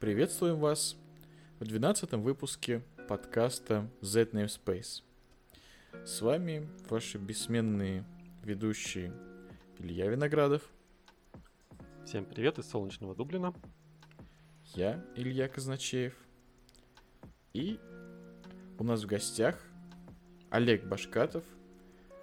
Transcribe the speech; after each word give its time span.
Приветствуем 0.00 0.60
вас 0.60 0.96
в 1.58 1.64
12 1.64 2.12
выпуске 2.12 2.82
подкаста 3.08 3.90
Z 4.00 4.26
Namespace. 4.26 5.02
С 6.04 6.20
вами 6.22 6.68
ваши 6.88 7.18
бессменные 7.18 8.04
ведущие 8.44 9.12
Илья 9.80 10.06
Виноградов. 10.06 10.62
Всем 12.06 12.24
привет 12.24 12.60
из 12.60 12.70
солнечного 12.70 13.16
Дублина. 13.16 13.52
Я 14.66 15.04
Илья 15.16 15.48
Казначеев. 15.48 16.14
И 17.52 17.80
у 18.78 18.84
нас 18.84 19.02
в 19.02 19.06
гостях 19.06 19.60
Олег 20.50 20.84
Башкатов, 20.84 21.42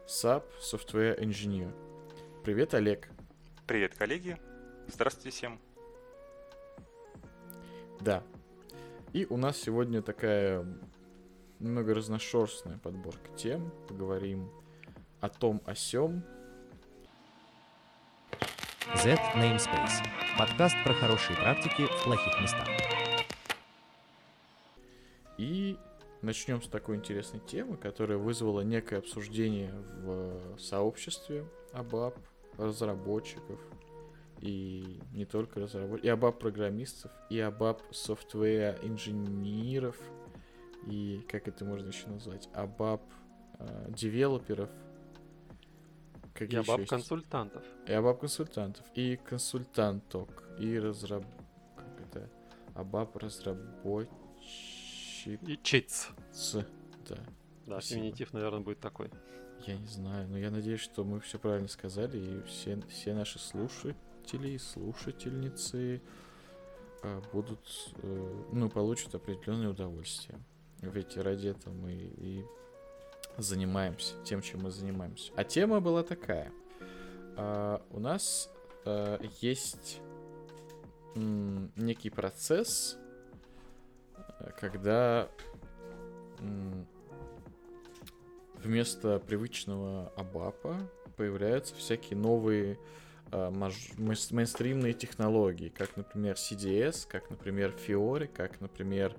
SAP 0.07 0.45
Software 0.61 1.19
Engineer. 1.19 1.73
Привет, 2.45 2.73
Олег. 2.73 3.09
Привет, 3.67 3.95
коллеги. 3.95 4.37
Здравствуйте 4.87 5.31
всем. 5.31 5.64
Да. 8.05 8.21
И 9.13 9.25
у 9.31 9.35
нас 9.35 9.57
сегодня 9.57 10.03
такая 10.03 10.63
немного 11.59 11.95
разношерстная 11.95 12.77
подборка 12.77 13.31
тем. 13.35 13.71
Поговорим 13.87 14.51
о 15.21 15.29
том, 15.29 15.59
о 15.65 15.73
сём. 15.73 16.21
Z 18.95 19.17
Namespace. 19.35 20.05
Подкаст 20.37 20.75
про 20.83 20.93
хорошие 20.93 21.35
практики 21.35 21.87
в 21.87 22.03
плохих 22.03 22.39
местах. 22.39 22.67
И 25.39 25.79
начнем 26.21 26.61
с 26.61 26.67
такой 26.67 26.97
интересной 26.97 27.39
темы, 27.39 27.75
которая 27.75 28.19
вызвала 28.19 28.61
некое 28.61 28.97
обсуждение 28.97 29.73
в 30.03 30.59
сообществе 30.59 31.43
ABAP, 31.73 32.15
разработчиков, 32.59 33.59
и 34.45 34.99
не 35.11 35.25
только 35.25 35.59
разработчиков, 35.59 36.05
и 36.05 36.07
ABAP 36.07 36.31
программистов, 36.33 37.11
и 37.29 37.37
ABAP 37.37 37.81
software 37.91 38.79
инженеров, 38.85 39.97
и 40.85 41.25
как 41.27 41.47
это 41.47 41.65
можно 41.65 41.87
еще 41.87 42.07
назвать, 42.07 42.47
ABAP 42.53 43.01
э, 43.59 43.87
девелоперов, 43.89 44.69
и 46.39 46.43
ABAP 46.43 46.85
консультантов. 46.85 47.63
И 47.87 47.91
ABAP 47.91 48.19
консультантов, 48.19 48.85
и 48.93 49.15
консультанток, 49.17 50.43
и 50.59 50.77
разраб... 50.77 51.25
Как 51.75 52.01
это? 52.01 52.29
ABAP 52.75 53.19
разработчик... 53.19 54.09
И 55.41 55.59
чиц. 55.63 56.09
Да. 57.09 57.17
Да, 57.65 57.79
феминитив, 57.79 58.31
наверное, 58.33 58.59
будет 58.59 58.79
такой. 58.79 59.09
Я 59.65 59.77
не 59.77 59.87
знаю, 59.87 60.27
но 60.27 60.37
я 60.37 60.51
надеюсь, 60.51 60.81
что 60.81 61.03
мы 61.03 61.19
все 61.19 61.39
правильно 61.39 61.67
сказали, 61.67 62.17
и 62.19 62.41
все, 62.43 62.79
все 62.89 63.15
наши 63.15 63.39
слушатели 63.39 63.95
и 64.33 64.57
слушательницы 64.57 66.01
э, 67.03 67.21
будут, 67.31 67.93
э, 68.01 68.43
ну, 68.51 68.69
получат 68.69 69.15
определенное 69.15 69.69
удовольствие. 69.69 70.39
Ведь 70.81 71.17
ради 71.17 71.49
этого 71.49 71.73
мы 71.73 71.93
и 71.93 72.45
занимаемся 73.37 74.15
тем, 74.23 74.41
чем 74.41 74.63
мы 74.63 74.71
занимаемся. 74.71 75.31
А 75.35 75.43
тема 75.43 75.79
была 75.79 76.03
такая. 76.03 76.51
Э, 77.37 77.79
у 77.91 77.99
нас 77.99 78.49
э, 78.85 79.19
есть 79.41 80.01
некий 81.15 82.09
процесс, 82.09 82.97
когда 84.59 85.29
вместо 88.61 89.19
привычного 89.19 90.11
абапа 90.17 90.77
появляются 91.15 91.73
всякие 91.75 92.17
новые 92.19 92.73
э, 92.73 92.77
мейнстримные 93.31 94.93
технологии, 94.93 95.69
как, 95.69 95.97
например, 95.97 96.35
CDS, 96.35 97.07
как, 97.07 97.29
например, 97.29 97.75
Fiori, 97.75 98.27
как, 98.27 98.61
например, 98.61 99.15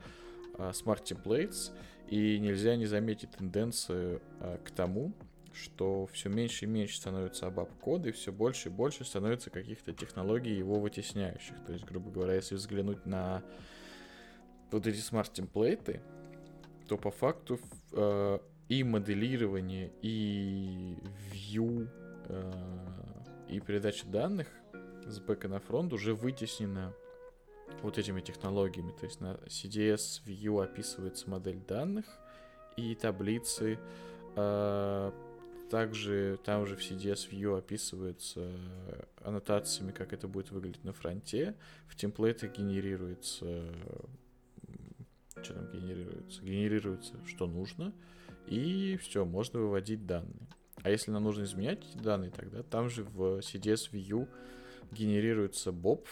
э, 0.58 0.70
Smart 0.70 1.02
Templates, 1.04 1.72
и 2.08 2.38
нельзя 2.38 2.76
не 2.76 2.86
заметить 2.86 3.32
тенденцию 3.32 4.22
э, 4.40 4.58
к 4.64 4.70
тому, 4.70 5.12
что 5.52 6.06
все 6.06 6.28
меньше 6.28 6.66
и 6.66 6.68
меньше 6.68 6.96
становится 6.96 7.46
абап 7.46 7.70
кода, 7.80 8.10
и 8.10 8.12
все 8.12 8.30
больше 8.30 8.68
и 8.68 8.72
больше 8.72 9.04
становится 9.04 9.50
каких-то 9.50 9.92
технологий 9.92 10.54
его 10.54 10.78
вытесняющих. 10.78 11.56
То 11.66 11.72
есть, 11.72 11.84
грубо 11.84 12.10
говоря, 12.10 12.34
если 12.34 12.54
взглянуть 12.54 13.06
на 13.06 13.42
вот 14.70 14.86
эти 14.86 14.98
смарт-темплейты, 14.98 16.00
то 16.88 16.96
по 16.96 17.10
факту 17.10 17.58
э, 17.92 18.38
и 18.68 18.84
моделирование, 18.84 19.92
и 20.02 20.96
view, 21.32 21.88
э, 22.28 22.52
и 23.48 23.60
передача 23.60 24.06
данных 24.06 24.48
с 25.06 25.18
бэка 25.20 25.48
на 25.48 25.60
фронт 25.60 25.92
уже 25.92 26.14
вытеснено 26.14 26.92
вот 27.82 27.98
этими 27.98 28.20
технологиями. 28.20 28.92
То 28.92 29.06
есть 29.06 29.20
на 29.20 29.34
CDS 29.46 30.24
View 30.24 30.62
описывается 30.62 31.28
модель 31.30 31.60
данных 31.66 32.06
и 32.76 32.94
таблицы. 32.94 33.78
Э, 34.36 35.12
также 35.70 36.38
там 36.44 36.66
же 36.66 36.76
в 36.76 36.80
CDS 36.80 37.30
View 37.30 37.58
описываются 37.58 38.50
аннотациями, 39.22 39.92
как 39.92 40.12
это 40.12 40.28
будет 40.28 40.50
выглядеть 40.50 40.84
на 40.84 40.92
фронте. 40.92 41.56
В 41.88 41.96
темплейтах 41.96 42.52
генерируется 42.52 43.72
что 45.42 45.54
там 45.54 45.70
генерируется? 45.70 46.42
Генерируется, 46.42 47.14
что 47.26 47.46
нужно, 47.46 47.92
и 48.46 48.96
все, 49.00 49.24
можно 49.24 49.60
выводить 49.60 50.06
данные. 50.06 50.48
А 50.86 50.88
если 50.88 51.10
нам 51.10 51.24
нужно 51.24 51.42
изменять 51.42 51.80
эти 51.84 51.96
данные, 52.00 52.30
тогда 52.30 52.62
там 52.62 52.88
же 52.88 53.02
в 53.02 53.40
CDS 53.40 53.90
View 53.90 54.28
генерируется 54.92 55.70
BOP, 55.70 56.06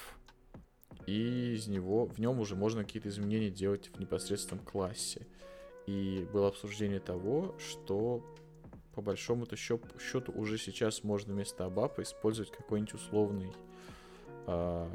и 1.06 1.52
из 1.54 1.68
него, 1.68 2.06
в 2.06 2.18
нем 2.18 2.40
уже 2.40 2.56
можно 2.56 2.82
какие-то 2.82 3.08
изменения 3.08 3.50
делать 3.50 3.92
в 3.94 4.00
непосредственном 4.00 4.64
классе. 4.64 5.28
И 5.86 6.26
было 6.32 6.48
обсуждение 6.48 6.98
того, 6.98 7.54
что 7.60 8.24
по 8.96 9.00
большому-то 9.00 9.54
счету 9.54 10.32
уже 10.32 10.58
сейчас 10.58 11.04
можно 11.04 11.34
вместо 11.34 11.62
ABAP 11.62 12.02
использовать 12.02 12.50
какой-нибудь 12.50 12.94
условный, 12.94 13.52
э, 14.48 14.88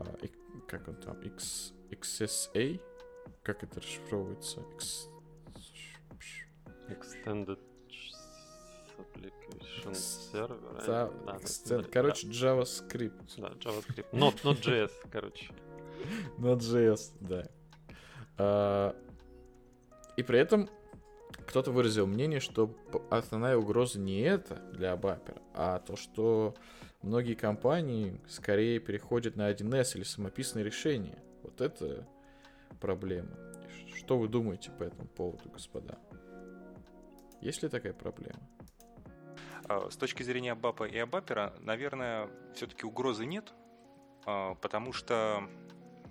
как 0.67 0.89
он 0.89 0.95
там, 0.95 1.21
X, 1.21 1.71
XSA, 1.89 2.81
как 3.43 3.63
это 3.63 3.79
расшифровывается? 3.79 4.59
Ex... 4.75 5.07
Extended 6.89 7.59
Application 8.99 9.93
Server. 9.93 10.85
Да, 10.85 11.11
да, 11.25 11.37
extend... 11.37 11.83
да, 11.83 11.89
короче, 11.89 12.27
да. 12.27 12.33
JavaScript. 12.33 13.31
Да, 13.37 13.47
JavaScript. 13.49 14.11
Not, 14.11 14.41
not 14.43 14.61
JS, 14.61 14.91
короче. 15.11 15.49
Not 16.37 16.59
JS, 16.59 17.13
да. 17.21 17.47
А, 18.37 18.95
и 20.17 20.23
при 20.23 20.39
этом 20.39 20.69
кто-то 21.47 21.71
выразил 21.71 22.05
мнение, 22.05 22.39
что 22.39 22.75
основная 23.09 23.57
угроза 23.57 23.99
не 23.99 24.21
это 24.21 24.55
для 24.73 24.95
Бапера, 24.95 25.41
а 25.53 25.79
то, 25.79 25.95
что 25.95 26.55
многие 27.01 27.33
компании 27.33 28.19
скорее 28.27 28.79
переходят 28.79 29.35
на 29.35 29.51
1С 29.51 29.95
или 29.95 30.03
самописные 30.03 30.63
решения. 30.63 31.23
Вот 31.43 31.61
это 31.61 32.07
проблема. 32.79 33.35
Что 33.95 34.17
вы 34.17 34.27
думаете 34.27 34.71
по 34.71 34.83
этому 34.83 35.07
поводу, 35.07 35.49
господа? 35.49 35.97
Есть 37.41 37.63
ли 37.63 37.69
такая 37.69 37.93
проблема? 37.93 38.39
А, 39.69 39.87
с 39.89 39.95
точки 39.95 40.23
зрения 40.23 40.55
Бапа 40.55 40.85
и 40.85 40.97
Абапера, 40.97 41.53
наверное, 41.59 42.27
все-таки 42.55 42.85
угрозы 42.85 43.25
нет, 43.25 43.53
а, 44.25 44.55
потому 44.55 44.93
что 44.93 45.43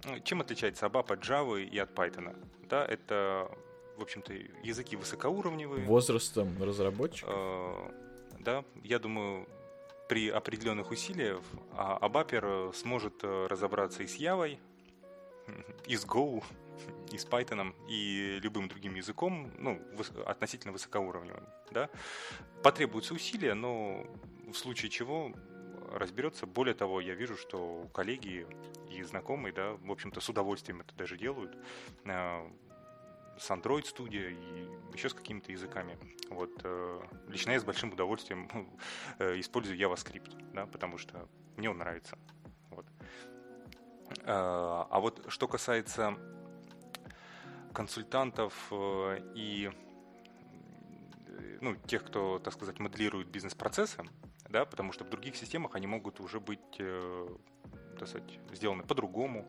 ну, 0.05 0.21
чем 0.21 0.41
отличается 0.41 0.87
Абап 0.87 1.11
от 1.11 1.21
Java 1.21 1.61
и 1.61 1.77
от 1.77 1.91
Python? 1.91 2.37
Да, 2.69 2.85
это, 2.87 3.51
в 3.97 4.03
общем-то, 4.03 4.33
языки 4.63 4.95
высокоуровневые. 4.95 5.85
Возрастом 5.87 6.63
разработчиков? 6.63 7.35
А, 7.35 7.93
да, 8.39 8.65
я 8.85 9.01
думаю, 9.01 9.49
при 10.09 10.31
определенных 10.31 10.93
усилиях 10.93 11.41
Абапер 11.77 12.73
сможет 12.75 13.25
разобраться 13.25 14.05
и 14.05 14.07
с 14.07 14.15
Явой, 14.15 14.61
и 15.87 15.97
с 15.97 16.07
Go, 16.07 16.45
и 17.13 17.19
с 17.19 17.27
Python, 17.27 17.75
и 17.89 18.39
любым 18.43 18.69
другим 18.69 18.95
языком, 18.95 19.51
ну, 19.59 19.81
относительно 20.27 20.73
высокоуровневым, 20.73 21.45
да, 21.71 21.89
потребуются 22.63 23.15
усилия, 23.15 23.55
но 23.55 24.07
в 24.51 24.55
случае 24.55 24.91
чего 24.91 25.33
разберется. 25.93 26.47
Более 26.47 26.75
того, 26.75 27.01
я 27.01 27.15
вижу, 27.15 27.37
что 27.37 27.89
коллеги 27.93 28.47
и 28.91 29.03
знакомые, 29.03 29.53
да, 29.53 29.73
в 29.73 29.91
общем-то, 29.91 30.21
с 30.21 30.29
удовольствием 30.29 30.81
это 30.81 30.95
даже 30.95 31.17
делают 31.17 31.57
э, 32.05 32.51
с 33.39 33.51
Android 33.51 33.85
Studio 33.85 34.31
и 34.31 34.97
еще 34.97 35.09
с 35.09 35.15
какими-то 35.15 35.53
языками. 35.53 35.99
Вот 36.31 36.51
э, 36.65 37.01
лично 37.29 37.53
я 37.53 37.61
с 37.61 37.65
большим 37.65 37.93
удовольствием 37.93 38.49
э, 39.19 39.39
использую 39.41 39.79
JavaScript, 39.79 40.53
да, 40.53 40.67
потому 40.67 40.99
что 40.99 41.29
мне 41.57 41.71
он 41.71 41.79
нравится. 41.79 42.19
Вот. 42.71 42.87
А 44.25 45.01
вот 45.01 45.23
что 45.29 45.47
касается 45.49 46.17
консультантов 47.73 48.55
э, 48.71 49.21
и 49.35 49.71
ну, 51.61 51.77
тех, 51.87 52.05
кто, 52.05 52.39
так 52.39 52.53
сказать, 52.55 52.79
моделирует 52.79 53.29
бизнес-процессы, 53.29 54.03
да, 54.49 54.65
потому 54.65 54.93
что 54.93 55.05
в 55.05 55.11
других 55.11 55.37
системах 55.37 55.75
они 55.75 55.87
могут 55.87 56.21
уже 56.21 56.41
быть, 56.41 56.77
э, 56.79 57.29
так 57.99 58.09
сказать, 58.09 58.39
сделаны 58.53 58.83
по-другому. 58.83 59.47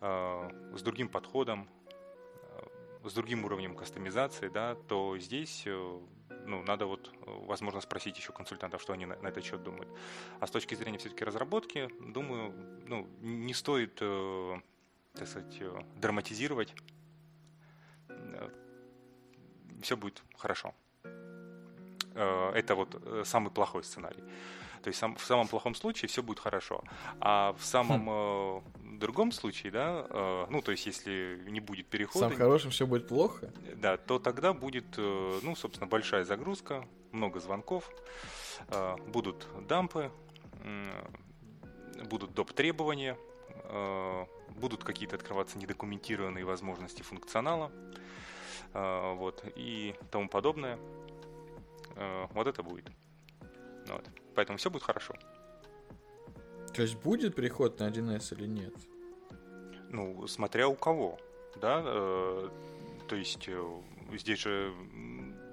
с 0.00 0.82
другим 0.82 1.08
подходом, 1.08 1.68
с 3.04 3.12
другим 3.12 3.44
уровнем 3.44 3.76
кастомизации, 3.76 4.48
да, 4.48 4.74
то 4.88 5.18
здесь 5.18 5.66
ну, 6.46 6.62
надо 6.62 6.86
вот, 6.86 7.12
возможно, 7.26 7.80
спросить 7.80 8.18
еще 8.18 8.32
консультантов, 8.32 8.82
что 8.82 8.92
они 8.92 9.06
на, 9.06 9.16
на 9.16 9.28
этот 9.28 9.44
счет 9.44 9.62
думают. 9.62 9.88
А 10.40 10.46
с 10.46 10.50
точки 10.50 10.74
зрения 10.74 10.98
все-таки 10.98 11.24
разработки, 11.24 11.88
думаю, 12.00 12.52
ну, 12.86 13.06
не 13.20 13.54
стоит, 13.54 13.98
э, 14.00 14.60
так 15.14 15.28
сказать, 15.28 15.56
э, 15.60 15.78
драматизировать. 15.96 16.74
Э, 19.80 19.82
все 19.82 19.96
будет 19.96 20.22
хорошо. 20.36 20.74
Э, 22.14 22.52
это 22.54 22.74
вот 22.74 22.94
э, 22.94 23.22
самый 23.24 23.50
плохой 23.50 23.82
сценарий. 23.84 24.22
То 24.82 24.88
есть 24.88 24.98
сам, 24.98 25.14
в 25.16 25.24
самом 25.24 25.46
плохом 25.46 25.74
случае 25.74 26.08
все 26.08 26.22
будет 26.22 26.38
хорошо. 26.38 26.82
А 27.20 27.54
в 27.58 27.64
самом 27.64 28.06
хм. 28.06 28.62
э, 28.96 28.98
другом 28.98 29.32
случае, 29.32 29.72
да, 29.72 30.06
э, 30.08 30.46
ну, 30.50 30.62
то 30.62 30.70
есть 30.70 30.86
если 30.86 31.42
не 31.48 31.60
будет 31.60 31.86
перехода... 31.86 32.26
В 32.26 32.28
самом 32.30 32.38
хорошем 32.38 32.70
все 32.70 32.86
будет 32.86 33.08
плохо? 33.08 33.52
Да, 33.76 33.96
то 33.96 34.18
тогда 34.18 34.52
будет, 34.52 34.86
э, 34.96 35.40
ну, 35.42 35.54
собственно, 35.54 35.86
большая 35.86 36.24
загрузка, 36.24 36.86
много 37.12 37.40
звонков, 37.40 37.90
э, 38.68 38.96
будут 39.08 39.46
дампы, 39.68 40.10
э, 40.64 41.06
будут 42.04 42.32
доп. 42.32 42.52
требования, 42.52 43.18
э, 43.64 44.26
будут 44.56 44.82
какие-то 44.82 45.16
открываться 45.16 45.58
недокументированные 45.58 46.44
возможности 46.44 47.02
функционала, 47.02 47.70
э, 47.70 48.00
вот, 48.72 49.44
и 49.56 49.94
тому 50.10 50.28
подобное. 50.28 50.78
Э, 51.96 52.26
вот 52.32 52.46
это 52.46 52.62
будет. 52.62 52.86
Вот. 53.88 54.04
Поэтому 54.34 54.58
все 54.58 54.70
будет 54.70 54.82
хорошо. 54.82 55.14
То 56.74 56.82
есть 56.82 56.96
будет 56.96 57.34
переход 57.34 57.78
на 57.80 57.88
1С 57.88 58.34
или 58.34 58.46
нет? 58.46 58.74
Ну, 59.90 60.26
смотря 60.28 60.68
у 60.68 60.74
кого, 60.74 61.18
да, 61.60 61.82
э, 61.84 62.48
то 63.08 63.16
есть 63.16 63.48
э, 63.48 63.82
здесь 64.12 64.38
же 64.38 64.72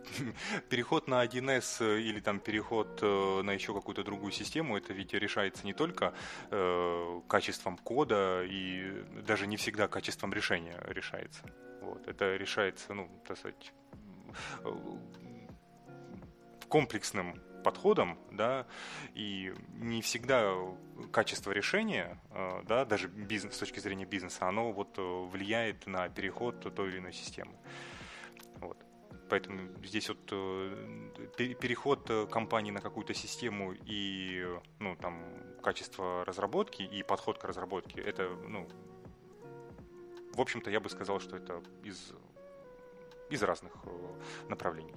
переход 0.69 1.07
на 1.07 1.25
1С 1.25 1.83
э, 1.83 2.01
или 2.01 2.19
там 2.19 2.39
переход 2.39 2.99
э, 3.01 3.41
на 3.41 3.51
еще 3.51 3.73
какую-то 3.73 4.03
другую 4.03 4.31
систему, 4.31 4.77
это 4.77 4.93
ведь 4.93 5.13
решается 5.13 5.65
не 5.65 5.73
только 5.73 6.13
э, 6.51 7.21
качеством 7.27 7.77
кода 7.77 8.43
и 8.45 9.03
даже 9.27 9.47
не 9.47 9.57
всегда 9.57 9.87
качеством 9.87 10.33
решения 10.33 10.79
решается. 10.87 11.41
Вот. 11.87 12.07
Это 12.07 12.35
решается, 12.35 12.93
ну, 12.93 13.09
так 13.25 13.37
сказать, 13.37 13.73
комплексным 16.67 17.39
подходом, 17.63 18.17
да, 18.31 18.65
и 19.13 19.53
не 19.73 20.01
всегда 20.01 20.53
качество 21.11 21.51
решения, 21.51 22.17
э, 22.31 22.63
да, 22.65 22.85
даже 22.85 23.07
бизнес, 23.07 23.55
с 23.55 23.59
точки 23.59 23.79
зрения 23.79 24.05
бизнеса, 24.05 24.47
оно 24.47 24.71
вот 24.71 24.97
э, 24.97 25.01
влияет 25.01 25.87
на 25.87 26.09
переход 26.09 26.73
той 26.75 26.89
или 26.89 26.99
иной 26.99 27.13
системы. 27.13 27.53
Вот. 28.61 28.77
Поэтому 29.29 29.69
здесь 29.83 30.09
вот 30.09 30.29
э, 30.31 31.55
переход 31.59 32.29
компании 32.31 32.71
на 32.71 32.81
какую-то 32.81 33.13
систему 33.13 33.73
и 33.73 34.45
ну, 34.79 34.95
там, 34.95 35.23
качество 35.61 36.23
разработки 36.25 36.83
и 36.83 37.03
подход 37.03 37.37
к 37.37 37.43
разработке, 37.43 38.01
это, 38.01 38.29
ну, 38.47 38.67
в 40.37 40.41
общем-то, 40.41 40.69
я 40.69 40.79
бы 40.79 40.89
сказал, 40.89 41.19
что 41.19 41.35
это 41.35 41.63
из, 41.83 42.13
из 43.31 43.41
разных 43.41 43.73
направлений. 44.49 44.93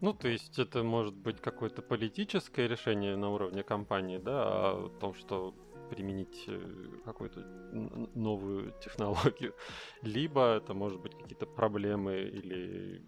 Ну, 0.00 0.14
то 0.14 0.28
есть 0.28 0.58
это 0.58 0.82
может 0.82 1.14
быть 1.14 1.40
какое-то 1.40 1.80
политическое 1.80 2.66
решение 2.66 3.16
на 3.16 3.30
уровне 3.30 3.62
компании, 3.62 4.18
да, 4.18 4.70
о 4.72 4.88
том, 5.00 5.14
что 5.14 5.54
применить 5.90 6.44
э, 6.46 6.60
какую-то 7.04 7.40
новую 8.14 8.72
технологию, 8.80 9.54
либо 10.02 10.56
это 10.56 10.74
может 10.74 11.00
быть 11.00 11.14
какие-то 11.14 11.46
проблемы 11.46 12.20
или 12.20 13.02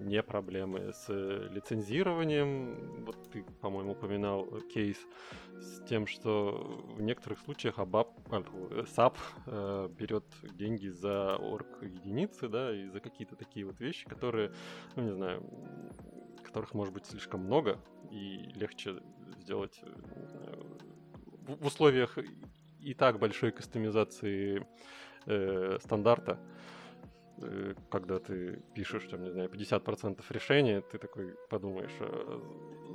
не 0.00 0.22
проблемы 0.22 0.92
с 0.92 1.08
лицензированием. 1.08 3.04
Вот 3.04 3.16
ты, 3.30 3.44
по-моему, 3.60 3.92
упоминал 3.92 4.46
кейс 4.72 4.98
с 5.52 5.86
тем, 5.88 6.06
что 6.06 6.84
в 6.96 7.02
некоторых 7.02 7.38
случаях 7.40 7.78
ABAP, 7.78 8.08
SAP 8.96 9.16
э, 9.46 9.88
берет 9.98 10.24
деньги 10.54 10.88
за 10.88 11.36
орг 11.36 11.82
единицы, 11.82 12.48
да, 12.48 12.74
и 12.74 12.88
за 12.88 13.00
какие-то 13.00 13.36
такие 13.36 13.66
вот 13.66 13.80
вещи, 13.80 14.06
которые, 14.08 14.52
ну 14.96 15.02
не 15.02 15.12
знаю, 15.12 15.42
которых 16.42 16.74
может 16.74 16.94
быть 16.94 17.06
слишком 17.06 17.40
много, 17.40 17.78
и 18.10 18.50
легче 18.54 19.02
сделать 19.40 19.80
э, 19.82 20.62
в 21.46 21.66
условиях 21.66 22.18
и 22.80 22.94
так 22.94 23.18
большой 23.18 23.52
кастомизации 23.52 24.66
э, 25.26 25.78
стандарта, 25.82 26.38
э, 27.38 27.74
когда 27.90 28.18
ты 28.18 28.62
пишешь, 28.74 29.04
там, 29.10 29.24
не 29.24 29.30
знаю, 29.30 29.50
50% 29.50 30.22
решения, 30.30 30.80
ты 30.80 30.98
такой 30.98 31.34
подумаешь, 31.48 31.96
а 32.00 32.40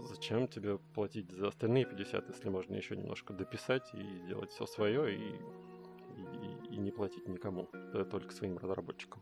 зачем 0.09 0.47
тебе 0.47 0.77
платить 0.93 1.31
за 1.31 1.47
остальные 1.47 1.85
50, 1.85 2.29
если 2.29 2.49
можно 2.49 2.75
еще 2.75 2.95
немножко 2.95 3.33
дописать 3.33 3.93
и 3.93 4.17
сделать 4.25 4.51
все 4.51 4.65
свое 4.65 5.15
и, 5.15 5.35
и, 6.69 6.75
и 6.75 6.77
не 6.77 6.91
платить 6.91 7.27
никому, 7.27 7.69
только 8.11 8.31
своим 8.33 8.57
разработчикам. 8.57 9.21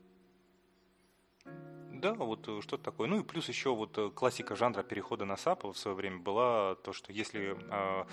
Да, 2.00 2.14
вот 2.14 2.48
э, 2.48 2.62
что-то 2.62 2.84
такое. 2.84 3.08
Ну 3.08 3.20
и 3.20 3.24
плюс 3.24 3.50
еще 3.50 3.74
вот 3.74 3.98
э, 3.98 4.10
классика 4.10 4.56
жанра 4.56 4.84
перехода 4.84 5.26
на 5.26 5.34
SAP 5.34 5.72
в 5.72 5.78
свое 5.78 5.96
время 5.96 6.20
была 6.20 6.76
то, 6.76 6.94
что 6.94 7.12
если, 7.12 7.58
а, 7.70 8.08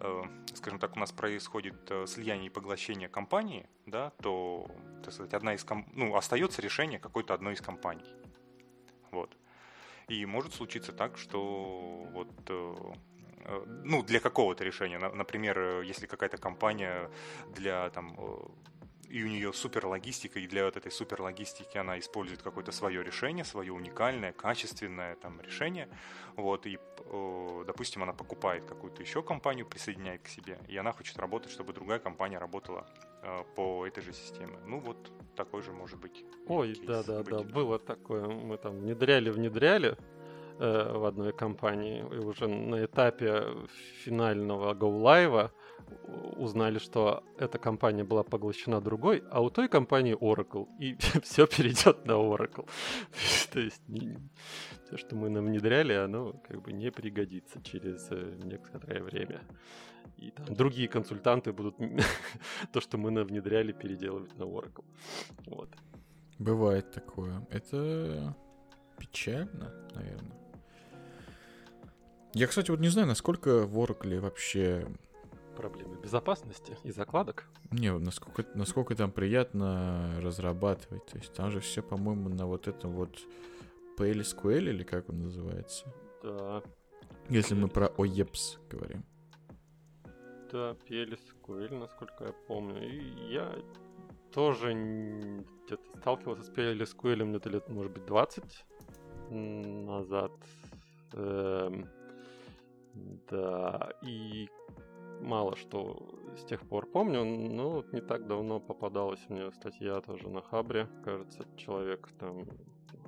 э, 0.00 0.22
скажем 0.54 0.78
так, 0.78 0.96
у 0.96 0.98
нас 0.98 1.12
происходит 1.12 1.90
слияние 2.06 2.46
и 2.46 2.50
поглощение 2.50 3.08
компании, 3.08 3.66
да, 3.86 4.10
то, 4.22 4.66
так 5.02 5.14
сказать, 5.14 5.34
одна 5.34 5.54
из 5.54 5.64
ком... 5.64 5.86
ну, 5.94 6.14
остается 6.16 6.60
решение 6.60 6.98
какой-то 6.98 7.32
одной 7.32 7.54
из 7.54 7.60
компаний. 7.60 8.14
Вот. 9.10 9.36
И 10.08 10.26
может 10.26 10.54
случиться 10.54 10.92
так, 10.92 11.16
что 11.16 12.06
вот 12.12 12.28
ну, 13.84 14.02
для 14.02 14.20
какого-то 14.20 14.64
решения. 14.64 14.98
Например, 14.98 15.80
если 15.80 16.06
какая-то 16.06 16.36
компания 16.36 17.10
для 17.54 17.90
там, 17.90 18.16
и 19.10 19.24
у 19.24 19.26
нее 19.26 19.52
супер 19.52 19.86
логистика, 19.86 20.38
и 20.38 20.46
для 20.46 20.64
вот 20.64 20.76
этой 20.76 20.92
супер 20.92 21.20
логистики 21.20 21.76
она 21.78 21.98
использует 21.98 22.42
какое-то 22.42 22.72
свое 22.72 23.02
решение, 23.02 23.44
свое 23.44 23.72
уникальное, 23.72 24.32
качественное 24.32 25.16
там 25.16 25.40
решение, 25.40 25.88
вот, 26.36 26.66
и, 26.66 26.78
допустим, 27.66 28.02
она 28.02 28.12
покупает 28.12 28.64
какую-то 28.64 29.02
еще 29.02 29.22
компанию, 29.22 29.66
присоединяет 29.66 30.22
к 30.22 30.28
себе, 30.28 30.58
и 30.68 30.76
она 30.76 30.92
хочет 30.92 31.18
работать, 31.18 31.50
чтобы 31.50 31.72
другая 31.72 31.98
компания 31.98 32.38
работала 32.38 32.86
э, 33.22 33.44
по 33.56 33.86
этой 33.86 34.02
же 34.02 34.12
системе. 34.12 34.58
Ну, 34.66 34.78
вот 34.78 35.10
такой 35.34 35.62
же 35.62 35.72
может 35.72 35.98
быть. 35.98 36.24
Ой, 36.46 36.78
да-да-да, 36.86 37.40
было 37.42 37.78
такое, 37.78 38.26
мы 38.26 38.56
там 38.58 38.78
внедряли-внедряли, 38.78 39.96
э, 40.58 40.92
в 40.92 41.04
одной 41.04 41.32
компании, 41.32 42.00
и 42.00 42.18
уже 42.18 42.46
на 42.46 42.84
этапе 42.84 43.44
финального 44.04 44.74
go-live 44.74 45.50
узнали, 46.36 46.78
что 46.78 47.22
эта 47.38 47.58
компания 47.58 48.04
была 48.04 48.22
поглощена 48.22 48.80
другой, 48.80 49.22
а 49.30 49.40
у 49.40 49.50
той 49.50 49.68
компании 49.68 50.16
Oracle, 50.16 50.66
и 50.78 50.96
все 51.22 51.46
перейдет 51.46 52.06
на 52.06 52.12
Oracle. 52.12 52.68
То 53.52 53.60
есть 53.60 53.82
все, 54.86 54.96
что 54.96 55.16
мы 55.16 55.28
нам 55.28 55.46
внедряли, 55.46 55.92
оно 55.92 56.32
как 56.48 56.62
бы 56.62 56.72
не 56.72 56.90
пригодится 56.90 57.62
через 57.62 58.08
э, 58.10 58.38
некоторое 58.44 59.02
время. 59.02 59.42
И 60.16 60.30
там 60.30 60.54
другие 60.54 60.88
консультанты 60.88 61.52
будут 61.52 61.76
то, 62.72 62.80
что 62.80 62.98
мы 62.98 63.10
нам 63.10 63.26
внедряли, 63.26 63.72
переделывать 63.72 64.36
на 64.38 64.44
Oracle. 64.44 64.84
Вот. 65.46 65.70
Бывает 66.38 66.90
такое. 66.90 67.46
Это 67.50 68.34
печально, 68.98 69.72
наверное. 69.94 70.40
Я, 72.32 72.46
кстати, 72.46 72.70
вот 72.70 72.80
не 72.80 72.88
знаю, 72.88 73.08
насколько 73.08 73.66
в 73.66 73.78
Oracle 73.78 74.20
вообще 74.20 74.86
проблемы 75.60 75.96
безопасности 75.96 76.76
и 76.84 76.90
закладок. 76.90 77.44
Не, 77.70 77.92
насколько, 77.98 78.46
насколько 78.54 78.94
там 78.94 79.12
приятно 79.12 80.18
разрабатывать. 80.22 81.04
То 81.06 81.18
есть 81.18 81.34
там 81.34 81.50
же 81.50 81.60
все, 81.60 81.82
по-моему, 81.82 82.30
на 82.30 82.46
вот 82.46 82.66
этом 82.66 82.92
вот 82.92 83.18
PLSQL 83.98 84.70
или 84.70 84.82
как 84.82 85.10
он 85.10 85.22
называется. 85.22 85.92
Да. 86.22 86.62
Если 87.28 87.54
мы 87.54 87.68
про 87.68 87.86
OEPS 87.86 88.58
говорим. 88.70 89.04
Да, 90.50 90.76
PLSQL, 90.88 91.78
насколько 91.78 92.24
я 92.24 92.32
помню. 92.48 92.82
И 92.82 93.32
я 93.32 93.54
тоже 94.32 94.72
где-то 95.66 95.98
сталкивался 95.98 96.44
с 96.44 96.50
PLSQL 96.50 97.28
где-то 97.28 97.50
лет, 97.50 97.68
может 97.68 97.92
быть, 97.92 98.06
20 98.06 98.64
назад. 99.30 100.32
Эм, 101.12 101.86
да, 102.94 103.92
и 104.02 104.48
мало 105.20 105.56
что 105.56 106.18
с 106.36 106.44
тех 106.44 106.66
пор 106.68 106.86
помню, 106.86 107.24
но 107.24 107.84
не 107.92 108.00
так 108.00 108.26
давно 108.26 108.60
попадалась 108.60 109.24
мне 109.28 109.50
статья 109.52 110.00
тоже 110.00 110.28
на 110.28 110.42
Хабре. 110.42 110.88
Кажется, 111.04 111.44
человек 111.56 112.08
там 112.18 112.46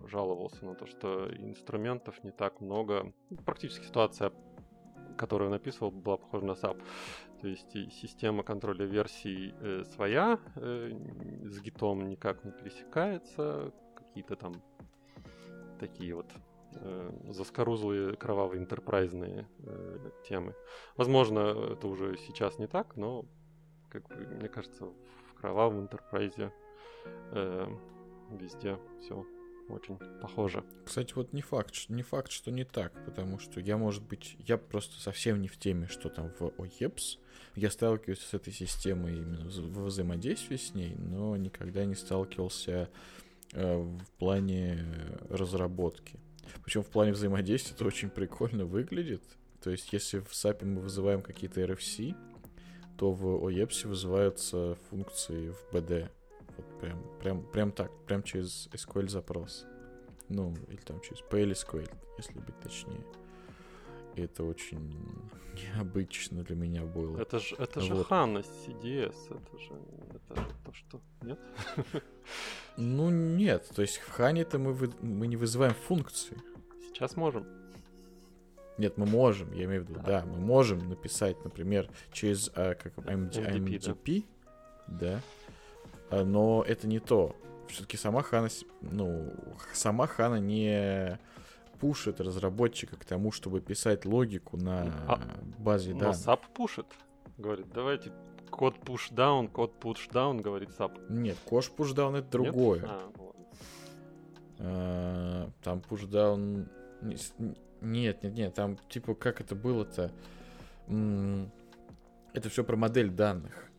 жаловался 0.07 0.65
на 0.65 0.75
то, 0.75 0.87
что 0.87 1.29
инструментов 1.35 2.23
не 2.25 2.31
так 2.31 2.61
много. 2.61 3.12
Практически 3.45 3.85
ситуация 3.85 4.33
которую 5.17 5.51
написывал, 5.51 5.91
была 5.91 6.17
похожа 6.17 6.45
на 6.47 6.53
SAP. 6.53 6.83
То 7.41 7.49
есть 7.49 7.73
система 7.93 8.43
контроля 8.43 8.87
версий 8.87 9.55
э, 9.61 9.85
своя, 9.95 10.39
э, 10.57 10.91
с 11.45 11.61
гитом 11.61 12.09
никак 12.09 12.45
не 12.45 12.53
пересекается, 12.53 13.73
какие-то 13.95 14.37
там 14.37 14.55
такие 15.79 16.15
вот 16.15 16.27
э, 16.75 17.11
заскорузлые 17.31 18.17
кровавые 18.17 18.61
интерпрайзные 18.61 19.49
э, 19.61 20.11
темы. 20.29 20.55
Возможно, 20.97 21.73
это 21.73 21.87
уже 21.87 22.17
сейчас 22.19 22.59
не 22.59 22.67
так, 22.67 22.97
но, 22.97 23.25
как 23.88 24.09
бы, 24.09 24.17
мне 24.17 24.49
кажется, 24.49 24.87
в 25.26 25.35
кровавом 25.35 25.81
интерпрайзе 25.81 26.52
э, 27.33 27.67
везде 28.31 28.79
все 29.00 29.26
очень 29.69 29.99
похоже. 30.21 30.64
Кстати, 30.85 31.12
вот 31.14 31.33
не 31.33 31.43
факт, 31.43 31.88
не 31.88 32.02
факт, 32.02 32.31
что 32.31 32.50
не 32.50 32.64
так, 32.64 32.93
потому 33.05 33.38
что 33.38 33.61
я, 33.61 33.76
может 33.76 34.02
быть, 34.02 34.37
я 34.38 34.59
просто 34.59 35.00
совсем 35.00 35.41
не 35.41 35.49
в 35.49 35.59
теме, 35.59 35.87
что 35.87 36.09
там 36.09 36.31
в 36.38 36.43
OEPS. 36.43 37.19
Я 37.55 37.71
сталкиваюсь 37.71 38.21
с 38.21 38.35
этой 38.35 38.52
системой 38.52 39.17
именно 39.17 39.45
в 39.45 39.85
взаимодействии 39.85 40.57
с 40.57 40.75
ней, 40.75 40.95
но 40.97 41.37
никогда 41.37 41.85
не 41.85 41.95
сталкивался 41.95 42.88
э, 43.52 43.76
в 43.76 44.11
плане 44.19 44.85
разработки. 45.29 46.19
Причем 46.65 46.83
в 46.83 46.89
плане 46.89 47.13
взаимодействия 47.13 47.75
это 47.75 47.85
очень 47.85 48.11
прикольно 48.11 48.65
выглядит. 48.65 49.23
То 49.63 49.71
есть, 49.71 49.93
если 49.93 50.19
в 50.21 50.31
SAP 50.33 50.65
мы 50.65 50.81
вызываем 50.81 51.23
какие-то 51.23 51.61
RFC, 51.63 52.15
то 52.99 53.13
в 53.13 53.25
OEPS 53.47 53.87
вызываются 53.87 54.77
функции 54.91 55.51
в 55.51 55.75
BD. 55.75 56.09
Вот 56.57 56.81
прям, 56.81 57.19
прям, 57.21 57.43
прям 57.51 57.73
так, 57.73 57.91
прям 58.07 58.23
через 58.23 58.69
SQL 58.73 59.09
запрос. 59.09 59.65
Ну, 60.29 60.55
или 60.69 60.81
там 60.81 61.01
через 61.01 61.23
PLSQL, 61.31 61.91
если 62.19 62.39
быть 62.39 62.59
точнее. 62.61 63.05
Это 64.16 64.45
очень 64.45 64.95
необычно 65.54 66.42
для 66.42 66.57
меня 66.57 66.83
было. 66.83 67.19
Это 67.19 67.38
же 67.38 67.54
это 67.57 67.81
вот. 67.81 67.87
же 67.87 67.95
HANA 67.95 68.45
CDS, 68.45 69.14
это 69.31 69.59
же 69.59 69.73
это 70.14 70.40
же 70.40 70.49
то, 70.64 70.73
что 70.73 71.00
нет? 71.23 71.38
Ну 72.78 73.11
нет, 73.11 73.69
то 73.75 73.83
есть 73.83 73.99
в 73.99 74.19
HANA-то 74.19 74.59
мы, 74.59 74.73
вы, 74.73 74.90
мы 75.02 75.26
не 75.26 75.37
вызываем 75.37 75.75
функции. 75.75 76.38
Сейчас 76.88 77.16
можем. 77.16 77.47
Нет, 78.78 78.97
мы 78.97 79.04
можем, 79.04 79.52
я 79.52 79.64
имею 79.64 79.85
в 79.85 79.88
виду, 79.88 80.00
да, 80.00 80.23
да 80.23 80.25
мы 80.25 80.38
можем 80.38 80.88
написать, 80.88 81.37
например, 81.45 81.90
через 82.12 82.50
а, 82.54 82.75
как, 82.75 82.97
MD, 82.97 83.33
MDP, 83.33 83.78
MDP 83.78 84.25
да. 84.88 85.21
да, 86.11 86.25
но 86.25 86.64
это 86.66 86.87
не 86.87 86.99
то. 86.99 87.37
Все-таки 87.69 87.97
сама 87.97 88.23
Хана, 88.23 88.49
ну, 88.81 89.33
сама 89.75 90.07
Хана 90.07 90.37
не 90.37 91.19
пушит 91.83 92.21
разработчика 92.21 92.97
к 92.97 93.05
тому, 93.05 93.33
чтобы 93.33 93.61
писать 93.61 94.05
логику 94.05 94.57
на 94.57 94.85
а, 95.09 95.19
базе 95.59 95.95
данных. 95.95 96.17
Но 96.25 96.33
SAP 96.33 96.41
пушит. 96.55 96.87
Говорит, 97.39 97.67
давайте 97.75 98.12
код 98.51 98.77
push 98.85 99.12
down, 99.12 99.49
код 99.49 99.75
push 99.81 100.09
down, 100.12 100.41
говорит 100.41 100.69
SAP. 100.79 100.93
Нет, 101.09 101.37
код 101.45 101.73
push 101.77 101.93
down 101.93 102.17
это 102.17 102.31
другое. 102.31 102.83
Нет? 102.83 102.89
А, 102.89 103.11
а, 104.61 105.51
там 105.65 105.83
push 105.91 106.09
down... 106.09 106.69
Нет, 107.81 108.23
нет, 108.23 108.33
нет, 108.33 108.55
там 108.55 108.77
типа 108.89 109.17
как 109.17 109.41
это 109.41 109.57
было-то? 109.57 110.12
Это 110.87 112.49
все 112.49 112.62
про 112.62 112.77
модель 112.77 113.11
данных. 113.11 113.72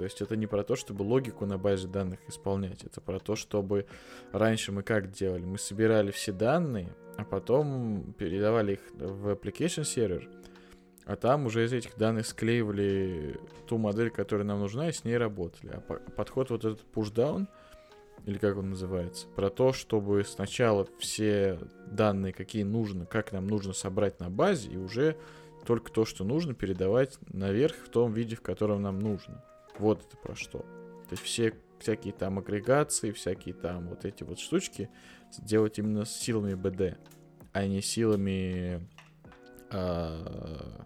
То 0.00 0.04
есть 0.04 0.22
это 0.22 0.34
не 0.34 0.46
про 0.46 0.64
то, 0.64 0.76
чтобы 0.76 1.02
логику 1.02 1.44
на 1.44 1.58
базе 1.58 1.86
данных 1.86 2.20
исполнять, 2.26 2.84
это 2.84 3.02
про 3.02 3.18
то, 3.18 3.36
чтобы 3.36 3.84
раньше 4.32 4.72
мы 4.72 4.82
как 4.82 5.10
делали? 5.10 5.44
Мы 5.44 5.58
собирали 5.58 6.10
все 6.10 6.32
данные, 6.32 6.88
а 7.18 7.24
потом 7.26 8.14
передавали 8.16 8.72
их 8.72 8.80
в 8.94 9.28
application 9.28 9.84
сервер, 9.84 10.26
а 11.04 11.16
там 11.16 11.44
уже 11.44 11.66
из 11.66 11.74
этих 11.74 11.98
данных 11.98 12.26
склеивали 12.26 13.38
ту 13.68 13.76
модель, 13.76 14.08
которая 14.08 14.46
нам 14.46 14.60
нужна, 14.60 14.88
и 14.88 14.92
с 14.92 15.04
ней 15.04 15.18
работали. 15.18 15.72
А 15.74 15.80
подход 16.16 16.48
вот 16.48 16.64
этот 16.64 16.82
push-down, 16.94 17.46
или 18.24 18.38
как 18.38 18.56
он 18.56 18.70
называется, 18.70 19.26
про 19.36 19.50
то, 19.50 19.74
чтобы 19.74 20.24
сначала 20.24 20.88
все 20.98 21.58
данные, 21.88 22.32
какие 22.32 22.62
нужно, 22.62 23.04
как 23.04 23.32
нам 23.32 23.46
нужно 23.46 23.74
собрать 23.74 24.18
на 24.18 24.30
базе, 24.30 24.70
и 24.70 24.78
уже 24.78 25.18
только 25.66 25.92
то, 25.92 26.06
что 26.06 26.24
нужно, 26.24 26.54
передавать 26.54 27.18
наверх 27.30 27.76
в 27.84 27.90
том 27.90 28.14
виде, 28.14 28.34
в 28.34 28.40
котором 28.40 28.80
нам 28.80 28.98
нужно. 28.98 29.44
Вот 29.80 30.04
это 30.06 30.16
про 30.18 30.34
что. 30.34 30.58
То 30.58 31.12
есть 31.12 31.22
все 31.22 31.54
всякие 31.78 32.12
там 32.12 32.38
агрегации, 32.38 33.10
всякие 33.10 33.54
там 33.54 33.88
вот 33.88 34.04
эти 34.04 34.22
вот 34.22 34.38
штучки 34.38 34.90
делать 35.38 35.78
именно 35.78 36.04
с 36.04 36.14
силами 36.14 36.52
BD, 36.52 36.98
а 37.52 37.66
не 37.66 37.80
силами 37.80 38.86
э, 39.70 40.80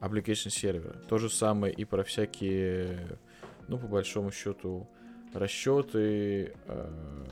application 0.00 0.50
сервера. 0.50 0.98
То 1.08 1.18
же 1.18 1.30
самое 1.30 1.72
и 1.72 1.84
про 1.84 2.02
всякие, 2.02 3.18
ну, 3.68 3.78
по 3.78 3.86
большому 3.86 4.32
счету, 4.32 4.88
расчеты, 5.32 6.52
э, 6.66 7.24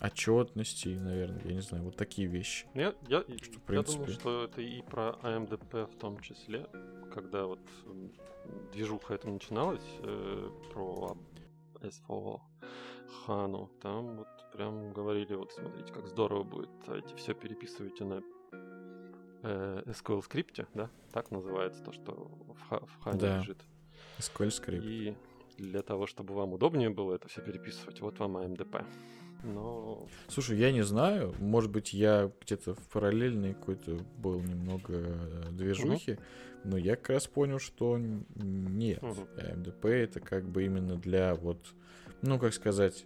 отчетности, 0.00 0.88
наверное, 0.88 1.42
я 1.44 1.54
не 1.54 1.60
знаю, 1.60 1.84
вот 1.84 1.96
такие 1.96 2.26
вещи. 2.28 2.66
Я, 2.74 2.94
я, 3.08 3.20
что, 3.20 3.58
в 3.58 3.62
принципе... 3.62 3.74
я 3.74 3.82
думаю, 3.82 4.12
что 4.12 4.44
это 4.44 4.60
и 4.60 4.82
про 4.82 5.18
AMDP 5.22 5.86
в 5.86 5.96
том 5.98 6.20
числе, 6.20 6.66
когда 7.12 7.46
вот 7.46 7.60
движуха 8.72 9.14
это 9.14 9.28
начиналась 9.28 9.84
э, 10.02 10.50
про 10.72 11.16
S4 11.80 12.40
Хану, 13.26 13.70
там 13.80 14.18
вот 14.18 14.28
прям 14.52 14.92
говорили, 14.92 15.34
вот 15.34 15.52
смотрите, 15.52 15.92
как 15.92 16.06
здорово 16.06 16.44
будет, 16.44 16.70
давайте 16.86 17.14
все 17.16 17.34
переписывайте 17.34 18.04
на 18.04 18.22
э, 19.42 19.82
SQL 19.86 20.22
скрипте, 20.22 20.66
да, 20.74 20.90
так 21.12 21.30
называется 21.30 21.82
то, 21.82 21.92
что 21.92 22.12
в, 22.12 22.86
в 22.86 23.02
Хане 23.02 23.18
да. 23.18 23.38
лежит. 23.38 23.58
SQL 24.18 24.50
скрипт. 24.50 24.84
И 24.84 25.16
для 25.58 25.82
того, 25.82 26.06
чтобы 26.06 26.34
вам 26.34 26.52
удобнее 26.52 26.90
было 26.90 27.14
это 27.14 27.28
все 27.28 27.42
переписывать, 27.42 28.00
вот 28.00 28.18
вам 28.18 28.36
AMDP. 28.36 28.84
Но... 29.42 30.06
Слушай, 30.28 30.58
я 30.58 30.72
не 30.72 30.82
знаю, 30.82 31.34
может 31.38 31.70
быть, 31.70 31.92
я 31.92 32.30
где-то 32.42 32.74
в 32.74 32.88
параллельной 32.88 33.54
какой-то 33.54 33.98
был 34.18 34.40
немного 34.40 34.94
э, 34.94 35.44
движухи, 35.50 36.12
угу. 36.12 36.20
но 36.64 36.76
я 36.76 36.96
как 36.96 37.10
раз 37.10 37.26
понял, 37.26 37.58
что 37.58 37.98
нет. 37.98 39.02
МДП 39.02 39.86
это 39.86 40.20
как 40.20 40.48
бы 40.48 40.64
именно 40.64 40.96
для 40.96 41.34
вот, 41.34 41.58
ну, 42.22 42.38
как 42.38 42.54
сказать, 42.54 43.04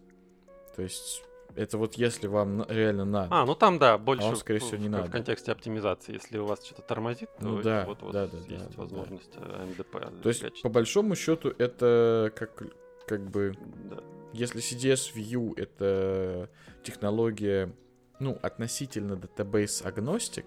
то 0.76 0.82
есть 0.82 1.22
это 1.56 1.78
вот 1.78 1.94
если 1.94 2.26
вам 2.26 2.64
реально 2.68 3.04
надо. 3.04 3.28
А, 3.30 3.46
ну 3.46 3.54
там 3.54 3.78
да, 3.78 3.96
больше 3.96 4.24
а 4.24 4.28
вам, 4.28 4.36
скорее 4.36 4.58
всего, 4.58 4.76
не 4.76 4.88
в, 4.88 4.90
надо. 4.90 5.08
в 5.08 5.10
контексте 5.10 5.52
оптимизации. 5.52 6.14
Если 6.14 6.38
у 6.38 6.46
вас 6.46 6.64
что-то 6.64 6.82
тормозит, 6.82 7.30
то 7.38 7.44
ну, 7.44 7.62
да, 7.62 7.84
вот 7.86 8.02
вас 8.02 8.12
да, 8.12 8.26
да, 8.26 8.38
есть 8.38 8.70
да, 8.70 8.82
возможность 8.82 9.30
да. 9.34 9.64
МДП. 9.64 10.22
То 10.22 10.28
есть, 10.28 10.62
по 10.62 10.68
большому 10.68 11.14
счету, 11.14 11.54
это 11.56 12.32
как, 12.34 12.62
как 13.06 13.30
бы 13.30 13.56
да. 13.88 14.02
Если 14.34 14.60
CDS 14.60 15.14
View 15.14 15.54
это 15.56 16.50
технология, 16.82 17.72
ну, 18.18 18.36
относительно 18.42 19.12
database 19.12 19.86
агностик, 19.86 20.46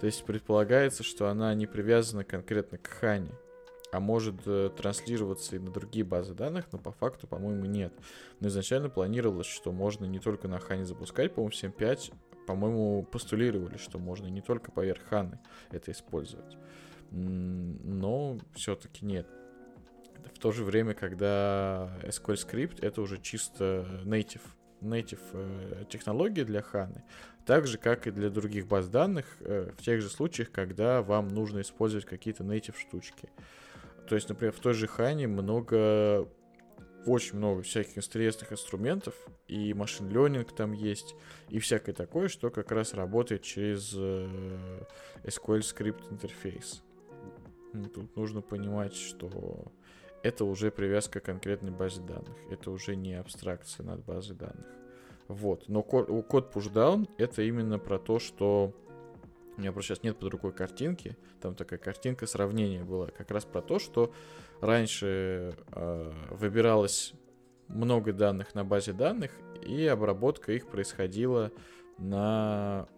то 0.00 0.06
есть 0.06 0.24
предполагается, 0.24 1.04
что 1.04 1.28
она 1.28 1.54
не 1.54 1.68
привязана 1.68 2.24
конкретно 2.24 2.78
к 2.78 2.88
Хане, 2.88 3.30
а 3.92 4.00
может 4.00 4.34
э, 4.46 4.70
транслироваться 4.76 5.54
и 5.54 5.60
на 5.60 5.70
другие 5.70 6.04
базы 6.04 6.34
данных, 6.34 6.64
но 6.72 6.80
по 6.80 6.90
факту, 6.90 7.28
по-моему, 7.28 7.64
нет. 7.66 7.94
Но 8.40 8.48
изначально 8.48 8.90
планировалось, 8.90 9.46
что 9.46 9.70
можно 9.70 10.04
не 10.04 10.18
только 10.18 10.48
на 10.48 10.58
Хане 10.58 10.84
запускать, 10.84 11.32
по-моему, 11.32 11.52
7.5, 11.52 12.12
по-моему, 12.48 13.04
постулировали, 13.04 13.76
что 13.76 14.00
можно 14.00 14.26
не 14.26 14.40
только 14.40 14.72
поверх 14.72 15.02
Ханы 15.04 15.38
это 15.70 15.92
использовать. 15.92 16.56
Но 17.12 18.40
все-таки 18.56 19.04
нет 19.04 19.28
в 20.34 20.38
то 20.38 20.52
же 20.52 20.64
время, 20.64 20.94
когда 20.94 21.96
SQL 22.02 22.34
Script 22.34 22.84
это 22.84 23.00
уже 23.02 23.20
чисто 23.20 23.86
native, 24.04 24.42
native 24.80 25.20
э, 25.32 25.84
технология 25.88 26.44
для 26.44 26.62
Ханы, 26.62 27.04
так 27.46 27.66
же, 27.66 27.78
как 27.78 28.06
и 28.06 28.10
для 28.10 28.30
других 28.30 28.66
баз 28.66 28.88
данных, 28.88 29.26
э, 29.40 29.70
в 29.76 29.82
тех 29.82 30.00
же 30.00 30.08
случаях, 30.08 30.50
когда 30.50 31.02
вам 31.02 31.28
нужно 31.28 31.60
использовать 31.60 32.06
какие-то 32.06 32.44
native 32.44 32.76
штучки. 32.76 33.28
То 34.08 34.14
есть, 34.14 34.28
например, 34.28 34.52
в 34.52 34.60
той 34.60 34.74
же 34.74 34.86
Хане 34.86 35.26
много 35.26 36.28
очень 37.06 37.36
много 37.36 37.62
всяких 37.62 37.98
интересных 37.98 38.52
инструментов, 38.52 39.14
и 39.48 39.74
машин 39.74 40.08
learning 40.08 40.48
там 40.54 40.72
есть, 40.72 41.14
и 41.48 41.58
всякое 41.58 41.94
такое, 41.94 42.28
что 42.28 42.50
как 42.50 42.70
раз 42.70 42.94
работает 42.94 43.42
через 43.42 43.92
э, 43.96 44.84
SQL 45.24 45.60
Script 45.60 46.12
интерфейс. 46.12 46.82
Тут 47.94 48.14
нужно 48.16 48.42
понимать, 48.42 48.94
что 48.94 49.72
это 50.22 50.44
уже 50.44 50.70
привязка 50.70 51.20
к 51.20 51.24
конкретной 51.24 51.70
базе 51.70 52.00
данных. 52.00 52.36
Это 52.50 52.70
уже 52.70 52.96
не 52.96 53.14
абстракция 53.14 53.84
над 53.84 54.04
базой 54.04 54.36
данных. 54.36 54.66
Вот. 55.28 55.68
Но 55.68 55.82
код, 55.82 56.08
код 56.26 56.54
pushdown 56.54 57.08
это 57.18 57.42
именно 57.42 57.78
про 57.78 57.98
то, 57.98 58.18
что 58.18 58.72
у 59.56 59.60
меня 59.60 59.72
просто 59.72 59.94
сейчас 59.94 60.04
нет 60.04 60.16
под 60.16 60.30
рукой 60.30 60.52
картинки. 60.52 61.16
Там 61.40 61.54
такая 61.54 61.78
картинка 61.78 62.26
сравнения 62.26 62.84
была. 62.84 63.08
Как 63.08 63.30
раз 63.30 63.44
про 63.44 63.60
то, 63.60 63.78
что 63.78 64.12
раньше 64.60 65.54
э, 65.72 66.12
выбиралось 66.30 67.14
много 67.68 68.12
данных 68.12 68.54
на 68.54 68.64
базе 68.64 68.92
данных, 68.92 69.32
и 69.62 69.86
обработка 69.86 70.52
их 70.52 70.66
происходила 70.68 71.50
на 71.98 72.88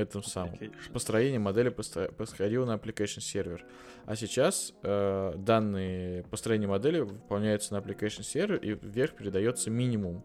этом 0.00 0.22
самом. 0.22 0.54
Application. 0.54 0.92
Построение 0.92 1.38
модели 1.38 1.68
происходило 1.68 2.64
на 2.64 2.74
application 2.74 3.20
сервер. 3.20 3.64
А 4.06 4.16
сейчас 4.16 4.74
э, 4.82 5.34
данные 5.36 6.24
построения 6.24 6.66
модели 6.66 7.00
выполняются 7.00 7.74
на 7.74 7.78
application 7.78 8.22
сервер 8.22 8.56
и 8.56 8.74
вверх 8.74 9.14
передается 9.14 9.70
минимум 9.70 10.24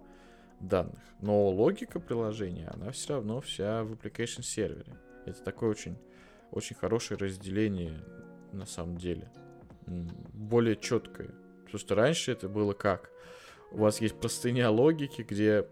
данных. 0.59 0.99
Но 1.21 1.49
логика 1.49 1.99
приложения, 1.99 2.67
она 2.73 2.91
все 2.91 3.15
равно 3.15 3.41
вся 3.41 3.83
в 3.83 3.93
application 3.93 4.41
сервере. 4.41 4.93
Это 5.25 5.43
такое 5.43 5.69
очень, 5.69 5.97
очень 6.51 6.75
хорошее 6.75 7.17
разделение 7.17 8.03
на 8.51 8.65
самом 8.65 8.97
деле. 8.97 9.29
Более 9.85 10.75
четкое. 10.75 11.29
Потому 11.65 11.79
что 11.79 11.95
раньше 11.95 12.31
это 12.31 12.47
было 12.47 12.73
как? 12.73 13.11
У 13.71 13.77
вас 13.79 13.99
есть 13.99 14.19
простыня 14.19 14.69
логики, 14.69 15.21
где 15.21 15.67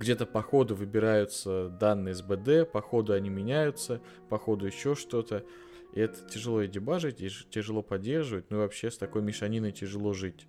где-то 0.00 0.24
по 0.24 0.42
ходу 0.42 0.74
выбираются 0.74 1.68
данные 1.68 2.14
с 2.14 2.22
БД, 2.22 2.70
по 2.72 2.80
ходу 2.80 3.12
они 3.12 3.28
меняются, 3.28 4.00
по 4.30 4.38
ходу 4.38 4.66
еще 4.66 4.94
что-то. 4.94 5.44
И 5.92 6.00
это 6.00 6.26
тяжело 6.28 6.62
и 6.62 6.68
дебажить, 6.68 7.20
и 7.20 7.28
тяжело 7.50 7.82
поддерживать, 7.82 8.50
ну 8.50 8.56
и 8.56 8.60
вообще 8.60 8.90
с 8.90 8.96
такой 8.96 9.22
мешаниной 9.22 9.72
тяжело 9.72 10.14
жить. 10.14 10.46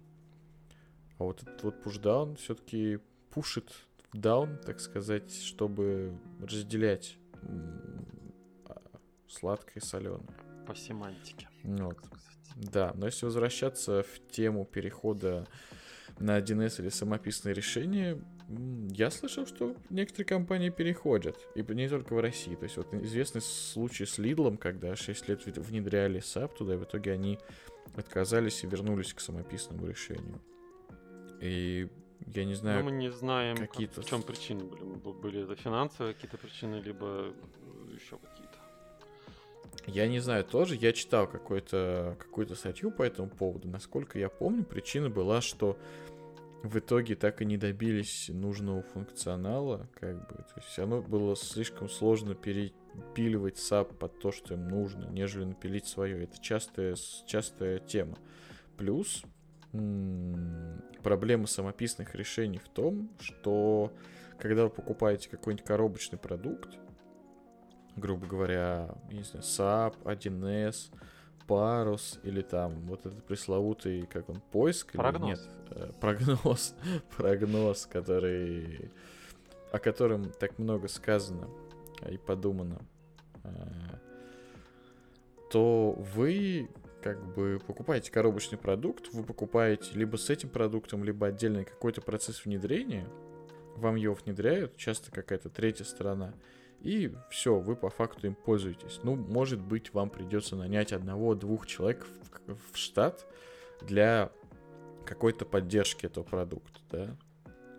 А 1.18 1.26
вот 1.26 1.44
этот 1.44 1.62
вот 1.64 1.84
пушдаун 1.84 2.38
все-таки 2.38 3.00
пушит 3.30 3.74
даун, 4.14 4.58
так 4.58 4.80
сказать, 4.80 5.34
чтобы 5.34 6.18
разделять 6.40 7.18
сладкое 9.28 9.76
и 9.76 9.86
соленое. 9.86 10.36
По 10.66 10.76
семантике. 10.76 11.50
Вот. 11.64 11.98
Да, 12.56 12.94
но 12.96 13.08
если 13.08 13.26
возвращаться 13.26 14.04
в 14.04 14.32
тему 14.32 14.66
перехода 14.66 15.46
на 16.20 16.40
1С 16.40 16.82
или 16.82 16.90
самописные 16.90 17.54
решения, 17.54 18.22
я 18.94 19.10
слышал, 19.12 19.46
что 19.46 19.76
некоторые 19.90 20.26
компании 20.26 20.70
переходят, 20.70 21.38
и 21.56 21.62
не 21.74 21.88
только 21.88 22.14
в 22.14 22.20
России. 22.20 22.56
То 22.56 22.64
есть 22.64 22.78
вот 22.78 22.94
известный 22.94 23.42
случай 23.42 24.06
с 24.06 24.18
Лидлом, 24.18 24.58
когда 24.58 24.96
6 24.96 25.28
лет 25.30 25.46
внедряли 25.46 26.20
SAP 26.20 26.56
туда, 26.58 26.74
и 26.74 26.78
в 26.78 26.84
итоге 26.84 27.14
они 27.14 27.40
отказались 27.96 28.64
и 28.64 28.68
вернулись 28.68 29.14
к 29.14 29.20
самописному 29.20 29.88
решению. 29.88 30.42
И 31.42 31.90
я 32.28 32.46
не 32.46 32.52
Но 32.54 32.58
знаю, 32.58 32.84
мы 32.86 32.92
не 32.92 33.12
знаем, 33.12 33.58
как- 33.58 33.72
какие-то 33.72 34.02
в 34.02 34.06
чем 34.06 34.22
причины 34.24 34.64
были. 34.64 34.84
Были 34.84 35.44
это 35.44 35.56
финансовые 35.56 36.14
какие-то 36.14 36.38
причины, 36.38 36.76
либо 36.76 37.34
еще 37.94 38.18
какие-то. 38.18 38.52
Я 39.88 40.08
не 40.08 40.20
знаю 40.20 40.44
тоже, 40.44 40.76
я 40.76 40.94
читал 40.94 41.28
какую-то 41.28 42.16
какую 42.20 42.48
статью 42.56 42.92
по 42.92 43.04
этому 43.04 43.30
поводу. 43.30 43.68
Насколько 43.68 44.20
я 44.20 44.30
помню, 44.30 44.64
причина 44.64 45.10
была, 45.10 45.42
что 45.42 45.78
в 46.64 46.78
итоге 46.78 47.16
так 47.16 47.42
и 47.42 47.46
не 47.46 47.58
добились 47.58 48.30
нужного 48.30 48.84
функционала, 48.84 49.88
как 50.00 50.28
бы. 50.28 50.36
То 50.36 50.54
есть 50.58 50.78
оно 50.78 51.02
было 51.02 51.36
слишком 51.36 51.90
сложно 51.90 52.36
перепиливать 52.36 53.58
SAP 53.58 53.96
под 53.96 54.20
то, 54.20 54.32
что 54.32 54.54
им 54.54 54.68
нужно, 54.68 55.08
нежели 55.10 55.46
напилить 55.46 55.88
свое. 55.88 56.24
Это 56.24 56.40
частая, 56.40 56.96
частая 57.26 57.80
тема. 57.80 58.18
Плюс 58.78 59.24
м, 59.74 60.84
проблема 61.04 61.48
самописных 61.48 62.14
решений 62.16 62.60
в 62.60 62.70
том, 62.70 63.10
что 63.20 63.92
когда 64.38 64.66
вы 64.66 64.70
покупаете 64.70 65.30
какой-нибудь 65.30 65.66
коробочный 65.66 66.20
продукт, 66.20 66.78
грубо 67.96 68.28
говоря, 68.28 68.96
не 69.12 69.24
знаю, 69.24 69.44
SAP, 69.44 69.96
1С, 70.04 70.92
Парус 71.52 72.18
или 72.24 72.42
там 72.42 72.80
вот 72.88 73.06
этот 73.06 73.26
пресловутый, 73.26 74.06
как 74.06 74.30
он, 74.30 74.40
поиск? 74.52 74.96
или 74.96 75.02
Прогноз. 75.02 75.30
нет? 75.30 75.40
Э, 75.72 75.92
Прогноз. 76.00 76.76
Прогноз, 77.18 77.86
который... 77.88 78.90
О 79.74 79.80
котором 79.80 80.32
так 80.32 80.58
много 80.60 80.88
сказано 80.88 81.50
и 82.10 82.18
подумано. 82.18 82.80
э, 83.44 83.50
То 85.52 85.92
вы 86.16 86.70
как 87.04 87.22
бы 87.36 87.60
покупаете 87.68 88.12
коробочный 88.14 88.58
продукт, 88.58 89.10
вы 89.12 89.24
покупаете 89.24 89.92
либо 89.96 90.16
с 90.16 90.30
этим 90.30 90.48
продуктом, 90.48 91.04
либо 91.04 91.28
отдельный 91.28 91.66
какой-то 91.66 92.00
процесс 92.00 92.46
внедрения, 92.46 93.08
вам 93.76 93.96
его 93.96 94.14
внедряют, 94.14 94.78
часто 94.78 95.12
какая-то 95.12 95.50
третья 95.50 95.84
сторона, 95.84 96.34
и 96.82 97.14
все, 97.30 97.60
вы 97.60 97.76
по 97.76 97.90
факту 97.90 98.28
им 98.28 98.36
пользуетесь. 98.36 99.00
Ну, 99.04 99.16
может 99.16 99.62
быть, 99.62 99.94
вам 99.94 100.10
придется 100.10 100.56
нанять 100.56 100.94
одного-двух 100.94 101.68
человек 101.68 102.06
в, 102.48 102.56
в 102.74 102.78
штат 102.78 103.28
для 103.82 104.32
какой-то 105.06 105.46
поддержки 105.46 106.06
этого 106.06 106.24
продукта, 106.24 106.80
да. 106.90 107.18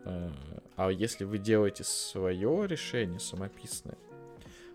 Э, 0.04 0.30
А 0.76 0.90
если 0.90 1.24
вы 1.24 1.38
делаете 1.38 1.84
свое 1.84 2.66
решение 2.66 3.18
самописное, 3.18 3.98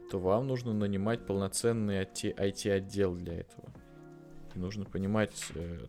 то 0.09 0.19
вам 0.19 0.47
нужно 0.47 0.73
нанимать 0.73 1.25
полноценный 1.25 2.01
IT-отдел 2.03 3.15
для 3.15 3.39
этого. 3.39 3.69
И 4.55 4.59
нужно 4.59 4.85
понимать, 4.85 5.51
э, 5.55 5.85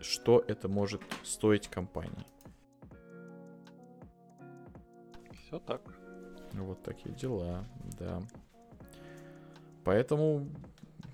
что 0.00 0.44
это 0.46 0.68
может 0.68 1.02
стоить 1.22 1.68
компании. 1.68 2.26
Все 5.46 5.58
так. 5.60 5.82
Вот 6.54 6.82
такие 6.82 7.14
дела, 7.14 7.66
да. 7.98 8.22
Поэтому 9.84 10.48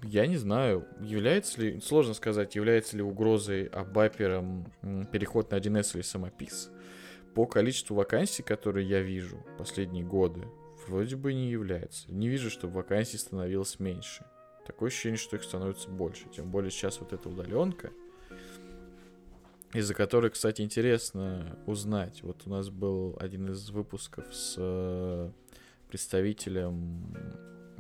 я 0.03 0.26
не 0.26 0.37
знаю, 0.37 0.87
является 1.00 1.61
ли, 1.61 1.81
сложно 1.81 2.14
сказать, 2.14 2.55
является 2.55 2.96
ли 2.96 3.03
угрозой 3.03 3.64
абапером 3.64 4.66
переход 5.11 5.50
на 5.50 5.57
1С 5.57 5.94
или 5.94 6.03
самопис. 6.03 6.70
По 7.35 7.46
количеству 7.46 7.96
вакансий, 7.96 8.42
которые 8.42 8.88
я 8.88 9.00
вижу 9.00 9.44
последние 9.59 10.05
годы, 10.05 10.46
вроде 10.87 11.16
бы 11.16 11.33
не 11.33 11.50
является. 11.50 12.12
Не 12.12 12.29
вижу, 12.29 12.50
чтобы 12.50 12.74
вакансий 12.74 13.18
становилось 13.18 13.79
меньше. 13.79 14.24
Такое 14.66 14.88
ощущение, 14.88 15.18
что 15.18 15.37
их 15.37 15.42
становится 15.42 15.88
больше. 15.90 16.29
Тем 16.35 16.50
более 16.50 16.70
сейчас 16.70 17.00
вот 17.00 17.12
эта 17.12 17.29
удаленка, 17.29 17.90
из-за 19.72 19.94
которой, 19.94 20.30
кстати, 20.30 20.62
интересно 20.62 21.59
узнать. 21.66 22.22
Вот 22.22 22.46
у 22.46 22.50
нас 22.50 22.70
был 22.70 23.16
один 23.20 23.50
из 23.50 23.70
выпусков 23.70 24.35
с 24.35 24.56
э, 24.59 25.30
представителем 25.88 27.14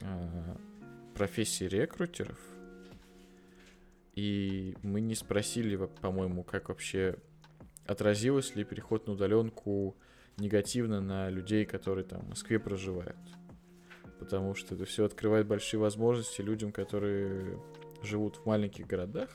э, 0.00 0.56
профессии 1.14 1.64
рекрутеров. 1.64 2.38
И 4.14 4.76
мы 4.82 5.00
не 5.00 5.14
спросили, 5.14 5.76
по-моему, 6.00 6.44
как 6.44 6.68
вообще 6.68 7.16
отразилось 7.86 8.54
ли 8.54 8.64
переход 8.64 9.06
на 9.06 9.14
удаленку 9.14 9.96
негативно 10.36 11.00
на 11.00 11.28
людей, 11.28 11.64
которые 11.64 12.04
там 12.04 12.20
в 12.22 12.28
Москве 12.28 12.58
проживают. 12.58 13.16
Потому 14.18 14.54
что 14.54 14.74
это 14.74 14.84
все 14.84 15.06
открывает 15.06 15.46
большие 15.46 15.80
возможности 15.80 16.40
людям, 16.40 16.72
которые 16.72 17.60
живут 18.02 18.36
в 18.36 18.46
маленьких 18.46 18.86
городах. 18.86 19.30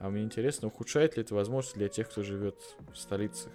А 0.00 0.08
мне 0.08 0.22
интересно, 0.22 0.68
ухудшает 0.68 1.16
ли 1.16 1.22
это 1.22 1.34
возможность 1.34 1.76
для 1.76 1.88
тех, 1.88 2.08
кто 2.08 2.22
живет 2.22 2.56
в 2.92 2.96
столицах? 2.96 3.52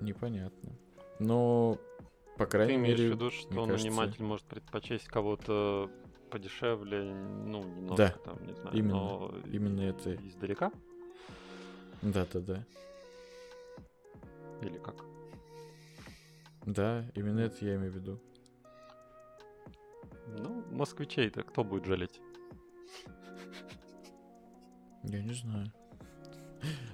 Непонятно. 0.00 0.70
Но, 1.18 1.78
по 2.38 2.46
крайней 2.46 2.74
Ты 2.74 2.78
имеешь 2.80 2.98
мере, 2.98 3.10
в 3.10 3.14
виду, 3.16 3.30
что 3.30 3.48
кажется- 3.66 3.86
наниматель 3.88 4.22
может 4.24 4.46
предпочесть 4.46 5.06
кого-то 5.08 5.90
подешевле, 6.30 7.02
ну, 7.12 7.62
немножко 7.64 7.96
Да, 7.96 8.10
там, 8.24 8.46
не 8.46 8.54
знаю, 8.54 8.76
именно, 8.76 8.94
но 8.94 9.34
именно 9.52 9.80
это. 9.82 10.14
издалека? 10.14 10.70
Да-да-да. 12.02 12.64
Или 14.62 14.78
как? 14.78 14.96
Да, 16.64 17.04
именно 17.14 17.40
это 17.40 17.64
я 17.64 17.76
имею 17.76 17.92
в 17.92 17.96
виду. 17.96 18.18
Ну, 20.38 20.62
москвичей-то 20.70 21.42
кто 21.42 21.64
будет 21.64 21.86
жалеть? 21.86 22.20
Я 25.04 25.22
не 25.22 25.32
знаю. 25.34 25.72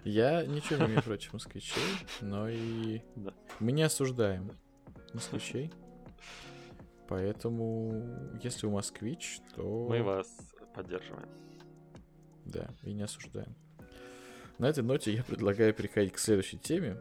Я 0.05 0.45
ничего 0.47 0.81
не 0.81 0.87
имею 0.93 1.03
против 1.03 1.33
москвичей, 1.33 1.83
но 2.21 2.49
и 2.49 3.01
Да. 3.17 3.33
мы 3.61 3.73
не 3.73 3.83
осуждаем 3.83 4.51
москвичей. 5.15 5.73
Поэтому, 7.09 8.03
если 8.43 8.67
вы 8.67 8.73
москвич, 8.75 9.41
то... 9.55 9.87
Мы 9.89 10.03
вас 10.03 10.29
поддерживаем. 10.75 11.29
Да, 12.45 12.69
и 12.83 12.93
не 12.93 13.03
осуждаем. 13.03 13.55
На 14.59 14.67
этой 14.67 14.83
ноте 14.85 15.13
я 15.13 15.23
предлагаю 15.25 15.73
переходить 15.75 16.13
к 16.13 16.19
следующей 16.19 16.59
теме. 16.59 16.97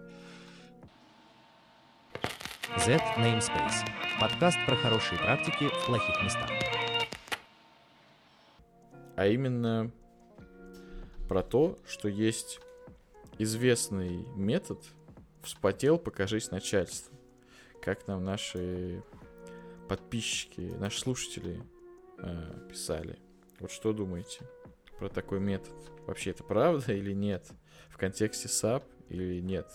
Z 2.79 2.97
Namespace. 3.17 3.85
Подкаст 4.19 4.57
про 4.65 4.75
хорошие 4.75 5.19
практики 5.19 5.67
в 5.67 5.85
плохих 5.85 6.23
местах. 6.23 6.49
а 9.15 9.27
именно 9.27 9.91
про 11.33 11.41
то, 11.41 11.79
что 11.87 12.07
есть 12.09 12.59
известный 13.39 14.23
метод 14.35 14.77
«вспотел, 15.41 15.97
покажись 15.97 16.51
начальству». 16.51 17.17
Как 17.81 18.05
нам 18.05 18.23
наши 18.23 19.03
подписчики, 19.89 20.61
наши 20.77 20.99
слушатели 20.99 21.63
э, 22.19 22.67
писали. 22.69 23.17
Вот 23.59 23.71
что 23.71 23.93
думаете 23.93 24.41
про 24.99 25.09
такой 25.09 25.39
метод? 25.39 25.73
Вообще 26.05 26.29
это 26.29 26.43
правда 26.43 26.93
или 26.93 27.13
нет? 27.13 27.49
В 27.89 27.97
контексте 27.97 28.47
SAP 28.47 28.83
или 29.09 29.39
нет? 29.41 29.65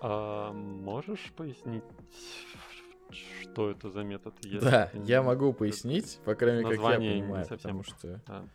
А 0.00 0.50
можешь 0.54 1.30
пояснить, 1.36 1.84
что 3.42 3.70
это 3.70 3.90
за 3.90 4.02
метод. 4.02 4.34
если 4.44 4.60
Да, 4.60 4.90
я 4.94 5.22
могу 5.22 5.52
пояснить, 5.52 6.18
по 6.24 6.34
крайней 6.34 6.64
мере, 6.64 6.78
как 6.78 6.90
я 6.92 6.96
понимаю, 6.96 7.46
потому 7.46 7.82
что 7.82 8.22
Да. 8.26 8.48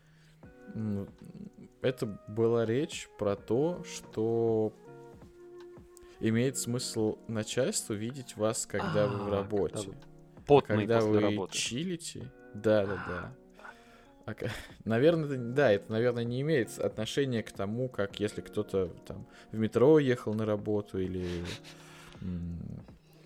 ну, 0.74 1.08
это 1.84 2.06
была 2.28 2.66
речь 2.66 3.10
про 3.20 3.36
то, 3.36 3.84
что 3.84 4.74
имеет 6.20 6.58
смысл 6.58 7.18
начальству 7.28 7.94
видеть 7.94 8.38
вас, 8.38 8.66
когда 8.66 9.08
вы 9.08 9.18
в 9.26 9.28
А, 9.28 9.32
работе. 9.38 9.90
когда 10.66 11.00
после 11.00 11.12
вы 11.12 11.20
работы. 11.20 11.58
чилите, 11.58 12.32
да, 12.54 12.86
да, 12.86 13.06
да. 13.08 13.36
А 14.26 14.34
наверное, 14.86 15.38
да, 15.38 15.72
это, 15.72 15.92
наверное, 15.92 16.24
не 16.24 16.42
имеет 16.42 16.80
отношения 16.80 17.44
к 17.44 17.52
тому, 17.52 17.90
как 17.90 18.20
если 18.20 18.40
кто-то 18.42 18.88
там 19.06 19.28
в 19.52 19.58
метро 19.58 20.00
ехал 20.00 20.34
на 20.34 20.46
работу 20.46 20.98
или 21.00 21.44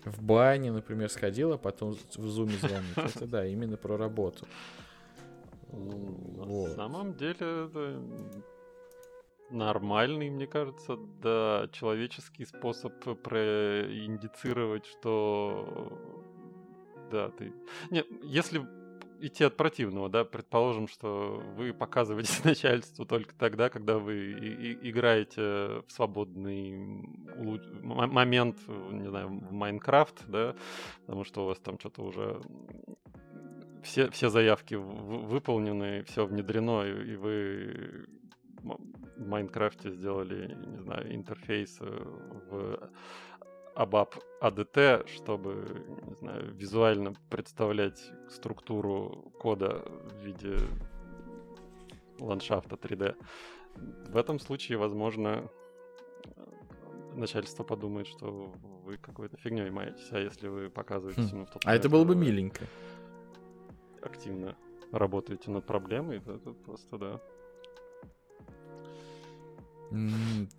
в 0.04 0.22
бане, 0.22 0.72
например, 0.72 1.08
сходил, 1.10 1.52
а 1.52 1.58
потом 1.58 1.96
в 2.16 2.26
зуме 2.26 2.54
звонит. 2.60 2.96
Это 2.96 3.26
да, 3.26 3.46
именно 3.46 3.76
про 3.76 3.96
работу. 3.96 4.46
На 5.72 6.44
Вот. 6.44 6.70
самом 6.72 7.14
деле 7.14 7.34
это 7.34 8.02
нормальный, 9.50 10.30
мне 10.30 10.46
кажется, 10.46 10.96
да, 11.22 11.68
человеческий 11.72 12.44
способ 12.44 12.92
проиндицировать, 13.22 14.86
что 14.86 15.98
да, 17.10 17.30
ты... 17.30 17.52
Не, 17.90 18.04
если 18.22 18.62
идти 19.20 19.44
от 19.44 19.56
противного, 19.56 20.08
да, 20.08 20.24
предположим, 20.24 20.86
что 20.86 21.42
вы 21.56 21.72
показываете 21.72 22.32
начальству 22.44 23.04
только 23.04 23.34
тогда, 23.34 23.68
когда 23.68 23.98
вы 23.98 24.32
и- 24.32 24.72
и- 24.72 24.90
играете 24.90 25.42
в 25.42 25.86
свободный 25.88 26.76
момент, 27.82 28.56
не 28.68 29.08
знаю, 29.08 29.28
в 29.28 29.52
Майнкрафт, 29.52 30.24
да, 30.28 30.54
потому 31.06 31.24
что 31.24 31.44
у 31.44 31.46
вас 31.46 31.58
там 31.58 31.78
что-то 31.78 32.02
уже 32.02 32.40
все, 33.82 34.10
все 34.10 34.28
заявки 34.28 34.74
выполнены, 34.74 36.02
все 36.04 36.26
внедрено, 36.26 36.82
и, 36.82 37.12
и 37.12 37.16
вы 37.16 38.06
в 38.62 39.26
Майнкрафте 39.26 39.90
сделали, 39.90 40.54
не 40.66 40.78
знаю, 40.78 41.14
интерфейс 41.14 41.78
э, 41.80 41.84
в 42.50 42.90
ABAP 43.76 44.20
ADT, 44.42 45.08
чтобы, 45.08 45.84
не 46.06 46.14
знаю, 46.14 46.54
визуально 46.54 47.14
представлять 47.30 48.10
структуру 48.28 49.32
кода 49.38 49.84
в 49.86 50.24
виде 50.24 50.58
ландшафта 52.18 52.76
3D. 52.76 53.16
В 54.08 54.16
этом 54.16 54.40
случае, 54.40 54.78
возможно, 54.78 55.48
начальство 57.14 57.62
подумает, 57.64 58.06
что 58.06 58.52
вы 58.84 58.96
какой-то 58.96 59.36
фигней 59.36 59.70
маетесь, 59.70 60.08
а 60.10 60.18
если 60.18 60.48
вы 60.48 60.70
показываете 60.70 61.22
Хм. 61.22 61.38
ну, 61.38 61.46
в 61.46 61.50
тот 61.50 61.62
А 61.64 61.74
это 61.74 61.88
было 61.88 62.04
бы 62.04 62.12
что 62.12 62.18
вы 62.18 62.26
миленько. 62.26 62.64
Активно 64.02 64.56
работаете 64.92 65.50
над 65.50 65.64
проблемой, 65.66 66.20
то 66.20 66.34
это 66.34 66.52
просто, 66.52 66.98
да. 66.98 67.20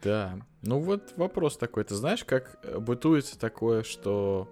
Да. 0.03 0.39
Ну 0.63 0.79
вот 0.79 1.13
вопрос 1.15 1.57
такой. 1.57 1.83
Ты 1.83 1.95
знаешь, 1.95 2.23
как 2.23 2.59
э, 2.63 2.79
бытуется 2.79 3.37
такое, 3.37 3.83
что 3.83 4.49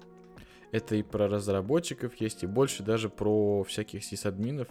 это 0.71 0.95
и 0.95 1.03
про 1.03 1.27
разработчиков 1.27 2.13
есть, 2.15 2.43
и 2.43 2.47
больше 2.47 2.83
даже 2.83 3.09
про 3.09 3.63
всяких 3.63 4.03
сисадминов. 4.03 4.67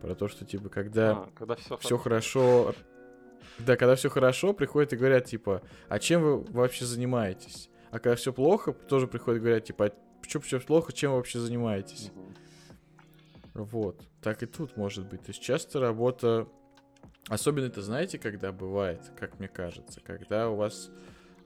Про 0.00 0.14
то, 0.14 0.28
что 0.28 0.44
типа, 0.44 0.68
когда 0.68 1.10
А, 1.12 1.30
когда 1.34 1.56
все, 1.56 1.76
все 1.78 1.98
хорошо. 1.98 2.74
Да, 3.58 3.76
когда 3.76 3.94
все 3.94 4.08
хорошо, 4.08 4.52
приходят 4.52 4.92
и 4.92 4.96
говорят, 4.96 5.26
типа, 5.26 5.62
а 5.88 5.98
чем 5.98 6.22
вы 6.22 6.38
вообще 6.50 6.84
занимаетесь? 6.84 7.70
А 7.90 7.98
когда 7.98 8.16
все 8.16 8.32
плохо, 8.32 8.72
тоже 8.72 9.06
приходят 9.06 9.40
и 9.40 9.44
говорят, 9.44 9.64
типа, 9.64 9.86
а 9.86 9.92
что 10.28 10.40
все 10.40 10.58
плохо, 10.58 10.92
чем 10.92 11.12
вы 11.12 11.18
вообще 11.18 11.38
занимаетесь? 11.38 12.10
Вот. 13.54 14.02
Так 14.20 14.42
и 14.42 14.46
тут 14.46 14.76
может 14.76 15.06
быть. 15.08 15.22
То 15.22 15.30
есть 15.30 15.42
часто 15.42 15.80
работа... 15.80 16.48
Особенно 17.28 17.66
это 17.66 17.80
знаете, 17.80 18.18
когда 18.18 18.52
бывает, 18.52 19.00
как 19.18 19.38
мне 19.38 19.48
кажется, 19.48 20.00
когда 20.00 20.50
у 20.50 20.56
вас 20.56 20.90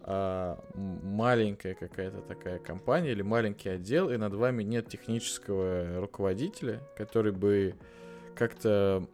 а, 0.03 0.59
маленькая 0.75 1.75
какая-то 1.75 2.21
такая 2.23 2.59
компания 2.59 3.13
или 3.13 3.23
маленький 3.23 3.69
отдел, 3.69 4.11
и 4.11 4.17
над 4.17 4.35
вами 4.35 4.63
нет 4.65 4.89
технического 4.89 6.01
руководителя, 6.01 6.81
который 6.97 7.31
бы 7.31 7.77
как-то 8.35 9.07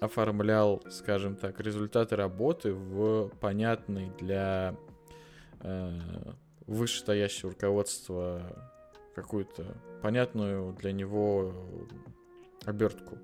оформлял, 0.00 0.82
скажем 0.90 1.36
так, 1.36 1.60
результаты 1.60 2.16
работы 2.16 2.72
в 2.72 3.30
понятный 3.40 4.10
для 4.18 4.76
э, 5.60 5.98
вышестоящего 6.66 7.50
руководства 7.50 8.74
какую-то 9.16 9.64
понятную 10.02 10.74
для 10.74 10.92
него 10.92 11.54
обертку. 12.66 13.18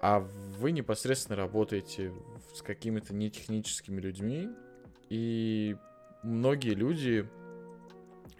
А 0.00 0.20
вы 0.20 0.70
непосредственно 0.70 1.36
работаете 1.36 2.12
с 2.54 2.62
какими-то 2.62 3.12
нетехническими 3.12 4.00
людьми, 4.00 4.48
и 5.08 5.76
многие 6.22 6.74
люди, 6.74 7.28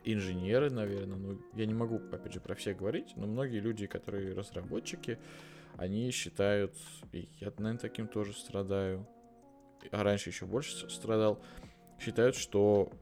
инженеры, 0.05 0.71
наверное, 0.71 1.17
ну, 1.17 1.41
я 1.55 1.67
не 1.67 1.75
могу, 1.75 1.97
опять 2.13 2.33
же, 2.33 2.41
про 2.41 2.55
всех 2.55 2.79
говорить, 2.79 3.15
но 3.17 3.27
многие 3.27 3.59
люди, 3.59 3.89
которые 3.89 4.33
разработчики, 4.33 5.19
они 5.77 6.13
считают, 6.13 6.77
и 7.13 7.29
я, 7.41 7.53
наверное, 7.59 7.79
таким 7.79 8.07
тоже 8.07 8.33
страдаю, 8.35 9.05
а 9.91 10.05
раньше 10.05 10.31
еще 10.31 10.47
больше 10.47 10.89
страдал, 10.91 11.43
считают, 11.99 12.37
что 12.37 12.93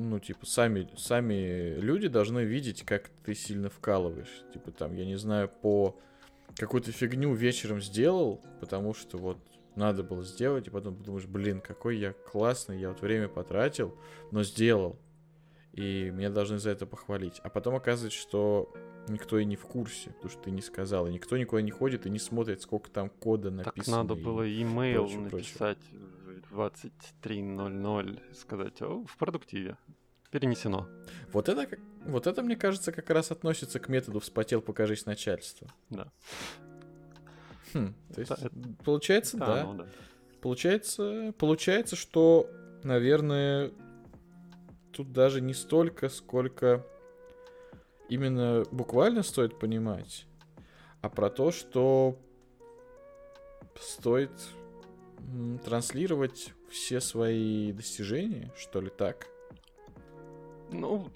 ну, 0.00 0.18
типа, 0.18 0.46
сами, 0.46 0.88
сами 0.96 1.74
люди 1.78 2.08
должны 2.08 2.40
видеть, 2.40 2.82
как 2.82 3.10
ты 3.24 3.34
сильно 3.34 3.68
вкалываешь. 3.68 4.44
Типа, 4.52 4.70
там, 4.70 4.94
я 4.94 5.04
не 5.04 5.16
знаю, 5.16 5.48
по 5.48 5.98
какую-то 6.56 6.92
фигню 6.92 7.32
вечером 7.34 7.80
сделал, 7.80 8.40
потому 8.60 8.94
что 8.94 9.18
вот 9.18 9.38
надо 9.76 10.02
было 10.02 10.24
сделать, 10.24 10.66
и 10.66 10.70
потом 10.70 10.96
подумаешь, 10.96 11.26
блин, 11.26 11.60
какой 11.60 11.98
я 11.98 12.12
классный, 12.12 12.80
я 12.80 12.88
вот 12.88 13.00
время 13.00 13.28
потратил, 13.28 13.96
но 14.30 14.42
сделал. 14.42 14.98
И 15.72 16.10
меня 16.10 16.30
должны 16.30 16.58
за 16.58 16.70
это 16.70 16.84
похвалить. 16.86 17.40
А 17.44 17.48
потом 17.48 17.76
оказывается, 17.76 18.18
что 18.18 18.72
никто 19.08 19.38
и 19.38 19.44
не 19.44 19.56
в 19.56 19.62
курсе, 19.62 20.10
потому 20.10 20.30
что 20.30 20.42
ты 20.42 20.50
не 20.50 20.62
сказал. 20.62 21.06
И 21.06 21.12
никто 21.12 21.36
никуда 21.36 21.62
не 21.62 21.70
ходит 21.70 22.06
и 22.06 22.10
не 22.10 22.18
смотрит, 22.18 22.62
сколько 22.62 22.90
там 22.90 23.08
кода 23.08 23.50
написано. 23.50 23.74
Так 23.74 24.08
надо 24.08 24.14
было 24.14 24.50
имейл 24.50 25.04
прочее, 25.04 25.20
прочее. 25.28 25.38
написать 25.38 25.78
в 25.92 25.99
23.00, 26.50 28.34
сказать, 28.34 28.80
о, 28.82 29.04
в 29.04 29.16
продуктиве. 29.16 29.76
Перенесено. 30.30 30.86
Вот 31.32 31.48
это, 31.48 31.66
как- 31.66 31.80
вот 32.06 32.26
это, 32.26 32.42
мне 32.42 32.56
кажется, 32.56 32.92
как 32.92 33.10
раз 33.10 33.30
относится 33.30 33.80
к 33.80 33.88
методу 33.88 34.20
«вспотел, 34.20 34.60
покажись 34.62 35.06
начальству». 35.06 35.68
Да. 35.90 36.10
Хм, 37.74 37.94
то 38.14 38.20
есть, 38.20 38.30
Это- 38.32 38.46
это- 38.46 38.54
получается, 38.84 39.36
Да, 39.38 39.46
да. 39.46 39.64
ну 39.64 39.74
да. 39.74 39.86
Получается, 40.40 41.34
получается, 41.38 41.96
что, 41.96 42.48
наверное, 42.84 43.72
тут 44.92 45.12
даже 45.12 45.40
не 45.40 45.52
столько, 45.54 46.08
сколько 46.08 46.86
именно 48.08 48.64
буквально 48.72 49.22
стоит 49.22 49.58
понимать, 49.58 50.26
а 51.02 51.08
про 51.10 51.28
то, 51.30 51.50
что 51.52 52.18
стоит 53.78 54.30
транслировать 55.64 56.52
все 56.70 57.00
свои 57.00 57.72
достижения, 57.72 58.52
что 58.56 58.80
ли, 58.80 58.90
так? 58.90 59.26
Ну, 60.72 61.10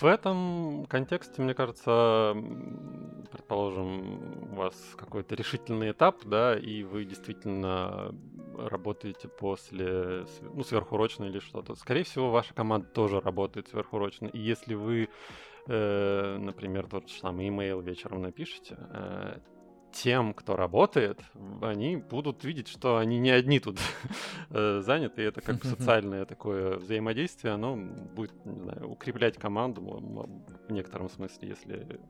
в 0.00 0.04
этом 0.04 0.86
контексте, 0.88 1.42
мне 1.42 1.54
кажется, 1.54 2.34
предположим, 3.30 4.52
у 4.52 4.56
вас 4.56 4.74
какой-то 4.96 5.34
решительный 5.34 5.92
этап, 5.92 6.24
да, 6.24 6.58
и 6.58 6.82
вы 6.82 7.04
действительно 7.04 8.14
работаете 8.56 9.28
после, 9.28 10.24
ну, 10.40 10.64
сверхурочно 10.64 11.24
или 11.24 11.38
что-то. 11.38 11.74
Скорее 11.74 12.04
всего, 12.04 12.30
ваша 12.30 12.54
команда 12.54 12.88
тоже 12.88 13.20
работает 13.20 13.68
сверхурочно. 13.68 14.26
И 14.26 14.38
если 14.38 14.74
вы, 14.74 15.08
э, 15.66 16.36
например, 16.38 16.86
тот 16.88 17.08
же 17.08 17.14
самый 17.18 17.48
email 17.48 17.82
вечером 17.82 18.22
напишете, 18.22 18.76
э, 18.78 19.38
тем, 19.92 20.34
кто 20.34 20.56
работает, 20.56 21.20
они 21.60 21.96
будут 21.96 22.44
видеть, 22.44 22.68
что 22.68 22.96
они 22.96 23.18
не 23.18 23.30
одни 23.30 23.60
тут 23.60 23.78
э, 24.50 24.80
заняты, 24.80 25.22
и 25.22 25.26
это 25.26 25.40
как 25.40 25.64
социальное 25.64 26.24
такое 26.24 26.78
взаимодействие, 26.78 27.54
оно 27.54 27.76
будет, 27.76 28.32
не 28.44 28.60
знаю, 28.60 28.90
укреплять 28.90 29.38
команду 29.38 29.82
в 29.82 30.72
некотором 30.72 31.08
смысле, 31.08 31.48
если, 31.48 32.00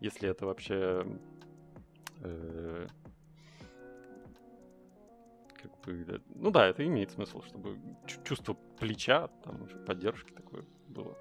если 0.00 0.28
это 0.28 0.46
вообще 0.46 1.06
э, 2.22 2.86
как 5.62 5.80
бы, 5.80 6.04
да, 6.04 6.20
ну 6.34 6.50
да, 6.50 6.66
это 6.66 6.86
имеет 6.86 7.10
смысл, 7.10 7.42
чтобы 7.42 7.78
чу- 8.06 8.22
чувство 8.24 8.56
плеча, 8.78 9.28
там, 9.42 9.66
поддержки 9.86 10.30
такое 10.32 10.64
было. 10.88 11.16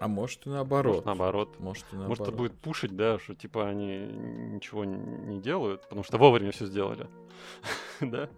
А 0.00 0.08
может 0.08 0.46
и 0.46 0.50
наоборот. 0.50 0.94
Может, 0.94 1.06
наоборот. 1.06 1.58
Может 1.58 1.84
и 1.92 1.96
Может, 1.96 2.12
это 2.20 2.30
наоборот. 2.30 2.34
будет 2.36 2.52
пушить, 2.60 2.94
да, 2.96 3.18
что 3.18 3.34
типа 3.34 3.68
они 3.68 3.98
ничего 4.06 4.84
не 4.84 5.40
делают, 5.40 5.82
потому 5.82 6.02
что 6.04 6.18
вовремя 6.18 6.52
все 6.52 6.66
сделали. 6.66 7.06
Да? 8.00 8.28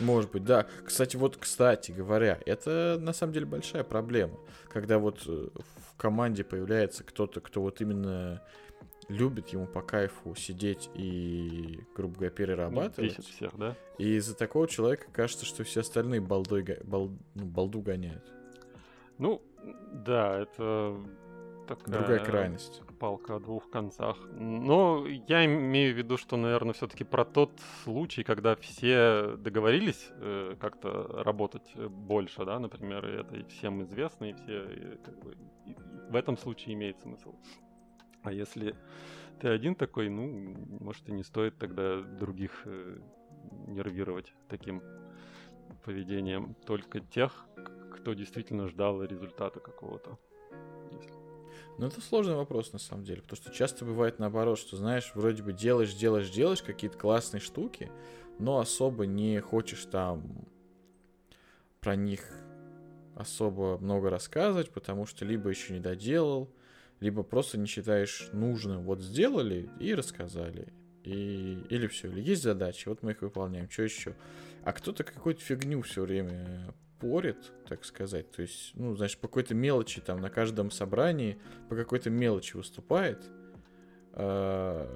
Может 0.00 0.30
быть, 0.30 0.44
да. 0.44 0.66
Кстати, 0.84 1.16
вот, 1.16 1.36
кстати 1.36 1.90
говоря, 1.92 2.38
это 2.46 2.98
на 3.00 3.12
самом 3.12 3.32
деле 3.32 3.46
большая 3.46 3.82
проблема, 3.84 4.38
когда 4.68 4.98
вот 4.98 5.22
э, 5.26 5.48
в 5.54 5.96
команде 5.96 6.44
появляется 6.44 7.02
кто-то, 7.04 7.40
кто 7.40 7.62
вот 7.62 7.80
именно 7.80 8.42
любит 9.08 9.48
ему 9.48 9.66
по 9.66 9.82
кайфу 9.82 10.34
сидеть 10.36 10.88
и, 10.94 11.80
грубо 11.96 12.14
говоря, 12.14 12.30
перерабатывать. 12.30 13.16
Бесит 13.18 13.24
всех, 13.24 13.56
да? 13.58 13.74
И 13.98 14.14
из-за 14.16 14.36
такого 14.36 14.68
человека 14.68 15.06
кажется, 15.12 15.44
что 15.44 15.64
все 15.64 15.80
остальные 15.80 16.20
балдой, 16.20 16.62
бал- 16.84 17.10
ну, 17.34 17.44
балду 17.44 17.80
гоняют. 17.80 18.22
Ну, 19.22 19.40
да, 19.92 20.40
это 20.40 20.96
такая 21.68 21.94
Другая 21.94 22.24
крайность. 22.24 22.82
палка 22.98 23.36
о 23.36 23.38
двух 23.38 23.70
концах. 23.70 24.16
Но 24.32 25.06
я 25.06 25.44
имею 25.44 25.94
в 25.94 25.96
виду, 25.96 26.16
что, 26.16 26.36
наверное, 26.36 26.72
все-таки 26.72 27.04
про 27.04 27.24
тот 27.24 27.52
случай, 27.84 28.24
когда 28.24 28.56
все 28.56 29.36
договорились 29.36 30.08
э, 30.10 30.56
как-то 30.58 31.22
работать 31.22 31.70
э, 31.76 31.86
больше, 31.86 32.44
да, 32.44 32.58
например, 32.58 33.06
и 33.06 33.12
это 33.20 33.36
и 33.36 33.44
всем 33.44 33.84
известно, 33.84 34.24
и 34.24 34.32
все 34.32 34.64
и, 34.64 34.96
как 35.04 35.16
бы, 35.20 35.36
и 35.66 35.76
в 36.10 36.16
этом 36.16 36.36
случае 36.36 36.74
имеет 36.74 36.98
смысл. 36.98 37.36
А 38.24 38.32
если 38.32 38.74
ты 39.40 39.46
один 39.46 39.76
такой, 39.76 40.08
ну, 40.08 40.56
может, 40.80 41.08
и 41.08 41.12
не 41.12 41.22
стоит 41.22 41.58
тогда 41.58 42.00
других 42.00 42.62
э, 42.64 42.98
нервировать 43.68 44.34
таким 44.48 44.82
поведением, 45.84 46.56
только 46.66 46.98
тех, 46.98 47.46
кто 48.02 48.14
действительно 48.14 48.66
ждал 48.66 49.02
результата 49.04 49.60
какого-то. 49.60 50.18
Ну, 51.78 51.86
это 51.86 52.00
сложный 52.00 52.34
вопрос, 52.34 52.72
на 52.72 52.78
самом 52.78 53.04
деле, 53.04 53.22
потому 53.22 53.36
что 53.40 53.52
часто 53.52 53.84
бывает 53.84 54.18
наоборот, 54.18 54.58
что, 54.58 54.76
знаешь, 54.76 55.12
вроде 55.14 55.42
бы 55.42 55.52
делаешь, 55.52 55.94
делаешь, 55.94 56.28
делаешь 56.28 56.62
какие-то 56.62 56.98
классные 56.98 57.40
штуки, 57.40 57.90
но 58.38 58.58
особо 58.58 59.06
не 59.06 59.40
хочешь 59.40 59.84
там 59.84 60.46
про 61.80 61.96
них 61.96 62.28
особо 63.14 63.78
много 63.78 64.10
рассказывать, 64.10 64.70
потому 64.70 65.06
что 65.06 65.24
либо 65.24 65.48
еще 65.48 65.72
не 65.72 65.80
доделал, 65.80 66.50
либо 67.00 67.22
просто 67.22 67.56
не 67.56 67.66
считаешь 67.66 68.28
нужным. 68.32 68.82
Вот 68.82 69.00
сделали 69.00 69.70
и 69.78 69.94
рассказали. 69.94 70.72
И... 71.04 71.64
Или 71.70 71.86
все, 71.86 72.08
или 72.08 72.20
есть 72.20 72.42
задачи, 72.42 72.88
вот 72.88 73.02
мы 73.02 73.12
их 73.12 73.22
выполняем, 73.22 73.70
что 73.70 73.82
еще. 73.82 74.16
А 74.64 74.72
кто-то 74.72 75.04
какую-то 75.04 75.40
фигню 75.40 75.82
все 75.82 76.02
время 76.02 76.74
порит, 77.02 77.52
так 77.68 77.84
сказать. 77.84 78.30
То 78.30 78.42
есть, 78.42 78.70
ну, 78.74 78.94
значит, 78.96 79.18
по 79.20 79.28
какой-то 79.28 79.54
мелочи 79.54 80.00
там 80.00 80.20
на 80.20 80.30
каждом 80.30 80.70
собрании 80.70 81.38
по 81.68 81.76
какой-то 81.76 82.08
мелочи 82.10 82.56
выступает. 82.56 83.28
а, 84.12 84.88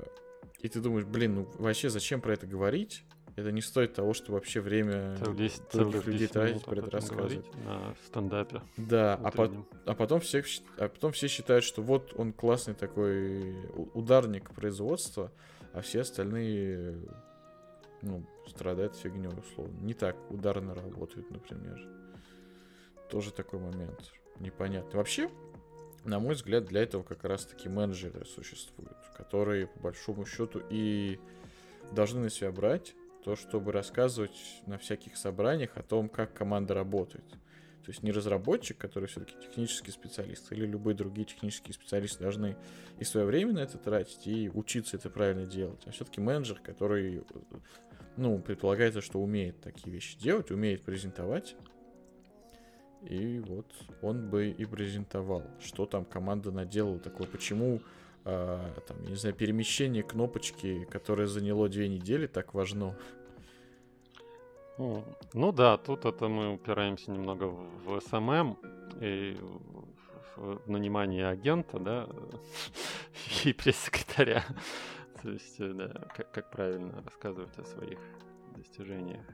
И 0.60 0.68
ты 0.68 0.80
думаешь, 0.80 1.04
блин, 1.04 1.34
ну 1.34 1.48
вообще 1.58 1.90
зачем 1.90 2.20
про 2.20 2.32
это 2.32 2.46
говорить? 2.46 3.04
Это 3.36 3.52
не 3.52 3.60
стоит 3.60 3.92
того, 3.92 4.14
что 4.14 4.32
вообще 4.32 4.60
время 4.60 5.14
Целых 5.18 5.36
10, 5.36 5.62
других 5.72 6.06
людей 6.06 6.18
10 6.20 6.32
тратить, 6.32 6.64
про 6.64 6.78
это 6.78 6.90
рассказывать. 6.90 7.54
на 7.66 7.94
стендапе. 8.06 8.62
Да, 8.78 9.14
а, 9.22 9.30
по- 9.30 9.66
а 9.84 9.94
потом 9.94 10.20
все, 10.20 10.42
а 10.78 10.88
потом 10.88 11.12
все 11.12 11.28
считают, 11.28 11.62
что 11.62 11.82
вот 11.82 12.14
он 12.16 12.32
классный 12.32 12.72
такой 12.74 13.54
ударник 13.92 14.54
производства, 14.54 15.30
а 15.74 15.82
все 15.82 16.00
остальные, 16.00 16.96
ну, 18.02 18.24
страдают 18.46 18.96
фигней, 18.96 19.28
условно. 19.28 19.76
Не 19.80 19.94
так 19.94 20.16
ударно 20.30 20.74
работают, 20.74 21.30
например. 21.30 21.80
Тоже 23.10 23.32
такой 23.32 23.60
момент 23.60 24.12
непонятный. 24.40 24.96
Вообще, 24.96 25.30
на 26.04 26.18
мой 26.18 26.34
взгляд, 26.34 26.64
для 26.66 26.82
этого 26.82 27.02
как 27.02 27.24
раз-таки 27.24 27.68
менеджеры 27.68 28.24
существуют, 28.24 28.96
которые, 29.16 29.66
по 29.66 29.80
большому 29.80 30.26
счету, 30.26 30.62
и 30.70 31.18
должны 31.92 32.20
на 32.20 32.30
себя 32.30 32.52
брать 32.52 32.94
то, 33.24 33.34
чтобы 33.36 33.72
рассказывать 33.72 34.62
на 34.66 34.78
всяких 34.78 35.16
собраниях 35.16 35.76
о 35.76 35.82
том, 35.82 36.08
как 36.08 36.32
команда 36.32 36.74
работает. 36.74 37.24
То 37.86 37.92
есть 37.92 38.02
не 38.02 38.10
разработчик, 38.10 38.76
который 38.78 39.06
все-таки 39.06 39.34
технический 39.40 39.92
специалист, 39.92 40.50
или 40.50 40.66
любые 40.66 40.96
другие 40.96 41.24
технические 41.24 41.72
специалисты 41.72 42.20
должны 42.20 42.56
и 42.98 43.04
свое 43.04 43.26
время 43.26 43.52
на 43.52 43.58
это 43.60 43.78
тратить, 43.78 44.26
и 44.26 44.50
учиться 44.52 44.96
это 44.96 45.08
правильно 45.08 45.46
делать. 45.46 45.82
А 45.86 45.92
все-таки 45.92 46.20
менеджер, 46.20 46.58
который, 46.60 47.24
ну, 48.16 48.38
предполагается, 48.38 49.00
что 49.00 49.20
умеет 49.20 49.60
такие 49.60 49.92
вещи 49.92 50.18
делать, 50.18 50.50
умеет 50.50 50.82
презентовать. 50.82 51.56
И 53.02 53.38
вот 53.40 53.66
он 54.02 54.28
бы 54.28 54.48
и 54.48 54.64
презентовал, 54.64 55.44
что 55.60 55.86
там 55.86 56.04
команда 56.04 56.50
наделала 56.50 56.98
такое, 56.98 57.26
почему 57.28 57.80
а, 58.28 58.74
там, 58.88 59.00
не 59.04 59.14
знаю, 59.14 59.36
перемещение 59.36 60.02
кнопочки, 60.02 60.84
которое 60.90 61.28
заняло 61.28 61.68
две 61.68 61.88
недели, 61.88 62.26
так 62.26 62.54
важно. 62.54 62.98
Ну, 64.78 65.52
да, 65.52 65.76
тут 65.76 66.04
это 66.04 66.26
мы 66.26 66.52
упираемся 66.52 67.12
немного 67.12 67.44
в 67.44 68.00
СММ 68.00 68.58
и 69.00 69.38
в 70.34 70.68
нанимание 70.68 71.28
агента, 71.28 71.78
да, 71.78 72.08
и 73.44 73.52
пресс-секретаря. 73.52 74.44
То 75.26 75.32
есть, 75.32 75.56
э, 75.58 75.72
да, 75.72 75.88
как, 76.14 76.30
как 76.30 76.50
правильно 76.52 77.02
рассказывать 77.02 77.58
о 77.58 77.64
своих 77.64 77.98
достижениях. 78.56 79.26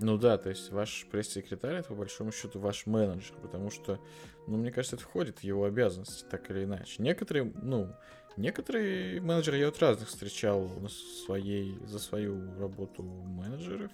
Ну 0.00 0.18
да, 0.18 0.36
то 0.36 0.48
есть 0.48 0.72
ваш 0.72 1.06
пресс-секретарь 1.12 1.76
это 1.76 1.90
по 1.90 1.94
большому 1.94 2.32
счету 2.32 2.58
ваш 2.58 2.86
менеджер, 2.86 3.36
потому 3.40 3.70
что, 3.70 4.00
ну, 4.48 4.56
мне 4.56 4.72
кажется, 4.72 4.96
это 4.96 5.04
входит 5.04 5.38
в 5.38 5.44
его 5.44 5.62
обязанности, 5.62 6.26
так 6.28 6.50
или 6.50 6.64
иначе. 6.64 7.00
Некоторые, 7.00 7.52
ну, 7.62 7.94
некоторые 8.36 9.20
менеджеры 9.20 9.58
я 9.58 9.66
вот 9.66 9.78
разных 9.78 10.08
встречал 10.08 10.68
на 10.80 10.88
своей, 10.88 11.78
за 11.86 12.00
свою 12.00 12.58
работу 12.58 13.04
менеджеров, 13.04 13.92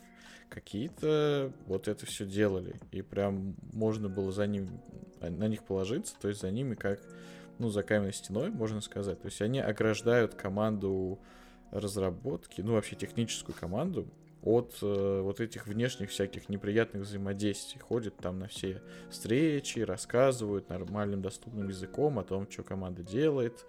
какие-то 0.49 1.53
вот 1.67 1.89
это 1.89 2.07
все 2.07 2.25
делали, 2.25 2.81
и 2.91 3.03
прям 3.03 3.55
можно 3.71 4.09
было 4.09 4.33
за 4.33 4.47
ним, 4.47 4.81
на 5.21 5.47
них 5.47 5.63
положиться, 5.65 6.15
то 6.19 6.29
есть 6.29 6.41
за 6.41 6.51
ними 6.51 6.75
как, 6.75 7.01
ну, 7.59 7.69
за 7.69 7.83
каменной 7.83 8.13
стеной, 8.13 8.51
можно 8.51 8.81
сказать. 8.81 9.21
То 9.21 9.27
есть 9.27 9.41
они 9.43 9.61
ограждают 9.61 10.35
команду 10.35 11.19
разработки, 11.71 12.61
ну, 12.61 12.75
вообще 12.75 12.97
техническую 12.97 13.57
команду 13.57 14.07
от 14.43 14.77
э, 14.83 15.21
вот 15.23 15.41
этих 15.41 15.67
внешних 15.67 16.11
всяких 16.11 16.49
неприятных 16.49 17.03
взаимодействий. 17.03 17.81
Ходят 17.81 18.17
там 18.17 18.41
на 18.41 18.49
все 18.49 18.83
встречи, 19.11 19.79
рассказывают 19.81 20.69
нормальным 20.69 21.23
доступным 21.23 21.69
языком 21.69 22.19
о 22.19 22.25
том, 22.25 22.51
что 22.51 22.63
команда 22.63 23.03
делает, 23.03 23.65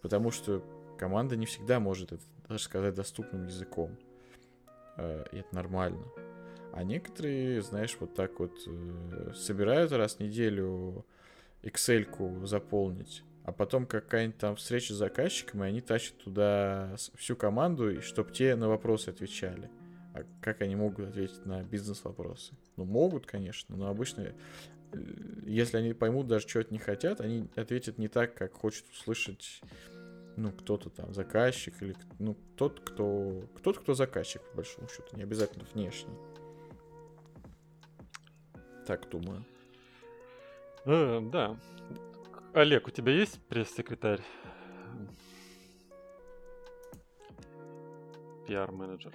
потому 0.00 0.30
что 0.30 0.64
команда 0.98 1.36
не 1.36 1.46
всегда 1.46 1.80
может 1.80 2.12
это 2.12 2.22
даже 2.48 2.62
сказать 2.62 2.94
доступным 2.94 3.46
языком. 3.46 3.96
Э, 4.96 5.24
и 5.32 5.38
это 5.38 5.54
нормально. 5.54 6.04
А 6.72 6.82
некоторые, 6.82 7.62
знаешь, 7.62 7.96
вот 7.98 8.14
так 8.14 8.38
вот 8.38 8.52
э, 8.66 9.32
собирают 9.34 9.92
раз 9.92 10.16
в 10.16 10.20
неделю 10.20 11.04
Excel-ку 11.64 12.44
заполнить, 12.46 13.24
а 13.44 13.52
потом 13.52 13.86
какая-нибудь 13.86 14.38
там 14.38 14.56
встреча 14.56 14.92
с 14.92 14.96
заказчиком, 14.96 15.64
и 15.64 15.68
они 15.68 15.80
тащат 15.80 16.18
туда 16.18 16.94
всю 17.16 17.36
команду, 17.36 17.90
и 17.90 18.00
чтобы 18.00 18.32
те 18.32 18.54
на 18.54 18.68
вопросы 18.68 19.08
отвечали. 19.08 19.70
А 20.14 20.24
как 20.40 20.60
они 20.60 20.76
могут 20.76 21.08
ответить 21.08 21.44
на 21.44 21.62
бизнес-вопросы? 21.62 22.54
Ну, 22.76 22.84
могут, 22.84 23.26
конечно, 23.26 23.76
но 23.76 23.88
обычно, 23.88 24.20
э, 24.22 24.32
если 25.44 25.78
они 25.78 25.92
поймут 25.92 26.28
даже, 26.28 26.46
что 26.46 26.60
от 26.60 26.70
них 26.70 26.82
хотят, 26.82 27.20
они 27.20 27.48
ответят 27.56 27.98
не 27.98 28.08
так, 28.08 28.34
как 28.34 28.52
хочет 28.52 28.88
услышать, 28.90 29.60
ну, 30.36 30.52
кто-то 30.52 30.90
там, 30.90 31.12
заказчик, 31.14 31.82
или, 31.82 31.96
ну, 32.18 32.36
тот, 32.56 32.80
кто, 32.80 33.42
кто-то, 33.56 33.80
кто 33.80 33.94
заказчик, 33.94 34.42
по 34.50 34.58
большому 34.58 34.88
счету, 34.88 35.16
не 35.16 35.22
обязательно 35.22 35.64
внешний. 35.72 36.14
Так 38.86 39.08
думаю. 39.10 39.44
Э, 40.86 41.20
да. 41.22 41.56
Олег, 42.52 42.86
у 42.86 42.90
тебя 42.90 43.12
есть 43.12 43.40
пресс-секретарь? 43.48 44.20
Пиар-менеджер, 48.46 49.12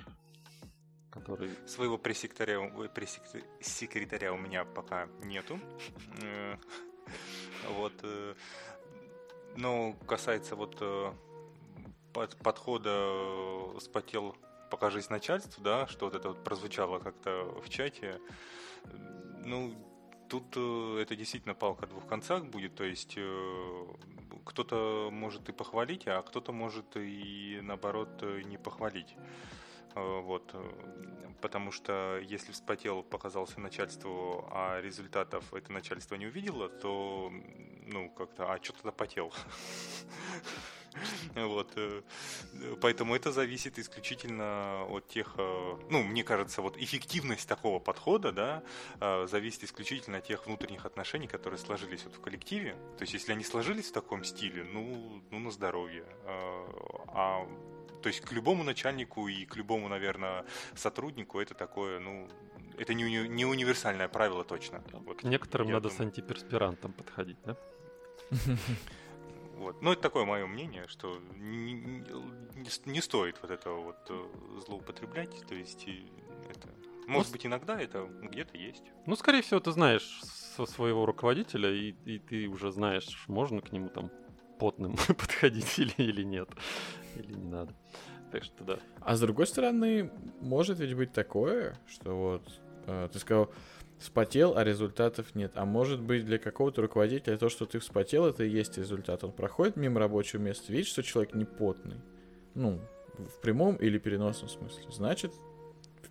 который... 1.12 1.52
Своего 1.68 1.98
пресс-секретаря, 1.98 2.60
пресс-секретаря 2.94 4.34
у 4.34 4.38
меня 4.38 4.66
пока 4.66 5.08
нету. 5.24 5.60
Э, 6.24 6.56
Вот. 7.76 7.94
Но 9.56 9.94
касается 10.08 10.56
вот 10.56 10.78
э, 10.80 11.12
под- 12.14 12.38
подхода 12.38 13.80
спотел 13.80 14.36
покажись 14.70 15.10
начальству, 15.10 15.64
да, 15.64 15.88
что 15.88 16.06
вот 16.06 16.16
это 16.16 16.30
вот 16.30 16.44
прозвучало 16.44 17.00
как-то 17.00 17.46
в 17.64 17.70
чате. 17.70 18.20
Ну, 19.44 19.74
тут 20.30 20.54
э, 20.56 21.00
это 21.02 21.16
действительно 21.16 21.56
палка 21.56 21.86
о 21.86 21.88
двух 21.88 22.08
концах 22.08 22.46
будет, 22.46 22.76
то 22.76 22.84
есть 22.84 23.16
э, 23.18 23.86
кто-то 24.46 25.10
может 25.12 25.50
и 25.50 25.52
похвалить, 25.52 26.08
а 26.08 26.22
кто-то 26.22 26.52
может 26.52 26.96
и 26.96 27.60
наоборот 27.62 28.10
э, 28.22 28.42
не 28.46 28.58
похвалить. 28.58 29.16
вот, 29.96 30.56
потому 31.42 31.72
что 31.72 32.20
если 32.22 32.52
вспотел, 32.52 33.04
показался 33.04 33.60
начальству, 33.60 34.48
а 34.52 34.80
результатов 34.82 35.54
это 35.54 35.74
начальство 35.74 36.16
не 36.16 36.28
увидело, 36.28 36.70
то, 36.70 37.34
ну, 37.90 38.10
как-то, 38.10 38.52
а 38.52 38.64
что 38.64 38.74
тогда 38.74 38.92
потел? 38.92 39.34
Вот. 41.36 41.72
Э, 41.76 42.02
поэтому 42.82 43.16
это 43.16 43.32
зависит 43.32 43.78
исключительно 43.80 44.86
от 44.90 45.08
тех, 45.08 45.36
ну, 45.38 46.04
мне 46.04 46.24
кажется, 46.24 46.62
вот 46.62 46.78
эффективность 46.78 47.48
такого 47.48 47.80
подхода, 47.80 48.32
да, 48.32 49.28
зависит 49.28 49.64
исключительно 49.64 50.18
от 50.18 50.26
тех 50.26 50.46
внутренних 50.46 50.86
отношений, 50.86 51.28
которые 51.28 51.60
сложились 51.60 52.04
вот 52.04 52.16
в 52.16 52.20
коллективе. 52.20 52.74
То 52.98 53.04
есть, 53.04 53.14
если 53.14 53.32
они 53.32 53.44
сложились 53.44 53.90
в 53.90 53.94
таком 53.94 54.24
стиле, 54.24 54.64
ну, 54.64 55.22
ну 55.30 55.40
на 55.40 55.52
здоровье. 55.52 56.06
А 56.26 57.48
то 58.02 58.08
есть 58.08 58.22
к 58.22 58.32
любому 58.32 58.64
начальнику 58.64 59.28
и 59.28 59.46
к 59.46 59.56
любому, 59.56 59.88
наверное, 59.90 60.46
сотруднику 60.76 61.40
это 61.40 61.54
такое, 61.54 62.00
ну, 62.00 62.30
это 62.78 62.94
не, 62.94 63.04
уни- 63.06 63.28
не 63.28 63.46
универсальное 63.46 64.08
правило 64.08 64.44
точно. 64.44 64.84
Вот, 64.92 65.20
к 65.20 65.24
некоторым 65.24 65.68
надо 65.70 65.90
думаю. 65.90 65.98
с 65.98 66.02
антиперспирантом 66.02 66.94
подходить, 66.94 67.38
да? 67.46 67.58
Вот. 69.58 69.82
Ну, 69.82 69.92
это 69.92 70.02
такое 70.02 70.24
мое 70.24 70.48
мнение, 70.48 70.88
что 70.88 71.20
не, 71.36 71.74
не, 71.74 72.92
не 72.92 73.02
стоит 73.02 73.42
вот 73.42 73.52
этого 73.52 73.82
вот 73.82 73.98
э, 74.08 74.26
злоупотреблять. 74.66 75.46
То 75.48 75.54
есть 75.54 75.86
это 76.50 76.70
может 77.10 77.30
ну, 77.30 77.34
быть, 77.34 77.46
иногда 77.48 77.82
это 77.82 78.08
где-то 78.22 78.56
есть. 78.56 78.84
Ну, 79.08 79.16
скорее 79.16 79.42
всего, 79.42 79.60
ты 79.60 79.72
знаешь 79.72 80.22
со 80.22 80.68
своего 80.68 81.08
руководителя, 81.08 81.72
и, 81.72 81.96
и 82.06 82.20
ты 82.20 82.48
уже 82.48 82.72
знаешь, 82.72 83.26
можно 83.28 83.62
к 83.62 83.72
нему 83.72 83.90
там 83.90 84.12
потным 84.60 84.96
подходить 85.08 85.80
или, 85.80 85.94
или 85.98 86.24
нет, 86.24 86.50
или 87.16 87.34
не 87.34 87.50
надо. 87.50 87.74
Так 88.32 88.44
что 88.44 88.64
да. 88.64 88.80
А 89.02 89.16
с 89.16 89.20
другой 89.20 89.48
стороны, 89.48 90.12
может 90.40 90.80
ведь 90.80 90.96
быть 90.96 91.12
такое, 91.12 91.76
что 91.88 92.14
вот 92.14 92.62
э, 92.86 93.10
ты 93.12 93.18
сказал, 93.18 93.52
вспотел, 94.00 94.58
а 94.58 94.64
результатов 94.64 95.36
нет. 95.36 95.52
А 95.56 95.66
может 95.66 96.02
быть 96.02 96.26
для 96.26 96.40
какого-то 96.40 96.82
руководителя 96.82 97.38
то, 97.38 97.50
что 97.50 97.66
ты 97.66 97.80
вспотел, 97.80 98.26
это 98.26 98.44
и 98.44 98.50
есть 98.50 98.78
результат. 98.78 99.24
Он 99.24 99.32
проходит 99.32 99.76
мимо 99.76 100.00
рабочего 100.00 100.42
места, 100.42 100.72
видит, 100.72 100.88
что 100.88 101.04
человек 101.04 101.36
не 101.36 101.46
потный. 101.46 101.98
Ну, 102.56 102.80
в 103.18 103.42
прямом 103.42 103.76
или 103.76 103.98
переносном 103.98 104.50
смысле. 104.50 104.84
Значит, 104.92 105.34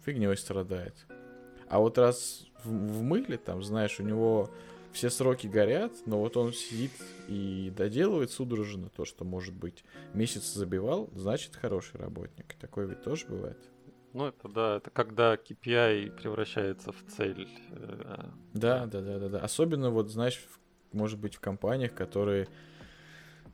фигней 0.05 0.37
страдает. 0.37 0.95
А 1.69 1.81
вот 1.81 1.99
раз 1.99 2.47
в, 2.65 2.71
в 2.71 3.03
мыле, 3.03 3.37
там, 3.37 3.63
знаешь, 3.63 4.01
у 4.01 4.03
него 4.03 4.51
все 4.93 5.11
сроки 5.11 5.47
горят, 5.47 5.93
но 6.07 6.19
вот 6.19 6.37
он 6.37 6.53
сидит 6.53 6.93
и 7.29 7.73
доделывает 7.77 8.31
судорожно 8.31 8.89
то, 8.89 9.05
что, 9.05 9.25
может 9.25 9.55
быть, 9.55 9.85
месяц 10.15 10.53
забивал, 10.53 11.11
значит, 11.15 11.57
хороший 11.57 11.99
работник. 11.99 12.55
Такое 12.61 12.87
ведь 12.87 13.03
тоже 13.03 13.27
бывает. 13.27 13.59
Ну, 14.19 14.27
это 14.27 14.49
да, 14.49 14.77
это 14.79 14.91
когда 14.91 15.37
KPI 15.37 16.11
превращается 16.21 16.91
в 16.91 17.05
цель. 17.07 17.49
Э, 17.71 18.25
да, 18.53 18.87
да, 18.87 19.01
да, 19.01 19.21
да, 19.21 19.29
да. 19.29 19.39
Особенно, 19.39 19.91
вот, 19.91 20.11
знаешь, 20.11 20.45
может 20.91 21.21
быть, 21.21 21.37
в 21.37 21.41
компаниях, 21.41 21.95
которые 21.95 22.49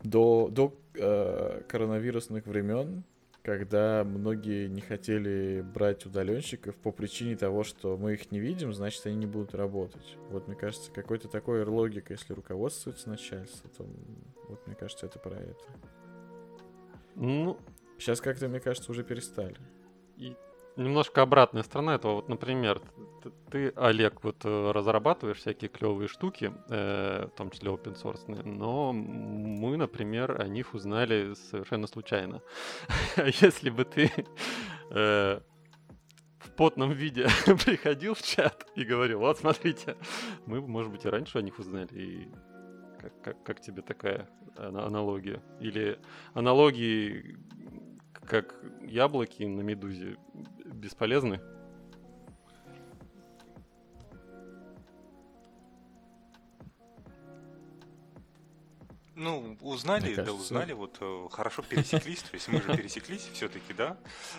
до, 0.03 0.49
до 0.51 0.75
э, 0.95 1.61
коронавирусных 1.69 2.47
времен 2.47 3.05
когда 3.43 4.05
многие 4.05 4.69
не 4.69 4.81
хотели 4.81 5.61
брать 5.61 6.07
удаленщиков 6.07 6.75
по 6.77 6.91
причине 6.93 7.37
того, 7.37 7.63
что 7.63 7.99
мы 7.99 8.15
их 8.15 8.33
не 8.33 8.41
видим, 8.41 8.73
значит, 8.73 9.05
они 9.05 9.17
не 9.17 9.27
будут 9.27 9.55
работать. 9.55 10.17
Вот, 10.31 10.49
мне 10.49 10.57
кажется, 10.57 10.91
какой-то 10.91 11.29
такой 11.29 11.63
логика, 11.63 12.15
если 12.15 12.33
руководствуется 12.33 13.11
начальство, 13.11 13.69
то 13.77 13.87
вот, 14.49 14.67
мне 14.67 14.75
кажется, 14.75 15.05
это 15.05 15.19
про 15.19 15.37
это. 15.37 15.63
Ну, 17.17 17.59
сейчас 17.99 18.23
как-то, 18.23 18.49
мне 18.49 18.61
кажется, 18.61 18.91
уже 18.91 19.05
перестали. 19.05 19.59
И 20.17 20.35
немножко 20.77 21.23
обратная 21.23 21.63
сторона 21.63 21.95
этого. 21.95 22.15
Вот, 22.15 22.29
например, 22.29 22.83
ты, 23.51 23.73
Олег, 23.77 24.23
вот 24.23 24.45
э, 24.45 24.71
разрабатываешь 24.73 25.39
всякие 25.39 25.69
клевые 25.69 26.09
штуки, 26.09 26.53
э, 26.69 27.27
в 27.27 27.37
том 27.37 27.51
числе 27.51 27.71
open 27.71 27.95
source, 27.95 28.43
но 28.45 28.93
мы, 28.93 29.77
например, 29.77 30.41
о 30.41 30.49
них 30.49 30.75
узнали 30.75 31.35
совершенно 31.35 31.87
случайно. 31.87 32.43
А 33.17 33.27
если 33.27 33.71
бы 33.71 33.85
ты 33.85 34.11
э, 34.91 35.41
в 36.39 36.51
потном 36.57 36.93
виде 36.93 37.27
приходил 37.65 38.15
в 38.15 38.23
чат 38.23 38.67
и 38.75 38.85
говорил, 38.85 39.21
вот 39.21 39.39
смотрите, 39.39 39.97
мы, 40.47 40.61
может 40.61 40.93
быть, 40.93 41.05
и 41.05 41.09
раньше 41.09 41.39
о 41.39 41.43
них 41.43 41.59
узнали, 41.59 41.89
и 41.93 42.29
как, 43.01 43.23
как, 43.23 43.43
как 43.45 43.61
тебе 43.61 43.83
такая 43.83 44.29
аналогия? 44.57 45.43
Или 45.61 45.99
аналогии, 46.33 47.37
как 48.27 48.55
яблоки 48.83 49.45
на 49.45 49.61
медузе, 49.63 50.17
бесполезны? 50.85 51.41
Ну, 59.17 59.57
узнали, 59.61 60.07
Мне 60.07 60.17
кажется... 60.17 60.35
да, 60.35 60.41
узнали, 60.41 60.73
вот 60.73 60.99
э, 61.01 61.29
хорошо 61.31 61.63
пересеклись, 61.63 62.23
то 62.23 62.35
есть 62.35 62.49
мы 62.49 62.61
же 62.61 62.77
пересеклись 62.77 63.23
все-таки, 63.33 63.73
да, 63.73 63.97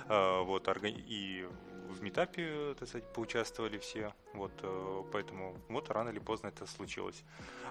а, 0.08 0.43
вот, 0.43 0.67
и 0.84 1.47
в 1.89 2.03
метапе, 2.03 2.75
так 2.77 2.89
сказать, 2.89 3.12
поучаствовали 3.13 3.77
все, 3.77 4.13
вот, 4.34 4.51
э, 4.62 5.03
поэтому 5.13 5.58
вот 5.69 5.89
рано 5.89 6.10
или 6.10 6.19
поздно 6.19 6.47
это 6.47 6.67
случилось. 6.67 7.23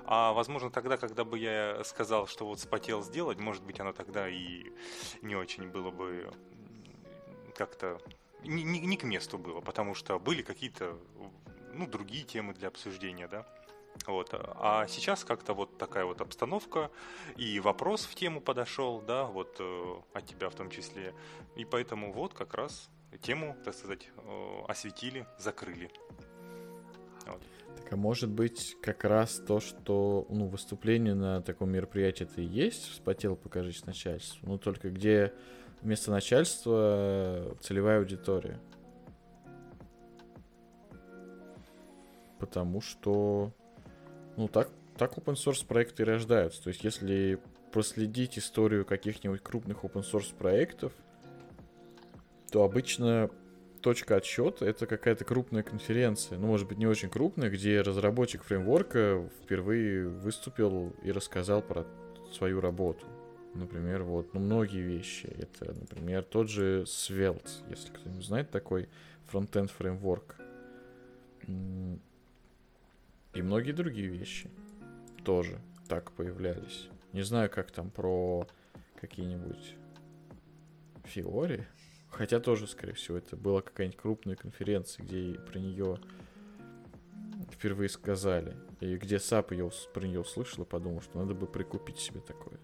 А 0.06 0.32
возможно 0.32 0.70
тогда, 0.70 0.96
когда 0.96 1.24
бы 1.24 1.38
я 1.38 1.84
сказал, 1.84 2.26
что 2.26 2.46
вот 2.46 2.58
спотел 2.58 3.02
сделать, 3.02 3.38
может 3.38 3.62
быть 3.62 3.78
оно 3.80 3.92
тогда 3.92 4.28
и 4.28 4.72
не 5.20 5.36
очень 5.36 5.68
было 5.68 5.90
бы 5.90 6.32
как-то 7.54 8.00
не, 8.42 8.62
не, 8.62 8.80
не 8.80 8.96
к 8.96 9.04
месту 9.04 9.38
было, 9.38 9.60
потому 9.60 9.94
что 9.94 10.18
были 10.18 10.42
какие-то 10.42 10.98
ну, 11.72 11.86
другие 11.86 12.24
темы 12.24 12.54
для 12.54 12.68
обсуждения, 12.68 13.28
да. 13.28 13.46
Вот. 14.06 14.30
А 14.32 14.86
сейчас 14.88 15.24
как-то 15.24 15.54
вот 15.54 15.78
такая 15.78 16.04
вот 16.04 16.20
обстановка, 16.20 16.90
и 17.36 17.60
вопрос 17.60 18.04
в 18.04 18.14
тему 18.14 18.40
подошел, 18.40 19.00
да, 19.00 19.24
вот 19.24 19.56
э, 19.60 19.94
от 20.12 20.26
тебя 20.26 20.50
в 20.50 20.54
том 20.54 20.68
числе. 20.68 21.14
И 21.56 21.64
поэтому 21.64 22.12
вот 22.12 22.34
как 22.34 22.54
раз 22.54 22.90
тему, 23.22 23.56
так 23.64 23.74
сказать, 23.74 24.10
э, 24.16 24.60
осветили, 24.66 25.26
закрыли. 25.38 25.90
Вот. 27.26 27.42
Так 27.76 27.92
а 27.92 27.96
может 27.96 28.30
быть 28.30 28.76
как 28.82 29.04
раз 29.04 29.40
то, 29.46 29.60
что 29.60 30.26
ну, 30.28 30.46
выступление 30.46 31.14
на 31.14 31.42
таком 31.42 31.70
мероприятии 31.70 32.24
это 32.24 32.40
и 32.40 32.46
есть, 32.46 32.90
вспотел 32.90 33.36
покажись 33.36 33.84
начальству, 33.84 34.48
ну 34.48 34.58
только 34.58 34.90
где 34.90 35.32
вместо 35.84 36.10
начальства 36.10 37.56
целевая 37.60 37.98
аудитория. 37.98 38.58
Потому 42.38 42.80
что, 42.80 43.52
ну 44.36 44.48
так, 44.48 44.70
так 44.96 45.16
open 45.18 45.34
source 45.34 45.64
проекты 45.64 46.02
и 46.02 46.06
рождаются. 46.06 46.62
То 46.62 46.68
есть 46.68 46.82
если 46.82 47.38
проследить 47.70 48.38
историю 48.38 48.84
каких-нибудь 48.84 49.42
крупных 49.42 49.84
open 49.84 50.02
source 50.02 50.34
проектов, 50.34 50.92
то 52.50 52.64
обычно 52.64 53.30
точка 53.80 54.16
отсчета 54.16 54.64
это 54.64 54.86
какая-то 54.86 55.24
крупная 55.24 55.62
конференция. 55.62 56.38
Ну, 56.38 56.46
может 56.46 56.66
быть, 56.66 56.78
не 56.78 56.86
очень 56.86 57.10
крупная, 57.10 57.50
где 57.50 57.82
разработчик 57.82 58.42
фреймворка 58.42 59.28
впервые 59.42 60.08
выступил 60.08 60.94
и 61.02 61.12
рассказал 61.12 61.60
про 61.60 61.86
свою 62.32 62.60
работу. 62.60 63.06
Например, 63.54 64.02
вот, 64.02 64.34
ну, 64.34 64.40
многие 64.40 64.82
вещи. 64.82 65.26
Это, 65.26 65.72
например, 65.72 66.24
тот 66.24 66.48
же 66.48 66.84
Svelte, 66.86 67.50
если 67.70 67.92
кто-нибудь 67.92 68.24
знает 68.24 68.50
такой 68.50 68.88
фронтенд 69.26 69.70
фреймворк. 69.70 70.36
И 71.46 73.42
многие 73.42 73.72
другие 73.72 74.08
вещи 74.08 74.50
тоже 75.24 75.60
так 75.88 76.12
появлялись. 76.12 76.88
Не 77.12 77.22
знаю, 77.22 77.48
как 77.48 77.70
там 77.70 77.90
про 77.90 78.46
какие-нибудь 79.00 79.76
Fiori. 81.04 81.66
Хотя 82.10 82.40
тоже, 82.40 82.66
скорее 82.66 82.94
всего, 82.94 83.18
это 83.18 83.36
была 83.36 83.60
какая-нибудь 83.60 84.00
крупная 84.00 84.36
конференция, 84.36 85.04
где 85.04 85.34
про 85.34 85.58
нее 85.58 85.98
впервые 87.52 87.88
сказали. 87.88 88.56
И 88.80 88.96
где 88.96 89.18
SAP 89.18 89.52
ее, 89.52 89.70
про 89.92 90.06
нее 90.06 90.20
услышал 90.20 90.64
и 90.64 90.66
подумал, 90.66 91.02
что 91.02 91.18
надо 91.18 91.34
бы 91.34 91.46
прикупить 91.46 91.98
себе 91.98 92.20
такое. 92.20 92.58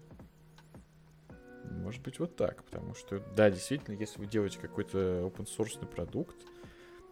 Может 1.71 2.01
быть, 2.01 2.19
вот 2.19 2.35
так, 2.35 2.63
потому 2.63 2.93
что, 2.93 3.19
да, 3.35 3.49
действительно, 3.49 3.95
если 3.95 4.19
вы 4.19 4.27
делаете 4.27 4.59
какой-то 4.59 4.97
open 4.97 5.47
source 5.47 5.85
продукт, 5.87 6.35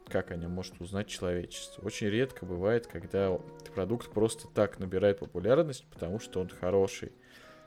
как 0.10 0.32
о 0.32 0.36
нем 0.36 0.52
может 0.52 0.80
узнать 0.82 1.08
человечество? 1.08 1.86
Очень 1.86 2.08
редко 2.08 2.46
бывает, 2.46 2.88
когда 2.88 3.38
продукт 3.74 4.12
просто 4.12 4.48
так 4.48 4.80
набирает 4.80 5.20
популярность, 5.20 5.86
потому 5.92 6.20
что 6.20 6.40
он 6.42 6.50
хороший. 6.50 7.12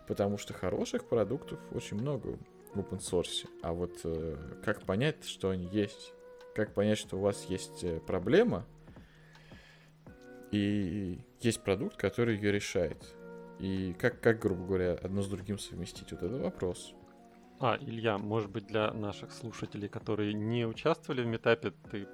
Потому 0.08 0.38
что 0.38 0.52
хороших 0.52 1.08
продуктов 1.08 1.60
очень 1.72 1.96
много 1.96 2.38
в 2.74 2.80
open 2.80 2.98
source. 2.98 3.48
А 3.62 3.72
вот 3.72 4.00
э, 4.04 4.36
как 4.64 4.82
понять, 4.82 5.24
что 5.24 5.50
они 5.50 5.66
есть? 5.66 6.12
Как 6.54 6.74
понять, 6.74 6.98
что 6.98 7.16
у 7.16 7.20
вас 7.20 7.44
есть 7.44 7.84
э, 7.84 8.00
проблема, 8.00 8.66
и 10.50 11.18
есть 11.40 11.62
продукт, 11.62 11.96
который 11.96 12.36
ее 12.36 12.52
решает? 12.52 12.98
И 13.62 13.94
как, 13.96 14.20
как, 14.20 14.40
грубо 14.40 14.66
говоря, 14.66 14.94
одно 14.94 15.22
с 15.22 15.28
другим 15.28 15.56
совместить? 15.56 16.10
Вот 16.10 16.24
это 16.24 16.36
вопрос. 16.36 16.94
А, 17.60 17.78
Илья, 17.80 18.18
может 18.18 18.50
быть, 18.50 18.66
для 18.66 18.92
наших 18.92 19.30
слушателей, 19.30 19.88
которые 19.88 20.34
не 20.34 20.66
участвовали 20.66 21.22
в 21.22 21.26
метапе, 21.26 21.72
ты 21.92 22.08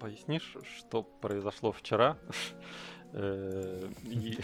пояснишь, 0.00 0.56
что 0.78 1.02
произошло 1.02 1.70
вчера? 1.70 2.18
Э, 3.12 3.88
и, 4.02 4.36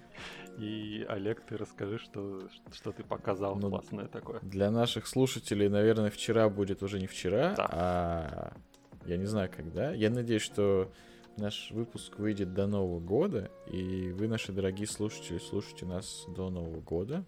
и 0.58 1.06
Олег, 1.08 1.42
ты 1.42 1.58
расскажи, 1.58 1.98
что, 1.98 2.48
что 2.72 2.90
ты 2.90 3.04
показал 3.04 3.56
ну, 3.56 3.68
классное 3.68 4.06
такое. 4.06 4.40
Для 4.40 4.70
наших 4.70 5.06
слушателей, 5.06 5.68
наверное, 5.68 6.10
вчера 6.10 6.48
будет 6.48 6.82
уже 6.82 6.98
не 6.98 7.06
вчера, 7.06 7.54
да. 7.54 7.68
а 7.70 8.56
я 9.04 9.18
не 9.18 9.26
знаю 9.26 9.50
когда. 9.54 9.92
Я 9.92 10.08
надеюсь, 10.10 10.42
что 10.42 10.90
наш 11.36 11.70
выпуск 11.70 12.18
выйдет 12.18 12.54
до 12.54 12.66
Нового 12.66 13.00
года, 13.00 13.50
и 13.66 14.10
вы, 14.12 14.28
наши 14.28 14.52
дорогие 14.52 14.86
слушатели, 14.86 15.38
слушайте 15.38 15.86
нас 15.86 16.24
до 16.28 16.50
Нового 16.50 16.80
года. 16.80 17.24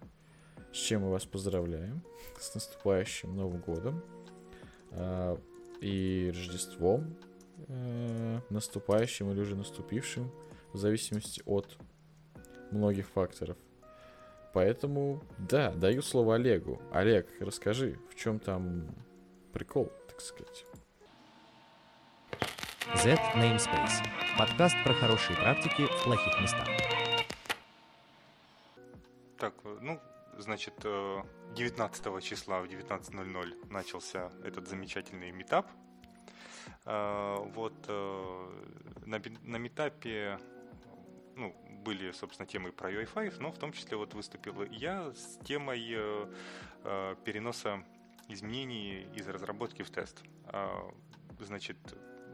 С 0.73 0.77
чем 0.77 1.01
мы 1.01 1.11
вас 1.11 1.25
поздравляем. 1.25 2.03
С 2.39 2.53
наступающим 2.53 3.35
Новым 3.35 3.61
годом. 3.61 4.03
А, 4.91 5.39
и 5.81 6.31
Рождеством 6.35 7.15
э, 7.67 8.39
наступающим 8.49 9.31
или 9.31 9.39
уже 9.39 9.55
наступившим 9.55 10.31
в 10.73 10.77
зависимости 10.77 11.41
от 11.45 11.77
многих 12.71 13.07
факторов. 13.07 13.57
Поэтому, 14.53 15.23
да, 15.37 15.71
даю 15.71 16.01
слово 16.01 16.35
Олегу. 16.35 16.81
Олег, 16.91 17.27
расскажи, 17.39 17.99
в 18.09 18.15
чем 18.15 18.39
там 18.39 18.87
прикол, 19.53 19.91
так 20.07 20.21
сказать. 20.21 20.65
Z 22.95 23.19
Namespace. 23.35 24.03
Подкаст 24.35 24.75
про 24.83 24.93
хорошие 24.95 25.37
практики 25.37 25.85
в 25.85 26.03
плохих 26.03 26.41
местах. 26.41 26.67
Так, 29.37 29.53
ну, 29.81 30.01
значит, 30.39 30.73
19 30.79 32.07
э, 32.07 32.21
числа 32.21 32.61
в 32.61 32.65
19.00 32.65 33.71
начался 33.71 34.31
этот 34.43 34.67
замечательный 34.67 35.31
метап. 35.31 35.69
Э, 36.85 37.37
вот 37.53 37.75
э, 37.87 38.49
на, 39.05 39.57
метапе 39.57 40.39
ну, 41.35 41.55
были, 41.85 42.11
собственно, 42.11 42.47
темы 42.47 42.71
про 42.71 42.91
UI5, 42.91 43.35
но 43.39 43.51
в 43.51 43.59
том 43.59 43.71
числе 43.71 43.97
вот 43.97 44.15
выступил 44.15 44.63
я 44.63 45.13
с 45.13 45.37
темой 45.45 45.85
э, 45.91 46.25
э, 46.83 47.15
переноса 47.23 47.83
изменений 48.27 49.07
из 49.13 49.27
разработки 49.27 49.83
в 49.83 49.91
тест. 49.91 50.23
Э, 50.45 50.69
значит, 51.39 51.77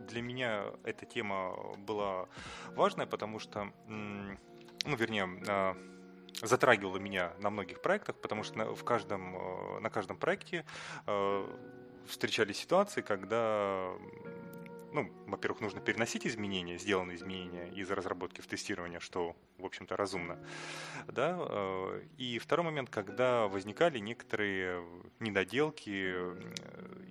для 0.06 0.22
меня 0.22 0.66
эта 0.84 1.06
тема 1.06 1.56
была 1.78 2.28
важная, 2.76 3.06
потому 3.06 3.40
что, 3.40 3.72
ну, 3.88 4.96
вернее, 4.96 5.28
э, 5.48 5.74
затрагивала 6.46 6.98
меня 6.98 7.34
на 7.40 7.50
многих 7.50 7.82
проектах, 7.82 8.16
потому 8.22 8.44
что 8.44 8.76
в 8.76 8.84
каждом, 8.84 9.36
э, 9.36 9.80
на 9.80 9.90
каждом 9.90 10.18
проекте 10.18 10.66
э, 11.08 11.58
встречались 12.08 12.58
ситуации, 12.58 13.02
когда 13.02 13.92
ну, 14.94 15.12
во-первых, 15.28 15.60
нужно 15.60 15.82
переносить 15.82 16.26
изменения, 16.26 16.78
сделанные 16.78 17.18
изменения 17.18 17.68
из 17.68 17.92
разработки 17.92 18.40
в 18.40 18.48
тестирование, 18.48 19.02
что, 19.02 19.36
в 19.58 19.66
общем-то, 19.66 19.98
разумно. 19.98 20.40
Да? 21.08 21.38
И 22.18 22.40
второй 22.40 22.64
момент, 22.64 22.90
когда 22.90 23.50
возникали 23.50 24.00
некоторые 24.00 24.86
недоделки 25.20 26.16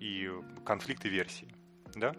и 0.00 0.30
конфликты 0.64 1.10
версий. 1.10 1.54
Да? 1.94 2.14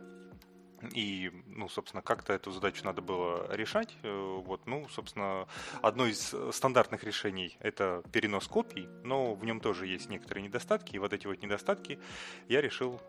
И, 0.94 1.32
ну, 1.48 1.70
собственно, 1.70 2.02
как-то 2.02 2.34
эту 2.34 2.52
задачу 2.52 2.84
надо 2.86 3.02
было 3.02 3.54
решать. 3.56 3.96
Э, 4.04 4.42
вот, 4.46 4.68
ну, 4.68 4.88
собственно, 4.90 5.48
одно 5.82 6.06
из 6.06 6.34
стандартных 6.52 7.04
решений– 7.04 7.58
это 7.60 8.04
перенос 8.12 8.48
копий, 8.48 8.88
но 9.04 9.34
в 9.36 9.46
нем 9.46 9.60
тоже 9.60 9.88
есть 9.88 10.10
некоторые 10.10 10.44
недостатки. 10.44 10.96
И 10.96 11.00
вот 11.00 11.14
эти 11.14 11.28
вот 11.28 11.42
недостатки 11.42 12.00
я 12.48 12.62
решил 12.62 13.00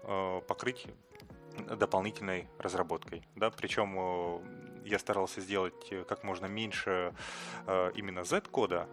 покрыть 0.48 0.86
дополнительной 1.64 2.48
разработкой. 2.58 3.22
Да? 3.34 3.50
Причем 3.50 3.96
э, 3.98 4.40
я 4.86 4.98
старался 4.98 5.40
сделать 5.40 5.88
э, 5.90 6.04
как 6.04 6.22
можно 6.22 6.46
меньше 6.46 7.12
э, 7.66 7.90
именно 7.94 8.24
Z-кода, 8.24 8.88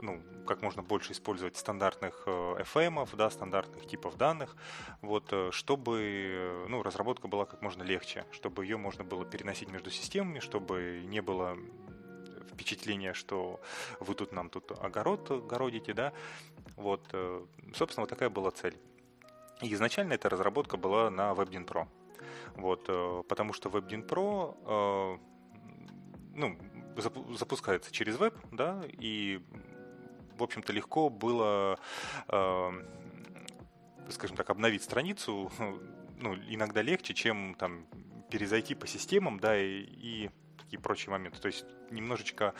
ну, 0.00 0.22
как 0.46 0.62
можно 0.62 0.82
больше 0.82 1.12
использовать 1.12 1.56
стандартных 1.56 2.26
FM, 2.26 3.08
да, 3.16 3.30
стандартных 3.30 3.86
типов 3.86 4.16
данных, 4.16 4.56
вот, 5.00 5.32
чтобы 5.50 6.66
ну, 6.68 6.82
разработка 6.82 7.28
была 7.28 7.44
как 7.44 7.62
можно 7.62 7.82
легче, 7.82 8.24
чтобы 8.32 8.64
ее 8.64 8.76
можно 8.76 9.04
было 9.04 9.24
переносить 9.24 9.70
между 9.70 9.90
системами, 9.90 10.40
чтобы 10.40 11.02
не 11.06 11.22
было 11.22 11.56
впечатление, 12.52 13.14
что 13.14 13.60
вы 14.00 14.14
тут 14.14 14.32
нам 14.32 14.50
тут 14.50 14.72
огород 14.72 15.30
городите, 15.46 15.94
да, 15.94 16.12
вот, 16.76 17.02
собственно, 17.74 18.02
вот 18.02 18.10
такая 18.10 18.30
была 18.30 18.50
цель. 18.50 18.76
Изначально 19.60 20.14
эта 20.14 20.28
разработка 20.28 20.76
была 20.76 21.10
на 21.10 21.32
WebDin 21.32 21.66
Pro. 21.66 21.86
Вот, 22.56 22.84
э, 22.88 23.22
потому 23.28 23.52
что 23.52 23.68
WebDin 23.68 24.06
Pro 24.06 24.56
э, 24.66 25.18
ну, 26.34 26.58
запускается 27.36 27.92
через 27.92 28.16
веб, 28.18 28.34
да, 28.50 28.82
и, 28.86 29.40
в 30.36 30.42
общем-то, 30.42 30.72
легко 30.72 31.08
было, 31.08 31.78
э, 32.28 32.70
скажем 34.10 34.36
так, 34.36 34.50
обновить 34.50 34.82
страницу, 34.82 35.50
ну, 36.20 36.34
иногда 36.48 36.82
легче, 36.82 37.14
чем 37.14 37.54
там 37.54 37.86
перезайти 38.30 38.74
по 38.74 38.86
системам, 38.86 39.40
да, 39.40 39.58
и, 39.58 39.80
и 39.80 40.30
такие 40.58 40.80
прочие 40.80 41.10
моменты. 41.10 41.40
То 41.40 41.48
есть 41.48 41.64
немножечко 41.90 42.54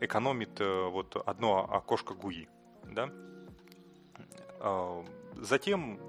экономит 0.00 0.58
вот 0.60 1.16
одно 1.26 1.70
окошко 1.70 2.14
GUI, 2.14 2.48
да. 2.84 3.10
Затем 5.36 6.00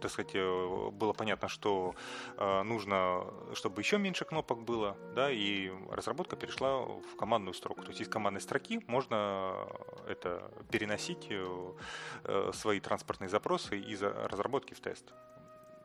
так 0.00 0.10
сказать, 0.10 0.34
э, 0.34 0.90
было 0.92 1.12
понятно, 1.12 1.48
что 1.48 1.94
э, 2.36 2.62
нужно, 2.62 3.24
чтобы 3.54 3.80
еще 3.80 3.98
меньше 3.98 4.24
кнопок 4.24 4.62
было, 4.62 4.96
да, 5.14 5.30
и 5.30 5.70
разработка 5.90 6.36
перешла 6.36 6.80
в 6.80 7.16
командную 7.16 7.54
строку. 7.54 7.82
То 7.82 7.88
есть 7.88 8.00
из 8.00 8.08
командной 8.08 8.40
строки 8.40 8.80
можно 8.86 9.66
это 10.06 10.50
переносить 10.70 11.26
э, 11.30 12.50
свои 12.54 12.80
транспортные 12.80 13.28
запросы 13.28 13.78
из 13.78 14.02
разработки 14.02 14.74
в 14.74 14.80
тест. 14.80 15.12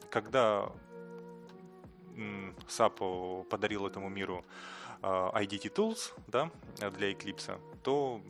Когда 0.09 0.71
SAP 2.67 3.43
подарил 3.45 3.87
этому 3.87 4.09
миру 4.09 4.45
IDT 5.01 5.73
Tools 5.73 6.13
да, 6.27 6.51
для 6.91 7.11
Eclipse, 7.11 7.59
то 7.81 8.21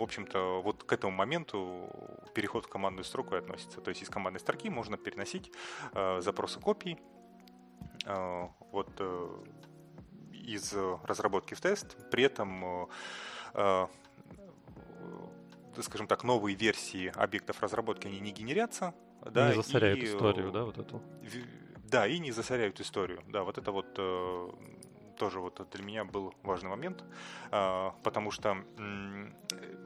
в 0.00 0.02
общем-то, 0.02 0.62
вот 0.62 0.84
к 0.84 0.92
этому 0.92 1.12
моменту 1.12 1.90
переход 2.34 2.66
в 2.66 2.68
командную 2.68 3.04
строку 3.04 3.34
и 3.34 3.38
относится. 3.38 3.80
То 3.80 3.90
есть 3.90 4.02
из 4.02 4.08
командной 4.08 4.40
строки 4.40 4.68
можно 4.70 4.96
переносить 4.96 5.52
э, 5.92 6.20
запросы 6.20 6.60
копий 6.60 6.98
э, 8.06 8.48
вот 8.72 8.90
э, 8.98 9.44
из 10.32 10.74
разработки 11.04 11.54
в 11.54 11.60
тест. 11.60 11.96
При 12.10 12.24
этом, 12.24 12.64
э, 12.64 12.86
э, 13.54 13.86
скажем 15.82 16.06
так, 16.06 16.24
новые 16.24 16.56
версии 16.56 17.12
объектов 17.14 17.60
разработки 17.62 18.06
они 18.08 18.20
не 18.20 18.32
генерятся. 18.32 18.94
Да, 19.30 19.48
не 19.48 19.54
засоряют 19.54 20.00
и, 20.00 20.06
историю, 20.06 20.50
да, 20.50 20.64
вот 20.64 20.78
эту. 20.78 21.02
Да, 21.84 22.06
и 22.06 22.18
не 22.18 22.32
засоряют 22.32 22.80
историю. 22.80 23.22
Да, 23.28 23.42
вот 23.42 23.58
это 23.58 23.70
вот 23.72 23.86
э, 23.98 24.50
тоже 25.18 25.40
вот 25.40 25.68
для 25.72 25.84
меня 25.84 26.04
был 26.04 26.34
важный 26.42 26.70
момент, 26.70 27.04
потому 27.50 28.30
что 28.30 28.56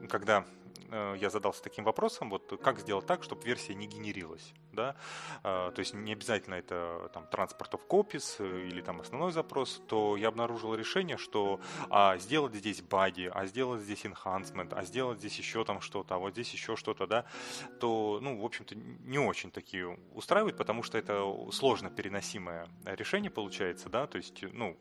когда 0.09 0.45
э, 0.74 0.74
я 0.91 1.29
задался 1.29 1.63
таким 1.63 1.83
вопросом, 1.83 2.29
вот 2.29 2.59
как 2.61 2.79
сделать 2.79 3.05
так, 3.05 3.23
чтобы 3.23 3.43
версия 3.43 3.75
не 3.75 3.87
генерилась, 3.87 4.53
да, 4.71 4.95
а, 5.43 5.71
то 5.71 5.79
есть 5.79 5.93
не 5.93 6.13
обязательно 6.13 6.55
это 6.55 7.09
там 7.13 7.27
транспорт 7.27 7.73
of 7.73 7.81
copies 7.87 8.35
э, 8.39 8.67
или 8.67 8.81
там 8.81 9.01
основной 9.01 9.31
запрос, 9.31 9.81
то 9.87 10.15
я 10.17 10.27
обнаружил 10.27 10.75
решение, 10.75 11.17
что 11.17 11.59
а, 11.89 12.17
сделать 12.17 12.55
здесь 12.55 12.81
body, 12.81 13.27
а 13.27 13.45
сделать 13.45 13.81
здесь 13.81 14.05
enhancement, 14.05 14.73
а 14.73 14.83
сделать 14.83 15.19
здесь 15.19 15.37
еще 15.37 15.63
там 15.65 15.81
что-то, 15.81 16.15
а 16.15 16.17
вот 16.17 16.33
здесь 16.33 16.51
еще 16.51 16.75
что-то, 16.75 17.07
да, 17.07 17.25
то, 17.79 18.19
ну, 18.21 18.39
в 18.39 18.45
общем-то, 18.45 18.75
не 18.75 19.19
очень 19.19 19.51
такие 19.51 19.97
устраивает, 20.13 20.57
потому 20.57 20.83
что 20.83 20.97
это 20.97 21.23
сложно 21.51 21.89
переносимое 21.89 22.67
решение 22.85 23.31
получается, 23.31 23.89
да, 23.89 24.07
то 24.07 24.17
есть, 24.17 24.43
ну, 24.53 24.77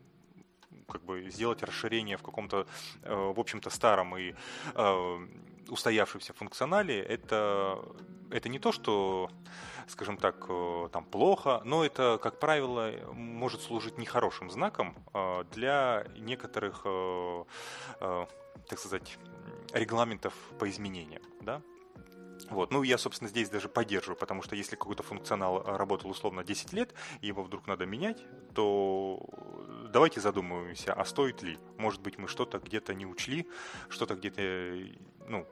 как 0.89 1.05
бы 1.05 1.31
сделать 1.31 1.63
расширение 1.63 2.17
в 2.17 2.23
каком-то, 2.23 2.67
э, 3.03 3.15
в 3.15 3.39
общем-то, 3.39 3.71
старом 3.71 4.17
и 4.17 4.35
э, 4.75 5.29
устоявшемся 5.69 6.33
функционале, 6.33 7.01
это, 7.03 7.85
это 8.31 8.49
не 8.49 8.59
то, 8.59 8.73
что, 8.73 9.31
скажем 9.89 10.17
так, 10.17 10.47
э, 10.49 10.89
там 10.93 11.05
плохо, 11.05 11.63
но 11.65 11.85
это, 11.85 12.19
как 12.23 12.41
правило, 12.41 12.93
может 13.13 13.63
служить 13.63 13.99
нехорошим 13.99 14.51
знаком 14.51 14.97
для 15.53 16.07
некоторых, 16.17 16.85
так 18.01 18.79
сказать, 18.79 19.19
регламентов 19.73 20.35
по 20.59 20.69
изменениям, 20.69 21.23
да, 21.41 21.63
вот. 22.51 22.71
Ну, 22.71 22.83
я, 22.83 22.99
собственно, 22.99 23.29
здесь 23.29 23.49
даже 23.49 23.69
поддерживаю, 23.69 24.17
потому 24.17 24.43
что 24.43 24.57
если 24.57 24.77
какой-то 24.77 25.03
функционал 25.03 25.63
работал 25.63 26.11
условно 26.11 26.45
10 26.45 26.73
лет, 26.73 26.95
и 27.21 27.29
его 27.29 27.43
вдруг 27.43 27.67
надо 27.67 27.87
менять, 27.87 28.23
то 28.55 29.25
давайте 29.93 30.21
задумаемся, 30.21 30.93
а 30.93 31.05
стоит 31.05 31.43
ли? 31.43 31.59
Может 31.79 32.03
быть, 32.03 32.19
мы 32.19 32.29
что-то 32.29 32.59
где-то 32.59 32.95
не 32.95 33.07
учли, 33.07 33.49
что-то 33.89 34.15
где-то, 34.15 34.43
ну, 35.29 35.47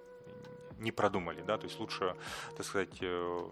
не 0.79 0.93
продумали, 0.93 1.43
да, 1.43 1.59
то 1.59 1.67
есть 1.67 1.79
лучше, 1.79 2.17
так 2.57 2.67
сказать, 2.67 2.99
э, 3.01 3.51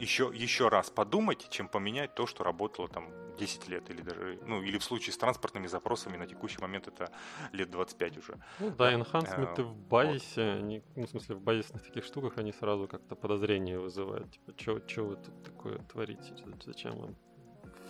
еще, 0.00 0.30
еще 0.34 0.68
раз 0.68 0.90
подумать, 0.90 1.48
чем 1.50 1.68
поменять 1.68 2.14
то, 2.14 2.26
что 2.26 2.44
работало 2.44 2.88
там 2.88 3.10
10 3.38 3.68
лет, 3.68 3.90
или 3.90 4.02
даже, 4.02 4.38
ну, 4.46 4.62
или 4.62 4.78
в 4.78 4.84
случае 4.84 5.12
с 5.12 5.18
транспортными 5.18 5.66
запросами 5.66 6.16
на 6.16 6.26
текущий 6.26 6.60
момент 6.60 6.88
это 6.88 7.10
лет 7.52 7.70
25 7.70 8.18
уже. 8.18 8.34
Ну 8.60 8.70
да, 8.70 8.94
энхансменты 8.94 9.62
в 9.62 9.74
базисе, 9.74 10.52
вот. 10.52 10.62
они, 10.62 10.82
ну, 10.96 11.06
в 11.06 11.10
смысле, 11.10 11.34
в 11.36 11.40
базисных 11.40 11.82
таких 11.82 12.04
штуках, 12.04 12.38
они 12.38 12.52
сразу 12.52 12.86
как-то 12.88 13.16
подозрение 13.16 13.78
вызывают. 13.78 14.30
Типа, 14.30 14.52
что 14.86 15.04
вы 15.04 15.16
тут 15.16 15.42
такое 15.42 15.78
творите? 15.78 16.34
Зачем 16.64 16.98
вам 16.98 17.16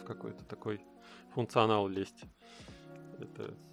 в 0.02 0.04
какой-то 0.04 0.44
такой 0.44 0.80
функционал 1.34 1.88
лезть? 1.88 2.24
Это... 3.18 3.54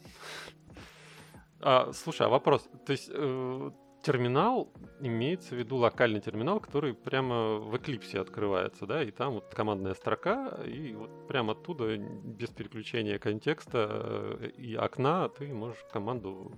А, 1.62 1.94
слушай, 1.94 2.28
а 2.28 2.30
вопрос. 2.30 2.70
То 2.86 2.92
есть 2.92 3.10
э, 3.12 3.72
терминал 4.06 4.72
имеется 5.02 5.56
в 5.56 5.58
виду 5.58 5.78
локальный 5.78 6.22
терминал, 6.22 6.60
который 6.60 6.94
прямо 6.94 7.56
в 7.56 7.74
Eclipse 7.74 8.20
открывается, 8.20 8.86
да, 8.86 9.04
и 9.04 9.10
там 9.10 9.34
вот 9.34 9.54
командная 9.54 9.96
строка, 9.96 10.60
и 10.64 10.94
вот 10.94 11.28
прямо 11.28 11.54
оттуда, 11.54 11.98
без 11.98 12.50
переключения 12.50 13.18
контекста 13.18 14.38
э, 14.40 14.50
и 14.58 14.76
окна, 14.76 15.28
ты 15.30 15.48
можешь 15.52 15.84
команду 15.92 16.52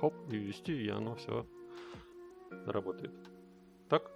хоп 0.00 0.14
и 0.30 0.36
ввести, 0.36 0.86
и 0.86 0.88
оно 0.88 1.14
все 1.14 1.46
работает. 2.66 3.14
Так? 3.88 4.10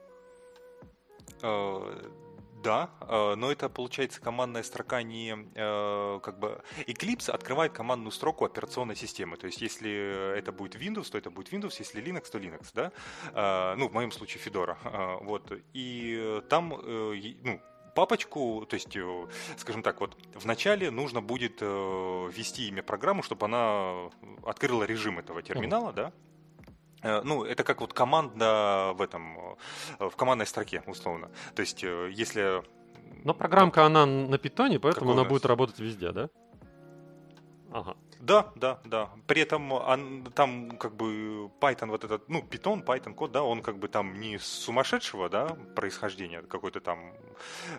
Да, 2.63 2.91
э, 3.01 3.35
но 3.35 3.51
это 3.51 3.69
получается 3.69 4.21
командная 4.21 4.63
строка 4.63 5.03
не 5.03 5.37
э, 5.55 6.21
как 6.23 6.39
бы 6.39 6.63
Eclipse 6.87 7.31
открывает 7.31 7.73
командную 7.73 8.13
строку 8.13 8.45
операционной 8.45 8.97
системы. 8.97 9.37
То 9.37 9.47
есть, 9.47 9.61
если 9.61 10.37
это 10.37 10.53
будет 10.53 10.77
Windows, 10.77 11.11
то 11.11 11.19
это 11.19 11.31
будет 11.31 11.53
Windows, 11.53 11.75
если 11.79 12.03
Linux, 12.03 12.31
то 12.31 12.39
Linux, 12.39 12.69
да. 12.75 12.93
Э, 13.35 13.75
ну, 13.77 13.89
в 13.89 13.93
моем 13.93 14.13
случае 14.13 14.43
Fedora. 14.43 14.77
Вот. 15.23 15.53
И 15.73 16.41
там, 16.49 16.69
ну, 16.69 17.61
папочку, 17.95 18.65
то 18.69 18.75
есть, 18.75 18.97
скажем 19.57 19.83
так, 19.83 20.01
вот 20.01 20.17
вначале 20.35 20.91
нужно 20.91 21.21
будет 21.21 21.61
ввести 21.61 22.69
имя 22.69 22.83
программы, 22.83 23.23
чтобы 23.23 23.47
она 23.47 24.11
открыла 24.45 24.85
режим 24.85 25.19
этого 25.19 25.43
терминала, 25.43 25.91
mm-hmm. 25.91 25.95
да, 25.95 26.13
ну, 27.03 27.45
это 27.45 27.65
как 27.65 27.81
вот 27.81 27.93
команда 27.93 28.93
в 28.95 29.03
этом, 29.03 29.57
э, 29.99 30.09
в 30.09 30.17
командной 30.17 30.47
строке, 30.47 30.83
условно. 30.87 31.31
То 31.55 31.63
есть, 31.63 31.83
э, 31.85 32.11
если... 32.13 32.63
Но 33.25 33.35
программка, 33.35 33.85
она 33.85 34.07
на 34.07 34.39
питоне, 34.39 34.79
поэтому 34.79 35.13
она 35.13 35.25
будет 35.25 35.47
работать 35.47 35.79
везде, 35.79 36.13
да? 36.13 36.29
Ага. 37.73 37.97
Да, 38.21 38.53
да, 38.55 38.79
да. 38.85 39.11
При 39.27 39.43
этом 39.43 39.73
он, 39.73 40.25
там 40.35 40.77
как 40.79 40.95
бы 40.95 41.51
Python 41.61 41.89
вот 41.89 42.05
этот, 42.05 42.29
ну, 42.29 42.41
Python, 42.41 42.85
Python 42.85 43.15
код, 43.15 43.33
да, 43.33 43.43
он 43.43 43.63
как 43.63 43.79
бы 43.79 43.89
там 43.89 44.21
не 44.21 44.39
сумасшедшего, 44.39 45.29
да, 45.29 45.57
происхождения, 45.75 46.43
какой-то 46.43 46.81
там 46.81 47.15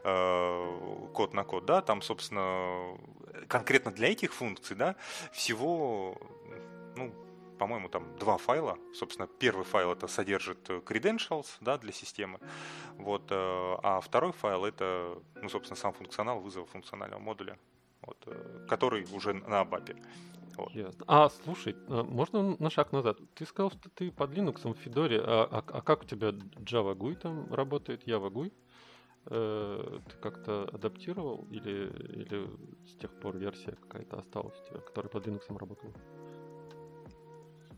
э, 0.03 1.07
код 1.13 1.33
на 1.33 1.43
код, 1.45 1.65
да, 1.65 1.81
там, 1.81 2.01
собственно, 2.01 2.97
конкретно 3.47 3.91
для 3.91 4.11
этих 4.11 4.33
функций, 4.33 4.75
да, 4.75 4.95
всего, 5.31 6.17
ну, 6.97 7.13
по-моему, 7.63 7.87
там 7.87 8.03
два 8.19 8.37
файла. 8.37 8.77
Собственно, 8.93 9.25
первый 9.39 9.63
файл 9.63 9.93
это 9.93 10.07
содержит 10.07 10.69
э, 10.69 10.81
credentials 10.85 11.47
да, 11.61 11.77
для 11.77 11.93
системы, 11.93 12.37
вот, 12.97 13.31
э, 13.31 13.35
а 13.83 14.01
второй 14.01 14.33
файл 14.33 14.65
это, 14.65 15.17
ну, 15.41 15.47
собственно, 15.47 15.77
сам 15.77 15.93
функционал 15.93 16.41
вызова 16.41 16.65
функционального 16.65 17.21
модуля, 17.21 17.57
вот, 18.01 18.17
э, 18.25 18.65
который 18.67 19.07
уже 19.13 19.33
на 19.33 19.61
ABAP. 19.61 19.95
Вот. 20.57 20.71
Ясно. 20.71 21.05
А 21.07 21.29
слушай, 21.29 21.73
можно 21.87 22.57
на 22.59 22.69
шаг 22.69 22.91
назад? 22.91 23.17
Ты 23.33 23.45
сказал, 23.45 23.71
что 23.71 23.89
ты 23.89 24.11
под 24.11 24.31
Linux 24.31 24.69
в 24.69 24.77
Федоре, 24.79 25.21
а, 25.21 25.47
а, 25.49 25.63
а 25.65 25.81
как 25.81 26.01
у 26.01 26.05
тебя 26.05 26.31
Java 26.65 26.93
GUI 26.93 27.15
там 27.15 27.53
работает, 27.53 28.05
Java 28.05 28.29
GUI? 28.29 28.51
Ты 29.29 30.17
как-то 30.21 30.69
адаптировал 30.73 31.47
или, 31.49 31.87
или 32.23 32.49
с 32.85 32.97
тех 32.97 33.09
пор 33.21 33.37
версия 33.37 33.71
какая-то 33.71 34.17
осталась 34.19 34.59
у 34.59 34.69
тебя, 34.69 34.79
которая 34.81 35.09
под 35.09 35.27
Linux 35.27 35.57
работала? 35.57 35.93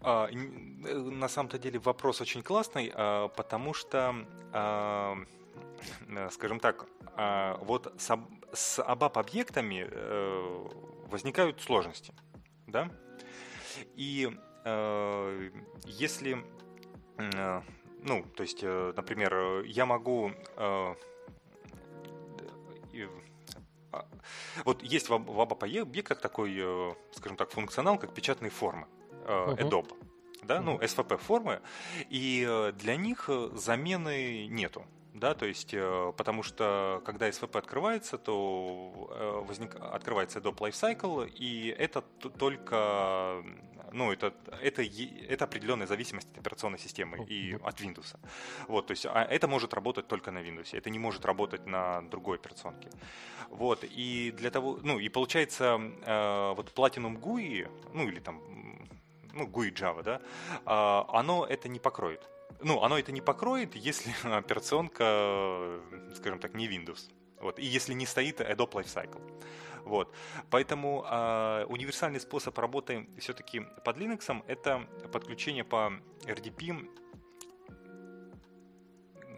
А, 0.01 0.27
э, 0.29 0.35
на 0.35 1.27
самом-то 1.27 1.57
деле 1.57 1.79
вопрос 1.79 2.21
очень 2.21 2.41
классный, 2.41 2.91
а, 2.93 3.27
потому 3.29 3.73
что, 3.73 4.15
а, 4.53 5.17
э, 6.07 6.29
скажем 6.31 6.59
так, 6.59 6.85
вот 7.61 7.93
с, 7.97 8.79
ABAP-объектами 8.79 9.87
э, 9.89 10.67
возникают 11.07 11.61
сложности, 11.61 12.13
да? 12.67 12.89
И 13.95 14.29
если, 15.85 16.43
ну, 18.03 18.25
то 18.35 18.43
есть, 18.43 18.63
например, 18.63 19.63
я 19.63 19.85
могу 19.85 20.31
вот 24.65 24.83
есть 24.83 25.07
в 25.07 25.13
ABAP 25.13 25.81
объектах 25.81 26.19
такой, 26.19 26.95
скажем 27.13 27.37
так, 27.37 27.51
функционал, 27.51 27.97
как 27.97 28.13
печатные 28.13 28.49
формы 28.49 28.87
Adobe, 29.26 29.93
да, 30.43 30.57
uh-huh. 30.57 30.61
ну, 30.61 30.78
SVP 30.80 31.17
формы, 31.17 31.61
и 32.09 32.45
э, 32.47 32.71
для 32.73 32.95
них 32.95 33.26
э, 33.30 33.49
замены 33.55 34.47
нету. 34.47 34.86
Да, 35.13 35.34
то 35.34 35.45
есть, 35.45 35.73
потому 36.17 36.43
что 36.43 37.01
когда 37.05 37.30
SVP 37.30 37.57
открывается, 37.57 38.17
то 38.17 39.43
возник, 39.47 39.73
открывается 39.80 40.39
Adobe 40.39 40.57
Lifecycle, 40.57 41.30
и 41.30 41.69
это 41.69 42.01
только 42.38 43.41
ну, 43.95 44.11
это, 44.11 44.34
это, 44.61 44.84
это 44.84 45.45
определенная 45.45 45.88
зависимость 45.88 46.28
от 46.34 46.39
операционной 46.39 46.80
системы 46.80 47.26
и 47.30 47.57
от 47.63 47.80
Windows. 47.80 48.17
Вот, 48.67 48.88
то 48.88 48.91
есть, 48.91 49.05
а 49.05 49.23
это 49.23 49.47
может 49.47 49.73
работать 49.73 50.07
только 50.07 50.32
на 50.32 50.39
Windows, 50.39 50.78
это 50.78 50.89
не 50.89 50.99
может 50.99 51.26
работать 51.26 51.65
на 51.65 52.01
другой 52.01 52.38
операционке. 52.38 52.89
Вот, 53.49 53.84
и 53.84 54.34
для 54.38 54.51
того, 54.51 54.80
ну, 54.84 54.99
и 54.99 55.07
получается, 55.07 55.78
вот 55.78 56.73
Platinum 56.76 57.17
GUI, 57.19 57.69
ну, 57.93 58.07
или 58.07 58.19
там 58.19 58.41
ну, 59.36 59.47
GUI 59.47 59.71
Java, 59.73 60.01
да, 60.01 60.21
а, 60.65 61.05
оно 61.09 61.45
это 61.45 61.69
не 61.69 61.79
покроет. 61.79 62.27
Ну, 62.61 62.81
оно 62.81 62.97
это 62.97 63.11
не 63.11 63.21
покроет, 63.21 63.75
если 63.75 64.13
операционка, 64.23 65.79
скажем 66.15 66.39
так, 66.39 66.55
не 66.55 66.67
Windows. 66.67 67.11
Вот, 67.39 67.59
и 67.59 67.65
если 67.65 67.93
не 67.93 68.05
стоит 68.05 68.41
Adobe 68.41 68.71
Lifecycle. 68.71 69.21
Вот. 69.83 70.11
Поэтому 70.49 71.05
э, 71.07 71.65
универсальный 71.67 72.19
способ 72.19 72.57
работы 72.57 73.07
все-таки 73.19 73.61
под 73.83 73.97
Linux 73.97 74.43
это 74.47 74.88
подключение 75.11 75.63
по 75.63 75.91
RDP 76.23 76.89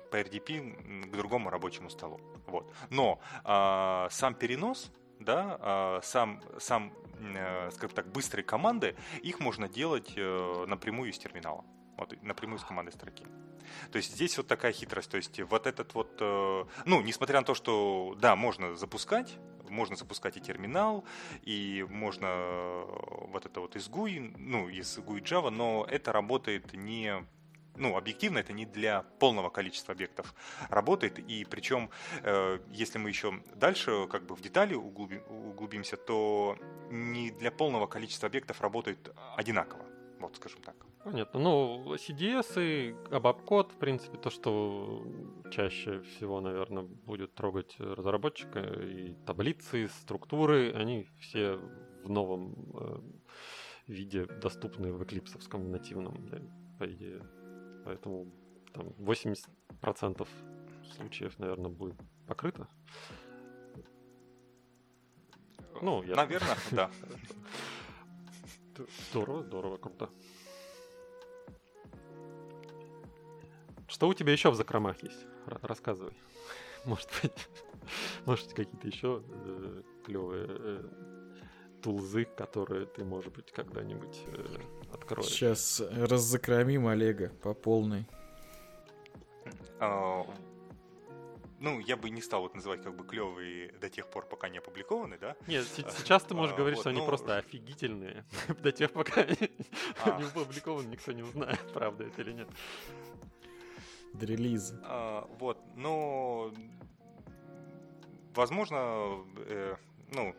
по 0.10 0.16
RDP 0.16 1.10
к 1.10 1.18
другому 1.18 1.50
рабочему 1.50 1.90
столу. 1.90 2.22
Вот. 2.46 2.74
Но 2.90 3.20
э, 3.44 4.08
сам 4.10 4.36
перенос, 4.36 4.90
да, 5.20 6.00
э, 6.00 6.00
сам, 6.04 6.42
сам 6.60 6.94
Э, 7.20 7.70
скажем 7.72 7.96
так, 7.96 8.08
быстрые 8.12 8.44
команды, 8.44 8.96
их 9.24 9.40
можно 9.40 9.68
делать 9.68 10.14
э, 10.16 10.66
напрямую 10.68 11.10
из 11.10 11.18
терминала. 11.18 11.66
Вот, 11.98 12.14
напрямую 12.22 12.60
из 12.60 12.64
командной 12.64 12.94
строки. 12.94 13.26
То 13.92 13.98
есть 13.98 14.14
здесь 14.14 14.38
вот 14.38 14.48
такая 14.48 14.72
хитрость. 14.72 15.10
То 15.10 15.18
есть 15.18 15.40
вот 15.42 15.66
этот 15.66 15.94
вот, 15.96 16.16
э, 16.20 16.66
ну, 16.86 17.02
несмотря 17.02 17.40
на 17.40 17.46
то, 17.46 17.56
что, 17.56 18.16
да, 18.20 18.36
можно 18.36 18.76
запускать, 18.76 19.36
можно 19.68 19.96
запускать 19.96 20.38
и 20.38 20.42
терминал, 20.42 21.04
и 21.42 21.86
можно 21.90 22.86
вот 23.32 23.46
это 23.46 23.62
вот 23.62 23.76
из 23.76 23.90
GUI, 23.90 24.36
ну, 24.38 24.70
из 24.70 25.00
GUI 25.00 25.22
Java, 25.22 25.50
но 25.50 25.86
это 25.90 26.12
работает 26.12 26.74
не 26.74 27.26
ну, 27.78 27.96
объективно 27.96 28.40
это 28.40 28.54
не 28.54 28.66
для 28.66 29.04
полного 29.20 29.50
количества 29.50 29.94
объектов 29.94 30.34
работает, 30.70 31.20
и 31.20 31.46
причем, 31.46 31.90
э, 32.24 32.60
если 32.72 32.98
мы 32.98 33.10
еще 33.10 33.42
дальше 33.56 34.08
как 34.08 34.26
бы 34.26 34.36
в 34.36 34.42
детали 34.42 34.74
углубим, 34.74 35.22
углубимся, 35.30 35.98
то 35.98 36.58
не 36.90 37.32
для 37.32 37.52
полного 37.52 37.88
количества 37.88 38.28
объектов 38.28 38.62
работает 38.62 39.12
одинаково, 39.36 39.86
вот 40.20 40.36
скажем 40.36 40.62
так. 40.62 40.76
Понятно. 41.04 41.40
Ну, 41.40 41.96
CDS 41.96 42.62
и 42.62 42.92
ABAP-код, 43.12 43.72
в 43.72 43.78
принципе, 43.78 44.18
то, 44.18 44.30
что 44.30 45.08
чаще 45.52 46.02
всего, 46.02 46.42
наверное, 46.42 46.84
будет 46.84 47.34
трогать 47.34 47.76
разработчика, 47.80 48.60
и 48.60 49.14
таблицы, 49.26 49.88
структуры, 50.02 50.74
они 50.74 51.08
все 51.20 51.60
в 52.04 52.10
новом 52.10 52.56
э, 52.74 53.00
виде 53.88 54.26
доступны 54.26 54.92
в 54.92 55.02
Eclipse 55.02 55.58
нативном, 55.58 56.30
по 56.78 56.92
идее. 56.92 57.22
Поэтому 57.88 58.30
там 58.74 58.88
80% 59.00 60.28
случаев, 60.94 61.40
наверное, 61.40 61.72
будет 61.72 61.96
покрыто. 62.28 62.68
Ну, 65.82 66.04
я... 66.04 66.16
Наверное, 66.16 66.58
да. 66.72 66.92
Здорово, 69.10 69.44
здорово, 69.44 69.78
круто. 69.78 70.10
Что 73.88 74.10
у 74.10 74.14
тебя 74.14 74.34
еще 74.34 74.52
в 74.52 74.56
закромах 74.56 75.02
есть? 75.02 75.26
Рассказывай. 75.46 76.12
Может 76.86 77.10
быть, 77.22 77.50
может 78.26 78.52
какие-то 78.52 78.86
еще 78.86 79.24
э, 79.26 79.84
клевые 80.06 80.46
э, 80.50 81.17
тулзы, 81.88 82.26
которые 82.26 82.86
ты, 82.86 83.06
может 83.06 83.34
быть, 83.34 83.50
когда-нибудь 83.54 84.22
э, 84.34 84.46
откроешь. 84.94 85.30
Сейчас 85.30 85.80
раззакромим 85.80 86.86
Олега 86.86 87.30
по 87.42 87.54
полной. 87.54 88.06
а, 89.80 90.26
ну, 91.60 91.80
я 91.80 91.96
бы 91.96 92.10
не 92.10 92.22
стал 92.22 92.42
вот 92.42 92.56
называть 92.56 92.84
как 92.84 92.94
бы 92.94 93.06
клевые 93.06 93.72
до 93.80 93.90
тех 93.90 94.06
пор, 94.10 94.26
пока 94.26 94.50
не 94.50 94.58
опубликованы, 94.58 95.18
да? 95.18 95.38
Нет, 95.48 95.66
сейчас 95.66 96.24
ты 96.24 96.36
можешь 96.36 96.56
А, 96.56 96.58
говорить, 96.58 96.78
что 96.78 96.90
они 96.90 97.00
ну, 97.00 97.06
просто 97.06 97.38
офигительные. 97.38 98.26
До 98.62 98.74
тех, 98.74 98.92
пока 98.92 99.22
они 99.22 99.50
А. 100.04 100.20
не 100.20 100.26
опубликованы, 100.26 100.90
никто 100.90 101.14
не 101.14 101.24
узнает, 101.24 101.62
правда 101.74 102.04
это 102.04 102.22
или 102.22 102.34
нет. 102.34 102.50
До 104.12 104.26
релиза. 104.26 105.26
Вот, 105.40 105.58
но 105.78 106.52
возможно, 108.36 109.24
э, 109.38 109.78
ну, 110.12 110.36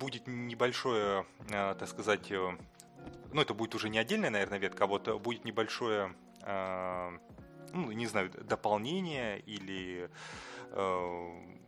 будет 0.00 0.26
небольшое, 0.26 1.26
а, 1.52 1.74
так 1.74 1.88
сказать, 1.88 2.32
э, 2.32 2.56
ну, 3.32 3.42
это 3.42 3.54
будет 3.54 3.74
уже 3.74 3.88
не 3.88 3.98
отдельная, 3.98 4.30
наверное, 4.30 4.58
ветка, 4.58 4.84
а 4.84 4.86
вот 4.86 5.06
э, 5.08 5.18
будет 5.18 5.44
небольшое, 5.44 6.14
ну, 7.72 7.92
не 7.92 8.06
знаю, 8.06 8.30
дополнение 8.30 9.38
или, 9.40 10.10
э, 10.70 11.60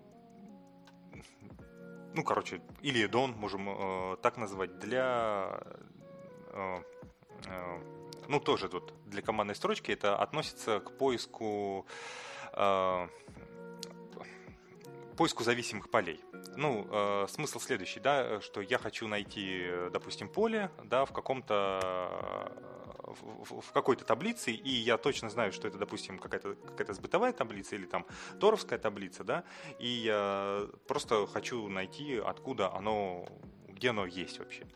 ну, 2.14 2.24
короче, 2.24 2.60
или 2.80 3.06
дон, 3.06 3.32
можем 3.32 3.68
э, 3.68 4.16
так 4.22 4.38
назвать, 4.38 4.78
для 4.78 5.60
э, 6.52 6.82
э, 7.46 7.78
ну, 8.28 8.40
тоже 8.40 8.68
вот 8.68 8.94
для 9.06 9.22
командной 9.22 9.54
строчки 9.54 9.92
это 9.92 10.16
относится 10.16 10.80
к 10.80 10.96
поиску 10.96 11.86
э, 12.52 13.08
поиску 15.16 15.44
зависимых 15.44 15.90
полей. 15.90 16.20
Ну, 16.56 16.86
э, 16.90 17.26
смысл 17.28 17.58
следующий, 17.60 18.00
да, 18.00 18.40
что 18.40 18.60
я 18.60 18.78
хочу 18.78 19.08
найти, 19.08 19.62
э, 19.64 19.90
допустим, 19.92 20.28
поле, 20.28 20.70
да, 20.84 21.04
в 21.04 21.12
каком-то 21.12 21.80
э, 21.82 22.72
в, 23.04 23.60
в- 23.60 23.72
какой-то 23.72 24.04
таблице, 24.04 24.52
и 24.52 24.70
я 24.70 24.96
точно 24.96 25.28
знаю, 25.30 25.52
что 25.52 25.68
это, 25.68 25.78
допустим, 25.78 26.18
какая-то 26.18 26.54
какая 26.76 26.94
сбытовая 26.94 27.32
таблица 27.32 27.76
или 27.76 27.86
там 27.86 28.06
торовская 28.40 28.78
таблица, 28.78 29.24
да, 29.24 29.44
и 29.78 29.88
я 29.88 30.66
просто 30.86 31.26
хочу 31.26 31.68
найти, 31.68 32.16
откуда 32.16 32.72
оно, 32.72 33.26
где 33.68 33.90
оно 33.90 34.06
есть 34.06 34.38
вообще. 34.38 34.66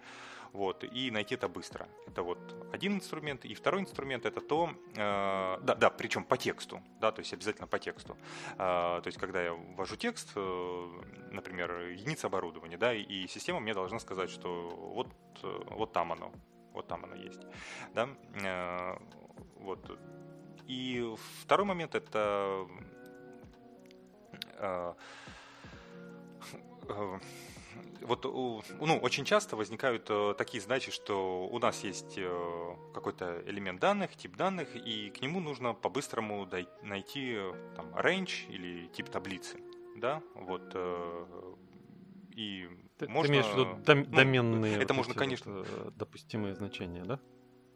Вот, 0.57 0.85
и 0.85 1.11
найти 1.11 1.35
это 1.35 1.49
быстро. 1.49 1.87
Это 2.07 2.23
вот 2.23 2.39
один 2.73 2.95
инструмент. 2.95 3.45
И 3.45 3.55
второй 3.55 3.83
инструмент 3.83 4.25
это 4.25 4.41
то, 4.41 4.71
э, 4.95 5.59
да, 5.63 5.75
да, 5.75 5.91
причем 5.91 6.25
по 6.25 6.39
тексту, 6.39 6.81
да, 6.99 7.13
то 7.13 7.21
есть 7.21 7.35
обязательно 7.35 7.67
по 7.67 7.79
тексту. 7.79 8.17
Э, 8.53 9.01
то 9.03 9.07
есть, 9.07 9.19
когда 9.19 9.43
я 9.43 9.53
ввожу 9.53 9.97
текст, 9.97 10.33
э, 10.35 10.89
например, 11.31 11.91
единица 11.91 12.29
оборудования, 12.29 12.79
да, 12.79 12.95
и 12.95 13.27
система 13.27 13.61
мне 13.61 13.75
должна 13.75 13.99
сказать, 13.99 14.31
что 14.31 14.71
вот, 14.95 15.09
э, 15.43 15.63
вот 15.73 15.93
там 15.93 16.13
оно, 16.13 16.33
вот 16.73 16.89
там 16.89 17.05
оно 17.05 17.17
есть, 17.17 17.43
да, 17.95 18.09
Э, 18.43 18.97
вот. 19.57 19.99
И 20.67 21.15
второй 21.43 21.67
момент 21.67 21.95
это 21.95 22.67
э, 24.59 24.95
э, 26.89 27.19
вот 28.03 28.25
ну, 28.25 28.99
очень 28.99 29.25
часто 29.25 29.57
возникают 29.57 30.07
э, 30.11 30.35
такие 30.39 30.61
задачи, 30.61 30.91
что 30.91 31.47
у 31.49 31.59
нас 31.59 31.83
есть 31.85 32.15
э, 32.17 32.77
какой-то 32.95 33.43
элемент 33.47 33.81
данных, 33.81 34.17
тип 34.17 34.37
данных, 34.37 34.69
и 34.77 35.11
к 35.11 35.21
нему 35.21 35.41
нужно 35.41 35.75
по-быстрому 35.75 36.49
найти 36.83 37.35
э, 37.37 37.73
там 37.75 37.95
range 37.95 38.49
или 38.49 38.87
тип 38.89 39.09
таблицы, 39.09 39.59
да, 39.97 40.23
вот. 40.35 40.75
и 42.31 42.69
Ты, 42.99 43.07
ты 43.07 43.13
можно, 43.13 43.33
имеешь 43.33 43.47
в 43.47 43.53
виду 43.53 43.65
дом- 43.85 44.07
ну, 44.09 44.17
доменные 44.17 44.77
это 44.77 44.95
вот 44.95 45.07
можно, 45.07 45.15
конечно- 45.15 45.65
вот, 45.65 45.97
допустимые 45.97 46.55
значения, 46.55 47.05
да? 47.05 47.19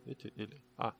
Эти 0.06 0.28
или... 0.28 0.62
А, 0.76 0.94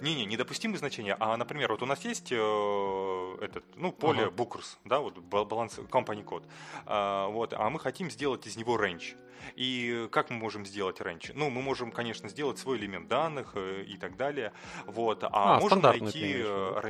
Не-не, 0.00 0.26
недопустимые 0.26 0.78
значения. 0.78 1.16
А, 1.18 1.36
например, 1.36 1.70
вот 1.72 1.82
у 1.82 1.86
нас 1.86 2.04
есть 2.04 2.28
э, 2.30 3.36
этот, 3.40 3.64
ну, 3.76 3.92
поле 3.92 4.24
Ага. 4.24 4.30
bookers, 4.34 4.76
да, 4.84 4.98
вот 5.00 5.18
ба- 5.18 5.44
баланс 5.44 5.78
company 5.78 6.22
код. 6.22 6.44
А, 6.86 7.28
вот, 7.28 7.52
а 7.52 7.68
мы 7.70 7.80
хотим 7.80 8.10
сделать 8.10 8.46
из 8.46 8.56
него 8.56 8.76
range. 8.76 9.16
И 9.56 10.08
как 10.10 10.30
мы 10.30 10.36
можем 10.36 10.66
сделать 10.66 11.00
range? 11.00 11.32
Ну, 11.34 11.48
мы 11.48 11.62
можем, 11.62 11.90
конечно, 11.90 12.28
сделать 12.28 12.58
свой 12.58 12.76
элемент 12.76 13.08
данных 13.08 13.52
э, 13.54 13.84
и 13.84 13.96
так 13.96 14.16
далее. 14.16 14.52
Вот, 14.86 15.24
а, 15.24 15.30
А, 15.32 15.60
можем 15.60 15.80
найти 15.80 16.18
имеешь 16.18 16.82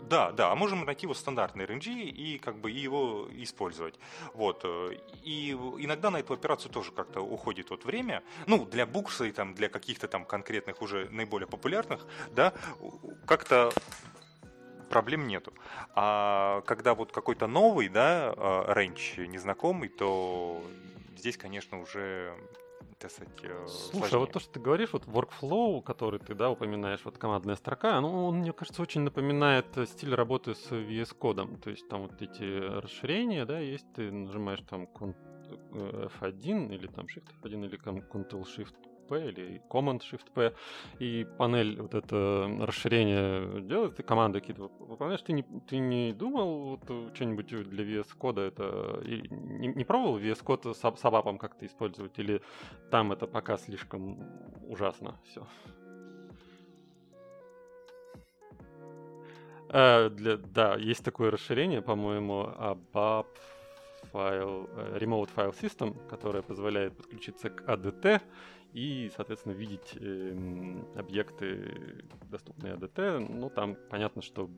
э, 0.00 0.06
да, 0.08 0.32
да, 0.32 0.52
а 0.52 0.54
можем 0.54 0.84
найти 0.84 1.06
вот 1.06 1.16
стандартный 1.16 1.64
RNG 1.64 2.02
и 2.02 2.38
как 2.38 2.56
бы 2.56 2.70
его 2.70 3.28
использовать. 3.32 3.98
Вот. 4.34 4.62
э, 4.64 4.96
И 5.22 5.52
иногда 5.52 6.10
на 6.10 6.18
эту 6.18 6.34
операцию 6.34 6.72
тоже 6.72 6.92
как-то 6.92 7.20
уходит 7.20 7.70
вот 7.70 7.84
время. 7.84 8.22
Ну, 8.46 8.64
для 8.64 8.86
букса 8.86 9.24
и 9.24 9.32
там 9.32 9.54
для 9.54 9.68
каких-то 9.68 10.08
там 10.08 10.24
конкретных 10.24 10.82
уже 10.82 11.08
наиболее 11.10 11.46
популярных, 11.46 12.06
да, 12.32 12.52
как-то 13.26 13.72
проблем 14.90 15.26
нету. 15.26 15.54
А 15.94 16.62
когда 16.66 16.94
вот 16.94 17.12
какой-то 17.12 17.46
новый, 17.46 17.88
да, 17.88 18.34
э, 18.36 18.72
рейндж 18.74 19.20
незнакомый, 19.20 19.88
то 19.88 20.62
здесь, 21.16 21.36
конечно, 21.36 21.80
уже, 21.80 22.34
сказать, 23.08 23.32
э, 23.42 23.66
Слушай, 23.66 24.06
а 24.06 24.08
сложнее. 24.08 24.18
вот 24.20 24.32
то, 24.32 24.40
что 24.40 24.52
ты 24.52 24.60
говоришь, 24.60 24.92
вот 24.92 25.06
workflow, 25.06 25.82
который 25.82 26.20
ты, 26.20 26.34
да, 26.34 26.50
упоминаешь, 26.50 27.00
вот 27.04 27.18
командная 27.18 27.56
строка, 27.56 28.00
ну, 28.00 28.26
он, 28.26 28.38
мне 28.38 28.52
кажется, 28.52 28.82
очень 28.82 29.00
напоминает 29.02 29.76
э, 29.76 29.86
стиль 29.86 30.14
работы 30.14 30.54
с 30.54 30.70
VS 30.70 31.14
кодом. 31.16 31.56
То 31.56 31.70
есть 31.70 31.88
там 31.88 32.02
вот 32.02 32.20
эти 32.20 32.42
расширения, 32.42 33.44
да, 33.46 33.58
есть, 33.58 33.86
ты 33.94 34.10
нажимаешь 34.10 34.60
там 34.68 34.84
Ctrl, 34.84 35.14
э, 35.72 36.08
F1 36.20 36.74
или 36.74 36.86
там 36.86 37.06
Shift 37.06 37.28
F1 37.42 37.64
или 37.64 37.76
там 37.76 37.98
Ctrl-Shift 37.98 38.74
P 39.10 39.28
или 39.28 39.60
Command 39.68 40.00
Shift 40.00 40.30
P, 40.34 40.54
и 41.00 41.26
панель 41.36 41.80
вот 41.80 41.94
это 41.94 42.48
расширение 42.60 43.60
делает, 43.60 43.96
ты 43.96 44.02
команды 44.02 44.40
какие-то 44.40 44.62
вып- 44.62 44.86
выполняешь, 44.86 45.22
ты 45.22 45.32
не, 45.32 45.42
ты 45.68 45.78
не 45.78 46.12
думал 46.12 46.70
вот 46.70 46.82
э, 46.88 47.10
что-нибудь 47.14 47.48
для 47.70 47.84
VS 47.84 48.16
кода 48.16 48.42
это, 48.42 49.02
и 49.04 49.28
не, 49.30 49.68
не 49.68 49.84
пробовал 49.84 50.18
VS 50.18 50.42
код 50.44 50.64
с, 50.64 50.80
с 50.80 51.38
как-то 51.38 51.66
использовать, 51.66 52.18
или 52.18 52.40
там 52.90 53.12
это 53.12 53.26
пока 53.26 53.58
слишком 53.58 54.18
ужасно 54.68 55.18
все. 55.24 55.46
для, 60.08 60.36
да, 60.36 60.76
есть 60.76 61.04
такое 61.04 61.30
расширение, 61.30 61.82
по-моему, 61.82 62.48
ABAP 62.58 63.26
файл, 64.12 64.68
э, 64.76 64.98
Remote 65.00 65.30
File 65.34 65.54
System, 65.60 65.96
которое 66.08 66.42
позволяет 66.42 66.96
подключиться 66.96 67.50
к 67.50 67.62
ADT 67.62 68.20
и, 68.72 69.10
соответственно, 69.16 69.52
видеть 69.52 69.96
эм, 69.96 70.86
объекты, 70.96 72.04
доступные 72.30 72.74
ADT. 72.74 73.18
Ну, 73.28 73.50
там 73.50 73.76
понятно, 73.90 74.22
что 74.22 74.50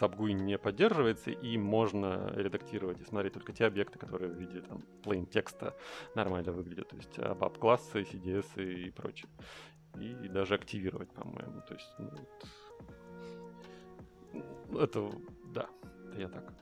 SubGUI 0.00 0.32
не 0.32 0.58
поддерживается, 0.58 1.30
и 1.30 1.56
можно 1.56 2.32
редактировать 2.34 3.00
и 3.00 3.04
смотреть 3.04 3.34
только 3.34 3.52
те 3.52 3.66
объекты, 3.66 3.98
которые 3.98 4.32
в 4.32 4.36
виде 4.36 4.60
там, 4.60 4.84
plain 5.02 5.26
текста 5.26 5.76
нормально 6.14 6.52
выглядят, 6.52 6.88
то 6.88 6.96
есть 6.96 7.16
ABAP 7.18 7.58
классы, 7.58 8.02
CDS 8.02 8.62
и 8.62 8.90
прочее. 8.90 9.28
И 10.00 10.28
даже 10.28 10.54
активировать, 10.54 11.12
по-моему. 11.12 11.60
То 11.68 11.74
есть, 11.74 11.94
ну, 11.98 12.10
вот, 14.32 14.82
это, 14.82 15.10
да, 15.54 15.68
это 16.08 16.20
я 16.20 16.28
так. 16.28 16.52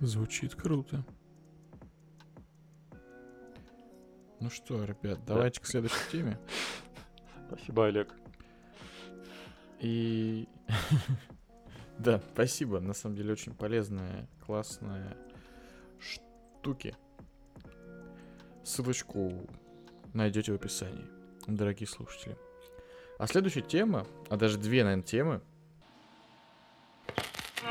Звучит 0.00 0.56
круто. 0.56 1.04
Ну 4.40 4.50
что, 4.50 4.84
ребят, 4.84 5.20
давайте 5.26 5.60
к 5.60 5.66
следующей 5.66 6.10
теме. 6.10 6.38
Спасибо, 7.48 7.86
Олег. 7.86 8.12
И 9.78 10.48
да, 11.98 12.20
спасибо. 12.32 12.80
На 12.80 12.94
самом 12.94 13.16
деле 13.16 13.32
очень 13.32 13.54
полезная, 13.54 14.28
классная 14.44 15.16
штуки. 15.98 16.96
Ссылочку 18.64 19.46
найдете 20.14 20.52
в 20.52 20.54
описании, 20.56 21.06
дорогие 21.46 21.86
слушатели. 21.86 22.36
А 23.18 23.26
следующая 23.26 23.62
тема, 23.62 24.06
а 24.30 24.36
даже 24.36 24.58
две, 24.58 24.82
наверное, 24.82 25.04
темы, 25.04 25.40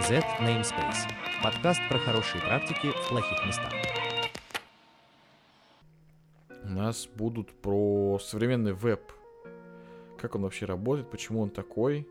Z 0.08 0.24
Namespace. 0.40 1.12
Подкаст 1.44 1.82
про 1.90 2.00
хорошие 2.00 2.42
практики 2.42 2.92
в 2.92 3.10
плохих 3.10 3.46
местах. 3.46 3.74
Нас 6.74 7.08
будут 7.16 7.52
про 7.52 8.20
современный 8.20 8.74
веб. 8.74 9.02
Как 10.18 10.36
он 10.36 10.42
вообще 10.42 10.66
работает, 10.66 11.10
почему 11.10 11.42
он 11.42 11.50
такой, 11.50 12.08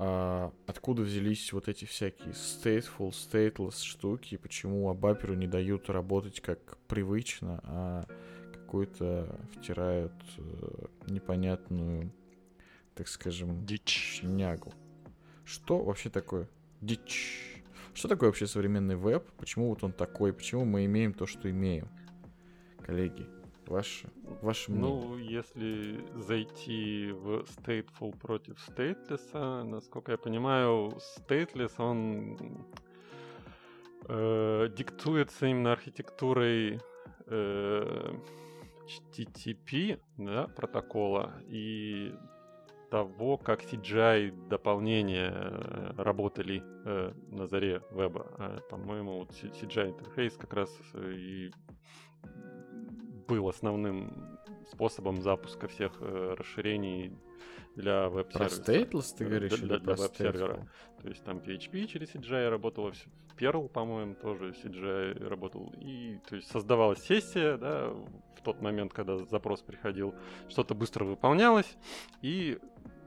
а, 0.00 0.52
откуда 0.66 1.02
взялись 1.02 1.52
вот 1.52 1.68
эти 1.68 1.84
всякие 1.84 2.30
stateful, 2.30 3.10
stateless 3.10 3.82
штуки, 3.82 4.36
почему 4.36 4.88
абаперу 4.88 5.34
не 5.34 5.48
дают 5.48 5.90
работать 5.90 6.40
как 6.40 6.78
привычно, 6.86 7.60
а 7.64 8.04
какую-то 8.52 9.40
втирают 9.54 10.12
э, 10.36 10.86
непонятную, 11.08 12.12
так 12.94 13.08
скажем, 13.08 13.64
Дичь. 13.64 14.20
шнягу. 14.20 14.72
Что 15.44 15.78
вообще 15.78 16.10
такое? 16.10 16.48
Дичь. 16.80 17.64
Что 17.94 18.06
такое 18.06 18.28
вообще 18.28 18.46
современный 18.46 18.94
веб? 18.94 19.28
Почему 19.38 19.70
вот 19.70 19.82
он 19.82 19.92
такой? 19.92 20.32
Почему 20.32 20.64
мы 20.64 20.84
имеем 20.84 21.12
то, 21.12 21.26
что 21.26 21.50
имеем? 21.50 21.88
Коллеги. 22.86 23.26
Ваше, 23.68 24.08
ваше 24.40 24.72
мнение. 24.72 24.90
Ну, 24.90 25.18
если 25.18 26.00
зайти 26.14 27.12
в 27.12 27.44
Stateful 27.44 28.18
против 28.18 28.56
Stateless, 28.66 29.62
насколько 29.64 30.12
я 30.12 30.18
понимаю, 30.18 30.98
Stateless, 31.18 31.74
он 31.76 32.38
э, 34.08 34.68
диктуется 34.74 35.46
именно 35.46 35.72
архитектурой 35.72 36.80
э, 37.26 38.14
HTTP 38.86 40.00
да, 40.16 40.46
протокола 40.46 41.34
и 41.46 42.14
того, 42.90 43.36
как 43.36 43.60
CGI 43.62 44.48
дополнения 44.48 45.30
э, 45.30 45.92
работали 45.98 46.62
э, 46.86 47.12
на 47.30 47.46
заре 47.46 47.82
веба. 47.90 48.26
А, 48.38 48.60
по-моему, 48.70 49.18
вот 49.18 49.32
CGI 49.32 49.90
интерфейс 49.90 50.38
как 50.38 50.54
раз 50.54 50.74
и 50.94 51.50
был 53.28 53.48
основным 53.48 54.38
способом 54.70 55.22
запуска 55.22 55.68
всех 55.68 55.92
э, 56.00 56.34
расширений 56.36 57.12
для 57.76 58.08
веб-сервиса. 58.08 58.62
Про 58.62 58.72
Stateless 58.72 59.16
ты 59.16 59.24
говоришь? 59.24 59.58
Для, 59.58 59.78
для, 59.78 59.78
для 59.78 59.94
веб-сервера. 59.94 60.68
То 61.02 61.08
есть 61.08 61.22
там 61.22 61.38
PHP 61.38 61.86
через 61.86 62.14
CGI 62.14 62.48
работала, 62.48 62.92
Perl, 63.38 63.68
по-моему, 63.68 64.14
тоже 64.14 64.50
CGI 64.50 65.28
работал. 65.28 65.72
И 65.80 66.18
то 66.28 66.36
есть 66.36 66.50
создавалась 66.50 67.00
сессия, 67.04 67.56
да, 67.56 67.90
в 68.36 68.42
тот 68.42 68.60
момент, 68.60 68.92
когда 68.92 69.18
запрос 69.18 69.60
приходил, 69.60 70.14
что-то 70.48 70.74
быстро 70.74 71.04
выполнялось, 71.04 71.76
и 72.22 72.58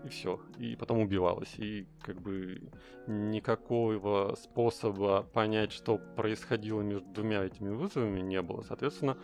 и 0.03 0.09
все, 0.09 0.39
и 0.57 0.75
потом 0.75 0.99
убивалось. 0.99 1.53
И 1.57 1.85
как 2.01 2.19
бы 2.21 2.61
никакого 3.07 4.35
способа 4.35 5.23
понять, 5.23 5.71
что 5.71 5.97
происходило 5.97 6.81
между 6.81 7.07
двумя 7.07 7.43
этими 7.43 7.69
вызовами 7.69 8.21
не 8.21 8.41
было. 8.41 8.61
Соответственно, 8.61 9.17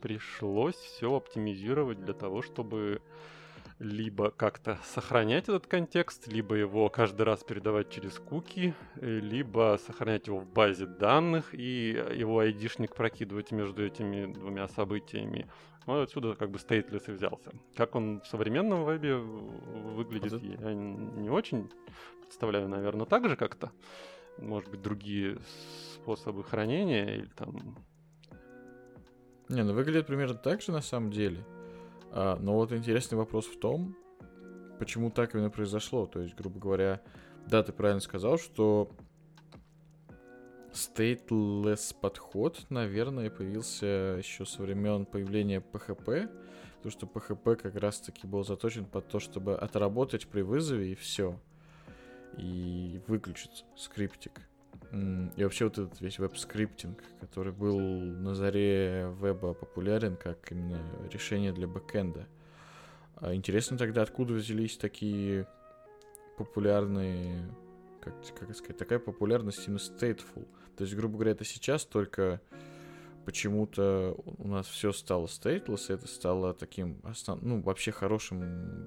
пришлось 0.00 0.76
все 0.76 1.14
оптимизировать 1.14 2.00
для 2.04 2.14
того, 2.14 2.42
чтобы 2.42 3.00
либо 3.78 4.30
как-то 4.30 4.78
сохранять 4.84 5.44
этот 5.44 5.66
контекст, 5.66 6.28
либо 6.28 6.54
его 6.54 6.88
каждый 6.88 7.22
раз 7.22 7.44
передавать 7.44 7.90
через 7.90 8.18
куки, 8.18 8.74
э, 8.96 9.18
либо 9.18 9.78
сохранять 9.84 10.28
его 10.28 10.38
в 10.38 10.48
базе 10.48 10.86
данных 10.86 11.54
и 11.54 11.90
его 12.14 12.38
айдишник 12.38 12.94
прокидывать 12.94 13.52
между 13.52 13.84
этими 13.84 14.32
двумя 14.32 14.68
событиями. 14.68 15.46
Вот 15.84 16.08
отсюда 16.08 16.34
как 16.34 16.50
бы 16.50 16.58
стейтлес 16.58 17.08
и 17.08 17.12
взялся. 17.12 17.52
Как 17.76 17.94
он 17.94 18.20
в 18.20 18.26
современном 18.26 18.84
вебе 18.84 19.16
выглядит, 19.16 20.32
вот 20.32 20.42
я 20.42 20.74
не 20.74 21.30
очень 21.30 21.70
представляю, 22.22 22.68
наверное, 22.68 23.06
так 23.06 23.28
же 23.28 23.36
как-то. 23.36 23.70
Может 24.38 24.70
быть, 24.70 24.82
другие 24.82 25.38
способы 25.94 26.42
хранения 26.44 27.16
или 27.16 27.30
там... 27.36 27.76
Не, 29.48 29.62
ну 29.62 29.74
выглядит 29.74 30.06
примерно 30.06 30.34
так 30.34 30.60
же 30.60 30.72
на 30.72 30.80
самом 30.80 31.10
деле. 31.10 31.44
А, 32.10 32.36
но 32.36 32.54
вот 32.54 32.72
интересный 32.72 33.16
вопрос 33.16 33.46
в 33.46 33.58
том, 33.58 33.96
почему 34.78 35.10
так 35.10 35.34
именно 35.34 35.50
произошло. 35.50 36.06
То 36.06 36.20
есть, 36.20 36.34
грубо 36.34 36.58
говоря, 36.58 37.00
да, 37.46 37.62
ты 37.62 37.72
правильно 37.72 38.00
сказал, 38.00 38.38
что 38.38 38.90
stateless 40.72 41.94
подход, 42.00 42.66
наверное, 42.70 43.30
появился 43.30 43.86
еще 44.18 44.44
со 44.44 44.62
времен 44.62 45.06
появления 45.06 45.60
PHP, 45.60 46.28
потому 46.76 46.90
что 46.90 47.06
PHP 47.06 47.56
как 47.56 47.76
раз-таки 47.76 48.26
был 48.26 48.44
заточен 48.44 48.84
под 48.84 49.08
то, 49.08 49.20
чтобы 49.20 49.56
отработать 49.56 50.26
при 50.26 50.42
вызове 50.42 50.92
и 50.92 50.94
все, 50.94 51.38
и 52.36 53.00
выключить 53.06 53.64
скриптик. 53.76 54.40
И 54.92 55.42
вообще 55.42 55.64
вот 55.64 55.78
этот 55.78 56.00
весь 56.00 56.18
веб-скриптинг, 56.18 57.02
который 57.20 57.52
был 57.52 57.78
на 57.78 58.34
заре 58.34 59.12
веба 59.20 59.52
популярен 59.52 60.16
как 60.16 60.52
именно 60.52 60.80
решение 61.10 61.52
для 61.52 61.66
бэкэнда. 61.66 62.26
А 63.16 63.34
интересно 63.34 63.76
тогда, 63.78 64.02
откуда 64.02 64.34
взялись 64.34 64.76
такие 64.76 65.48
популярные, 66.36 67.50
как, 68.00 68.14
как 68.38 68.54
сказать, 68.54 68.76
такая 68.76 68.98
популярность 68.98 69.66
именно 69.66 69.78
stateful. 69.78 70.46
То 70.76 70.84
есть, 70.84 70.94
грубо 70.94 71.14
говоря, 71.14 71.32
это 71.32 71.44
сейчас 71.44 71.84
только 71.84 72.40
почему-то 73.24 74.16
у 74.38 74.46
нас 74.46 74.66
все 74.66 74.92
стало 74.92 75.26
stateless, 75.26 75.90
и 75.90 75.94
это 75.94 76.06
стало 76.06 76.54
таким, 76.54 77.00
основ... 77.02 77.40
ну, 77.42 77.60
вообще 77.60 77.90
хорошим 77.90 78.86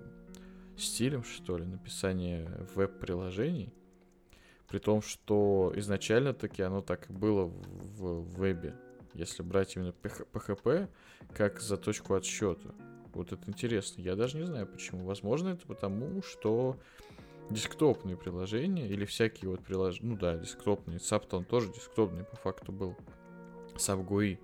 стилем, 0.78 1.24
что 1.24 1.58
ли, 1.58 1.66
написания 1.66 2.50
веб-приложений. 2.74 3.74
При 4.70 4.78
том, 4.78 5.02
что 5.02 5.74
изначально 5.76 6.34
таки 6.34 6.62
оно 6.62 6.82
так 6.82 7.10
и 7.10 7.14
было 7.14 7.46
в, 7.46 8.04
в 8.04 8.40
вебе. 8.40 8.76
Если 9.14 9.42
брать 9.42 9.76
именно 9.76 9.94
PHP 10.04 10.88
как 11.34 11.60
за 11.60 11.78
точку 11.78 12.14
отсчета. 12.14 12.74
Вот 13.14 13.32
это 13.32 13.42
интересно. 13.48 14.02
Я 14.02 14.16
даже 14.16 14.38
не 14.38 14.46
знаю 14.46 14.68
почему. 14.68 15.06
Возможно, 15.06 15.50
это 15.50 15.66
потому, 15.66 16.22
что 16.22 16.78
десктопные 17.50 18.16
приложения 18.16 18.88
или 18.88 19.06
всякие 19.06 19.50
вот 19.50 19.62
приложения, 19.62 20.10
ну 20.12 20.18
да, 20.18 20.38
десктопные, 20.38 21.00
Subton 21.00 21.44
тоже 21.46 21.74
десктопный 21.74 22.24
по 22.24 22.36
факту 22.38 22.72
был, 22.72 22.96
SubGUI. 23.76 24.38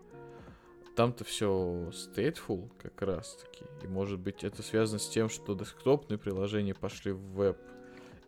Там-то 0.96 1.24
все 1.24 1.92
stateful 1.92 2.72
как 2.82 3.02
раз 3.02 3.36
таки. 3.36 3.66
И 3.84 3.88
может 3.88 4.20
быть 4.20 4.44
это 4.44 4.64
связано 4.64 4.98
с 4.98 5.08
тем, 5.08 5.30
что 5.30 5.54
десктопные 5.54 6.18
приложения 6.18 6.74
пошли 6.74 7.12
в 7.12 7.20
веб 7.34 7.58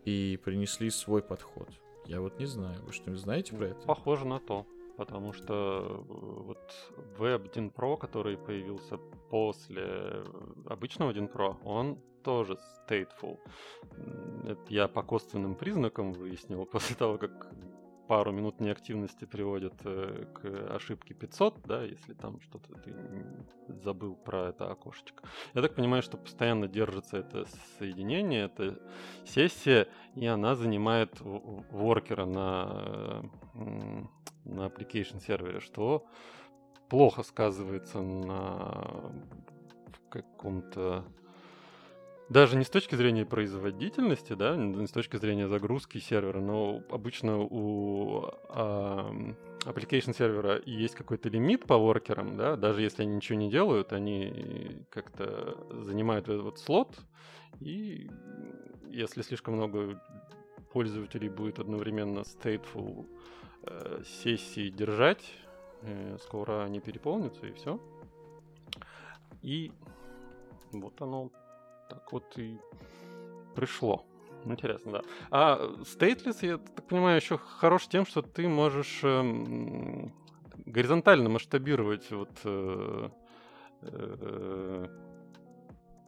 и 0.06 0.40
принесли 0.44 0.90
свой 0.90 1.24
подход. 1.24 1.70
Я 2.08 2.22
вот 2.22 2.40
не 2.40 2.46
знаю. 2.46 2.82
Вы 2.84 2.94
что-нибудь 2.94 3.22
знаете 3.22 3.56
про 3.56 3.68
это? 3.68 3.86
Похоже 3.86 4.26
на 4.26 4.40
то. 4.40 4.66
Потому 4.96 5.34
что 5.34 5.54
э, 5.54 6.44
вот 6.44 6.74
Web 7.20 7.50
1 7.52 7.70
Pro, 7.70 7.98
который 7.98 8.38
появился 8.38 8.98
после 9.30 10.24
обычного 10.66 11.12
1 11.12 11.26
Pro, 11.28 11.58
он 11.64 12.00
тоже 12.24 12.58
stateful. 12.90 13.38
Это 14.46 14.62
я 14.70 14.88
по 14.88 15.04
косвенным 15.04 15.56
признакам 15.56 16.14
выяснил 16.14 16.66
после 16.72 16.96
того, 16.96 17.18
как 17.18 17.52
пару 18.08 18.32
минут 18.32 18.60
неактивности 18.60 19.26
приводит 19.26 19.74
э, 19.84 20.26
к 20.34 20.76
ошибке 20.76 21.14
500, 21.14 21.62
да, 21.66 21.84
если 21.84 22.14
там 22.14 22.40
что-то 22.42 22.74
ты 22.76 22.94
забыл 23.84 24.16
про 24.16 24.50
это 24.50 24.72
окошечко. 24.72 25.24
Я 25.54 25.62
так 25.62 25.76
понимаю, 25.76 26.02
что 26.02 26.18
постоянно 26.18 26.68
держится 26.68 27.18
это 27.18 27.46
соединение, 27.78 28.46
это 28.46 28.80
сессия, 29.26 29.88
и 30.16 30.26
она 30.26 30.56
занимает 30.56 31.20
воркера 31.20 32.26
на, 32.26 33.24
на 34.46 34.66
application 34.68 35.22
сервере, 35.22 35.60
что 35.60 36.06
плохо 36.90 37.24
сказывается 37.24 38.02
на 38.02 39.12
каком-то 40.10 41.04
даже 42.30 42.58
не 42.58 42.66
с 42.66 42.70
точки 42.70 42.96
зрения 42.96 43.26
производительности, 43.26 44.34
да, 44.34 44.56
не 44.56 44.86
с 44.86 44.92
точки 44.92 45.18
зрения 45.18 45.48
загрузки 45.48 45.98
сервера, 46.00 46.42
но 46.42 46.84
обычно 46.90 47.40
у 47.40 48.26
а, 48.50 49.10
application 49.64 50.16
сервера 50.16 50.62
есть 50.66 50.96
какой-то 50.96 51.30
лимит 51.30 51.66
по 51.66 51.78
воркерам, 51.78 52.36
да, 52.36 52.58
даже 52.58 52.82
если 52.82 53.04
они 53.04 53.16
ничего 53.16 53.38
не 53.38 53.50
делают, 53.50 53.94
они 53.94 54.86
как-то 54.90 55.58
занимают 55.84 56.28
этот 56.28 56.42
вот 56.42 56.60
слот, 56.60 56.98
и 57.62 58.10
если 58.90 59.22
слишком 59.22 59.56
много 59.56 60.02
пользователей 60.74 61.30
будет 61.30 61.60
одновременно 61.60 62.20
stateful 62.20 63.08
э, 63.64 64.02
сессии 64.06 64.70
держать, 64.70 65.24
э, 65.82 66.18
скоро 66.24 66.64
они 66.64 66.82
переполнятся, 66.82 67.48
и 67.48 67.54
все. 67.54 67.80
И 69.42 69.72
вот 70.72 71.02
оно 71.02 71.32
так 71.90 72.12
вот 72.12 72.38
и 72.38 72.58
пришло. 73.56 74.06
Интересно, 74.46 74.92
да. 74.92 75.02
А 75.32 75.60
Stateless, 75.82 76.46
я 76.46 76.58
так 76.58 76.88
понимаю, 76.88 77.18
еще 77.18 77.38
хорош 77.38 77.88
тем, 77.88 78.06
что 78.06 78.22
ты 78.22 78.48
можешь 78.48 79.00
э, 79.04 80.10
горизонтально 80.66 81.30
масштабировать 81.30 82.10
вот 82.12 82.32
э, 82.44 83.10
э, 83.82 84.86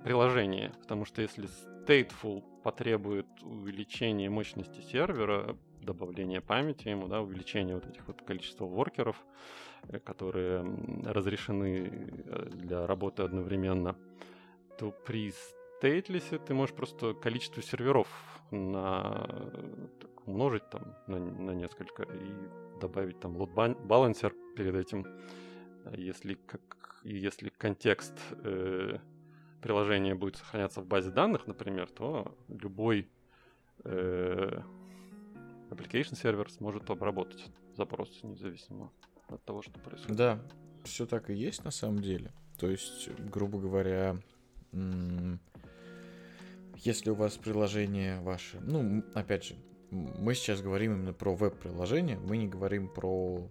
приложение. 0.03 0.71
Потому 0.81 1.05
что 1.05 1.21
если 1.21 1.49
Stateful 1.85 2.43
потребует 2.63 3.27
увеличения 3.41 4.29
мощности 4.29 4.81
сервера, 4.81 5.57
добавления 5.81 6.41
памяти 6.41 6.89
ему, 6.89 7.07
да, 7.07 7.21
увеличения 7.21 7.75
вот 7.75 7.87
этих 7.87 8.07
вот 8.07 8.21
количества 8.21 8.65
воркеров, 8.65 9.25
э, 9.89 9.99
которые 9.99 10.63
разрешены 11.05 11.89
э, 11.91 12.49
для 12.51 12.85
работы 12.87 13.23
одновременно, 13.23 13.95
то 14.77 14.91
при 14.91 15.33
стейтлисе 15.79 16.39
ты 16.39 16.53
можешь 16.53 16.75
просто 16.75 17.13
количество 17.13 17.63
серверов 17.63 18.07
на, 18.51 19.25
умножить 20.25 20.69
там 20.69 20.95
на, 21.07 21.19
на 21.19 21.51
несколько 21.51 22.03
и 22.03 22.79
добавить 22.81 23.19
там 23.21 23.37
load 23.37 23.53
balancer 23.87 24.33
перед 24.57 24.75
этим. 24.75 25.05
А 25.85 25.95
если, 25.95 26.33
как, 26.33 27.01
если 27.03 27.47
контекст 27.49 28.13
э, 28.43 28.97
приложения 29.61 30.15
будет 30.15 30.35
сохраняться 30.35 30.81
в 30.81 30.85
базе 30.85 31.11
данных, 31.11 31.47
например, 31.47 31.89
то 31.89 32.37
любой 32.49 33.09
э, 33.85 34.61
application 35.69 36.15
сервер 36.15 36.51
сможет 36.51 36.89
обработать 36.89 37.45
запрос 37.77 38.19
независимо 38.23 38.91
от 39.29 39.41
того, 39.45 39.61
что 39.61 39.79
происходит. 39.79 40.17
Да, 40.17 40.39
все 40.83 41.05
так 41.05 41.29
и 41.29 41.33
есть 41.33 41.63
на 41.63 41.71
самом 41.71 42.01
деле. 42.01 42.33
То 42.57 42.69
есть, 42.69 43.09
грубо 43.17 43.59
говоря, 43.59 44.17
если 46.83 47.09
у 47.09 47.15
вас 47.15 47.37
приложение 47.37 48.19
ваше, 48.21 48.59
ну, 48.61 49.03
опять 49.13 49.45
же, 49.45 49.55
мы 49.91 50.33
сейчас 50.35 50.61
говорим 50.61 50.93
именно 50.93 51.13
про 51.13 51.35
веб-приложения, 51.35 52.17
мы 52.17 52.37
не 52.37 52.47
говорим 52.47 52.87
про 52.87 53.49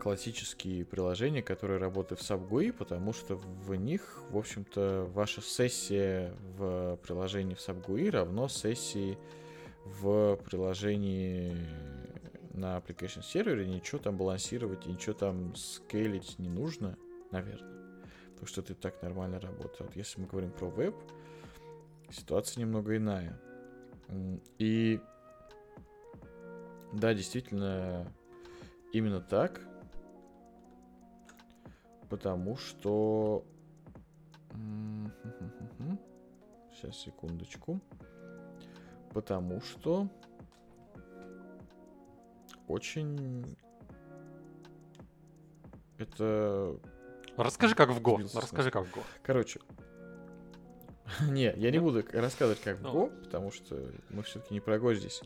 классические 0.00 0.84
приложения, 0.84 1.42
которые 1.42 1.78
работают 1.78 2.20
в 2.20 2.30
SubGUI, 2.30 2.72
потому 2.72 3.12
что 3.14 3.36
в 3.36 3.74
них, 3.74 4.22
в 4.30 4.36
общем-то, 4.36 5.08
ваша 5.14 5.40
сессия 5.40 6.34
в 6.58 6.98
приложении 7.02 7.54
в 7.54 7.58
SubGUI 7.58 8.10
равно 8.10 8.48
сессии 8.48 9.16
в 9.84 10.36
приложении 10.44 11.56
на 12.52 12.76
application 12.76 13.22
сервере, 13.22 13.66
ничего 13.66 13.98
там 13.98 14.16
балансировать, 14.16 14.86
ничего 14.86 15.14
там 15.14 15.54
скейлить 15.54 16.38
не 16.38 16.48
нужно, 16.48 16.98
наверное. 17.30 17.72
Потому 18.32 18.46
что 18.46 18.60
и 18.60 18.74
так 18.74 19.00
нормально 19.02 19.40
работает. 19.40 19.96
Если 19.96 20.20
мы 20.20 20.26
говорим 20.26 20.50
про 20.50 20.66
веб, 20.66 20.94
ситуация 22.10 22.60
немного 22.60 22.96
иная. 22.96 23.38
И 24.58 25.00
да, 26.94 27.12
действительно, 27.12 28.06
именно 28.92 29.20
так. 29.20 29.60
Потому 32.08 32.56
что... 32.56 33.44
Сейчас, 36.70 36.96
секундочку. 36.96 37.80
Потому 39.12 39.60
что 39.60 40.08
очень... 42.68 43.56
Это... 45.98 46.78
Расскажи, 47.36 47.74
как 47.74 47.90
в 47.90 48.00
Го. 48.00 48.20
Расскажи, 48.34 48.70
как 48.70 48.86
в 48.86 48.92
Го. 48.92 49.00
Короче. 49.22 49.60
Не, 51.28 51.52
я 51.56 51.70
не 51.70 51.78
буду 51.78 52.04
рассказывать, 52.12 52.60
как 52.62 52.78
в 52.78 52.82
Ну. 52.82 52.92
Go, 52.92 53.24
потому 53.24 53.50
что 53.50 53.90
мы 54.10 54.22
все-таки 54.22 54.54
не 54.54 54.60
про 54.60 54.76
Go 54.76 54.94
здесь. 54.94 55.20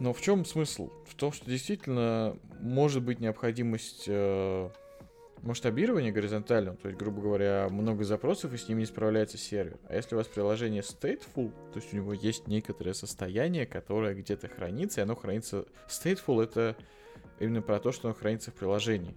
Но 0.00 0.12
в 0.12 0.20
чем 0.20 0.44
смысл? 0.44 0.90
В 1.06 1.14
том, 1.14 1.32
что 1.32 1.48
действительно 1.48 2.36
может 2.60 3.02
быть 3.02 3.20
необходимость 3.20 4.04
э, 4.08 4.70
масштабирования 5.42 6.10
горизонтального, 6.10 6.76
то 6.76 6.88
есть, 6.88 6.98
грубо 6.98 7.22
говоря, 7.22 7.68
много 7.70 8.02
запросов, 8.04 8.52
и 8.52 8.56
с 8.56 8.68
ними 8.68 8.80
не 8.80 8.86
справляется 8.86 9.38
сервер. 9.38 9.78
А 9.88 9.94
если 9.94 10.14
у 10.14 10.18
вас 10.18 10.26
приложение 10.26 10.82
stateful, 10.82 11.52
то 11.72 11.76
есть 11.78 11.92
у 11.92 11.96
него 11.96 12.12
есть 12.12 12.48
некоторое 12.48 12.94
состояние, 12.94 13.66
которое 13.66 14.14
где-то 14.14 14.48
хранится, 14.48 15.00
и 15.00 15.04
оно 15.04 15.14
хранится... 15.14 15.66
Stateful— 15.88 16.42
это 16.44 16.76
именно 17.38 17.62
про 17.62 17.78
то, 17.78 17.92
что 17.92 18.08
оно 18.08 18.16
хранится 18.16 18.50
в 18.50 18.54
приложении. 18.54 19.14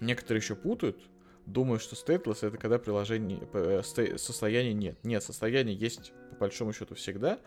Некоторые 0.00 0.40
еще 0.40 0.54
путают, 0.54 0.98
думают, 1.46 1.82
что 1.82 1.94
stateless— 1.94 2.38
это 2.46 2.56
когда 2.58 2.78
приложение... 2.78 3.40
э, 3.52 3.82
состояния 3.82 4.72
нет. 4.72 4.98
Нет, 5.02 5.22
состояние 5.22 5.76
есть 5.76 6.12
по 6.30 6.40
большому 6.40 6.72
счету 6.72 6.94
всегда, 6.94 7.38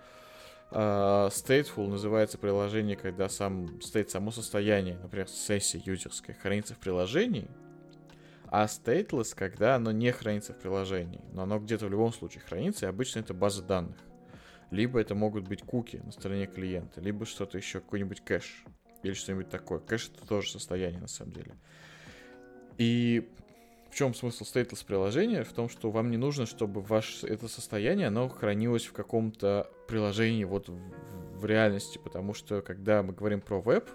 а, 0.69 1.29
Stateful 1.29 1.87
называется 1.87 2.37
приложение, 2.37 2.97
когда 2.97 3.29
сам 3.29 3.77
state, 3.77 4.09
само 4.09 4.31
состояние, 4.31 4.97
например, 4.97 5.27
сессия 5.27 5.81
юзерская, 5.83 6.35
хранится 6.35 6.73
в 6.73 6.79
приложении, 6.79 7.47
а 8.49 8.65
stateless, 8.65 9.33
когда 9.35 9.75
оно 9.75 9.91
не 9.91 10.11
хранится 10.11 10.53
в 10.53 10.57
приложении, 10.57 11.21
но 11.33 11.43
оно 11.43 11.59
где-то 11.59 11.85
в 11.87 11.89
любом 11.89 12.13
случае 12.13 12.41
хранится, 12.41 12.85
и 12.85 12.89
обычно 12.89 13.19
это 13.19 13.33
база 13.33 13.61
данных. 13.61 13.97
Либо 14.71 14.99
это 14.99 15.15
могут 15.15 15.47
быть 15.47 15.61
куки 15.61 15.97
на 16.03 16.11
стороне 16.11 16.45
клиента, 16.45 16.99
либо 16.99 17.25
что-то 17.25 17.57
еще, 17.57 17.79
какой-нибудь 17.79 18.21
кэш, 18.21 18.65
или 19.03 19.13
что-нибудь 19.13 19.49
такое. 19.49 19.79
Кэш 19.79 20.11
это 20.13 20.27
тоже 20.27 20.51
состояние 20.51 20.99
на 20.99 21.07
самом 21.07 21.31
деле. 21.31 21.55
И 22.77 23.29
в 23.89 23.95
чем 23.95 24.13
смысл 24.13 24.43
stateless 24.43 24.85
приложения? 24.85 25.43
В 25.43 25.53
том, 25.53 25.69
что 25.69 25.91
вам 25.91 26.11
не 26.11 26.17
нужно, 26.17 26.45
чтобы 26.45 26.81
ваше 26.81 27.27
это 27.27 27.47
состояние, 27.47 28.07
оно 28.07 28.29
хранилось 28.29 28.85
в 28.85 28.93
каком-то 28.93 29.69
приложении 29.88 30.43
вот 30.43 30.69
в, 30.69 30.77
в 31.39 31.45
реальности, 31.45 31.99
потому 32.03 32.33
что 32.33 32.61
когда 32.61 33.03
мы 33.03 33.13
говорим 33.13 33.41
про 33.41 33.61
веб, 33.61 33.89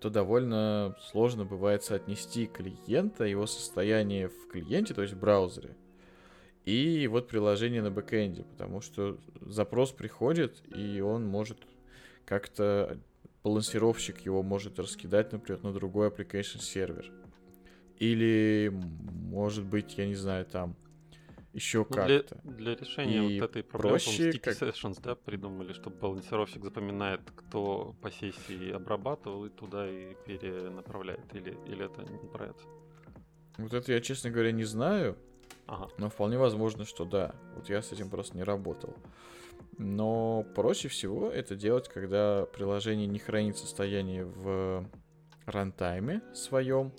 то 0.00 0.10
довольно 0.10 0.94
сложно 1.10 1.44
бывает 1.44 1.82
соотнести 1.82 2.46
клиента, 2.46 3.24
его 3.24 3.46
состояние 3.46 4.28
в 4.28 4.48
клиенте, 4.48 4.92
то 4.94 5.02
есть 5.02 5.14
в 5.14 5.18
браузере, 5.18 5.76
и 6.64 7.06
вот 7.08 7.28
приложение 7.28 7.82
на 7.82 7.90
бэкэнде, 7.90 8.44
потому 8.44 8.80
что 8.80 9.18
запрос 9.40 9.92
приходит, 9.92 10.62
и 10.74 11.00
он 11.00 11.26
может 11.26 11.58
как-то 12.24 12.98
балансировщик 13.42 14.20
его 14.20 14.42
может 14.42 14.78
раскидать, 14.78 15.32
например, 15.32 15.62
на 15.62 15.72
другой 15.72 16.08
application 16.08 16.60
сервер. 16.60 17.12
Или, 17.98 18.72
может 18.72 19.64
быть, 19.64 19.96
я 19.98 20.06
не 20.06 20.14
знаю, 20.14 20.44
там 20.46 20.76
еще 21.52 21.86
Ну, 21.88 21.94
для, 22.04 22.18
как-то. 22.20 22.40
для 22.44 22.74
решения 22.74 23.28
И 23.28 23.40
вот 23.40 23.50
этой 23.50 23.62
проблемы, 23.62 23.98
проще, 23.98 24.30
Sticky 24.30 24.38
как- 24.40 24.56
Sessions, 24.60 25.00
да, 25.00 25.14
придумали, 25.14 25.72
чтобы 25.72 25.96
балансировщик 25.96 26.64
запоминает, 26.64 27.20
кто 27.36 27.94
по 28.02 28.10
сессии 28.10 28.72
обрабатывал, 28.72 29.46
и 29.46 29.50
туда 29.50 29.88
и 29.88 30.14
перенаправляет. 30.26 31.32
Или, 31.34 31.56
или 31.66 31.84
это 31.86 32.02
не 32.02 32.28
про 32.28 32.46
это? 32.46 32.58
Вот 33.58 33.72
это 33.72 33.92
я, 33.92 34.00
честно 34.00 34.30
говоря, 34.30 34.50
не 34.50 34.64
знаю, 34.64 35.16
Ага. 35.68 35.88
но 35.98 36.08
вполне 36.10 36.36
возможно, 36.38 36.84
что 36.84 37.04
да. 37.04 37.36
Вот 37.54 37.68
я 37.68 37.80
с 37.82 37.92
этим 37.92 38.10
просто 38.10 38.36
не 38.36 38.42
работал. 38.42 38.96
Но 39.78 40.44
проще 40.56 40.88
всего 40.88 41.30
это 41.30 41.54
делать, 41.54 41.88
когда 41.88 42.46
приложение 42.46 43.06
не 43.06 43.20
хранит 43.20 43.56
состояние 43.56 44.24
в 44.24 44.88
рантайме 45.46 46.20
своем, 46.32 46.92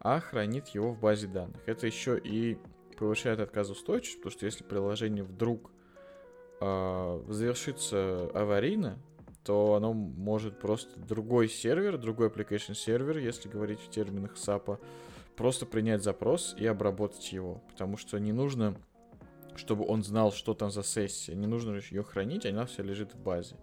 а 0.00 0.20
хранит 0.20 0.68
его 0.68 0.92
в 0.92 0.98
базе 0.98 1.26
данных. 1.26 1.60
Это 1.66 1.86
еще 1.86 2.18
и 2.18 2.58
повышает 2.98 3.40
отказоустойчивость, 3.40 4.18
потому 4.18 4.32
что 4.32 4.46
если 4.46 4.64
приложение 4.64 5.24
вдруг 5.24 5.70
э, 6.60 7.24
завершится 7.28 8.30
аварийно, 8.34 8.98
то 9.44 9.74
оно 9.74 9.92
может 9.92 10.58
просто 10.58 10.98
другой 11.00 11.48
сервер, 11.48 11.96
другой 11.98 12.28
application 12.28 12.74
сервер, 12.74 13.18
если 13.18 13.48
говорить 13.48 13.80
в 13.80 13.90
терминах 13.90 14.34
SAP, 14.34 14.78
просто 15.36 15.64
принять 15.64 16.02
запрос 16.02 16.54
и 16.58 16.66
обработать 16.66 17.32
его. 17.32 17.62
Потому 17.70 17.96
что 17.96 18.18
не 18.18 18.32
нужно, 18.32 18.74
чтобы 19.56 19.86
он 19.86 20.02
знал, 20.02 20.32
что 20.32 20.52
там 20.54 20.70
за 20.70 20.82
сессия. 20.82 21.34
Не 21.34 21.46
нужно 21.46 21.78
ее 21.90 22.02
хранить, 22.02 22.44
она 22.44 22.66
все 22.66 22.82
лежит 22.82 23.14
в 23.14 23.18
базе. 23.18 23.56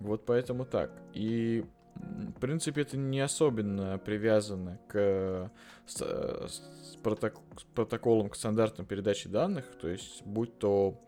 Вот 0.00 0.26
поэтому 0.26 0.64
так. 0.64 0.90
И 1.14 1.64
в 1.94 2.40
принципе, 2.40 2.82
это 2.82 2.96
не 2.96 3.20
особенно 3.20 3.98
привязано 3.98 4.80
к 4.88 5.50
с- 5.86 6.00
с 6.02 6.96
проток- 7.02 7.40
с 7.58 7.64
протоколам, 7.74 8.28
к 8.30 8.36
стандартам 8.36 8.86
передачи 8.86 9.28
данных. 9.28 9.66
То 9.80 9.88
есть, 9.88 10.22
будь 10.24 10.58
то 10.58 11.00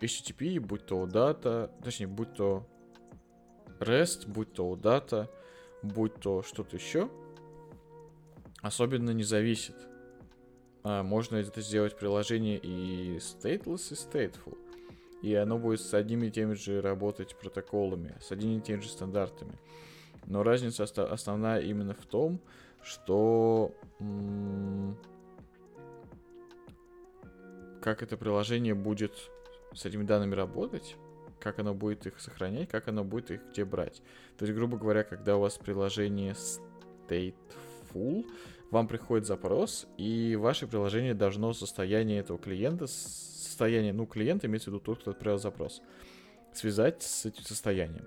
HTTP, 0.00 0.60
будь 0.60 0.86
то 0.86 1.04
OData, 1.04 1.70
точнее, 1.82 2.08
будь 2.08 2.34
то 2.34 2.66
REST, 3.80 4.28
будь 4.28 4.52
то 4.52 4.74
OData, 4.74 5.28
будь 5.82 6.14
то 6.20 6.42
что-то 6.42 6.76
еще, 6.76 7.08
особенно 8.60 9.10
не 9.10 9.24
зависит. 9.24 9.76
А, 10.82 11.02
можно 11.02 11.36
это 11.36 11.60
сделать 11.60 11.94
в 11.94 11.98
приложении 11.98 12.58
и 12.58 13.16
stateless, 13.16 13.92
и 13.92 13.94
stateful. 13.94 14.58
И 15.22 15.34
оно 15.34 15.58
будет 15.58 15.80
с 15.80 15.94
одними 15.94 16.26
и 16.26 16.30
теми 16.30 16.52
же 16.54 16.82
работать 16.82 17.34
протоколами, 17.36 18.14
с 18.20 18.30
одними 18.30 18.58
и 18.58 18.60
теми 18.60 18.80
же 18.80 18.88
стандартами. 18.88 19.58
Но 20.26 20.42
разница 20.42 20.84
основная 20.84 21.60
именно 21.60 21.94
в 21.94 22.06
том, 22.06 22.40
что 22.82 23.74
как 27.82 28.02
это 28.02 28.16
приложение 28.16 28.74
будет 28.74 29.30
с 29.74 29.84
этими 29.84 30.04
данными 30.04 30.34
работать, 30.34 30.96
как 31.40 31.58
оно 31.58 31.74
будет 31.74 32.06
их 32.06 32.18
сохранять, 32.18 32.70
как 32.70 32.88
оно 32.88 33.04
будет 33.04 33.30
их 33.30 33.40
где 33.50 33.64
брать. 33.64 34.02
То 34.38 34.46
есть, 34.46 34.56
грубо 34.56 34.78
говоря, 34.78 35.04
когда 35.04 35.36
у 35.36 35.40
вас 35.40 35.58
приложение 35.58 36.34
stateful, 37.08 38.24
вам 38.70 38.88
приходит 38.88 39.26
запрос, 39.26 39.86
и 39.98 40.36
ваше 40.36 40.66
приложение 40.66 41.12
должно 41.14 41.52
состояние 41.52 42.20
этого 42.20 42.38
клиента, 42.38 42.86
состояние, 42.86 43.92
ну, 43.92 44.06
клиента, 44.06 44.46
имеется 44.46 44.70
в 44.70 44.74
виду 44.74 44.82
тот, 44.82 45.00
кто 45.00 45.10
отправил 45.10 45.38
запрос, 45.38 45.82
связать 46.54 47.02
с 47.02 47.26
этим 47.26 47.44
состоянием. 47.44 48.06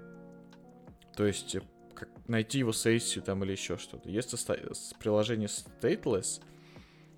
То 1.16 1.26
есть, 1.26 1.58
как 2.00 2.10
найти 2.28 2.60
его 2.60 2.72
сессию 2.72 3.24
там 3.24 3.44
или 3.44 3.52
еще 3.52 3.78
что-то. 3.78 4.10
Если 4.10 4.36
с- 4.38 4.94
приложение 5.00 5.48
stateless, 5.48 6.42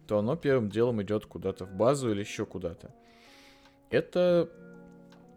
то 0.07 0.17
оно 0.19 0.35
первым 0.35 0.69
делом 0.69 1.01
идет 1.01 1.25
куда-то 1.25 1.65
в 1.65 1.73
базу 1.73 2.11
или 2.11 2.19
еще 2.21 2.45
куда-то. 2.45 2.93
Это 3.89 4.49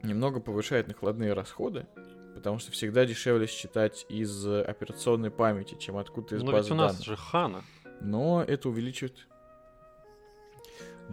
немного 0.03 0.41
повышает 0.41 0.89
накладные 0.89 1.33
расходы, 1.33 1.87
потому 2.35 2.59
что 2.59 2.71
всегда 2.73 3.05
дешевле 3.05 3.47
считать 3.47 4.07
из 4.09 4.47
э, 4.47 4.63
операционной 4.63 5.31
памяти, 5.31 5.77
чем 5.79 5.97
откуда-то 5.97 6.37
из 6.37 6.43
Но 6.43 6.53
базы 6.53 6.65
ведь 6.69 6.73
у 6.73 6.75
нас 6.77 6.93
данных. 6.93 7.07
же 7.07 7.17
Хана. 7.17 7.63
Но 8.01 8.43
это 8.47 8.69
увеличивает. 8.69 9.27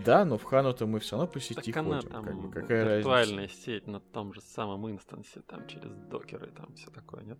Да, 0.05 0.23
но 0.23 0.37
в 0.37 0.43
Хану-то 0.43 0.85
мы 0.85 0.99
все 0.99 1.17
равно 1.17 1.27
по 1.31 1.39
сети 1.41 1.71
Так 1.73 1.77
она 1.83 1.97
ходим. 1.97 2.09
там 2.11 2.25
как 2.25 2.35
бы, 2.41 2.51
какая 2.51 2.83
разница? 2.85 2.97
виртуальная 2.97 3.47
сеть 3.49 3.87
на 3.87 3.99
том 3.99 4.33
же 4.33 4.39
самом 4.41 4.89
инстансе, 4.89 5.41
там 5.41 5.67
через 5.67 5.91
докеры, 5.91 6.47
там 6.51 6.73
все 6.75 6.89
такое, 6.91 7.23
нет? 7.23 7.39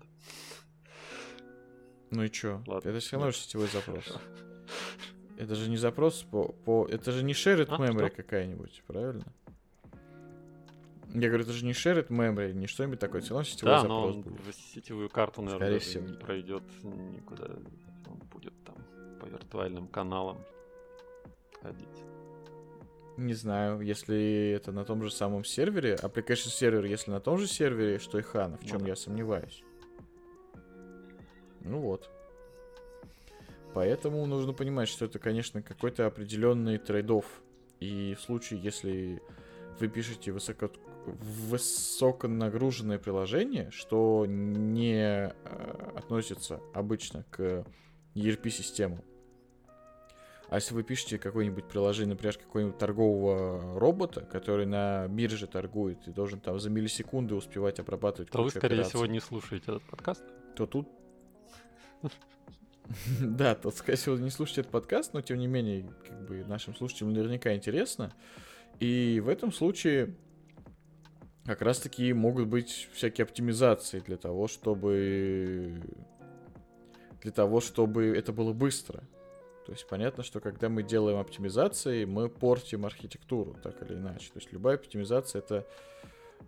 Ну 2.12 2.24
и 2.24 2.30
чё? 2.30 2.62
Ладно, 2.68 2.90
это 2.90 3.00
все 3.00 3.18
равно 3.18 3.32
же 3.32 3.38
сетевой 3.38 3.68
запрос. 3.68 4.04
Это 5.38 5.56
же 5.56 5.70
не 5.70 5.78
запрос 5.78 6.24
по... 6.30 6.50
по... 6.66 6.86
Это 6.92 7.14
же 7.14 7.24
не 7.24 7.32
shared 7.32 7.68
А, 7.70 7.78
memory 7.78 8.08
что? 8.08 8.18
какая-нибудь, 8.18 8.84
правильно? 8.88 9.24
Я 11.14 11.28
говорю, 11.30 11.44
это 11.46 11.54
же 11.54 11.64
не 11.66 11.72
shared 11.72 12.08
memory, 12.10 12.52
не 12.52 12.68
что-нибудь 12.68 13.00
такое. 13.00 13.22
Все 13.22 13.30
равно 13.30 13.46
сетевой 13.46 13.72
Да, 13.74 13.84
но 13.84 14.02
запрос 14.12 14.16
он 14.16 14.22
будет. 14.22 14.42
в 14.46 14.54
сетевую 14.74 15.10
карту, 15.10 15.42
наверное, 15.42 15.66
Скорее 15.68 15.80
всего. 15.80 16.08
не 16.08 16.14
пройдет 16.18 16.64
никуда. 16.84 17.46
Он 18.08 18.18
будет 18.34 18.54
там 18.66 18.76
по 19.22 19.26
виртуальным 19.28 19.88
каналам 19.88 20.38
ходить. 21.62 21.88
Не 23.16 23.34
знаю, 23.34 23.80
если 23.80 24.52
это 24.56 24.72
на 24.74 24.84
том 24.84 25.02
же 25.04 25.10
самом 25.10 25.46
сервере, 25.46 25.96
application 25.96 26.50
сервер, 26.50 26.84
если 26.86 27.12
на 27.12 27.22
том 27.22 27.38
же 27.38 27.48
сервере, 27.48 27.98
что 28.00 28.20
и 28.20 28.22
HANA, 28.24 28.58
в 28.58 28.62
Ну 28.64 28.68
чем 28.68 28.80
да. 28.82 28.88
я 28.88 28.96
сомневаюсь. 28.98 29.64
Ну 31.62 31.80
вот. 31.80 32.10
Поэтому 33.74 34.26
нужно 34.26 34.54
понимать, 34.54 34.90
что 34.90 35.06
это, 35.06 35.20
конечно, 35.20 35.62
какой-то 35.62 36.06
определенный 36.06 36.78
трейдов. 36.78 37.26
И 37.80 38.16
в 38.16 38.22
случае, 38.22 38.60
если 38.62 39.22
вы 39.80 39.88
пишете 39.88 40.32
высоко, 40.32 40.70
высоконагруженное 41.06 42.98
приложение, 42.98 43.70
что 43.72 44.26
не 44.28 45.32
э, 45.32 45.32
относится 45.96 46.60
обычно 46.74 47.24
к 47.30 47.66
ERP-системам, 48.16 49.02
а 50.50 50.56
если 50.56 50.74
вы 50.74 50.84
пишете 50.84 51.20
какое-нибудь 51.20 51.66
приложение, 51.66 52.16
например, 52.16 52.36
какого-нибудь 52.36 52.78
торгового 52.80 53.80
робота, 53.80 54.22
который 54.22 54.66
на 54.66 55.08
бирже 55.08 55.46
торгует 55.46 56.08
и 56.08 56.12
должен 56.12 56.40
там 56.40 56.60
за 56.60 56.72
миллисекунды 56.72 57.36
успевать 57.36 57.80
обрабатывать 57.80 58.32
То 58.32 58.42
вы, 58.42 58.50
скорее 58.50 58.66
операций, 58.66 58.90
всего, 58.90 59.06
не 59.06 59.20
слушаете 59.20 59.66
этот 59.72 59.84
подкаст. 59.84 60.24
то 60.56 60.66
тут... 60.66 60.90
Да, 63.22 63.56
то, 63.56 63.72
скорее 63.72 63.98
всего, 63.98 64.18
не 64.18 64.32
слушайте 64.32 64.62
этот 64.62 64.72
подкаст, 64.72 65.14
но, 65.14 65.22
тем 65.22 65.38
не 65.38 65.48
менее, 65.48 65.88
как 66.08 66.26
бы 66.26 66.44
нашим 66.46 66.76
слушателям 66.76 67.14
наверняка 67.14 67.54
интересно. 67.54 68.14
И 68.80 69.22
в 69.24 69.30
этом 69.30 69.52
случае 69.52 70.16
как 71.46 71.62
раз-таки 71.62 72.14
могут 72.14 72.48
быть 72.48 72.90
всякие 72.94 73.24
оптимизации 73.24 74.00
для 74.00 74.18
того, 74.18 74.48
чтобы... 74.48 75.82
Для 77.22 77.32
того, 77.32 77.60
чтобы 77.60 78.16
это 78.16 78.32
было 78.32 78.54
быстро. 78.54 79.04
То 79.66 79.74
есть 79.74 79.88
понятно, 79.88 80.24
что 80.24 80.40
когда 80.40 80.70
мы 80.70 80.84
делаем 80.84 81.20
оптимизации, 81.20 82.06
мы 82.06 82.30
портим 82.30 82.86
архитектуру, 82.86 83.56
так 83.62 83.82
или 83.84 83.98
иначе. 83.98 84.32
То 84.32 84.40
есть 84.40 84.54
любая 84.54 84.76
оптимизация 84.76 85.40
это 85.40 85.68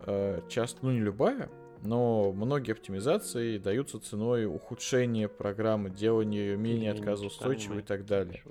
э, 0.06 0.42
часто, 0.50 0.80
ну 0.82 0.92
не 0.92 1.02
любая, 1.02 1.50
но 1.84 2.32
многие 2.32 2.72
оптимизации 2.74 3.58
даются 3.58 4.00
ценой 4.00 4.46
ухудшения 4.46 5.28
программы, 5.28 5.90
делания 5.90 6.40
ее 6.40 6.58
менее 6.58 6.92
отказоустойчивой 6.92 7.80
и 7.80 7.84
так 7.84 8.06
далее. 8.06 8.42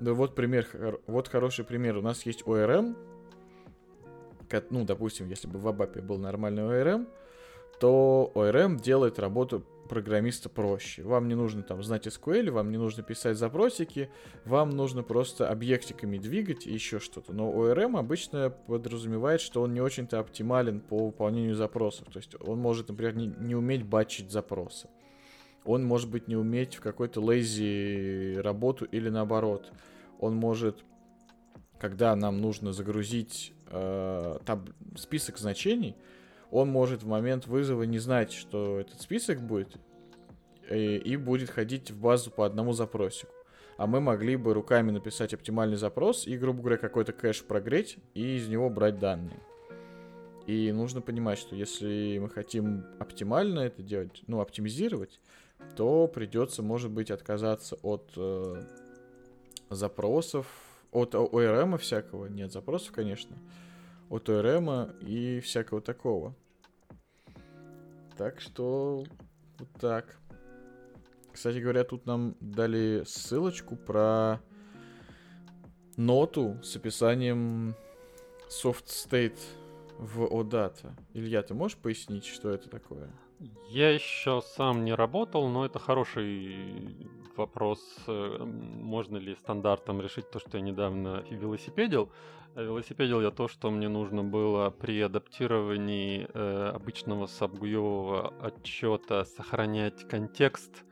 Да 0.00 0.12
вот 0.14 0.34
пример, 0.34 0.66
вот 1.06 1.28
хороший 1.28 1.64
пример. 1.64 1.96
У 1.96 2.02
нас 2.02 2.24
есть 2.26 2.42
ORM, 2.42 2.96
ко- 4.48 4.64
ну, 4.70 4.84
допустим, 4.84 5.28
если 5.28 5.48
бы 5.48 5.58
в 5.58 5.66
Абапе 5.68 6.00
был 6.00 6.18
нормальный 6.18 6.62
ORM, 6.62 7.06
то 7.80 8.30
ORM 8.34 8.80
делает 8.80 9.18
работу 9.18 9.64
программиста 9.88 10.48
проще. 10.48 11.02
Вам 11.02 11.28
не 11.28 11.34
нужно 11.34 11.62
там 11.62 11.82
знать 11.82 12.06
SQL, 12.06 12.50
вам 12.50 12.70
не 12.70 12.78
нужно 12.78 13.02
писать 13.02 13.36
запросики, 13.36 14.10
вам 14.44 14.70
нужно 14.70 15.02
просто 15.02 15.48
объектиками 15.48 16.18
двигать 16.18 16.66
и 16.66 16.72
еще 16.72 16.98
что-то. 17.00 17.32
Но 17.32 17.50
ORM 17.50 17.98
обычно 17.98 18.50
подразумевает, 18.50 19.40
что 19.40 19.62
он 19.62 19.74
не 19.74 19.80
очень-то 19.80 20.20
оптимален 20.20 20.80
по 20.80 21.06
выполнению 21.06 21.54
запросов. 21.54 22.08
То 22.12 22.18
есть 22.18 22.34
он 22.40 22.58
может, 22.58 22.88
например, 22.88 23.16
не, 23.16 23.26
не 23.26 23.54
уметь 23.54 23.84
батчить 23.84 24.30
запросы. 24.30 24.88
Он 25.64 25.84
может 25.84 26.08
быть 26.08 26.28
не 26.28 26.36
уметь 26.36 26.76
в 26.76 26.80
какой-то 26.80 27.20
lazy 27.20 28.40
работу 28.40 28.84
или 28.84 29.08
наоборот. 29.08 29.72
Он 30.20 30.34
может, 30.34 30.84
когда 31.78 32.14
нам 32.16 32.40
нужно 32.40 32.72
загрузить 32.72 33.52
э, 33.66 34.38
таб- 34.44 34.70
список 34.96 35.38
значений, 35.38 35.96
он 36.50 36.68
может 36.68 37.02
в 37.02 37.06
момент 37.06 37.46
вызова 37.46 37.82
не 37.82 37.98
знать, 37.98 38.32
что 38.32 38.80
этот 38.80 39.00
список 39.00 39.40
будет, 39.40 39.76
и, 40.70 40.96
и 40.96 41.16
будет 41.16 41.50
ходить 41.50 41.90
в 41.90 42.00
базу 42.00 42.30
по 42.30 42.46
одному 42.46 42.72
запросику. 42.72 43.32
А 43.76 43.86
мы 43.86 44.00
могли 44.00 44.36
бы 44.36 44.54
руками 44.54 44.90
написать 44.90 45.32
оптимальный 45.32 45.76
запрос 45.76 46.26
и, 46.26 46.36
грубо 46.36 46.60
говоря, 46.60 46.78
какой-то 46.78 47.12
кэш 47.12 47.44
прогреть 47.44 47.98
и 48.14 48.36
из 48.36 48.48
него 48.48 48.68
брать 48.70 48.98
данные. 48.98 49.40
И 50.46 50.72
нужно 50.72 51.00
понимать, 51.00 51.38
что 51.38 51.54
если 51.54 52.18
мы 52.18 52.30
хотим 52.30 52.84
оптимально 52.98 53.60
это 53.60 53.82
делать, 53.82 54.22
ну, 54.26 54.40
оптимизировать, 54.40 55.20
то 55.76 56.08
придется, 56.08 56.62
может 56.62 56.90
быть, 56.90 57.10
отказаться 57.10 57.76
от 57.82 58.10
э, 58.16 58.64
запросов, 59.70 60.46
от 60.90 61.14
ORM 61.14 61.76
всякого, 61.78 62.26
нет 62.26 62.50
запросов, 62.50 62.92
конечно, 62.92 63.36
от 64.10 64.28
ORM 64.28 64.98
и 65.00 65.40
всякого 65.40 65.80
такого. 65.80 66.34
Так 68.16 68.40
что 68.40 69.04
вот 69.58 69.68
так. 69.80 70.18
Кстати 71.32 71.58
говоря, 71.58 71.84
тут 71.84 72.06
нам 72.06 72.34
дали 72.40 73.04
ссылочку 73.06 73.76
про 73.76 74.40
ноту 75.96 76.58
с 76.62 76.74
описанием 76.76 77.74
soft 78.48 78.86
state 78.86 79.38
в 79.98 80.22
OData. 80.22 80.92
Илья, 81.12 81.42
ты 81.42 81.54
можешь 81.54 81.76
пояснить, 81.76 82.24
что 82.24 82.50
это 82.50 82.68
такое? 82.68 83.10
Я 83.68 83.90
еще 83.90 84.40
сам 84.40 84.84
не 84.84 84.94
работал, 84.94 85.48
но 85.48 85.64
это 85.64 85.78
хороший 85.78 86.96
вопрос. 87.36 87.80
э, 88.08 88.38
Можно 88.44 89.18
ли 89.18 89.36
стандартом 89.36 90.00
решить 90.00 90.30
то, 90.30 90.40
что 90.40 90.58
я 90.58 90.62
недавно 90.62 91.24
велосипедил? 91.30 92.10
А 92.54 92.62
Велосипедил 92.62 93.20
я 93.20 93.30
то, 93.30 93.46
что 93.46 93.70
мне 93.70 93.88
нужно 93.88 94.24
было 94.24 94.70
при 94.70 95.00
адаптировании 95.00 96.26
э, 96.34 96.70
обычного 96.74 97.26
сабгуевого 97.26 98.34
отчета 98.40 99.24
сохранять 99.24 100.08
контекст, 100.08 100.84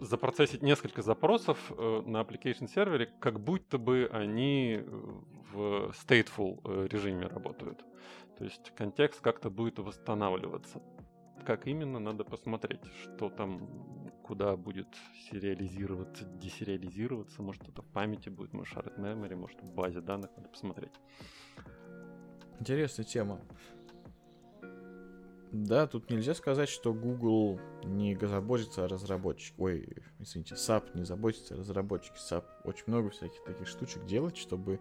запроцессить 0.00 0.62
несколько 0.62 1.02
запросов 1.02 1.58
э, 1.76 2.02
на 2.06 2.22
application 2.22 2.68
сервере, 2.68 3.10
как 3.20 3.40
будто 3.40 3.78
бы 3.78 4.08
они 4.12 4.80
э, 4.80 4.84
в 5.52 5.92
stateful 5.92 6.60
э, 6.64 6.88
режиме 6.90 7.26
работают. 7.26 7.84
То 8.38 8.44
есть 8.44 8.72
контекст 8.74 9.20
как-то 9.20 9.50
будет 9.50 9.78
восстанавливаться. 9.78 10.82
Как 11.44 11.66
именно, 11.66 11.98
надо 11.98 12.24
посмотреть, 12.24 12.80
что 13.02 13.28
там, 13.28 14.10
куда 14.22 14.56
будет 14.56 14.88
сериализироваться, 15.30 16.24
десериализироваться. 16.24 17.42
Может, 17.42 17.68
это 17.68 17.82
в 17.82 17.86
памяти 17.86 18.28
будет, 18.28 18.52
может, 18.52 18.76
shared 18.76 18.98
memory, 18.98 19.36
может, 19.36 19.60
в 19.62 19.74
базе 19.74 20.00
данных, 20.00 20.30
надо 20.36 20.48
посмотреть. 20.48 20.92
Интересная 22.58 23.04
тема. 23.04 23.40
Да, 25.52 25.88
тут 25.88 26.10
нельзя 26.10 26.34
сказать, 26.34 26.68
что 26.68 26.94
Google 26.94 27.58
не 27.82 28.16
заботится 28.20 28.84
о 28.84 28.88
разработчике. 28.88 29.54
Ой, 29.58 29.88
извините, 30.20 30.54
SAP 30.54 30.90
не 30.94 31.04
заботится 31.04 31.54
о 31.54 31.58
разработчике. 31.58 32.16
SAP 32.18 32.44
очень 32.64 32.84
много 32.86 33.10
всяких 33.10 33.42
таких 33.42 33.66
штучек 33.66 34.04
делает, 34.06 34.36
чтобы 34.36 34.80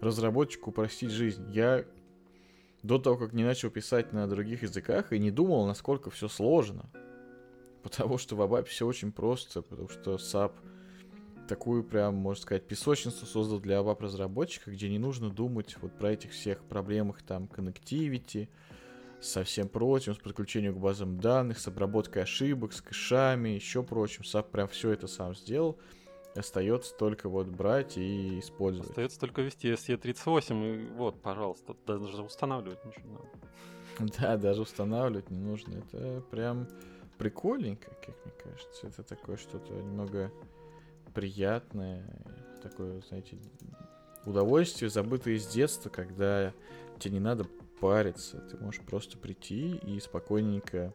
разработчику 0.00 0.70
упростить 0.70 1.10
жизнь. 1.10 1.50
Я 1.50 1.84
до 2.84 2.98
того, 2.98 3.16
как 3.16 3.32
не 3.32 3.42
начал 3.42 3.70
писать 3.70 4.12
на 4.12 4.28
других 4.28 4.62
языках, 4.62 5.12
и 5.12 5.18
не 5.18 5.30
думал, 5.32 5.66
насколько 5.66 6.10
все 6.10 6.28
сложно. 6.28 6.90
Потому 7.82 8.16
что 8.16 8.36
в 8.36 8.42
ABAP 8.42 8.64
все 8.66 8.86
очень 8.86 9.10
просто, 9.10 9.62
потому 9.62 9.88
что 9.88 10.14
SAP 10.14 10.52
такую 11.48 11.82
прям, 11.82 12.14
можно 12.14 12.42
сказать, 12.42 12.66
песочницу 12.66 13.26
создал 13.26 13.58
для 13.58 13.78
ABAP 13.78 14.00
разработчика, 14.00 14.70
где 14.70 14.88
не 14.88 14.98
нужно 14.98 15.30
думать 15.30 15.76
вот 15.80 15.92
про 15.98 16.12
этих 16.12 16.30
всех 16.30 16.62
проблемах 16.64 17.22
там 17.22 17.44
connectivity, 17.44 18.48
со 19.24 19.44
всем 19.44 19.68
прочим, 19.68 20.14
с 20.14 20.18
подключением 20.18 20.74
к 20.74 20.78
базам 20.78 21.18
данных, 21.18 21.58
с 21.58 21.66
обработкой 21.66 22.22
ошибок, 22.22 22.72
с 22.72 22.80
кэшами, 22.80 23.50
еще 23.50 23.82
прочим. 23.82 24.22
SAP 24.22 24.50
прям 24.50 24.68
все 24.68 24.90
это 24.90 25.06
сам 25.06 25.34
сделал. 25.34 25.78
Остается 26.34 26.94
только 26.94 27.28
вот 27.28 27.46
брать 27.46 27.96
и 27.96 28.40
использовать. 28.40 28.90
Остается 28.90 29.20
только 29.20 29.42
вести 29.42 29.70
SE38, 29.72 30.74
и 30.74 30.86
вот, 30.92 31.22
пожалуйста, 31.22 31.76
даже 31.86 32.22
устанавливать 32.22 32.84
ничего 32.84 33.08
не 33.08 33.12
надо. 33.12 33.28
Да, 34.18 34.36
даже 34.36 34.62
устанавливать 34.62 35.30
не 35.30 35.38
нужно. 35.38 35.74
Это 35.74 36.20
прям 36.30 36.66
прикольненько, 37.16 37.90
как 38.04 38.16
мне 38.24 38.34
кажется. 38.42 38.88
Это 38.88 39.04
такое 39.04 39.36
что-то 39.36 39.72
немного 39.72 40.32
приятное, 41.14 42.04
такое, 42.60 43.00
знаете, 43.08 43.38
удовольствие, 44.26 44.90
забытое 44.90 45.34
из 45.34 45.46
детства, 45.46 45.90
когда 45.90 46.52
тебе 46.98 47.14
не 47.14 47.20
надо 47.20 47.46
париться, 47.84 48.38
ты 48.38 48.56
можешь 48.56 48.80
просто 48.80 49.18
прийти 49.18 49.76
и 49.76 50.00
спокойненько 50.00 50.94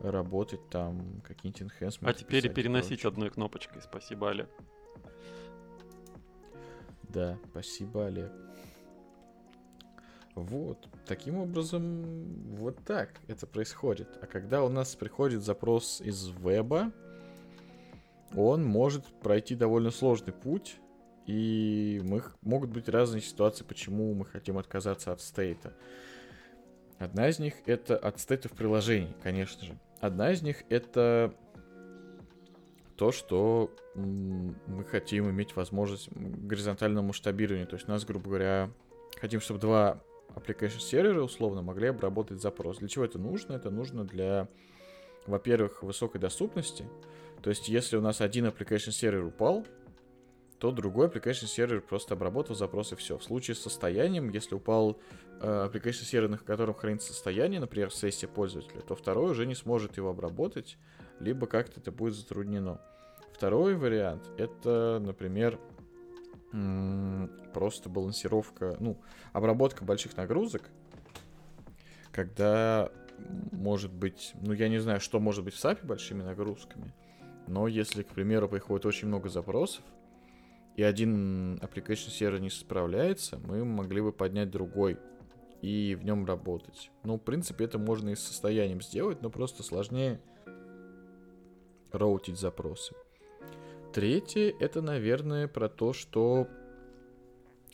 работать 0.00 0.60
там, 0.70 1.20
какие-нибудь 1.26 1.62
enhancements. 1.62 2.08
А 2.08 2.14
теперь 2.14 2.46
и 2.46 2.48
переносить 2.48 3.04
одной 3.04 3.28
кнопочкой. 3.28 3.82
Спасибо, 3.82 4.30
Олег. 4.30 4.48
Да, 7.02 7.36
спасибо, 7.50 8.06
Олег. 8.06 8.30
Вот, 10.36 10.88
таким 11.06 11.38
образом, 11.38 12.04
вот 12.54 12.78
так 12.84 13.20
это 13.26 13.48
происходит. 13.48 14.16
А 14.22 14.28
когда 14.28 14.62
у 14.62 14.68
нас 14.68 14.94
приходит 14.94 15.42
запрос 15.42 16.00
из 16.00 16.28
веба, 16.28 16.92
он 18.36 18.64
может 18.64 19.04
пройти 19.22 19.56
довольно 19.56 19.90
сложный 19.90 20.32
путь, 20.32 20.76
и 21.26 22.00
мы, 22.04 22.22
могут 22.42 22.70
быть 22.70 22.88
разные 22.88 23.20
ситуации, 23.20 23.64
почему 23.64 24.14
мы 24.14 24.24
хотим 24.24 24.58
отказаться 24.58 25.12
от 25.12 25.20
стейта. 25.20 25.72
Одна 26.98 27.28
из 27.28 27.38
них 27.38 27.54
это 27.66 27.96
от 27.96 28.20
стейтов 28.20 28.52
приложений, 28.52 29.14
конечно 29.22 29.64
же. 29.64 29.78
Одна 30.00 30.32
из 30.32 30.42
них 30.42 30.64
это 30.68 31.34
то, 32.96 33.12
что 33.12 33.74
мы 33.94 34.84
хотим 34.84 35.30
иметь 35.30 35.56
возможность 35.56 36.10
горизонтального 36.12 37.02
масштабирования. 37.04 37.66
То 37.66 37.76
есть 37.76 37.88
у 37.88 37.92
нас, 37.92 38.04
грубо 38.04 38.28
говоря, 38.28 38.70
хотим, 39.18 39.40
чтобы 39.40 39.60
два 39.60 40.02
application 40.34 40.80
сервера 40.80 41.22
условно 41.22 41.62
могли 41.62 41.88
обработать 41.88 42.40
запрос. 42.42 42.78
Для 42.78 42.88
чего 42.88 43.04
это 43.04 43.18
нужно? 43.18 43.54
Это 43.54 43.70
нужно 43.70 44.04
для, 44.04 44.48
во-первых, 45.26 45.82
высокой 45.82 46.20
доступности. 46.20 46.84
То 47.42 47.48
есть 47.48 47.68
если 47.68 47.96
у 47.96 48.02
нас 48.02 48.20
один 48.20 48.46
application 48.46 48.90
сервер 48.90 49.24
упал, 49.24 49.66
то 50.60 50.70
другой 50.70 51.08
application 51.08 51.46
сервер 51.46 51.80
просто 51.80 52.14
обработал 52.14 52.54
запрос 52.54 52.92
и 52.92 52.96
все. 52.96 53.16
В 53.16 53.24
случае 53.24 53.54
с 53.54 53.62
состоянием, 53.62 54.28
если 54.28 54.54
упал 54.54 55.00
э, 55.40 55.68
application 55.68 56.04
сервер, 56.04 56.28
на 56.28 56.36
котором 56.36 56.74
хранится 56.74 57.14
состояние, 57.14 57.60
например, 57.60 57.88
в 57.88 57.94
сессии 57.94 58.26
пользователя, 58.26 58.82
то 58.82 58.94
второй 58.94 59.30
уже 59.30 59.46
не 59.46 59.54
сможет 59.54 59.96
его 59.96 60.10
обработать, 60.10 60.76
либо 61.18 61.46
как-то 61.46 61.80
это 61.80 61.90
будет 61.90 62.14
затруднено. 62.14 62.78
Второй 63.32 63.74
вариант 63.74 64.28
это, 64.36 65.00
например, 65.00 65.58
просто 67.54 67.88
балансировка, 67.88 68.76
ну, 68.80 69.00
обработка 69.32 69.82
больших 69.82 70.14
нагрузок, 70.18 70.68
когда 72.12 72.92
может 73.52 73.92
быть, 73.92 74.32
ну, 74.42 74.52
я 74.52 74.68
не 74.68 74.78
знаю, 74.78 75.00
что 75.00 75.20
может 75.20 75.42
быть 75.42 75.54
в 75.54 75.64
SAP 75.64 75.86
большими 75.86 76.22
нагрузками, 76.22 76.92
но 77.46 77.66
если, 77.66 78.02
к 78.02 78.08
примеру, 78.08 78.46
приходит 78.46 78.84
очень 78.84 79.08
много 79.08 79.30
запросов, 79.30 79.84
и 80.80 80.82
один 80.82 81.56
application 81.56 82.08
сервер 82.08 82.40
не 82.40 82.48
справляется, 82.48 83.38
мы 83.38 83.66
могли 83.66 84.00
бы 84.00 84.12
поднять 84.12 84.50
другой 84.50 84.96
и 85.60 85.94
в 85.94 86.06
нем 86.06 86.24
работать. 86.24 86.90
Ну, 87.04 87.18
в 87.18 87.20
принципе, 87.20 87.66
это 87.66 87.78
можно 87.78 88.08
и 88.08 88.14
с 88.14 88.20
состоянием 88.20 88.80
сделать, 88.80 89.20
но 89.20 89.28
просто 89.28 89.62
сложнее 89.62 90.22
роутить 91.92 92.38
запросы. 92.38 92.94
Третье, 93.92 94.54
это, 94.58 94.80
наверное, 94.80 95.48
про 95.48 95.68
то, 95.68 95.92
что, 95.92 96.48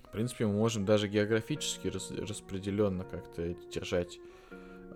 в 0.03 0.11
принципе, 0.11 0.47
мы 0.47 0.55
можем 0.55 0.85
даже 0.85 1.07
географически 1.07 1.87
рас 1.87 2.11
распределенно 2.11 3.05
как-то 3.05 3.55
держать 3.73 4.19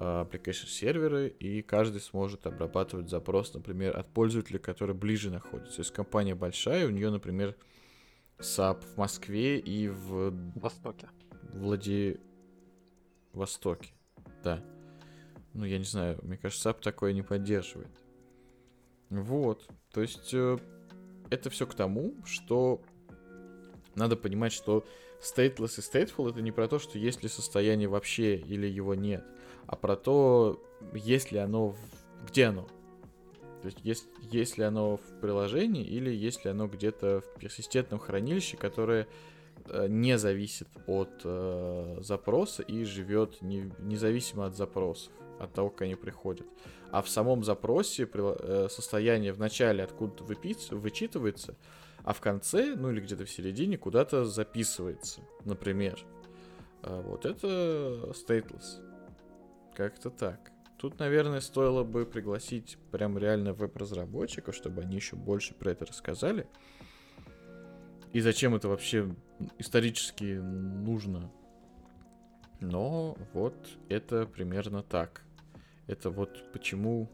uh, 0.01 0.29
application 0.29 0.67
серверы, 0.67 1.29
и 1.29 1.63
каждый 1.63 2.01
сможет 2.01 2.45
обрабатывать 2.45 3.09
запрос, 3.09 3.55
например, 3.55 3.97
от 3.97 4.13
пользователя, 4.13 4.59
который 4.59 4.97
ближе 4.97 5.31
находится. 5.31 5.83
Есть 5.83 5.93
компания 5.93 6.35
большая, 6.35 6.89
у 6.89 6.91
нее, 6.91 7.11
например, 7.11 7.55
SAP 8.41 8.83
в 8.83 8.97
Москве 8.97 9.59
и 9.59 9.89
в... 9.89 10.33
Востоке. 10.57 11.09
Владивостоке, 11.53 13.93
да. 14.43 14.65
Ну, 15.53 15.65
я 15.65 15.79
не 15.79 15.85
знаю, 15.85 16.19
мне 16.23 16.37
кажется, 16.37 16.71
SAP 16.71 16.81
такое 16.81 17.13
не 17.13 17.23
поддерживает. 17.23 17.91
Вот, 19.09 19.69
то 19.93 20.01
есть 20.01 20.33
э, 20.33 20.59
это 21.31 21.51
все 21.51 21.67
к 21.67 21.75
тому, 21.75 22.15
что 22.25 22.81
надо 23.97 24.17
понимать, 24.17 24.53
что 24.53 24.85
stateless 25.21 25.79
и 25.79 25.83
stateful 25.83 26.31
это 26.31 26.41
не 26.41 26.53
про 26.53 26.69
то, 26.69 26.79
что 26.79 26.99
есть 26.99 27.23
ли 27.23 27.29
состояние 27.29 27.89
вообще 27.89 28.37
или 28.37 28.67
его 28.67 28.95
нет, 28.95 29.25
а 29.67 29.77
про 29.77 29.97
то, 29.97 30.63
есть 30.95 31.33
ли 31.33 31.39
оно, 31.39 31.77
где 32.29 32.47
оно. 32.47 32.69
То 33.61 33.67
есть 33.67 33.79
есть, 33.83 34.07
есть 34.23 34.59
ли 34.59 34.65
оно 34.65 34.97
в 34.97 35.21
приложении 35.21 35.85
или 35.85 36.11
есть 36.11 36.45
ли 36.45 36.51
оно 36.51 36.67
где-то 36.67 37.21
в 37.21 37.39
персистентном 37.39 38.01
хранилище, 38.01 38.57
которое 38.57 39.07
э, 39.67 39.87
не 39.89 40.19
зависит 40.19 40.69
от 40.87 41.11
э, 41.25 41.99
запроса 42.01 42.63
и 42.63 42.85
живет 42.85 43.43
не, 43.43 43.71
независимо 43.79 44.47
от 44.47 44.57
запросов, 44.57 45.13
от 45.39 45.53
того, 45.53 45.71
как 45.71 45.83
они 45.83 45.95
приходят. 45.95 46.47
А 46.91 47.03
в 47.03 47.09
самом 47.09 47.45
запросе 47.45 48.09
э, 48.13 48.69
состояние 48.71 49.33
в 49.33 49.39
начале 49.39 49.85
откуда-то 49.85 50.25
вычитывается, 50.25 51.57
а 52.03 52.15
в 52.15 52.21
конце, 52.21 52.75
ну 52.77 52.91
или 52.91 53.01
где-то 53.01 53.25
в 53.25 53.31
середине, 53.31 53.77
куда-то 53.77 54.25
записывается, 54.25 55.21
например. 55.45 56.01
А 56.83 57.03
вот 57.03 57.27
это 57.27 58.13
stateless. 58.15 58.81
Как-то 59.77 60.11
так. 60.11 60.50
Тут, 60.81 60.99
наверное, 60.99 61.41
стоило 61.41 61.85
бы 61.85 62.07
пригласить 62.07 62.79
прям 62.91 63.19
реально 63.19 63.53
веб-разработчиков, 63.53 64.55
чтобы 64.55 64.81
они 64.81 64.97
еще 64.97 65.15
больше 65.15 65.53
про 65.53 65.73
это 65.73 65.85
рассказали. 65.85 66.49
И 68.15 68.21
зачем 68.21 68.55
это 68.55 68.67
вообще 68.67 69.15
исторически 69.59 70.39
нужно. 70.39 71.31
Но 72.61 73.15
вот 73.35 73.55
это 73.91 74.25
примерно 74.25 74.83
так. 74.83 75.23
Это 75.87 76.09
вот 76.09 76.51
почему, 76.51 77.11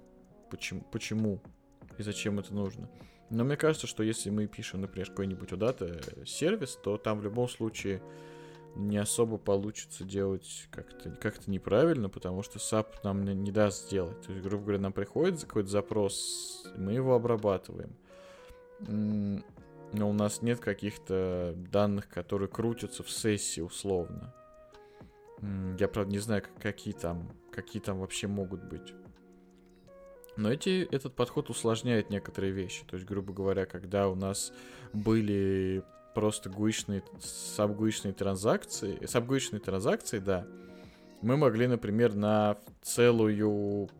почему, 0.49 0.83
почему 0.93 1.43
и 1.99 2.05
зачем 2.05 2.39
это 2.39 2.55
нужно. 2.55 2.89
Но 3.31 3.43
мне 3.43 3.57
кажется, 3.57 3.89
что 3.89 4.05
если 4.05 4.31
мы 4.31 4.47
пишем, 4.47 4.83
например, 4.83 5.11
какой-нибудь 5.11 5.51
удата 5.51 6.01
сервис, 6.25 6.79
то 6.85 6.99
там 6.99 7.19
в 7.19 7.25
любом 7.25 7.49
случае 7.49 8.01
не 8.77 8.99
особо 8.99 9.39
получится 9.39 10.05
делать 10.05 10.69
как-то 10.71 11.11
как 11.11 11.47
неправильно, 11.47 12.09
потому 12.09 12.43
что 12.43 12.59
SAP 12.59 12.87
нам 13.03 13.25
не, 13.25 13.35
не 13.35 13.51
даст 13.51 13.87
сделать. 13.87 14.21
То 14.23 14.33
есть, 14.33 14.45
грубо 14.45 14.65
говоря, 14.65 14.81
нам 14.81 14.93
приходит 14.93 15.41
какой-то 15.41 15.69
запрос, 15.69 16.67
мы 16.77 16.93
его 16.93 17.15
обрабатываем. 17.15 17.97
Но 18.81 20.11
у 20.11 20.13
нас 20.13 20.43
нет 20.43 20.61
каких-то 20.61 21.55
данных, 21.57 22.09
которые 22.09 22.49
крутятся 22.49 23.03
в 23.03 23.11
сессии 23.11 23.61
условно. 23.61 24.35
Я, 25.79 25.89
правда, 25.89 26.13
не 26.13 26.19
знаю, 26.19 26.43
какие 26.61 26.93
там, 26.93 27.31
какие 27.51 27.81
там 27.81 28.01
вообще 28.01 28.27
могут 28.27 28.65
быть. 28.65 28.95
Но 30.37 30.53
эти, 30.53 30.87
этот 30.91 31.15
подход 31.15 31.49
усложняет 31.49 32.11
некоторые 32.11 32.53
вещи. 32.53 32.85
То 32.87 32.97
есть, 32.97 33.07
грубо 33.07 33.33
говоря, 33.33 33.65
когда 33.65 34.09
у 34.09 34.15
нас 34.15 34.53
были 34.93 35.83
просто 36.17 36.49
гуичные, 36.49 37.03
сабгуичные 37.21 38.15
транзакции, 38.15 39.05
сабгуичные 39.05 39.61
транзакции, 39.61 40.19
да, 40.19 40.47
мы 41.21 41.37
могли, 41.37 41.67
например, 41.67 42.15
на 42.15 42.57
целую 42.81 43.91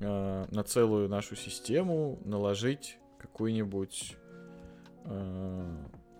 э, 0.00 0.44
на 0.50 0.64
целую 0.64 1.08
нашу 1.08 1.34
систему 1.34 2.18
наложить 2.26 2.98
какую-нибудь 3.18 4.18
э, 5.06 5.76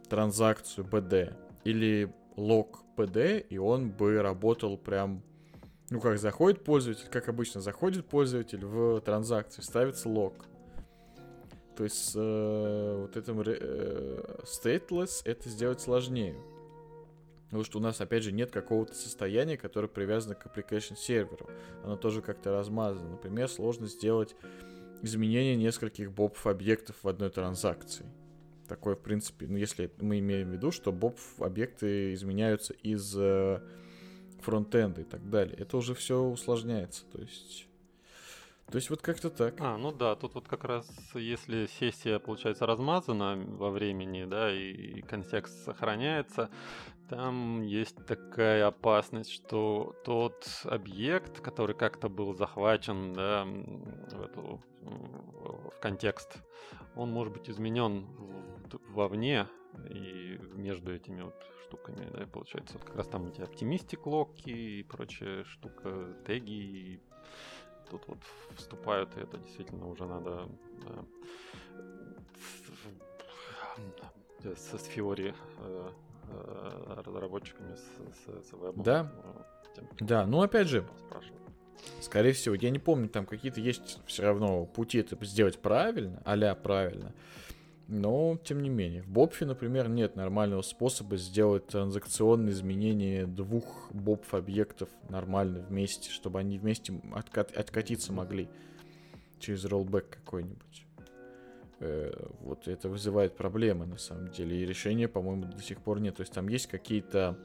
транзакцию 0.09 0.87
BD 0.87 1.35
или 1.65 2.11
лог 2.37 2.83
PD, 2.97 3.47
и 3.47 3.59
он 3.59 3.91
бы 3.91 4.23
работал 4.23 4.79
прям, 4.79 5.23
ну 5.91 6.01
как 6.01 6.19
заходит 6.19 6.65
пользователь, 6.65 7.09
как 7.11 7.29
обычно 7.29 7.61
заходит 7.61 8.07
пользователь 8.07 8.65
в 8.65 9.03
транзакцию, 9.03 9.65
ставится 9.65 10.09
лог. 10.09 10.47
То 11.77 11.85
есть 11.85 12.13
э, 12.15 12.97
вот 13.01 13.17
этим 13.17 13.41
э, 13.41 14.41
stateless 14.45 15.23
это 15.25 15.49
сделать 15.49 15.81
сложнее. 15.81 16.37
Потому 17.47 17.65
что 17.65 17.79
у 17.79 17.83
нас, 17.83 18.01
опять 18.01 18.23
же, 18.23 18.33
нет 18.33 18.51
какого-то 18.51 18.95
состояния, 18.95 19.57
которое 19.57 19.89
привязано 19.89 20.35
к 20.35 20.47
application 20.47 20.97
серверу. 20.97 21.49
Оно 21.85 21.97
тоже 21.97 22.21
как-то 22.23 22.51
размазано. 22.51 23.11
Например, 23.11 23.49
сложно 23.49 23.87
сделать 23.87 24.35
изменение 25.03 25.55
нескольких 25.57 26.11
бобов 26.11 26.47
объектов 26.47 26.97
в 27.03 27.09
одной 27.09 27.31
транзакции. 27.31 28.07
Такое, 28.69 28.95
в 28.95 29.01
принципе, 29.01 29.47
ну, 29.47 29.57
если 29.57 29.91
мы 30.01 30.19
имеем 30.21 30.49
в 30.49 30.53
виду, 30.53 30.71
что 30.71 30.91
боб 30.91 31.19
объекты 31.39 32.15
изменяются 32.15 32.73
из 32.73 33.15
э, 33.17 33.61
фронтенда 34.41 35.03
и 35.03 35.05
так 35.05 35.29
далее. 35.29 35.57
Это 35.59 35.77
уже 35.77 35.95
все 35.95 36.21
усложняется. 36.23 37.05
То 37.13 37.21
есть 37.21 37.67
то 38.71 38.77
есть 38.77 38.91
вот 38.91 39.03
как-то 39.03 39.31
так. 39.31 39.61
А, 39.61 39.77
ну 39.77 39.93
да, 39.93 40.17
тут 40.17 40.35
вот 40.35 40.49
как 40.49 40.65
раз, 40.65 40.89
если 41.15 41.67
сессия, 41.67 42.19
получается, 42.19 42.67
размазана 42.67 43.37
во 43.37 43.71
времени, 43.71 44.25
да, 44.25 44.53
и 44.53 45.01
контекст 45.03 45.65
сохраняется, 45.65 46.51
там 47.09 47.63
есть 47.63 48.05
такая 48.07 48.67
опасность, 48.67 49.31
что 49.31 49.95
тот 50.05 50.47
объект, 50.65 51.41
который 51.41 51.75
как-то 51.75 52.09
был 52.09 52.35
захвачен, 52.35 53.13
да, 53.13 53.45
в, 53.45 54.23
эту, 54.23 54.61
в 54.81 55.81
контекст, 55.81 56.39
он 56.97 57.11
может 57.11 57.33
быть 57.33 57.51
изменен 57.51 58.07
вовне 58.89 59.47
и 59.91 60.39
между 60.55 60.95
этими 60.95 61.23
вот 61.23 61.35
штуками, 61.65 62.09
да, 62.13 62.23
и 62.23 62.27
получается, 62.27 62.79
вот 62.79 62.85
как 62.85 62.97
раз 62.97 63.09
там 63.09 63.27
эти 63.27 63.41
оптимистик 63.43 64.07
локи 64.07 64.51
и 64.51 64.83
прочая 64.83 65.45
штука, 65.45 66.17
теги, 66.27 67.01
тут 67.91 68.03
вот 68.07 68.19
вступают, 68.57 69.17
и 69.17 69.21
это 69.21 69.39
действительно 69.39 69.87
уже 69.89 70.07
надо 70.07 70.49
э, 74.45 74.55
с, 74.57 74.79
с 74.79 74.89
Fiori 74.89 75.35
э, 75.59 75.89
э, 76.29 77.03
разработчиками 77.05 77.75
с, 77.75 77.81
с, 77.81 78.49
с 78.49 78.53
вебом. 78.53 78.83
Да. 78.83 79.13
Тем, 79.75 79.89
да, 80.01 80.27
ну 80.27 80.43
опять 80.43 80.69
же, 80.69 80.87
скорее 82.01 82.33
всего, 82.33 82.55
я 82.55 82.71
не 82.71 82.79
помню, 82.79 83.09
там 83.09 83.27
какие-то 83.27 83.61
есть 83.61 84.01
все 84.07 84.23
равно 84.23 84.67
пути 84.67 84.99
это 84.99 85.23
сделать 85.25 85.59
правильно, 85.59 86.23
а 86.25 86.55
правильно. 86.55 87.13
Но, 87.87 88.39
тем 88.43 88.63
не 88.63 88.71
менее, 88.71 89.03
в 89.03 89.09
Бобфе, 89.09 89.45
например, 89.45 89.89
нет 89.89 90.17
нормального 90.17 90.63
способа 90.63 91.19
сделать 91.19 91.67
транзакционные 91.67 92.53
изменения 92.53 93.27
двух 93.27 93.93
бобф 93.93 94.33
объектов 94.33 94.89
нормально 95.11 95.61
вместе, 95.61 96.11
чтобы 96.11 96.39
они 96.39 96.59
вместе 96.59 96.99
откат 97.15 97.55
откатиться 97.55 98.13
могли 98.13 98.49
через 99.39 99.67
роллбэк 99.67 100.09
какой-нибудь. 100.09 100.87
Э, 101.81 102.11
вот 102.41 102.69
это 102.69 102.89
вызывает 102.89 103.37
проблемы 103.37 103.85
на 103.85 103.99
самом 103.99 104.29
деле. 104.29 104.57
И 104.57 104.65
решения, 104.65 105.07
по-моему, 105.07 105.45
до 105.45 105.63
сих 105.63 105.83
пор 105.83 106.01
нет. 106.01 106.17
То 106.17 106.23
есть 106.23 106.33
там 106.33 106.49
есть 106.49 106.69
какие-то 106.69 107.39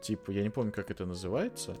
типа, 0.00 0.30
я 0.30 0.42
не 0.42 0.50
помню, 0.50 0.72
как 0.72 0.90
это 0.90 1.04
называется, 1.04 1.76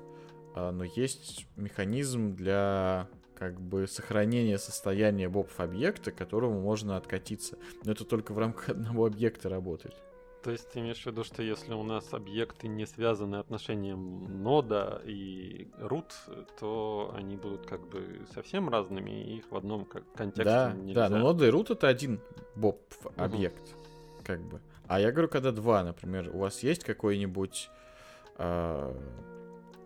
а, 0.54 0.72
но 0.72 0.84
есть 0.84 1.46
механизм 1.56 2.34
для 2.34 3.08
как 3.38 3.60
бы 3.60 3.86
сохранение 3.86 4.58
состояния 4.58 5.28
бобов 5.28 5.60
объекта, 5.60 6.10
к 6.10 6.16
которому 6.16 6.60
можно 6.60 6.96
откатиться. 6.96 7.58
Но 7.84 7.92
это 7.92 8.04
только 8.04 8.32
в 8.32 8.38
рамках 8.38 8.68
одного 8.70 9.06
объекта 9.06 9.48
работает. 9.48 9.94
То 10.42 10.52
есть 10.52 10.70
ты 10.70 10.78
имеешь 10.78 11.02
в 11.02 11.06
виду, 11.06 11.24
что 11.24 11.42
если 11.42 11.72
у 11.72 11.82
нас 11.82 12.12
объекты 12.12 12.68
не 12.68 12.86
связаны 12.86 13.36
отношением 13.36 14.42
нода 14.44 15.02
и 15.04 15.68
root, 15.80 16.12
то 16.60 17.12
они 17.16 17.36
будут 17.36 17.66
как 17.66 17.80
бы 17.88 18.24
совсем 18.32 18.68
разными, 18.68 19.10
и 19.10 19.38
их 19.38 19.50
в 19.50 19.56
одном 19.56 19.84
как 19.84 20.04
контексте 20.12 20.44
да, 20.44 20.72
нельзя... 20.72 21.08
Да, 21.08 21.16
но 21.16 21.18
нода 21.18 21.46
и 21.46 21.50
root 21.50 21.72
это 21.72 21.88
один 21.88 22.20
боб 22.54 22.80
объект, 23.16 23.60
угу. 23.60 24.22
как 24.24 24.40
бы. 24.40 24.60
А 24.86 25.00
я 25.00 25.10
говорю, 25.10 25.28
когда 25.28 25.50
два, 25.50 25.82
например, 25.82 26.30
у 26.32 26.38
вас 26.38 26.62
есть 26.62 26.84
какой-нибудь 26.84 27.68
э, 28.38 28.94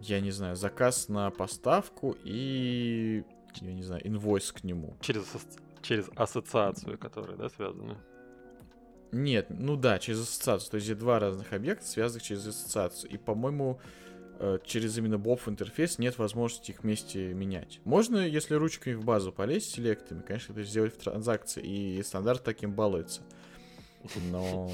я 0.01 0.21
не 0.21 0.31
знаю, 0.31 0.57
заказ 0.57 1.09
на 1.09 1.31
поставку 1.31 2.17
и 2.25 3.25
я 3.61 3.73
не 3.73 3.83
знаю, 3.83 4.07
инвойс 4.07 4.53
к 4.53 4.65
нему. 4.65 4.97
Через, 5.01 5.27
через 5.83 6.09
ассоциацию, 6.17 6.99
которая, 6.99 7.37
да, 7.37 7.49
связана? 7.49 7.99
Нет, 9.13 9.47
ну 9.51 9.77
да, 9.77 9.99
через 9.99 10.21
ассоциацию. 10.21 10.71
То 10.71 10.77
есть 10.77 10.99
два 10.99 11.19
разных 11.19 11.53
объекта, 11.53 11.87
связанных 11.87 12.23
через 12.23 12.47
ассоциацию. 12.47 13.11
И, 13.11 13.17
по-моему, 13.17 13.81
э, 14.39 14.59
через 14.65 14.97
именно 14.99 15.17
BOF 15.17 15.49
интерфейс 15.49 15.99
нет 15.99 16.19
возможности 16.19 16.71
их 16.71 16.83
вместе 16.83 17.35
менять. 17.35 17.81
Можно, 17.85 18.19
если 18.19 18.55
ручкой 18.55 18.95
в 18.95 19.05
базу 19.05 19.33
полезть 19.33 19.71
с 19.71 19.75
селектами, 19.75 20.23
конечно, 20.23 20.53
это 20.53 20.63
сделать 20.63 20.95
в 20.95 20.99
транзакции, 20.99 21.63
и 21.63 22.03
стандарт 22.03 22.45
таким 22.45 22.75
балуется. 22.75 23.23
Но... 24.31 24.71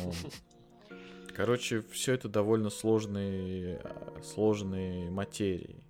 Короче, 1.35 1.83
все 1.93 2.15
это 2.15 2.31
довольно 2.31 2.71
сложные, 2.71 3.79
э, 3.83 4.23
сложные 4.23 5.11
материи. 5.11 5.85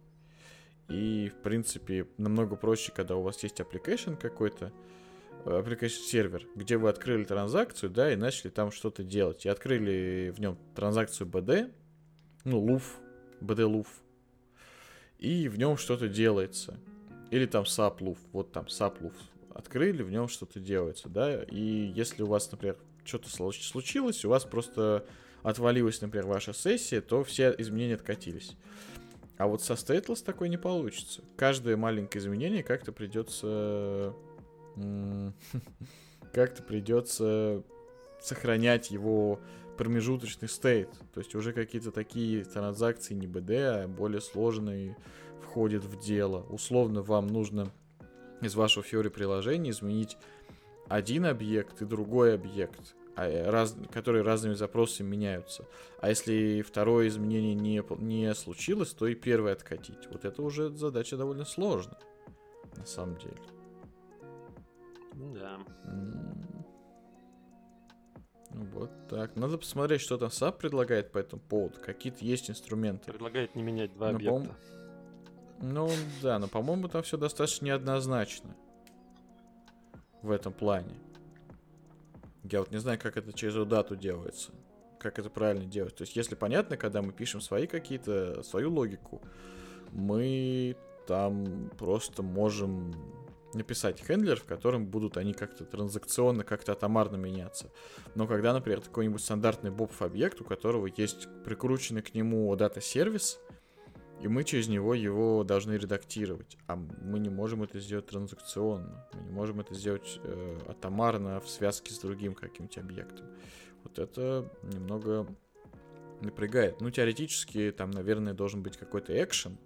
И, 0.89 1.31
в 1.31 1.43
принципе, 1.43 2.07
намного 2.17 2.57
проще, 2.57 2.93
когда 2.93 3.17
у 3.17 3.23
вас 3.23 3.43
есть 3.43 3.61
application 3.61 4.17
какой-то, 4.17 4.73
э, 5.45 5.51
application 5.51 5.89
сервер, 5.89 6.47
где 6.55 6.77
вы 6.77 6.89
открыли 6.89 7.25
транзакцию, 7.25 7.91
да, 7.91 8.13
и 8.13 8.17
начали 8.17 8.51
там 8.51 8.71
что-то 8.71 9.03
делать. 9.03 9.47
И 9.47 9.49
открыли 9.49 10.33
в 10.35 10.41
нем 10.41 10.57
транзакцию 10.75 11.29
BD, 11.29 11.73
ну, 12.45 12.61
луф, 12.61 12.99
BD 13.41 13.65
луф, 13.65 13.89
и 15.19 15.49
в 15.49 15.59
нем 15.59 15.77
что-то 15.77 16.09
делается. 16.09 16.79
Или 17.31 17.47
там 17.47 17.65
SAP 17.65 17.97
луф, 18.01 18.19
вот 18.33 18.53
там 18.53 18.67
SAP 18.67 19.03
луф. 19.03 19.15
Открыли, 19.53 20.03
в 20.03 20.11
нем 20.11 20.29
что-то 20.29 20.61
делается, 20.61 21.09
да, 21.09 21.43
и 21.43 21.91
если 21.95 22.23
у 22.23 22.27
вас, 22.27 22.51
например, 22.53 22.77
что-то 23.05 23.31
случилось, 23.31 24.25
у 24.25 24.29
вас 24.29 24.45
просто 24.45 25.07
отвалилась, 25.43 26.01
например, 26.01 26.27
ваша 26.27 26.53
сессия, 26.53 27.01
то 27.01 27.25
все 27.25 27.55
изменения 27.57 27.95
откатились. 27.95 28.57
А 29.39 29.47
вот 29.47 29.63
со 29.63 29.75
stateless 29.75 30.25
такой 30.25 30.49
не 30.49 30.57
получится. 30.57 31.23
Каждое 31.37 31.77
маленькое 31.77 32.23
изменение 32.23 32.63
как-то 32.63 32.93
придется... 32.93 34.15
Как-то 36.33 36.63
придется 36.63 37.63
сохранять 38.21 38.91
его 38.91 39.41
промежуточный 39.77 40.49
стейт. 40.49 40.91
То 41.15 41.21
есть 41.21 41.35
уже 41.35 41.53
какие-то 41.53 41.93
такие 41.93 42.45
транзакции 42.45 43.15
не 43.15 43.27
BD, 43.27 43.85
а 43.85 43.89
более 43.89 44.21
сложные 44.21 44.97
входят 45.43 45.85
в 45.85 45.99
дело. 46.01 46.45
Условно 46.51 47.03
вам 47.03 47.27
нужно 47.29 47.73
из 48.43 48.55
вашего 48.55 48.85
Fiori 48.85 49.11
приложения 49.11 49.71
изменить 49.71 50.17
один 50.89 51.27
объект 51.27 51.81
и 51.83 51.85
другой 51.85 52.35
объект. 52.35 52.95
А, 53.17 53.27
э, 53.27 53.49
раз, 53.49 53.75
которые 53.93 54.23
разными 54.23 54.53
запросами 54.55 55.09
меняются. 55.09 55.65
А 56.01 56.11
если 56.11 56.61
второе 56.61 57.09
изменение 57.09 57.55
не, 57.55 57.83
не 58.03 58.35
случилось, 58.35 58.93
то 58.93 59.07
и 59.07 59.15
первое 59.15 59.55
откатить. 59.55 60.07
Вот 60.11 60.27
это 60.27 60.43
уже 60.43 60.69
задача 60.69 61.17
довольно 61.17 61.47
сложная, 61.47 61.99
на 62.77 62.85
самом 62.85 63.17
деле. 63.17 63.39
Да. 65.15 65.59
Ну, 68.53 68.65
вот 68.75 68.91
так. 69.09 69.35
Надо 69.35 69.57
посмотреть, 69.57 70.03
что 70.03 70.19
там 70.19 70.29
SAP 70.29 70.59
предлагает 70.59 71.11
по 71.11 71.19
этому 71.19 71.41
поводу. 71.41 71.79
Какие-то 71.81 72.23
есть 72.23 72.51
инструменты. 72.51 73.11
Предлагает 73.11 73.55
не 73.55 73.63
менять 73.63 73.95
два 73.95 74.11
но, 74.11 74.17
объекта. 74.17 74.57
Ну 75.63 75.89
да, 76.23 76.39
но 76.39 76.49
по-моему 76.49 76.89
там 76.89 77.03
все 77.03 77.17
достаточно 77.17 77.65
неоднозначно 77.65 78.55
в 80.21 80.31
этом 80.31 80.53
плане. 80.53 80.95
Я 82.51 82.60
вот 82.60 82.70
не 82.70 82.78
знаю, 82.78 82.98
как 82.98 83.16
это 83.16 83.32
через 83.32 83.55
дату 83.66 83.97
делается. 83.97 84.52
Как 84.98 85.18
это 85.18 85.31
правильно 85.31 85.64
делать. 85.64 85.94
То 85.94 86.02
есть, 86.02 86.16
если 86.16 86.35
понятно, 86.35 86.77
когда 86.77 87.02
мы 87.02 87.12
пишем 87.12 87.40
свои 87.40 87.66
какие-то, 87.66 88.43
свою 88.43 88.73
логику, 88.73 89.20
мы 89.93 90.77
там 91.06 91.70
просто 91.78 92.23
можем 92.23 92.94
написать 93.55 94.05
хендлер, 94.05 94.39
в 94.39 94.44
котором 94.44 94.86
будут 94.86 95.16
они 95.16 95.32
как-то 95.32 95.64
транзакционно, 95.64 96.44
как-то 96.44 96.73
атомарно 96.73 97.16
меняться. 97.16 97.70
Но 98.14 98.27
когда, 98.27 98.52
например, 98.52 98.81
какой-нибудь 98.81 99.23
стандартный 99.23 99.70
бобф 99.70 100.02
объект, 100.02 100.40
у 100.40 100.44
которого 100.44 100.89
есть 100.94 101.28
прикрученный 101.44 102.02
к 102.02 102.14
нему 102.14 102.55
дата-сервис, 102.56 103.39
и 104.21 104.29
мы 104.29 104.45
через 104.45 104.69
него 104.69 104.95
его 104.95 105.45
должны 105.45 105.75
редактировать. 105.75 106.57
А 106.67 106.77
мы 106.77 107.19
не 107.19 107.29
можем 107.29 107.63
это 107.63 107.79
сделать 107.81 108.07
транзакционно. 108.07 109.07
Мы 109.13 109.21
не 109.21 109.31
можем 109.31 109.61
это 109.61 109.75
сделать 109.75 110.21
э, 110.25 110.59
атомарно 110.69 111.41
в 111.41 111.49
связке 111.49 111.93
с 111.93 111.99
другим 111.99 112.35
каким-то 112.35 112.81
объектом. 112.81 113.27
Вот 113.83 113.99
это 113.99 114.51
немного 114.63 115.27
напрягает. 116.23 116.81
Ну, 116.81 116.91
теоретически, 116.91 117.73
там, 117.77 117.91
наверное, 117.91 118.33
должен 118.33 118.63
быть 118.63 118.77
какой-то 118.77 119.13
экшен, 119.23 119.59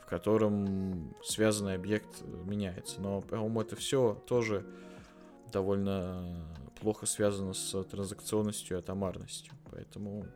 в 0.00 0.06
котором 0.06 1.14
связанный 1.22 1.74
объект 1.74 2.22
меняется. 2.44 3.00
Но, 3.00 3.20
по-моему, 3.20 3.60
это 3.60 3.76
все 3.76 4.22
тоже 4.26 4.64
довольно 5.52 6.46
плохо 6.80 7.04
связано 7.04 7.52
с 7.52 7.84
транзакционностью 7.84 8.76
и 8.76 8.80
атомарностью. 8.80 9.52
Поэтому 9.70 10.26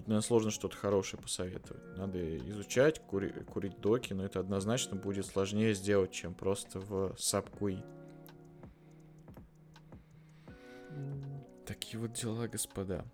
Тут, 0.00 0.08
наверное, 0.08 0.26
сложно 0.26 0.50
что-то 0.50 0.78
хорошее 0.78 1.20
посоветовать. 1.20 1.98
Надо 1.98 2.38
изучать, 2.48 3.02
кури- 3.06 3.44
курить 3.44 3.82
доки, 3.82 4.14
но 4.14 4.24
это 4.24 4.40
однозначно 4.40 4.96
будет 4.96 5.26
сложнее 5.26 5.74
сделать, 5.74 6.10
чем 6.10 6.32
просто 6.32 6.80
в 6.80 7.16
SubQuery. 7.16 7.84
Такие 11.66 12.00
вот 12.00 12.14
дела, 12.14 12.48
господа. 12.48 13.04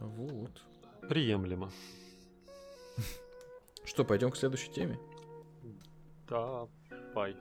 Вот. 0.00 0.62
Приемлемо. 1.10 1.70
Что, 3.84 4.02
пойдем 4.02 4.30
к 4.30 4.36
следующей 4.38 4.72
теме? 4.72 4.98
Да, 6.26 6.66
бай. 7.14 7.36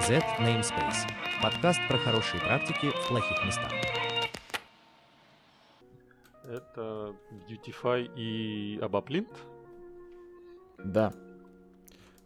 Z 0.00 0.18
Namespace. 0.40 1.08
Подкаст 1.40 1.78
про 1.86 1.96
хорошие 1.96 2.40
практики 2.40 2.90
в 2.90 3.06
плохих 3.06 3.44
местах. 3.44 3.70
Это 6.44 7.14
Beautify 7.48 8.10
и 8.16 8.78
Abaplint? 8.78 9.30
Да. 10.84 11.12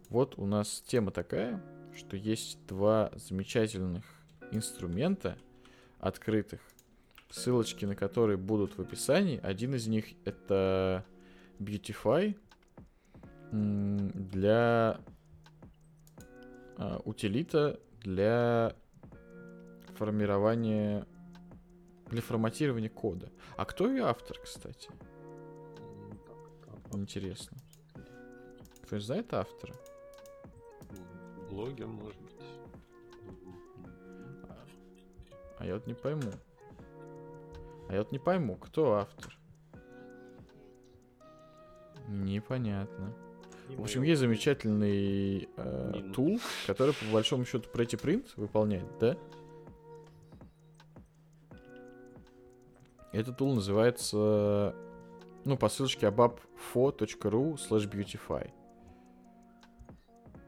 Вот 0.08 0.38
у 0.38 0.46
нас 0.46 0.82
тема 0.86 1.10
такая, 1.10 1.60
что 1.96 2.16
есть 2.16 2.58
два 2.66 3.10
замечательных 3.16 4.04
инструмента 4.52 5.36
открытых, 5.98 6.60
ссылочки 7.30 7.84
на 7.84 7.96
которые 7.96 8.36
будут 8.36 8.76
в 8.78 8.80
описании. 8.80 9.40
Один 9.42 9.74
из 9.74 9.86
них 9.86 10.06
это 10.24 11.04
Beautify 11.58 12.36
для 13.50 15.00
а, 16.76 17.00
утилита 17.04 17.80
для 18.00 18.74
формирования 19.96 21.06
для 22.06 22.22
форматирования 22.22 22.90
кода. 22.90 23.30
А 23.56 23.64
кто 23.64 23.90
ее 23.90 24.04
автор, 24.04 24.38
кстати? 24.38 24.90
Интересно. 26.92 27.56
Кто-нибудь 28.82 29.06
знает 29.06 29.34
автора? 29.34 29.74
в 31.44 31.52
блоге, 31.52 31.86
может 31.86 32.20
быть. 32.20 32.32
А 35.58 35.66
я 35.66 35.74
вот 35.74 35.86
не 35.86 35.94
пойму. 35.94 36.32
А 37.88 37.92
я 37.92 37.98
вот 38.00 38.12
не 38.12 38.18
пойму, 38.18 38.56
кто 38.56 38.94
автор. 38.94 39.36
Непонятно. 42.08 43.14
В 43.68 43.82
общем, 43.82 44.02
есть 44.02 44.20
замечательный 44.20 45.48
э, 45.56 46.12
тул, 46.14 46.38
который 46.66 46.94
по 46.94 47.06
большому 47.12 47.46
счету 47.46 47.68
Pretty 47.72 48.00
Print 48.00 48.26
выполняет, 48.36 48.86
да? 48.98 49.16
Этот 53.14 53.36
тул 53.36 53.54
называется, 53.54 54.74
ну, 55.44 55.56
по 55.56 55.68
ссылочке 55.68 56.08
abapfo.ru 56.08 57.54
slash 57.54 57.88
beautify. 57.88 58.50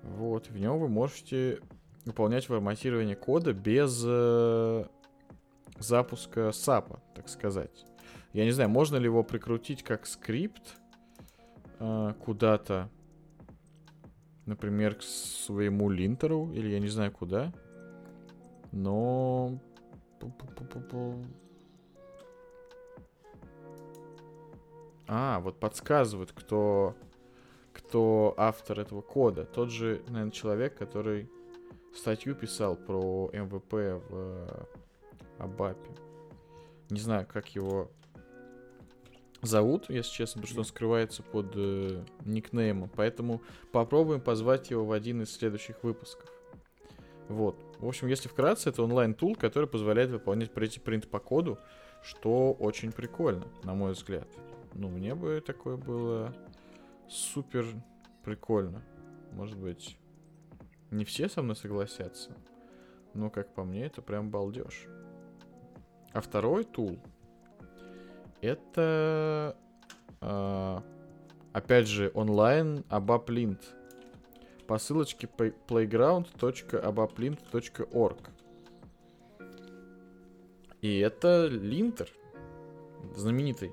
Вот, 0.02 0.48
в 0.48 0.58
нем 0.58 0.80
вы 0.80 0.88
можете 0.88 1.60
выполнять 2.04 2.46
форматирование 2.46 3.14
кода 3.14 3.52
без 3.52 4.02
э, 4.04 4.84
запуска 5.78 6.48
SAP, 6.48 6.98
так 7.14 7.28
сказать. 7.28 7.86
Я 8.32 8.44
не 8.44 8.50
знаю, 8.50 8.68
можно 8.68 8.96
ли 8.96 9.04
его 9.04 9.22
прикрутить 9.22 9.84
как 9.84 10.04
скрипт 10.04 10.76
э, 11.78 12.14
куда-то, 12.20 12.90
например, 14.44 14.96
к 14.96 15.02
своему 15.02 15.88
линтеру, 15.88 16.50
или 16.52 16.68
я 16.70 16.80
не 16.80 16.88
знаю 16.88 17.12
куда. 17.12 17.52
Но... 18.72 19.60
А, 25.08 25.40
вот 25.40 25.58
подсказывают, 25.60 26.32
кто, 26.32 26.96
кто 27.72 28.34
автор 28.36 28.80
этого 28.80 29.02
кода. 29.02 29.44
Тот 29.44 29.70
же, 29.70 30.02
наверное, 30.08 30.32
человек, 30.32 30.76
который 30.76 31.30
статью 31.94 32.34
писал 32.34 32.76
про 32.76 33.30
MVP 33.32 33.72
в 33.72 34.08
э, 34.10 34.64
Абапе. 35.38 35.90
Не 36.90 37.00
знаю, 37.00 37.26
как 37.32 37.48
его 37.54 37.90
зовут, 39.42 39.88
если 39.88 40.10
честно, 40.12 40.40
потому 40.40 40.50
что 40.50 40.60
он 40.60 40.64
скрывается 40.64 41.22
под 41.22 41.52
э, 41.54 42.04
никнеймом. 42.24 42.90
Поэтому 42.94 43.42
попробуем 43.72 44.20
позвать 44.20 44.70
его 44.70 44.84
в 44.84 44.92
один 44.92 45.22
из 45.22 45.32
следующих 45.32 45.82
выпусков. 45.82 46.30
Вот. 47.28 47.56
В 47.78 47.86
общем, 47.86 48.06
если 48.08 48.28
вкратце, 48.28 48.70
это 48.70 48.82
онлайн-тул, 48.82 49.36
который 49.36 49.68
позволяет 49.68 50.10
выполнять 50.10 50.50
Pretty 50.50 50.82
Print 50.82 51.08
по 51.08 51.18
коду, 51.18 51.58
что 52.02 52.52
очень 52.52 52.92
прикольно, 52.92 53.46
на 53.64 53.74
мой 53.74 53.92
взгляд. 53.92 54.28
Ну, 54.78 54.90
мне 54.90 55.14
бы 55.14 55.42
такое 55.44 55.76
было 55.78 56.34
супер 57.08 57.64
прикольно. 58.22 58.84
Может 59.32 59.58
быть, 59.58 59.98
не 60.90 61.06
все 61.06 61.30
со 61.30 61.40
мной 61.40 61.56
согласятся, 61.56 62.36
но, 63.14 63.30
как 63.30 63.54
по 63.54 63.64
мне, 63.64 63.86
это 63.86 64.02
прям 64.02 64.30
балдеж. 64.30 64.86
А 66.12 66.20
второй 66.20 66.64
тул 66.64 66.98
это 68.42 69.56
а, 70.20 70.82
опять 71.54 71.88
же 71.88 72.10
онлайн 72.12 72.84
abaplint 72.90 73.62
по 74.66 74.76
ссылочке 74.76 75.26
playground.abaplint.org. 75.26 78.18
И 80.82 80.98
это 80.98 81.46
линтер 81.46 82.10
знаменитый. 83.14 83.72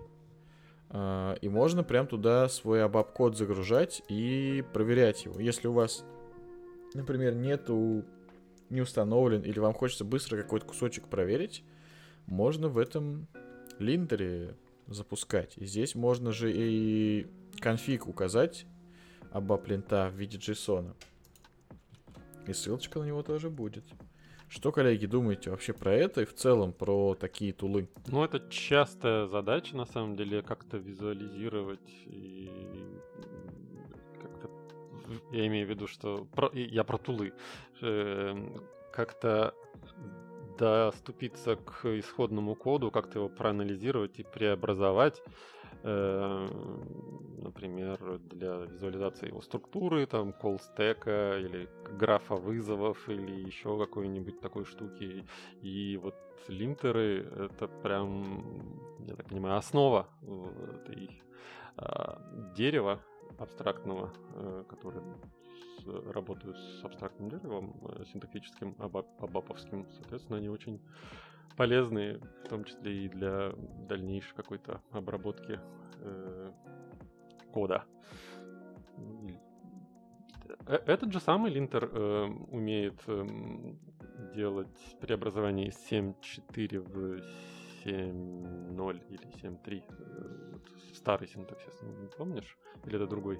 А, 0.93 1.33
И 1.41 1.49
можно 1.49 1.83
прям 1.83 2.07
туда 2.07 2.47
свой 2.47 2.83
абап 2.83 3.13
код 3.13 3.35
загружать 3.35 4.03
и 4.07 4.63
проверять 4.73 5.25
его. 5.25 5.39
Если 5.39 5.67
у 5.67 5.73
вас, 5.73 6.05
например, 6.93 7.33
нету 7.33 8.05
не 8.69 8.81
установлен 8.81 9.41
или 9.41 9.59
вам 9.59 9.73
хочется 9.73 10.05
быстро 10.05 10.41
какой-то 10.41 10.67
кусочек 10.67 11.07
проверить, 11.07 11.63
можно 12.27 12.69
в 12.69 12.77
этом 12.77 13.27
линтере 13.79 14.55
запускать. 14.87 15.57
И 15.57 15.65
здесь 15.65 15.95
можно 15.95 16.31
же 16.31 16.51
и 16.53 17.27
конфиг 17.59 18.07
указать 18.07 18.65
абаплинта 19.31 20.11
в 20.13 20.17
виде 20.17 20.37
JSON. 20.37 20.93
И 22.47 22.53
ссылочка 22.53 22.99
на 22.99 23.05
него 23.05 23.23
тоже 23.23 23.49
будет. 23.49 23.83
Что, 24.53 24.71
коллеги, 24.71 25.07
думаете 25.07 25.49
вообще 25.49 25.73
про 25.73 25.91
это 25.95 26.21
и 26.21 26.25
в 26.25 26.35
целом 26.35 26.73
про 26.73 27.15
такие 27.15 27.53
тулы? 27.53 27.89
Ну, 28.05 28.23
это 28.23 28.39
частая 28.51 29.25
задача, 29.25 29.75
на 29.75 29.85
самом 29.87 30.15
деле, 30.15 30.43
как-то 30.43 30.77
визуализировать 30.77 31.89
и 32.05 32.51
как-то... 34.21 34.51
Я 35.31 35.47
имею 35.47 35.65
в 35.65 35.71
виду, 35.71 35.87
что... 35.87 36.27
про- 36.35 36.51
Я 36.53 36.83
про 36.83 36.99
тулы. 36.99 37.33
Эм, 37.81 38.61
Как-то 38.91 39.55
доступиться 40.59 41.55
к 41.55 41.85
исходному 41.97 42.53
коду, 42.53 42.91
как-то 42.91 43.17
его 43.17 43.29
проанализировать 43.29 44.19
и 44.19 44.23
преобразовать. 44.23 45.23
Эм, 45.83 47.03
Например, 47.43 48.19
для 48.19 48.65
визуализации 48.65 49.27
его 49.27 49.41
структуры, 49.41 50.05
там, 50.05 50.29
call 50.29 50.59
стека 50.61 51.37
или 51.39 51.69
графа 51.99 52.35
вызовов 52.35 53.09
или 53.09 53.45
еще 53.45 53.77
какой-нибудь 53.77 54.39
такой 54.39 54.63
штуки. 54.63 55.25
И 55.61 55.99
вот 56.01 56.15
линтеры— 56.47 57.27
это 57.37 57.67
прям, 57.67 58.43
я 59.07 59.15
так 59.15 59.27
понимаю, 59.27 59.57
основа 59.57 60.07
этой 60.21 61.21
а, 61.75 62.21
дерева 62.55 63.01
абстрактного, 63.37 64.13
э, 64.35 64.63
которое 64.69 65.03
работают 65.85 66.57
с 66.57 66.85
абстрактным 66.85 67.29
деревом, 67.29 67.75
э, 67.89 68.05
синтактическим, 68.05 68.75
аба- 68.79 69.05
абаповским. 69.19 69.85
Соответственно, 69.97 70.37
они 70.37 70.49
очень 70.49 70.79
полезные, 71.57 72.19
в 72.45 72.49
том 72.49 72.63
числе 72.63 73.05
и 73.05 73.09
для 73.09 73.53
дальнейшей 73.87 74.35
какой-то 74.35 74.81
обработки 74.91 75.59
э, 75.99 76.51
кода. 77.51 77.85
Э- 80.67 80.81
Этот 80.85 81.11
же 81.13 81.19
самый 81.19 81.51
линтер 81.51 81.89
э, 81.91 82.25
умеет 82.51 83.01
эм, 83.07 83.79
делать 84.33 84.97
преобразование 85.01 85.67
из 85.67 85.91
7.4 85.91 86.79
в 86.79 87.21
7.0 87.85 89.01
или 89.09 89.27
7.3. 89.41 89.83
Э, 89.89 90.57
Старый 90.93 91.27
синтаксис, 91.27 91.81
не 91.81 92.07
помнишь? 92.17 92.57
Или 92.85 92.95
это 92.95 93.07
другой? 93.07 93.39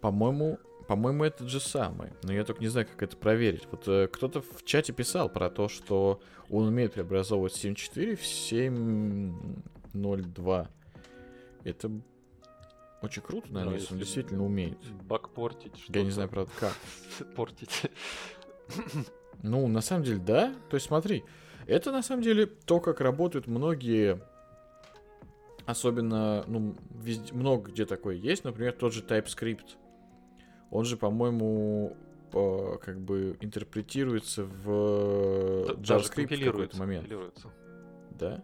По-моему, 0.00 0.58
по-моему, 0.86 1.24
это 1.24 1.48
же 1.48 1.58
самый. 1.60 2.10
Но 2.22 2.32
я 2.32 2.44
только 2.44 2.60
не 2.60 2.68
знаю, 2.68 2.86
как 2.86 3.02
это 3.02 3.16
проверить. 3.16 3.66
Вот 3.70 3.88
э, 3.88 4.06
кто-то 4.08 4.42
в 4.42 4.64
чате 4.64 4.92
писал 4.92 5.28
про 5.28 5.50
то, 5.50 5.68
что 5.68 6.20
он 6.50 6.68
умеет 6.68 6.94
преобразовывать 6.94 7.52
7.4 7.54 8.16
в 8.16 8.22
7.02. 8.22 10.68
Это 11.64 11.90
очень 13.02 13.22
круто, 13.22 13.52
наверное, 13.52 13.74
Ну, 13.74 13.80
если 13.80 13.92
он 13.94 13.98
действительно 13.98 14.44
умеет. 14.44 14.78
Баг 15.08 15.30
портить 15.30 15.84
Я 15.88 16.04
не 16.04 16.10
знаю, 16.10 16.28
правда, 16.28 16.52
как. 16.58 16.74
Портить. 17.36 17.82
Ну, 19.42 19.66
на 19.66 19.80
самом 19.80 20.04
деле, 20.04 20.18
да. 20.18 20.54
То 20.70 20.76
есть, 20.76 20.86
смотри, 20.86 21.24
это 21.66 21.90
на 21.90 22.02
самом 22.02 22.22
деле 22.22 22.46
то, 22.46 22.78
как 22.80 23.00
работают 23.00 23.48
многие, 23.48 24.20
особенно, 25.66 26.44
ну, 26.46 26.76
везде, 26.90 27.34
много 27.34 27.72
где 27.72 27.86
такое 27.86 28.14
есть. 28.14 28.44
Например, 28.44 28.72
тот 28.72 28.92
же 28.92 29.02
TypeScript. 29.02 29.76
Он 30.72 30.84
же, 30.84 30.96
по-моему, 30.96 31.96
по- 32.32 32.78
как 32.78 32.98
бы 33.00 33.36
интерпретируется 33.40 34.44
в 34.44 35.66
Д- 35.66 35.74
даже 35.76 36.04
JavaScript 36.04 36.12
в 36.24 36.28
какой-то 36.52 36.78
момент. 36.78 37.04
Да? 38.18 38.42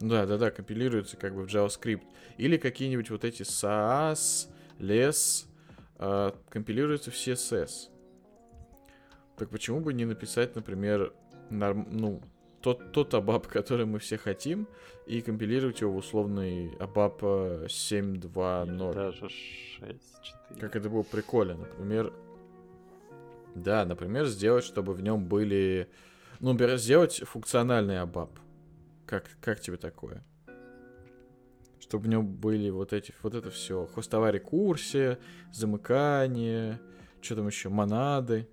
Да, 0.00 0.26
да, 0.26 0.36
да, 0.36 0.50
компилируется 0.50 1.16
как 1.16 1.34
бы 1.34 1.46
в 1.46 1.46
JavaScript. 1.46 2.02
Или 2.36 2.56
какие-нибудь 2.58 3.08
вот 3.10 3.24
эти 3.24 3.42
SaaS, 3.42 4.48
LESS, 4.78 5.46
а, 5.96 6.34
компилируются 6.50 7.10
в 7.10 7.14
CSS. 7.14 7.88
Так 9.36 9.48
почему 9.48 9.80
бы 9.80 9.92
не 9.94 10.04
написать, 10.04 10.54
например, 10.54 11.12
норм- 11.50 11.88
ну, 11.90 12.20
тот, 12.62 12.92
тот 12.92 13.12
ABAP, 13.14 13.48
который 13.48 13.86
мы 13.86 13.98
все 13.98 14.16
хотим, 14.16 14.68
и 15.06 15.20
компилировать 15.20 15.80
его 15.80 15.92
в 15.92 15.96
условный 15.96 16.68
Или 16.78 17.66
7.2.0. 17.66 18.94
Даже 18.94 19.26
6.4. 19.26 20.60
Как 20.60 20.76
это 20.76 20.88
было 20.88 21.02
прикольно. 21.02 21.56
Например, 21.56 22.12
да, 23.54 23.84
например, 23.84 24.26
сделать, 24.26 24.64
чтобы 24.64 24.94
в 24.94 25.02
нем 25.02 25.26
были... 25.26 25.88
Ну, 26.40 26.52
например, 26.52 26.78
сделать 26.78 27.18
функциональный 27.18 27.96
ABAP. 27.96 28.30
Как, 29.06 29.28
как 29.40 29.60
тебе 29.60 29.76
такое? 29.76 30.24
Чтобы 31.80 32.04
в 32.04 32.08
нем 32.08 32.26
были 32.26 32.70
вот 32.70 32.92
эти, 32.92 33.12
вот 33.22 33.34
это 33.34 33.50
все. 33.50 33.86
Хвостовая 33.86 34.32
рекурсия, 34.32 35.18
замыкание, 35.52 36.80
что 37.20 37.36
там 37.36 37.48
еще, 37.48 37.68
монады. 37.68 38.48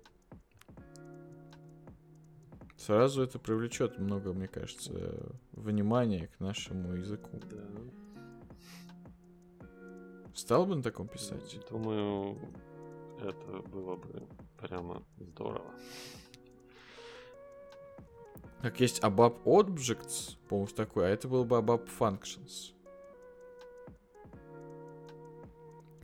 Сразу 2.80 3.22
это 3.22 3.38
привлечет 3.38 3.98
много, 3.98 4.32
мне 4.32 4.48
кажется, 4.48 5.36
внимания 5.52 6.28
к 6.28 6.40
нашему 6.40 6.94
языку. 6.94 7.38
Да. 7.50 7.62
Стал 10.34 10.64
бы 10.64 10.76
на 10.76 10.82
таком 10.82 11.06
писать? 11.06 11.60
Думаю, 11.68 12.38
это 13.20 13.60
было 13.68 13.96
бы 13.96 14.26
прямо 14.56 15.02
здорово. 15.18 15.70
Как 18.62 18.80
есть 18.80 19.00
ABAP 19.00 19.42
Objects, 19.44 20.38
по-моему, 20.48 20.72
такой, 20.74 21.06
а 21.06 21.10
это 21.10 21.28
был 21.28 21.44
бы 21.44 21.56
ABAP 21.56 21.86
Functions. 21.98 22.72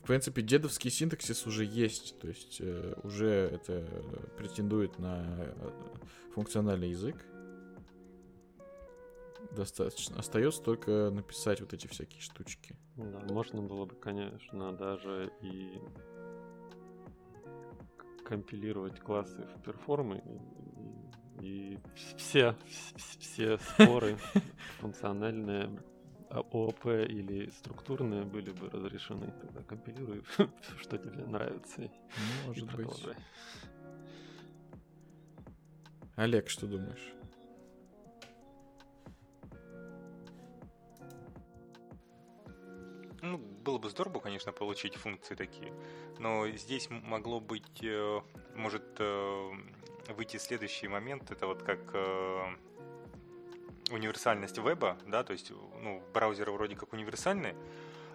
Принципе, 0.07 0.43
дедовский 0.43 0.91
синтаксис 0.91 1.47
уже 1.47 1.65
есть, 1.65 2.19
то 2.21 2.29
есть 2.29 2.59
э, 2.61 2.95
уже 3.03 3.29
это 3.29 3.85
претендует 4.37 4.99
на 4.99 5.25
э, 5.27 5.71
функциональный 6.35 6.91
язык. 6.91 7.17
Достаточно. 9.53 10.19
Остается 10.19 10.63
только 10.63 11.11
написать 11.11 11.61
вот 11.61 11.73
эти 11.73 11.87
всякие 11.87 12.21
штучки. 12.21 12.77
Да, 12.97 13.21
можно 13.33 13.63
было 13.63 13.85
бы, 13.87 13.95
конечно, 13.95 14.73
даже 14.73 15.33
и 15.41 15.79
компилировать 18.25 18.99
классы 19.01 19.47
в 19.57 19.63
перформы 19.63 20.23
и, 21.41 21.75
и 21.75 21.79
все, 22.17 22.57
вс- 22.67 23.19
все 23.21 23.59
споры 23.59 24.17
функциональные 24.81 25.71
ООП 26.31 26.87
или 26.87 27.51
структурные 27.51 28.23
были 28.25 28.51
бы 28.51 28.69
разрешены. 28.71 29.33
Тогда 29.41 29.63
компилируй, 29.63 30.23
что 30.81 30.99
тебе 30.99 31.25
нравится, 31.27 31.83
и 31.83 31.91
Может 32.47 32.67
быть. 32.67 32.75
продолжай. 32.75 33.15
Олег, 36.17 36.49
что 36.49 36.67
думаешь? 36.67 37.13
Ну, 43.23 43.39
было 43.39 43.79
бы 43.79 43.91
здорово, 43.91 44.21
конечно, 44.21 44.53
получить 44.53 44.95
функции 44.95 45.35
такие, 45.35 45.73
но 46.19 46.49
здесь 46.51 46.89
могло 46.91 47.41
быть, 47.41 47.83
э, 47.83 48.21
может 48.55 48.85
э, 48.99 49.51
выйти 50.09 50.37
следующий 50.37 50.87
момент, 50.87 51.31
это 51.31 51.47
вот 51.47 51.63
как 51.63 51.81
э, 51.95 52.57
универсальность 53.91 54.59
веба, 54.59 54.99
да, 55.07 55.23
то 55.23 55.33
есть, 55.33 55.51
ну, 55.51 56.03
браузеры 56.13 56.53
вроде 56.53 56.77
как 56.77 56.93
универсальны, 56.93 57.55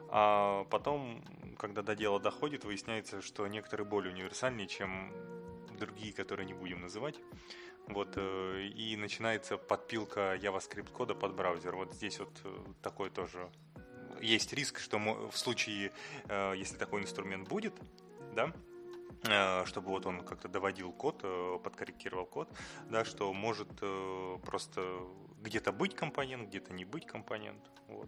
а 0.09 0.65
потом, 0.65 1.23
когда 1.57 1.81
до 1.81 1.95
дела 1.95 2.19
доходит, 2.19 2.65
выясняется, 2.65 3.21
что 3.21 3.47
некоторые 3.47 3.87
более 3.87 4.13
универсальнее, 4.13 4.67
чем 4.67 5.13
другие, 5.79 6.13
которые 6.13 6.45
не 6.45 6.53
будем 6.53 6.81
называть. 6.81 7.15
Вот, 7.87 8.13
э, 8.15 8.67
и 8.75 8.95
начинается 8.95 9.57
подпилка 9.57 10.35
JavaScript 10.35 10.91
кода 10.91 11.15
под 11.15 11.33
браузер. 11.33 11.75
Вот 11.75 11.93
здесь 11.93 12.19
вот 12.19 12.31
э, 12.43 12.57
такой 12.81 13.09
тоже 13.09 13.49
есть 14.21 14.53
риск, 14.53 14.79
что 14.79 14.99
в 14.99 15.37
случае, 15.37 15.91
э, 16.29 16.53
если 16.55 16.77
такой 16.77 17.01
инструмент 17.01 17.47
будет, 17.47 17.73
да, 18.35 18.53
чтобы 19.65 19.89
вот 19.89 20.07
он 20.07 20.21
как-то 20.21 20.47
доводил 20.47 20.91
код, 20.91 21.23
подкорректировал 21.63 22.25
код, 22.25 22.49
да, 22.89 23.05
что 23.05 23.31
может 23.33 23.69
просто 24.43 24.81
где-то 25.41 25.71
быть 25.71 25.95
компонент, 25.95 26.47
где-то 26.49 26.73
не 26.73 26.85
быть 26.85 27.05
компонент, 27.05 27.61
вот. 27.87 28.07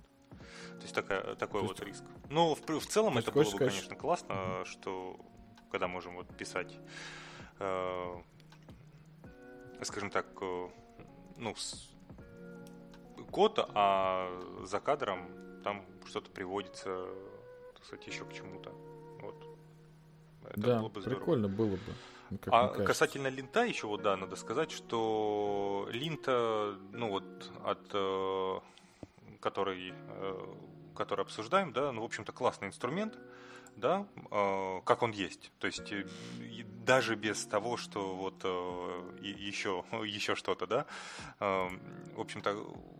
То 0.72 0.82
есть 0.82 0.94
такая, 0.96 1.36
такой 1.36 1.62
То 1.62 1.68
вот 1.68 1.80
есть- 1.80 1.88
риск. 1.90 2.04
Но 2.30 2.56
в, 2.56 2.62
в 2.66 2.86
целом 2.88 3.18
это 3.18 3.32
было 3.32 3.44
бы, 3.44 3.50
сказать, 3.50 3.74
конечно, 3.74 3.96
классно, 3.96 4.64
что 4.66 5.20
когда 5.72 5.88
можем 5.88 6.16
вот 6.16 6.28
писать, 6.38 6.78
э, 7.60 8.22
скажем 9.82 10.10
так, 10.10 10.26
э, 10.42 10.70
ну, 11.38 11.56
с- 11.56 11.90
код, 13.32 13.60
а 13.74 14.30
за 14.64 14.80
кадром 14.80 15.62
там 15.64 15.86
что-то 16.06 16.30
приводится, 16.32 17.08
так 17.76 17.84
сказать, 17.86 18.06
еще 18.08 18.26
к 18.26 18.34
чему-то. 18.34 18.70
Вот. 19.22 19.36
Это 20.50 20.60
да, 20.62 20.80
было 20.80 20.90
бы 20.90 21.02
здорово. 21.02 21.20
прикольно 21.20 21.48
было 21.48 21.76
бы. 21.76 21.80
Ну, 22.34 22.38
как 22.40 22.54
А 22.54 22.68
касательно 22.86 23.28
линта 23.28 23.64
еще 23.64 23.88
вот 23.88 24.02
да, 24.02 24.18
надо 24.18 24.36
сказать, 24.36 24.72
что 24.72 25.88
линта, 25.92 26.76
ну 26.92 27.10
вот 27.10 27.52
от 27.64 27.90
э, 27.94 28.60
который, 29.40 29.94
э, 29.94 30.54
который 30.96 31.22
обсуждаем, 31.22 31.74
да, 31.74 31.92
ну 31.92 32.02
в 32.02 32.06
общем-то 32.06 32.32
классный 32.32 32.68
инструмент, 32.68 33.18
да, 33.76 34.06
э, 34.32 34.82
как 34.86 35.02
он 35.04 35.12
есть. 35.12 35.52
То 35.60 35.68
есть 35.68 35.92
э, 35.92 36.06
даже 36.86 37.16
без 37.16 37.46
того, 37.46 37.78
что 37.78 38.16
вот 38.16 38.36
э, 38.44 39.02
еще 39.22 39.84
еще 40.06 40.36
что-то, 40.36 40.66
да, 40.68 40.86
э, 41.40 41.70
в 42.16 42.20
общем-то 42.20 42.56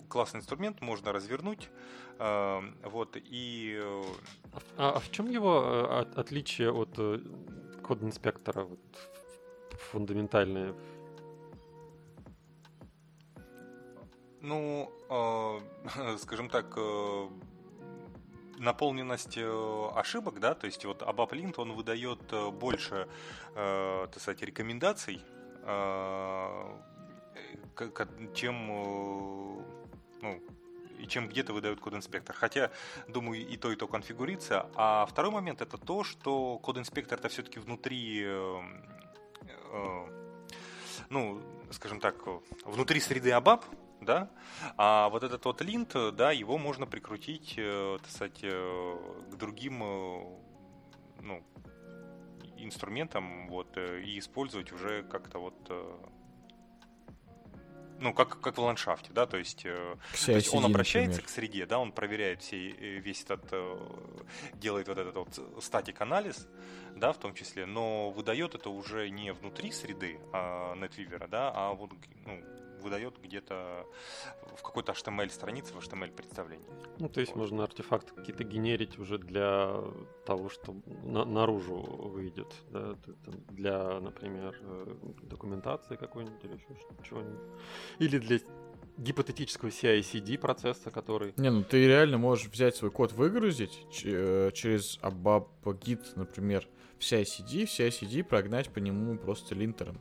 классный 0.10 0.40
инструмент 0.40 0.82
можно 0.82 1.12
развернуть, 1.12 1.70
э, 2.20 2.62
вот 2.84 3.18
и 3.18 3.76
э, 3.80 4.04
А, 4.54 4.60
в- 4.60 4.64
а- 4.78 4.92
а 4.98 5.00
в 5.00 5.12
чем 5.12 5.30
его 5.30 5.64
э, 5.64 6.02
от- 6.02 6.18
отличие 6.18 6.72
от 6.72 6.90
э, 6.98 7.20
код-инспектора 7.84 8.64
вот, 8.64 8.80
фундаментальное? 9.92 10.74
Ну, 14.42 14.92
э, 15.10 16.18
скажем 16.18 16.50
так, 16.50 16.66
э, 16.76 17.30
наполненность 18.58 19.38
э, 19.38 19.90
ошибок, 19.96 20.40
да, 20.40 20.54
то 20.54 20.66
есть 20.66 20.84
вот 20.86 21.02
ABAP 21.02 21.54
он 21.58 21.74
выдает 21.74 22.20
э, 22.32 22.50
больше, 22.50 23.08
э, 23.56 24.08
так 24.12 24.22
сказать, 24.22 24.42
рекомендаций, 24.42 25.22
э, 25.64 26.78
чем, 28.34 28.56
э, 28.70 29.64
ну, 30.22 30.42
и 31.00 31.08
чем 31.08 31.28
где-то 31.28 31.54
выдает 31.54 31.80
код-инспектор. 31.80 32.36
Хотя, 32.36 32.72
думаю, 33.08 33.46
и 33.48 33.58
то, 33.58 33.72
и 33.72 33.76
то 33.76 33.88
конфигурится. 33.88 34.70
А 34.76 35.06
второй 35.06 35.32
момент 35.32 35.62
это 35.62 35.78
то, 35.78 36.04
что 36.04 36.60
код-инспектор 36.60 37.20
это 37.20 37.30
все-таки 37.30 37.60
внутри 37.60 38.26
ну, 41.10 41.42
скажем 41.72 42.00
так, 42.00 42.16
внутри 42.66 43.00
среды 43.00 43.32
ABAP, 43.32 43.64
да, 44.02 44.30
а 44.78 45.10
вот 45.10 45.24
этот 45.24 45.46
вот 45.46 45.62
линт, 45.62 45.96
да, 46.14 46.32
его 46.32 46.58
можно 46.58 46.86
прикрутить, 46.86 47.56
э, 47.58 47.98
так 48.02 48.12
сказать, 48.12 48.40
э, 48.44 48.98
к 49.32 49.36
другим, 49.36 49.84
э, 49.84 50.26
ну, 51.22 51.44
инструментам, 52.58 53.48
вот, 53.50 53.78
э, 53.78 54.02
и 54.02 54.20
использовать 54.20 54.72
уже 54.72 55.04
как-то 55.04 55.40
вот, 55.40 55.56
э, 55.70 55.98
ну, 58.00 58.14
как, 58.14 58.40
как 58.42 58.58
в 58.58 58.62
ландшафте, 58.62 59.10
да, 59.14 59.26
то 59.26 59.38
есть, 59.38 59.66
э, 59.66 59.96
то 60.26 60.32
есть 60.32 60.54
он 60.54 60.66
обращается 60.66 61.22
например. 61.22 61.28
к 61.28 61.30
среде, 61.30 61.66
да, 61.66 61.80
он 61.80 61.92
проверяет 61.92 62.42
все, 62.42 62.70
э, 62.70 63.00
весь 63.00 63.24
этот, 63.24 63.46
э, 63.52 63.78
делает 64.56 64.88
вот 64.88 64.98
этот 64.98 65.16
вот 65.16 65.64
статик-анализ, 65.64 66.48
да, 66.96 67.14
в 67.14 67.18
том 67.18 67.34
числе, 67.34 67.66
но 67.66 68.12
выдает 68.12 68.56
это 68.56 68.70
уже 68.70 69.10
не 69.10 69.34
внутри 69.34 69.72
среды 69.72 70.20
а, 70.32 70.76
NetWeaver, 70.76 71.28
да, 71.28 71.52
а 71.54 71.74
вот 71.74 71.92
ну, 72.26 72.42
выдает 72.84 73.14
где-то 73.24 73.86
в 74.58 74.62
какой-то 74.62 74.92
HTML 74.92 75.30
странице, 75.30 75.74
в 75.74 75.78
HTML 75.78 76.12
представлении. 76.12 76.68
Ну, 77.00 77.10
то 77.10 77.20
есть 77.22 77.34
Вот. 77.34 77.40
можно 77.42 77.64
артефакты 77.64 78.14
какие-то 78.14 78.44
генерить 78.44 79.00
уже 79.00 79.18
для 79.18 79.82
того, 80.26 80.50
что 80.50 80.76
на- 81.04 81.26
наружу 81.26 81.76
выйдет, 81.78 82.54
да, 82.70 82.96
для, 83.50 84.00
например, 84.00 84.56
э, 84.62 84.96
документации 85.24 85.96
какой-нибудь 85.96 86.44
или 86.44 86.54
еще 86.54 86.68
чего-нибудь. 87.10 87.40
Или 88.00 88.18
для 88.20 88.40
гипотетического 88.98 89.70
CI-CD 89.70 90.38
процесса, 90.38 90.92
который... 90.92 91.34
Не, 91.38 91.50
ну 91.50 91.64
ты 91.64 91.88
реально 91.88 92.18
можешь 92.20 92.48
взять 92.48 92.76
свой 92.76 92.92
код, 92.92 93.12
выгрузить 93.14 93.88
ч- 93.92 94.10
э, 94.12 94.52
через 94.54 95.00
ABAP 95.02 95.48
Git, 95.64 96.02
например, 96.16 96.68
в 97.00 97.02
CI-CD, 97.02 97.66
в 97.66 97.70
CI-CD 97.70 98.24
прогнать 98.24 98.70
по 98.72 98.78
нему 98.80 99.18
просто 99.18 99.56
линтером. 99.56 100.00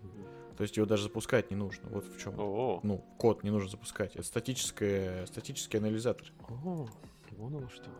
То 0.62 0.64
есть 0.64 0.76
его 0.76 0.86
даже 0.86 1.02
запускать 1.02 1.50
не 1.50 1.56
нужно. 1.56 1.88
Вот 1.88 2.04
в 2.04 2.20
чем. 2.22 2.38
О, 2.38 2.78
Ну, 2.84 2.98
код 3.18 3.42
не 3.42 3.50
нужно 3.50 3.68
запускать. 3.68 4.14
Это 4.14 4.22
статическое, 4.22 5.26
статический 5.26 5.80
анализатор. 5.80 6.28
о, 6.48 6.86
вон 7.32 7.56
оно 7.56 7.68
что. 7.68 7.90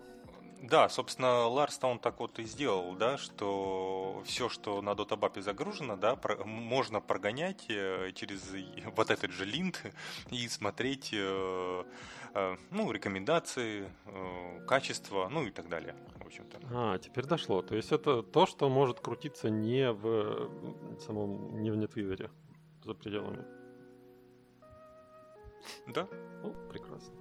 Да, 0.62 0.89
собственно, 0.89 1.48
Ларс-то 1.48 1.89
он 1.89 1.98
так 1.98 2.20
вот 2.20 2.39
и 2.39 2.44
сделал, 2.44 2.94
да, 2.94 3.18
что 3.18 4.22
все, 4.24 4.48
что 4.48 4.80
на 4.80 4.94
Дотобапе 4.94 5.43
загружено, 5.43 5.97
да, 5.97 6.14
про- 6.14 6.44
можно 6.44 7.01
прогонять 7.01 7.64
э, 7.68 8.12
через 8.14 8.48
вот 8.97 9.10
этот 9.10 9.32
же 9.32 9.44
линт 9.44 9.82
и 10.30 10.47
смотреть, 10.47 11.10
э, 11.12 11.84
э, 12.34 12.56
ну, 12.70 12.93
рекомендации, 12.93 13.90
э, 14.06 14.64
качество, 14.68 15.28
ну 15.28 15.43
и 15.44 15.51
так 15.51 15.68
далее, 15.68 15.97
в 16.22 16.26
общем-то. 16.26 16.60
А, 16.72 16.98
теперь 16.98 17.24
дошло. 17.26 17.62
То 17.62 17.74
есть 17.74 17.90
это 17.90 18.22
то, 18.22 18.47
что 18.47 18.68
может 18.68 19.01
крутиться 19.01 19.51
не 19.51 19.90
в 19.90 20.48
самом, 21.01 21.60
не 21.60 21.72
в 21.72 21.74
NetWeaver, 21.76 22.30
за 22.84 22.94
пределами. 22.94 23.44
Да, 25.94 26.09
Ну, 26.42 26.54
прекрасно. 26.70 27.14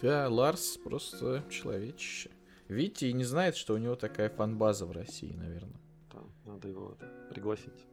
Да, 0.00 0.28
Ларс 0.28 0.76
просто 0.78 1.44
человечище. 1.50 2.30
Видите, 2.68 3.08
и 3.08 3.12
не 3.12 3.24
знает, 3.24 3.56
что 3.56 3.74
у 3.74 3.78
него 3.78 3.96
такая 3.96 4.28
фан-база 4.28 4.86
в 4.86 4.92
России, 4.92 5.32
наверное. 5.34 5.80
Да, 6.12 6.20
надо 6.44 6.68
его 6.68 6.92
это, 6.92 7.06
пригласить. 7.30 7.86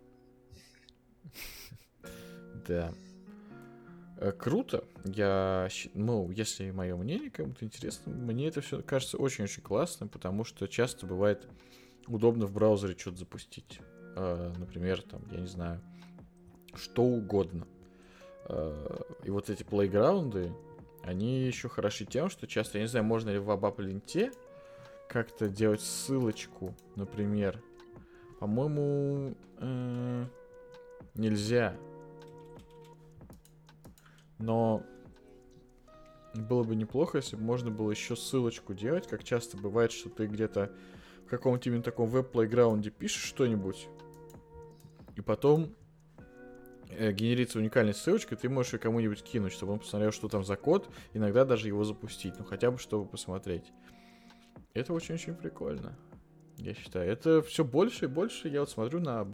Да. 2.68 2.94
Э, 4.18 4.32
Круто. 4.32 4.84
Я, 5.04 5.68
ну, 5.94 6.30
если 6.32 6.72
мое 6.72 6.96
мнение 6.96 7.30
кому-то 7.32 7.66
интересно, 7.66 8.14
мне 8.14 8.48
это 8.48 8.62
все 8.62 8.82
кажется 8.82 9.18
очень-очень 9.18 9.64
классным, 9.64 10.10
потому 10.10 10.44
что 10.44 10.68
часто 10.68 11.06
бывает 11.06 11.48
удобно 12.08 12.46
в 12.46 12.54
браузере 12.54 12.96
что-то 12.98 13.18
запустить. 13.18 13.80
Э, 14.16 14.54
Например, 14.58 15.02
там, 15.02 15.24
я 15.32 15.40
не 15.40 15.48
знаю, 15.48 15.82
что 16.78 17.04
угодно. 17.04 17.68
Э, 18.48 18.98
И 19.24 19.30
вот 19.30 19.50
эти 19.50 19.64
плейграунды, 19.64 20.52
они 21.04 21.42
еще 21.42 21.70
хороши 21.70 22.06
тем, 22.06 22.30
что 22.30 22.48
часто, 22.48 22.78
я 22.78 22.84
не 22.84 22.88
знаю, 22.88 23.06
можно 23.06 23.30
ли 23.30 23.40
в 23.40 23.50
ABAP-ленте 23.50 24.32
как-то 25.08 25.48
делать 25.48 25.82
ссылочку, 25.82 26.74
например. 26.96 27.62
По-моему, 28.40 29.36
э, 29.60 30.26
нельзя. 31.14 31.76
Но 34.40 34.84
было 36.34 36.64
бы 36.64 36.76
неплохо, 36.76 37.18
если 37.18 37.36
бы 37.36 37.44
можно 37.44 37.72
было 37.72 37.92
еще 37.92 38.16
ссылочку 38.16 38.74
делать, 38.74 39.08
как 39.08 39.24
часто 39.24 39.58
бывает, 39.58 39.92
что 39.92 40.10
ты 40.10 40.28
где-то 40.28 40.72
в 41.26 41.30
каком-то 41.30 41.70
именно 41.70 41.84
таком 41.84 42.10
веб-плейграунде 42.10 42.90
пишешь 42.90 43.24
что-нибудь, 43.24 43.88
и 45.16 45.22
потом 45.22 45.74
генерится 46.90 47.60
уникальная 47.60 47.94
ссылочка, 47.94 48.36
ты 48.36 48.50
можешь 48.50 48.74
ее 48.74 48.80
кому-нибудь 48.80 49.24
кинуть, 49.24 49.54
чтобы 49.54 49.74
он 49.74 49.80
посмотрел, 49.80 50.12
что 50.12 50.28
там 50.28 50.44
за 50.44 50.56
код, 50.56 50.90
иногда 51.14 51.46
даже 51.46 51.68
его 51.68 51.84
запустить, 51.84 52.34
ну 52.38 52.46
хотя 52.46 52.72
бы 52.72 52.78
чтобы 52.78 53.08
посмотреть. 53.08 53.72
Это 54.74 54.94
очень-очень 54.94 55.36
прикольно, 55.36 55.98
я 56.58 56.74
считаю. 56.74 57.10
Это 57.10 57.42
все 57.42 57.64
больше 57.64 58.06
и 58.06 58.08
больше, 58.08 58.50
я 58.50 58.60
вот 58.62 58.70
смотрю 58.70 59.00
на 59.00 59.26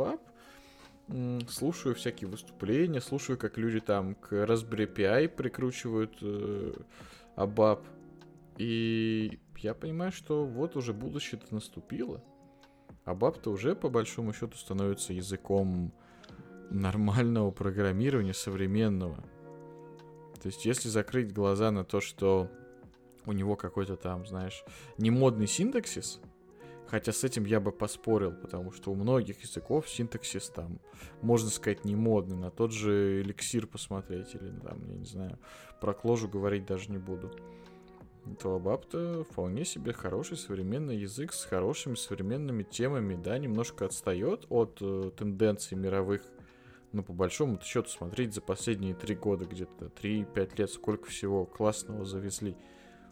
м, 1.08 1.42
слушаю 1.48 1.96
всякие 1.96 2.30
выступления, 2.30 3.02
слушаю, 3.02 3.38
как 3.38 3.58
люди 3.58 3.80
там 3.80 4.16
к 4.16 4.34
Raspberry 4.34 4.94
Pi 4.94 5.28
прикручивают 5.28 6.18
э, 6.22 6.74
ABAP, 7.36 7.86
и 8.58 9.40
я 9.58 9.74
понимаю, 9.74 10.12
что 10.12 10.46
вот 10.46 10.76
уже 10.76 10.94
будущее-то 10.94 11.54
наступило. 11.54 12.24
ABAP-то 13.06 13.52
уже 13.52 13.76
по 13.76 13.90
большому 13.90 14.34
счету 14.34 14.58
становится 14.58 15.14
языком 15.14 15.94
нормального 16.72 17.52
программирования 17.52 18.34
современного. 18.34 19.18
То 20.42 20.48
есть, 20.48 20.66
если 20.66 20.90
закрыть 20.90 21.34
глаза 21.34 21.70
на 21.72 21.84
то, 21.84 22.02
что 22.02 22.50
у 23.26 23.34
него 23.34 23.56
какой-то 23.56 23.96
там, 23.96 24.26
знаешь, 24.26 24.64
не 24.98 25.12
модный 25.12 25.48
синтаксис, 25.48 26.20
хотя 26.88 27.12
с 27.12 27.24
этим 27.24 27.46
я 27.46 27.60
бы 27.60 27.72
поспорил, 27.72 28.32
потому 28.32 28.72
что 28.72 28.92
у 28.92 28.96
многих 28.96 29.42
языков 29.42 29.88
синтаксис 29.88 30.50
там, 30.50 30.80
можно 31.22 31.50
сказать, 31.50 31.86
не 31.86 31.96
модный. 31.96 32.38
На 32.38 32.50
тот 32.50 32.72
же 32.72 33.22
эликсир 33.22 33.68
посмотреть 33.68 34.34
или 34.34 34.50
там, 34.60 34.84
я 34.90 34.96
не 34.96 35.06
знаю, 35.06 35.38
про 35.80 35.94
кложу 35.94 36.28
говорить 36.28 36.66
даже 36.66 36.92
не 36.92 36.98
буду. 36.98 37.32
То 38.40 38.58
ABAP-то 38.58 39.24
вполне 39.24 39.66
себе 39.66 39.94
хороший 39.94 40.38
современный 40.38 40.98
язык 40.98 41.34
с 41.34 41.44
хорошими 41.44 41.96
современными 41.96 42.64
темами, 42.64 43.16
да, 43.16 43.38
немножко 43.40 43.86
отстает 43.86 44.46
от 44.50 44.78
э, 44.80 45.12
тенденций 45.18 45.76
мировых, 45.76 46.22
но 46.92 47.04
по 47.04 47.14
большому 47.14 47.60
счету 47.62 47.90
смотреть 47.90 48.34
за 48.34 48.42
последние 48.42 48.94
три 48.94 49.16
года 49.16 49.46
где-то, 49.46 49.86
3-5 49.86 50.58
лет, 50.58 50.70
сколько 50.70 51.10
всего 51.10 51.46
классного 51.46 52.06
завезли. 52.06 52.56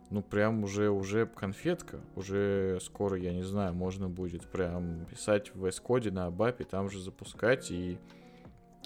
Ну, 0.10 0.24
прям 0.24 0.64
уже, 0.64 0.90
уже 0.90 1.28
конфетка, 1.28 2.02
уже 2.16 2.80
скоро, 2.82 3.18
я 3.18 3.32
не 3.32 3.44
знаю, 3.44 3.76
можно 3.76 4.10
будет 4.10 4.50
прям 4.50 5.06
писать 5.06 5.54
в 5.54 5.66
VS-коде 5.66 6.10
на 6.12 6.28
ABAP, 6.30 6.64
там 6.66 6.90
же 6.90 7.00
запускать 7.00 7.70
и 7.70 8.00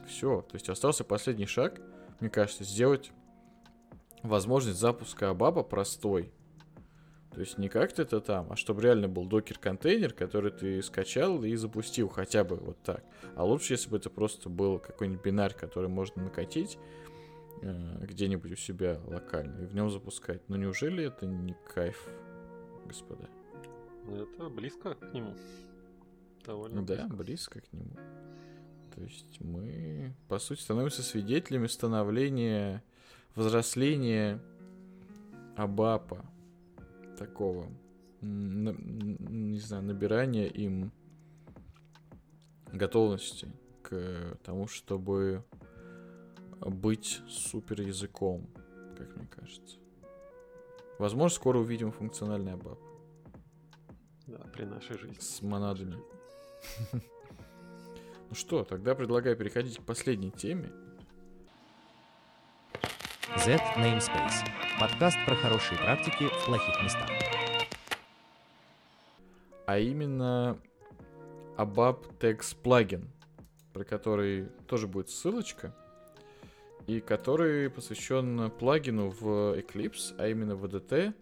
все. 0.05 0.41
То 0.41 0.55
есть 0.55 0.67
остался 0.69 1.03
последний 1.05 1.45
шаг, 1.45 1.79
мне 2.19 2.29
кажется, 2.29 2.65
сделать 2.65 3.11
возможность 4.21 4.79
запуска 4.79 5.27
ABAP 5.27 5.63
простой. 5.63 6.31
То 7.33 7.39
есть 7.39 7.57
не 7.57 7.67
как 7.67 7.91
то 7.93 8.03
это 8.03 8.21
там, 8.21 8.51
а 8.51 8.55
чтобы 8.55 8.81
реально 8.83 9.09
был 9.09 9.25
докер-контейнер, 9.25 10.13
который 10.13 10.51
ты 10.51 10.81
скачал 10.83 11.43
и 11.43 11.55
запустил 11.55 12.07
хотя 12.09 12.43
бы 12.43 12.57
вот 12.57 12.77
так. 12.83 13.03
А 13.35 13.43
лучше, 13.43 13.73
если 13.73 13.89
бы 13.89 13.97
это 13.97 14.09
просто 14.11 14.49
был 14.49 14.77
какой-нибудь 14.77 15.23
бинарь, 15.23 15.53
который 15.55 15.89
можно 15.89 16.23
накатить 16.23 16.77
э, 17.63 18.05
где-нибудь 18.05 18.51
у 18.51 18.55
себя 18.55 18.99
локально 19.07 19.61
и 19.61 19.65
в 19.65 19.73
нем 19.73 19.89
запускать. 19.89 20.47
Но 20.47 20.57
неужели 20.57 21.05
это 21.05 21.25
не 21.25 21.55
кайф, 21.73 22.07
господа? 22.85 23.27
Это 24.11 24.49
близко 24.49 24.93
к 24.93 25.13
нему. 25.13 25.33
Довольно 26.45 26.85
Да, 26.85 27.07
близко. 27.07 27.15
близко 27.15 27.61
к 27.61 27.73
нему. 27.73 27.95
То 28.93 29.01
есть 29.01 29.39
мы, 29.41 30.13
по 30.27 30.37
сути, 30.37 30.61
становимся 30.61 31.01
свидетелями 31.01 31.65
становления, 31.65 32.83
взросления 33.33 34.39
Абапа. 35.55 36.25
Такого, 37.23 37.69
на- 38.19 38.75
не 38.75 39.59
знаю, 39.59 39.83
набирания 39.83 40.47
им 40.47 40.91
готовности 42.73 43.47
к 43.81 44.37
тому, 44.43 44.67
чтобы 44.67 45.45
быть 46.59 47.21
супер 47.29 47.79
языком, 47.79 48.49
как 48.97 49.15
мне 49.15 49.25
кажется. 49.27 49.77
Возможно, 50.99 51.33
скоро 51.33 51.59
увидим 51.59 51.93
функциональный 51.93 52.51
Абап 52.55 52.77
Да, 54.27 54.39
при 54.53 54.65
нашей 54.65 54.97
жизни. 54.97 55.17
с 55.19 55.41
монадами. 55.41 55.95
Ну 58.29 58.35
что, 58.35 58.63
тогда 58.65 58.95
предлагаю 58.95 59.37
переходить 59.37 59.77
к 59.77 59.83
последней 59.83 60.31
теме. 60.31 60.71
Z 63.37 63.57
Namespace. 63.77 64.43
Подкаст 64.79 65.17
про 65.25 65.35
хорошие 65.35 65.77
практики 65.77 66.27
плохих 66.45 66.83
местах. 66.83 67.09
а 69.65 69.77
именно 69.79 70.59
ABAP 71.57 72.19
Text 72.19 72.57
плагин, 72.61 73.09
про 73.71 73.83
который 73.83 74.49
тоже 74.67 74.87
будет 74.87 75.09
ссылочка, 75.09 75.73
и 76.85 76.99
который 76.99 77.69
посвящен 77.69 78.51
плагину 78.51 79.09
в 79.09 79.57
Eclipse, 79.57 80.15
а 80.17 80.27
именно 80.27 80.55
в 80.55 80.65
ADT, 80.65 81.13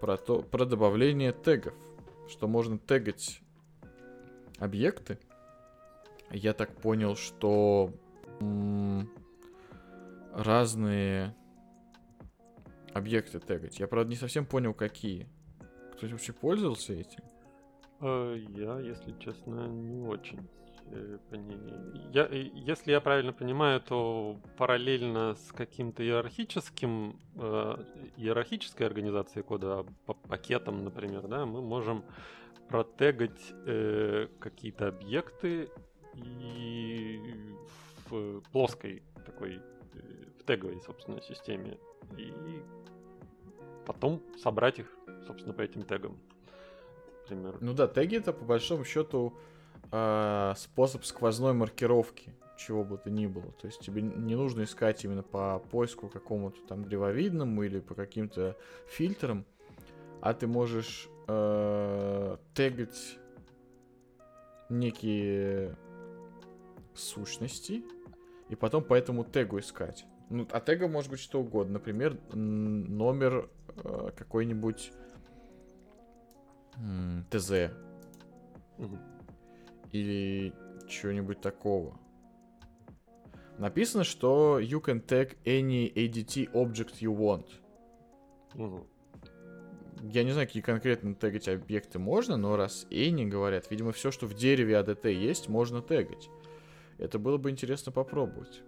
про, 0.00 0.16
то, 0.16 0.42
про 0.42 0.64
добавление 0.64 1.32
тегов, 1.32 1.74
что 2.28 2.46
можно 2.46 2.78
тегать 2.78 3.40
объекты. 4.58 5.18
Я 6.30 6.52
так 6.52 6.70
понял, 6.76 7.16
что 7.16 7.92
разные 10.32 11.34
объекты 12.94 13.40
тегать. 13.40 13.78
Я, 13.80 13.86
правда, 13.88 14.10
не 14.10 14.16
совсем 14.16 14.46
понял, 14.46 14.72
какие. 14.74 15.28
Кто-нибудь 15.92 16.12
вообще 16.12 16.32
пользовался 16.32 16.92
этим? 16.92 17.22
Э, 18.00 18.36
Я, 18.50 18.78
если 18.80 19.12
честно, 19.18 19.66
не 19.66 20.06
очень. 20.06 20.48
э, 20.86 21.18
Я, 22.12 22.26
э, 22.30 22.50
если 22.54 22.92
я 22.92 23.00
правильно 23.00 23.32
понимаю, 23.32 23.80
то 23.80 24.38
параллельно 24.56 25.34
с 25.34 25.52
каким-то 25.52 26.02
иерархическим, 26.02 27.18
иерархической 28.16 28.86
организацией 28.86 29.42
кода, 29.44 29.84
по 30.06 30.14
пакетам, 30.14 30.84
например, 30.84 31.26
да, 31.28 31.46
мы 31.46 31.62
можем 31.62 32.04
протегать 32.68 33.52
какие-то 34.40 34.88
объекты 34.88 35.68
и 36.14 37.20
в 38.08 38.40
плоской 38.52 39.02
такой, 39.26 39.60
теговой, 40.46 40.80
собственно, 40.82 41.20
системе. 41.20 41.78
И 42.16 42.32
потом 43.86 44.22
собрать 44.42 44.78
их, 44.78 44.96
собственно, 45.26 45.54
по 45.54 45.62
этим 45.62 45.82
тегам. 45.82 46.18
Например. 47.22 47.56
Ну 47.60 47.72
да, 47.72 47.86
теги 47.86 48.16
это 48.16 48.32
по 48.32 48.44
большому 48.44 48.84
счету 48.84 49.34
э, 49.90 50.52
способ 50.56 51.04
сквозной 51.04 51.54
маркировки 51.54 52.34
чего 52.56 52.84
бы 52.84 52.98
то 52.98 53.10
ни 53.10 53.26
было. 53.26 53.50
То 53.52 53.66
есть 53.66 53.80
тебе 53.80 54.02
не 54.02 54.34
нужно 54.34 54.62
искать 54.62 55.04
именно 55.04 55.22
по 55.22 55.58
поиску 55.70 56.08
какому-то 56.08 56.60
там 56.66 56.84
древовидному 56.84 57.62
или 57.62 57.80
по 57.80 57.94
каким-то 57.94 58.56
фильтрам, 58.86 59.44
а 60.20 60.34
ты 60.34 60.46
можешь 60.46 61.08
э, 61.26 62.36
тегать 62.54 63.18
некие 64.68 65.76
сущности 66.94 67.84
и 68.48 68.54
потом 68.54 68.84
по 68.84 68.94
этому 68.94 69.24
тегу 69.24 69.58
искать. 69.58 70.06
Ну, 70.30 70.46
а 70.50 70.60
тега 70.60 70.88
может 70.88 71.10
быть 71.10 71.20
что 71.20 71.40
угодно. 71.40 71.74
Например, 71.74 72.18
номер 72.32 73.50
э, 73.76 74.10
какой-нибудь 74.16 74.92
м, 76.76 77.26
ТЗ. 77.30 77.70
Угу. 78.78 78.98
Или 79.92 80.52
чего-нибудь 80.88 81.40
такого. 81.40 81.98
Написано, 83.58 84.02
что 84.04 84.58
you 84.58 84.82
can 84.82 85.04
tag 85.04 85.36
any 85.44 85.92
ADT 85.92 86.52
object 86.52 87.00
you 87.00 87.16
want. 87.16 87.46
Угу. 88.54 88.86
Я 90.10 90.24
не 90.24 90.32
знаю, 90.32 90.46
какие 90.46 90.62
конкретно 90.62 91.14
тегать 91.14 91.48
объекты 91.48 91.98
можно, 91.98 92.36
но 92.36 92.56
раз 92.56 92.86
any 92.90 93.26
говорят, 93.26 93.70
видимо, 93.70 93.92
все, 93.92 94.10
что 94.10 94.26
в 94.26 94.34
дереве 94.34 94.74
ADT 94.74 95.12
есть, 95.12 95.48
можно 95.48 95.80
тегать. 95.80 96.28
Это 96.98 97.18
было 97.18 97.38
бы 97.38 97.50
интересно 97.50 97.92
попробовать. 97.92 98.62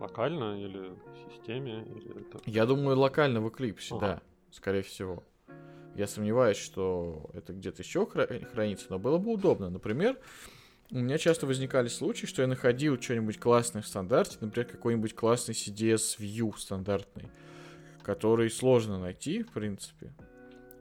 Локально 0.00 0.58
или 0.58 0.78
в 0.78 1.34
системе? 1.34 1.84
Или 1.84 2.22
это... 2.22 2.40
Я 2.46 2.64
думаю, 2.66 2.98
локально 2.98 3.40
в 3.40 3.46
Eclipse, 3.48 3.88
ага. 3.90 4.00
да, 4.00 4.22
скорее 4.50 4.82
всего. 4.82 5.22
Я 5.94 6.06
сомневаюсь, 6.06 6.56
что 6.56 7.30
это 7.34 7.52
где-то 7.52 7.82
еще 7.82 8.06
хранится, 8.06 8.86
но 8.88 8.98
было 8.98 9.18
бы 9.18 9.32
удобно. 9.32 9.68
Например, 9.68 10.16
у 10.90 10.98
меня 10.98 11.18
часто 11.18 11.46
возникали 11.46 11.88
случаи, 11.88 12.26
что 12.26 12.42
я 12.42 12.48
находил 12.48 13.00
что-нибудь 13.00 13.38
классное 13.38 13.82
в 13.82 13.86
стандарте, 13.86 14.38
например, 14.40 14.66
какой-нибудь 14.68 15.14
классный 15.14 15.54
CDS 15.54 16.18
View 16.18 16.56
стандартный, 16.56 17.28
который 18.02 18.50
сложно 18.50 18.98
найти, 18.98 19.42
в 19.42 19.52
принципе. 19.52 20.14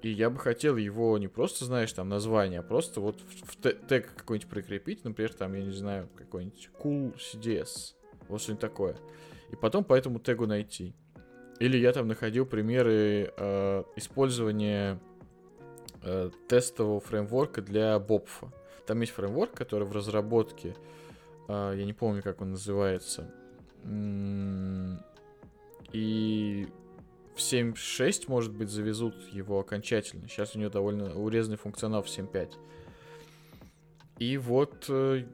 И 0.02 0.10
я 0.10 0.30
бы 0.30 0.40
хотел 0.40 0.78
его 0.78 1.18
не 1.18 1.28
просто, 1.28 1.66
знаешь, 1.66 1.92
там 1.92 2.08
название, 2.08 2.62
а 2.62 2.64
просто 2.64 3.02
вот 3.02 3.20
в, 3.20 3.52
в 3.52 3.58
тег 3.58 4.16
какой-нибудь 4.16 4.50
прикрепить, 4.50 5.04
например, 5.04 5.34
там, 5.34 5.54
я 5.54 5.64
не 5.64 5.74
знаю, 5.74 6.08
какой-нибудь 6.16 6.70
cool 6.82 7.16
CDS, 7.18 7.96
вот 8.30 8.42
что-нибудь 8.42 8.62
такое. 8.62 8.96
И 9.52 9.56
потом 9.56 9.84
по 9.84 9.94
этому 9.94 10.20
тегу 10.20 10.46
найти. 10.46 10.96
Или 11.60 11.78
я 11.78 11.92
там 11.92 12.08
находил 12.08 12.46
примеры 12.46 13.34
э, 13.36 13.84
использования 13.98 15.00
э, 16.04 16.30
тестового 16.48 17.02
фреймворка 17.02 17.62
для 17.62 18.00
Бобфа. 18.00 18.52
Там 18.88 19.02
есть 19.02 19.12
фреймворк, 19.12 19.52
который 19.54 19.86
в 19.86 19.92
разработке, 19.92 20.76
э, 21.48 21.74
я 21.78 21.86
не 21.86 21.94
помню, 21.94 22.24
как 22.24 22.42
он 22.42 22.52
называется. 22.52 23.30
И 25.92 26.68
в 27.36 27.40
7.6, 27.40 28.26
может 28.28 28.54
быть, 28.54 28.70
завезут 28.70 29.16
его 29.32 29.60
окончательно. 29.60 30.28
Сейчас 30.28 30.56
у 30.56 30.60
него 30.60 30.70
довольно 30.70 31.14
урезанный 31.16 31.58
функционал 31.58 32.04
в 32.04 32.08
7.5. 32.08 32.54
И 34.20 34.38
вот 34.38 34.86
э, 34.90 35.26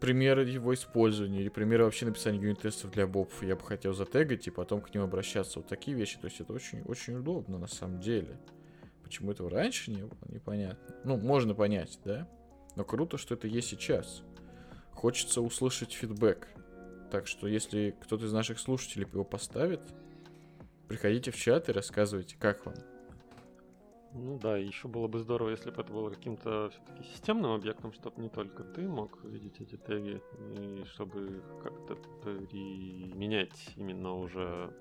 примеры 0.00 0.44
его 0.44 0.74
использования 0.74 1.40
или 1.40 1.48
примеры 1.48 1.84
вообще 1.84 2.06
написания 2.06 2.38
юнит-тестов 2.38 2.90
для 2.90 3.06
бобов 3.06 3.42
я 3.42 3.56
бы 3.56 3.62
хотел 3.62 3.94
затегать 3.94 4.46
и 4.46 4.50
потом 4.50 4.80
к 4.80 4.92
ним 4.94 5.02
обращаться. 5.02 5.58
Вот 5.58 5.68
такие 5.68 5.96
вещи. 5.96 6.18
То 6.18 6.26
есть 6.26 6.40
это 6.40 6.52
очень, 6.52 6.82
очень 6.82 7.16
удобно 7.16 7.58
на 7.58 7.66
самом 7.66 8.00
деле. 8.00 8.38
Почему 9.02 9.30
этого 9.30 9.48
раньше 9.48 9.90
не 9.90 10.02
было, 10.02 10.18
непонятно. 10.28 10.96
Ну, 11.04 11.16
можно 11.16 11.54
понять, 11.54 11.98
да? 12.04 12.28
Но 12.74 12.84
круто, 12.84 13.16
что 13.18 13.34
это 13.34 13.46
есть 13.46 13.68
сейчас. 13.68 14.22
Хочется 14.92 15.40
услышать 15.40 15.92
фидбэк. 15.92 16.48
Так 17.10 17.26
что, 17.26 17.46
если 17.46 17.94
кто-то 18.00 18.26
из 18.26 18.32
наших 18.32 18.58
слушателей 18.58 19.06
его 19.10 19.24
поставит, 19.24 19.80
приходите 20.88 21.30
в 21.30 21.36
чат 21.36 21.68
и 21.68 21.72
рассказывайте, 21.72 22.36
как 22.38 22.66
вам. 22.66 22.74
Ну 24.18 24.38
да, 24.38 24.56
еще 24.56 24.88
было 24.88 25.08
бы 25.08 25.18
здорово, 25.18 25.50
если 25.50 25.70
бы 25.70 25.82
это 25.82 25.92
было 25.92 26.08
каким-то 26.08 26.70
все-таки 26.70 27.02
системным 27.04 27.52
объектом, 27.52 27.92
чтобы 27.92 28.22
не 28.22 28.30
только 28.30 28.64
ты 28.64 28.88
мог 28.88 29.22
видеть 29.24 29.60
эти 29.60 29.76
теги, 29.76 30.22
и 30.58 30.84
чтобы 30.84 31.42
как-то 31.62 31.96
применять 32.22 33.74
именно 33.76 34.14
уже 34.14 34.74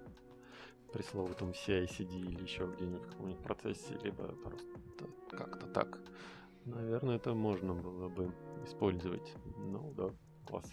пресловутом 0.94 1.50
CI-CD 1.50 2.18
или 2.18 2.44
еще 2.44 2.66
где-нибудь 2.66 3.02
в 3.02 3.10
каком-нибудь 3.10 3.44
процессе, 3.44 3.98
либо 4.02 4.28
просто 4.28 4.66
как-то 5.32 5.68
так. 5.68 6.00
Наверное, 6.64 7.18
это 7.18 7.34
можно 7.34 7.74
было 7.74 8.08
бы 8.08 8.34
использовать. 8.66 9.34
Ну 9.58 9.94
да, 9.98 10.12
класс. 10.48 10.72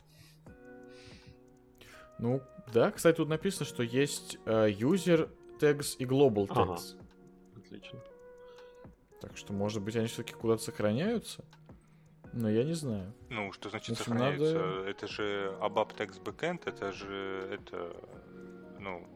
Ну, 2.20 2.40
да, 2.72 2.93
кстати, 2.93 3.16
тут 3.16 3.28
написано, 3.28 3.66
что 3.66 3.82
есть 3.82 4.39
uh, 4.47 4.72
user 4.72 5.28
tags 5.59 5.97
и 5.98 6.05
global 6.05 6.47
tags. 6.47 6.94
Ага. 6.94 7.02
Отлично. 7.56 7.98
Так 9.23 9.36
что, 9.36 9.53
может 9.53 9.81
быть, 9.81 9.94
они 9.94 10.09
все-таки 10.09 10.35
куда-то 10.35 10.65
сохраняются? 10.65 11.44
Но 12.32 12.51
я 12.51 12.65
не 12.65 12.73
знаю. 12.73 13.12
Ну, 13.31 13.53
что 13.53 13.70
значит 13.70 13.90
Если 13.90 14.03
сохраняются? 14.03 14.55
Надо... 14.55 14.90
Это 14.90 15.07
же 15.07 15.57
ABAP 15.61 15.97
Text 15.97 16.23
Backend, 16.24 16.62
это 16.65 16.90
же 16.90 17.49
это, 17.53 17.97
ну, 18.81 19.07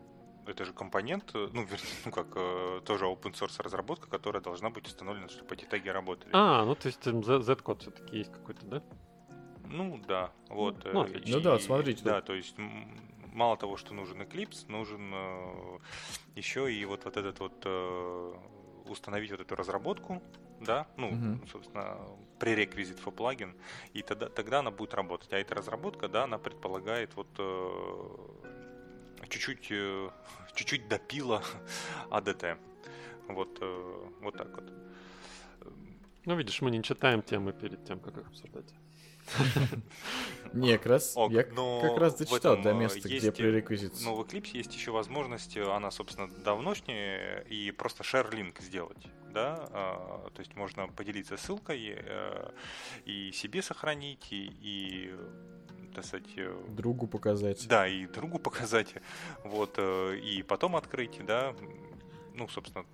это 0.46 0.64
же 0.64 0.72
компонент, 0.72 1.32
ну, 1.34 1.48
вернее, 1.64 1.96
ну 2.04 2.12
как, 2.12 2.28
э, 2.36 2.82
тоже 2.84 3.06
open 3.06 3.32
source 3.32 3.60
разработка, 3.60 4.08
которая 4.08 4.40
должна 4.40 4.70
быть 4.70 4.86
установлена, 4.86 5.28
чтобы 5.28 5.56
эти 5.56 5.64
теги 5.64 5.88
работали. 5.88 6.30
А, 6.32 6.64
ну 6.64 6.76
то 6.76 6.86
есть 6.86 7.02
Z-код 7.02 7.82
все-таки 7.82 8.18
есть 8.18 8.32
какой-то, 8.32 8.64
да? 8.64 8.82
Ну 9.64 10.00
да, 10.06 10.30
вот. 10.48 10.84
Ну, 10.84 11.04
э, 11.04 11.18
и, 11.18 11.32
ну 11.32 11.40
да, 11.40 11.58
смотрите. 11.58 12.04
Да, 12.04 12.20
то 12.20 12.32
есть 12.32 12.54
мало 13.32 13.56
того, 13.56 13.76
что 13.76 13.92
нужен 13.92 14.22
Eclipse, 14.22 14.70
нужен 14.70 15.10
э, 15.12 15.78
еще 16.36 16.72
и 16.72 16.84
вот, 16.84 17.04
вот 17.04 17.16
этот 17.16 17.40
вот 17.40 17.62
э, 17.64 18.34
установить 18.88 19.30
вот 19.30 19.40
эту 19.40 19.56
разработку, 19.56 20.22
да, 20.60 20.86
ну, 20.96 21.10
uh-huh. 21.10 21.48
собственно, 21.50 21.98
пререквизит 22.38 22.98
for 22.98 23.12
плагин, 23.12 23.54
и 23.92 24.02
тогда, 24.02 24.28
тогда 24.28 24.60
она 24.60 24.70
будет 24.70 24.94
работать. 24.94 25.32
А 25.32 25.38
эта 25.38 25.54
разработка, 25.54 26.08
да, 26.08 26.24
она 26.24 26.38
предполагает 26.38 27.14
вот 27.16 27.28
э, 27.38 29.26
чуть-чуть, 29.28 29.68
э, 29.70 30.10
чуть-чуть 30.54 30.88
допила 30.88 31.42
ADT. 32.10 32.58
Вот, 33.28 33.58
э, 33.60 34.10
вот 34.20 34.36
так 34.36 34.54
вот. 34.54 34.72
Ну, 36.24 36.36
видишь, 36.36 36.60
мы 36.60 36.70
не 36.70 36.82
читаем 36.82 37.22
темы 37.22 37.52
перед 37.52 37.84
тем, 37.84 38.00
как 38.00 38.16
их 38.16 38.26
обсуждать. 38.26 38.72
Не, 40.52 40.78
как 40.78 40.86
раз 40.86 41.12
Ок, 41.16 41.32
я 41.32 41.42
как 41.42 41.98
раз 41.98 42.18
зачитал 42.18 42.60
до 42.60 42.72
места, 42.72 43.08
где 43.08 43.32
пререквизит. 43.32 43.94
Но 44.02 44.14
в 44.14 44.20
Eclipse 44.20 44.50
есть 44.56 44.74
еще 44.74 44.90
возможность, 44.90 45.56
она, 45.56 45.90
собственно, 45.90 46.28
давношняя, 46.28 47.40
и 47.40 47.70
просто 47.70 48.02
share 48.02 48.30
link 48.30 48.62
сделать. 48.62 49.06
Да? 49.32 49.68
А, 49.72 50.30
то 50.34 50.40
есть 50.40 50.54
можно 50.56 50.88
поделиться 50.88 51.36
ссылкой 51.36 51.96
э, 51.98 52.50
и 53.04 53.32
себе 53.32 53.60
сохранить, 53.60 54.28
и, 54.30 54.50
и 54.62 55.14
так 55.94 56.06
сказать... 56.06 56.28
Э, 56.36 56.58
другу 56.68 57.06
показать. 57.06 57.68
Да, 57.68 57.86
и 57.86 58.06
другу 58.06 58.38
показать. 58.38 58.94
Вот, 59.44 59.74
э, 59.76 60.16
и 60.16 60.42
потом 60.42 60.74
открыть, 60.74 61.20
да. 61.26 61.54
Ну, 62.34 62.48
собственно, 62.48 62.86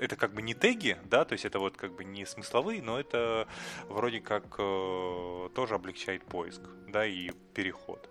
это 0.00 0.16
как 0.16 0.32
бы 0.32 0.42
не 0.42 0.54
теги, 0.54 0.96
да, 1.04 1.24
то 1.24 1.32
есть 1.32 1.44
это 1.44 1.58
вот 1.58 1.76
как 1.76 1.94
бы 1.94 2.04
не 2.04 2.24
смысловые, 2.24 2.82
но 2.82 2.98
это 2.98 3.48
вроде 3.88 4.20
как 4.20 4.56
э, 4.58 5.48
тоже 5.54 5.74
облегчает 5.74 6.24
поиск, 6.24 6.62
да, 6.88 7.06
и 7.06 7.30
переход. 7.54 8.08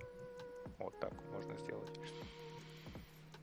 Вот 0.77 0.99
так 0.99 1.13
можно 1.31 1.57
сделать. 1.57 1.89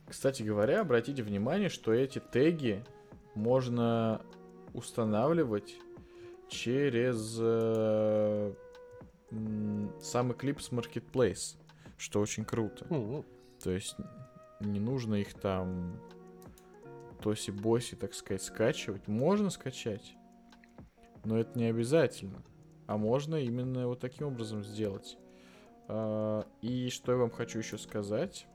Кстати 0.09 0.43
говоря, 0.43 0.83
обратите 0.83 1.23
внимание, 1.23 1.69
что 1.69 1.93
эти 1.93 2.19
теги 2.19 2.85
можно 3.35 4.21
устанавливать 4.73 5.77
через 6.49 7.37
э, 7.41 8.53
сам 10.01 10.33
Eclipse 10.33 10.71
Marketplace, 10.71 11.57
что 11.97 12.21
очень 12.21 12.45
круто. 12.45 12.85
Mm-hmm. 12.87 13.25
То 13.63 13.71
есть 13.71 13.97
не 14.61 14.81
нужно 14.81 15.17
их 15.17 15.35
там 15.35 15.99
тоси-боси, 17.25 17.97
так 17.97 18.13
сказать, 18.13 18.43
скачивать. 18.43 19.09
Можно 19.09 19.49
скачать, 19.49 20.15
но 21.25 21.39
это 21.39 21.59
не 21.59 21.65
обязательно. 21.65 22.43
А 22.87 22.99
можно 22.99 23.37
именно 23.37 23.89
вот 23.89 24.01
таким 24.01 24.27
образом 24.27 24.63
сделать. 24.63 25.17
А, 25.89 26.47
и 26.61 26.91
что 26.91 27.13
я 27.13 27.19
вам 27.19 27.31
хочу 27.31 27.59
еще 27.61 27.79
сказать. 27.79 28.47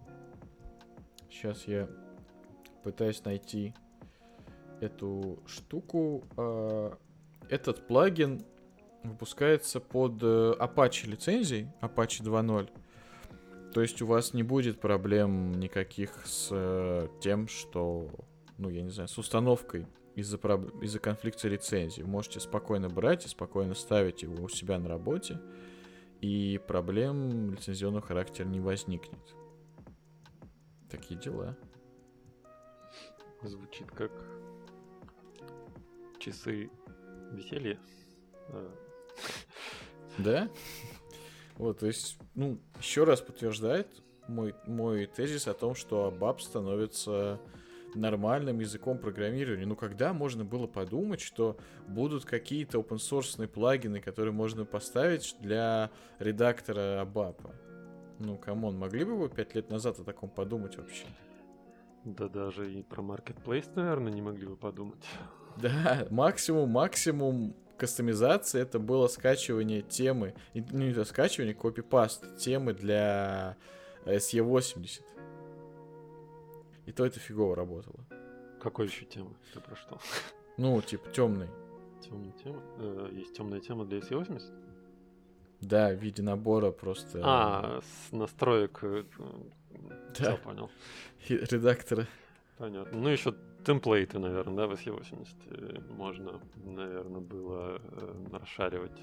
Сейчас 1.32 1.64
я 1.68 1.90
пытаюсь 2.84 3.26
найти 3.26 3.74
эту 4.82 5.40
штуку. 5.48 6.24
А, 6.38 6.96
этот 7.50 7.88
плагин 7.88 8.46
выпускается 9.04 9.80
под 9.80 10.22
э, 10.22 10.54
Apache 10.60 11.08
лицензией, 11.08 11.70
Apache 11.82 12.22
2.0. 12.22 12.70
То 13.74 13.82
есть 13.82 14.02
у 14.02 14.06
вас 14.06 14.34
не 14.34 14.44
будет 14.44 14.80
проблем 14.80 15.54
никаких 15.54 16.28
с 16.28 16.50
э, 16.52 17.08
тем, 17.22 17.48
что, 17.48 18.10
ну, 18.60 18.69
я 18.69 18.81
не 18.84 18.90
знаю, 18.90 19.07
с 19.07 19.18
установкой 19.18 19.88
из-за 20.15 20.38
проб- 20.38 20.84
из-за 20.84 20.99
конфликта 20.99 21.48
лицензий. 21.48 22.03
Вы 22.03 22.10
можете 22.10 22.40
спокойно 22.40 22.90
брать 22.90 23.26
и 23.26 23.30
спокойно 23.30 23.73
ставить 23.73 24.22
его 24.22 24.44
у 24.44 24.49
себя 24.49 24.77
на 24.77 24.90
работе, 24.90 25.40
и 26.22 26.60
проблем 26.68 27.53
лицензионного 27.53 28.06
характера 28.06 28.48
не 28.48 28.60
возникнет. 28.60 29.36
Такие 30.91 31.19
дела. 31.19 31.57
Звучит 33.41 33.90
как 33.91 34.11
часы 36.19 36.69
веселья. 37.31 37.80
Да? 40.18 40.49
Вот, 41.56 41.80
то 41.80 41.88
есть, 41.88 42.18
ну, 42.36 42.60
еще 42.80 43.06
раз 43.06 43.22
подтверждает 43.22 43.88
мой, 44.27 44.53
мой 44.65 45.06
тезис 45.06 45.48
о 45.48 45.53
том, 45.53 45.76
что 45.76 46.10
ABAP 46.10 46.40
становится 46.40 47.40
нормальным 47.95 48.60
языком 48.60 48.98
программирования. 48.98 49.66
Ну, 49.66 49.76
когда 49.76 50.14
можно 50.14 50.44
было 50.44 50.68
подумать, 50.68 51.22
что 51.22 51.57
будут 51.88 52.26
какие-то 52.26 52.80
open 52.80 52.98
source 52.98 53.48
плагины, 53.48 53.99
которые 53.99 54.34
можно 54.34 54.66
поставить 54.66 55.36
для 55.40 55.91
редактора 56.20 57.03
ABAP? 57.06 57.52
Ну, 58.20 58.38
come 58.38 58.60
on, 58.60 58.77
могли 58.78 59.06
бы 59.06 59.16
вы 59.16 59.30
пять 59.30 59.56
лет 59.56 59.70
назад 59.70 59.99
о 59.99 60.03
таком 60.03 60.30
подумать 60.30 60.78
вообще? 60.78 61.06
Да 62.03 62.28
даже 62.28 62.72
и 62.72 62.84
про 62.84 63.02
Marketplace, 63.02 63.70
наверное, 63.76 64.11
не 64.11 64.22
могли 64.22 64.48
бы 64.48 64.56
подумать. 64.56 65.03
Да, 65.57 66.07
максимум, 66.10 66.70
максимум 66.70 67.53
кастомизации 67.76 68.61
это 68.61 68.80
было 68.80 69.07
скачивание 69.07 69.82
темы, 69.82 70.34
ну 70.53 70.86
не 70.86 70.94
то 70.94 71.03
скачивание, 71.03 71.53
копипаст 71.53 72.38
темы 72.38 72.74
для 72.74 73.57
SE80. 74.06 75.02
И 76.90 76.91
то 76.91 77.06
это 77.06 77.20
фигово 77.20 77.56
работало. 77.56 77.99
Какой 78.60 78.88
еще 78.88 79.06
тема? 79.06 79.30
Ты 79.53 79.60
про 79.60 79.76
что? 79.76 79.99
Ну, 80.57 80.82
типа, 80.82 81.07
темный. 81.11 81.48
Темная 82.02 82.32
тема? 82.44 82.61
Э, 82.80 83.10
Есть 83.14 83.34
темная 83.38 83.60
тема 83.60 83.86
для 83.86 83.99
SE80? 83.99 84.41
Да, 85.61 85.90
в 85.91 85.98
виде 86.03 86.24
набора 86.24 86.72
просто 86.72 87.22
А, 87.24 87.82
с 87.82 88.11
настроек. 88.11 88.80
э, 88.82 89.03
Да. 89.88 89.95
Всё, 90.14 90.38
понял. 90.38 90.72
э, 91.30 91.36
редактора. 91.52 92.07
Понятно. 92.57 92.98
Ну, 92.99 93.07
еще 93.10 93.36
темплейты, 93.64 94.18
наверное, 94.18 94.56
да, 94.56 94.68
в 94.68 94.72
SE80 94.72 95.28
э, 95.45 95.80
можно, 95.95 96.41
наверное, 96.56 97.22
было 97.22 97.80
э, 97.84 98.16
расшаривать. 98.32 98.99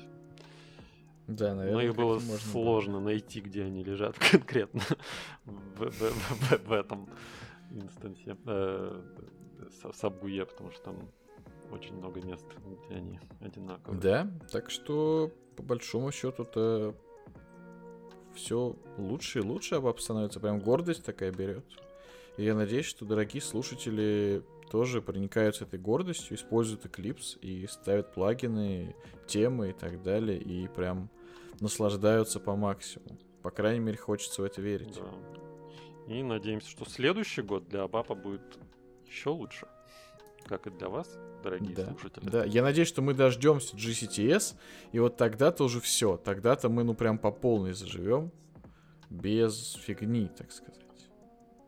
Да, 1.29 1.55
наверное. 1.55 1.73
Но 1.75 1.83
их 1.89 1.95
было 1.95 2.19
сложно 2.19 2.99
найти, 2.99 3.41
где 3.41 3.63
они 3.63 3.85
лежат 3.85 4.19
конкретно 4.33 4.81
в, 5.45 5.85
в- 5.85 5.91
в- 5.91 6.51
в- 6.51 6.67
в 6.69 6.73
этом 6.73 7.09
инстансе 7.71 8.37
э, 8.47 9.03
сабгуе, 9.95 10.45
потому 10.47 10.71
что 10.71 10.83
там 10.83 11.09
очень 11.71 11.97
много 11.97 12.21
мест, 12.21 12.45
где 12.87 12.95
они 12.95 13.21
одинаковые. 13.41 14.01
Да, 14.01 14.31
так 14.51 14.71
что, 14.71 15.33
по 15.57 15.63
большому 15.63 16.13
счету-то, 16.13 16.95
все 18.35 18.77
лучше 18.99 19.41
и 19.41 19.43
лучше 19.43 19.77
ABAP 19.77 19.99
становится. 19.99 20.41
Прям 20.41 20.61
гордость 20.61 21.05
такая 21.05 21.33
берет. 21.33 21.65
И 22.37 22.45
я 22.45 22.55
надеюсь, 22.55 22.87
что 22.87 23.05
дорогие 23.05 23.43
слушатели 23.43 24.43
тоже 24.71 25.01
проникаются 25.01 25.65
этой 25.65 25.79
гордостью, 25.79 26.37
используют 26.37 26.85
Eclipse 26.85 27.39
и 27.41 27.67
ставят 27.67 28.13
плагины, 28.13 28.95
темы 29.27 29.71
и 29.71 29.73
так 29.73 30.03
далее, 30.03 30.39
и 30.39 30.69
прям 30.69 31.09
наслаждаются 31.61 32.39
по 32.39 32.55
максимуму. 32.57 33.19
По 33.43 33.51
крайней 33.51 33.81
мере, 33.81 33.97
хочется 33.97 34.43
в 34.43 34.45
это 34.45 34.61
верить. 34.61 34.97
Да. 34.97 35.46
И 36.07 36.23
надеемся, 36.23 36.71
что 36.71 36.85
следующий 36.89 37.43
год 37.43 37.69
для 37.69 37.83
Абапа 37.83 38.15
будет 38.15 38.59
еще 39.07 39.31
лучше. 39.31 39.67
Как 40.47 40.67
и 40.69 40.71
для 40.71 40.89
вас, 40.89 41.19
дорогие 41.43 41.75
Да, 41.75 41.87
слушатели. 41.91 42.29
Да, 42.31 42.45
я 42.45 42.63
надеюсь, 42.63 42.87
что 42.89 43.03
мы 43.03 43.15
дождемся 43.15 43.77
GCTS, 43.77 44.55
и 44.93 44.99
вот 45.01 45.17
тогда-то 45.17 45.65
уже 45.65 45.81
все. 45.81 46.17
Тогда-то 46.17 46.69
мы, 46.69 46.85
ну, 46.85 46.95
прям 46.95 47.19
по 47.19 47.33
полной 47.33 47.73
заживем. 47.73 48.31
Без 49.11 49.73
фигни, 49.75 50.29
так 50.29 50.53
сказать. 50.53 50.81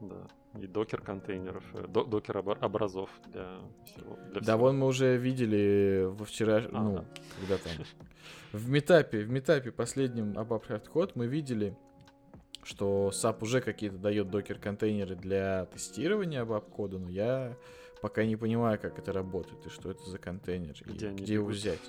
Да. 0.01 0.28
И 0.60 0.66
докер 0.66 1.01
контейнеров, 1.01 1.62
э, 1.74 1.86
до- 1.89 2.05
докер 2.05 2.39
образов 2.39 3.10
для 3.32 3.59
всего. 3.85 4.16
Для 4.31 4.35
Да, 4.35 4.40
всего. 4.43 4.59
вон 4.59 4.78
мы 4.78 4.86
уже 4.86 5.16
видели 5.16 6.05
во 6.09 6.24
вчера, 6.24 6.65
А, 6.73 6.82
ну, 6.82 6.97
да. 6.98 7.05
когда 7.39 7.59
там, 7.59 7.73
в 8.52 8.69
метапе, 8.70 9.20
в 9.23 9.31
метапе 9.31 9.70
последнем 9.73 10.32
ABAP 10.39 10.62
Hardcode 10.69 11.12
мы 11.16 11.27
видели, 11.27 11.77
что 12.69 13.11
SAP 13.15 13.43
уже 13.43 13.62
какие-то 13.62 13.97
дает 13.97 14.31
докер-контейнеры 14.31 15.16
для 15.16 15.65
тестирования 15.66 16.45
ABAP 16.45 16.70
кода, 16.70 16.99
но 16.99 17.09
я 17.09 17.57
пока 18.03 18.27
не 18.27 18.36
понимаю, 18.36 18.78
как 18.78 18.99
это 18.99 19.11
работает 19.12 19.66
и 19.66 19.70
что 19.70 19.90
это 19.90 20.05
за 20.05 20.19
контейнер, 20.19 20.77
и 20.85 20.90
Где 20.90 21.09
они 21.09 21.23
где 21.23 21.35
его 21.35 21.47
взять. 21.47 21.81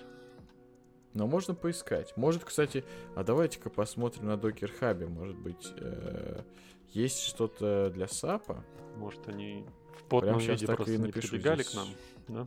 Но 1.13 1.27
можно 1.27 1.53
поискать. 1.53 2.15
Может, 2.15 2.45
кстати, 2.45 2.85
а 3.15 3.25
давайте-ка 3.25 3.69
посмотрим 3.69 4.27
на 4.27 4.33
Docker 4.35 4.71
Hub. 4.79 5.05
Может 5.07 5.37
быть, 5.37 5.73
э, 5.77 6.43
есть 6.91 7.23
что-то 7.23 7.91
для 7.93 8.05
SAP? 8.05 8.63
Может, 8.95 9.27
они 9.27 9.65
в 9.97 10.03
потном 10.03 10.39
щас 10.39 10.61
виде 10.61 10.67
так 10.67 10.77
просто 10.77 10.93
и 10.93 10.97
не 10.97 11.07
напишу 11.07 11.29
прибегали 11.29 11.63
здесь. 11.63 11.73
к 11.73 11.75
нам. 11.75 11.87
Да? 12.29 12.45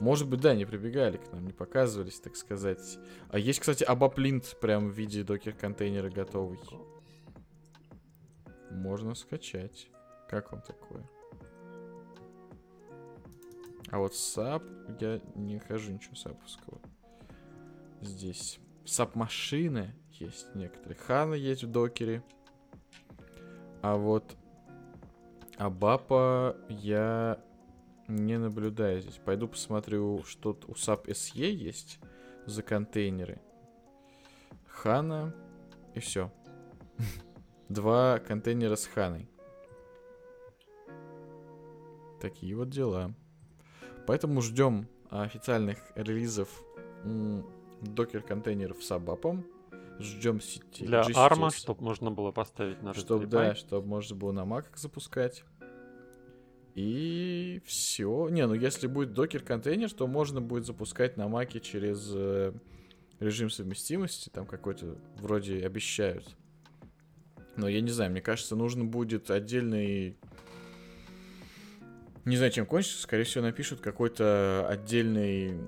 Может 0.00 0.28
быть, 0.28 0.40
да, 0.40 0.54
не 0.54 0.64
прибегали 0.64 1.16
к 1.16 1.32
нам, 1.32 1.46
не 1.46 1.52
показывались, 1.52 2.20
так 2.20 2.36
сказать. 2.36 2.98
А 3.28 3.38
есть, 3.38 3.60
кстати, 3.60 3.84
абаплинт 3.84 4.56
прям 4.60 4.88
в 4.88 4.92
виде 4.92 5.22
докер-контейнера 5.22 6.10
готовый. 6.10 6.58
Можно 8.70 9.14
скачать. 9.14 9.88
Как 10.28 10.52
вам 10.52 10.62
такое? 10.62 11.08
А 13.90 13.98
вот 13.98 14.12
SAP, 14.12 14.98
я 15.00 15.20
не 15.34 15.54
нахожу 15.54 15.92
ничего 15.92 16.16
саповского. 16.16 16.80
Здесь 18.00 18.58
SAP-машины 18.84 19.94
есть 20.12 20.54
некоторые. 20.54 20.96
Хана 20.96 21.34
есть 21.34 21.64
в 21.64 21.70
докере. 21.70 22.22
А 23.82 23.96
вот 23.96 24.36
Абапа 25.56 26.56
я 26.68 27.38
не 28.08 28.38
наблюдаю 28.38 29.00
здесь. 29.00 29.20
Пойду 29.24 29.48
посмотрю, 29.48 30.22
что 30.24 30.58
у 30.66 30.72
SAP 30.72 31.06
SE 31.06 31.50
есть 31.50 31.98
за 32.46 32.62
контейнеры. 32.62 33.40
Хана 34.68 35.34
и 35.94 36.00
все. 36.00 36.32
Два 37.68 38.18
контейнера 38.18 38.76
с 38.76 38.86
Ханой. 38.86 39.28
Такие 42.20 42.54
вот 42.56 42.70
дела. 42.70 43.14
Поэтому 44.06 44.40
ждем 44.40 44.86
официальных 45.10 45.78
релизов 45.96 46.48
докер-контейнеров 47.82 48.82
с 48.82 48.90
абапом. 48.92 49.44
Ждем 49.98 50.40
сети. 50.40 50.84
Для 50.84 51.02
арма, 51.14 51.50
чтобы 51.50 51.82
можно 51.82 52.10
было 52.10 52.30
поставить 52.30 52.82
на 52.82 52.92
Чтоб, 52.92 53.22
Raspberry 53.22 53.26
да, 53.26 53.54
чтобы 53.54 53.88
можно 53.88 54.14
было 54.14 54.32
на 54.32 54.44
маках 54.44 54.76
запускать. 54.76 55.42
И 56.76 57.62
все. 57.64 58.28
Не, 58.28 58.46
ну 58.46 58.52
если 58.52 58.86
будет 58.86 59.14
докер-контейнер, 59.14 59.90
то 59.92 60.06
можно 60.06 60.42
будет 60.42 60.66
запускать 60.66 61.16
на 61.16 61.26
маке 61.26 61.58
через 61.58 62.10
э, 62.14 62.52
режим 63.18 63.48
совместимости. 63.48 64.28
Там 64.28 64.44
какой-то 64.44 64.98
вроде 65.16 65.64
обещают. 65.64 66.36
Но 67.56 67.66
я 67.66 67.80
не 67.80 67.90
знаю, 67.90 68.10
мне 68.10 68.20
кажется, 68.20 68.56
нужно 68.56 68.84
будет 68.84 69.30
отдельный... 69.30 70.18
Не 72.26 72.36
знаю, 72.36 72.52
чем 72.52 72.66
кончится. 72.66 73.00
Скорее 73.00 73.24
всего, 73.24 73.42
напишут 73.42 73.80
какой-то 73.80 74.66
отдельный 74.68 75.58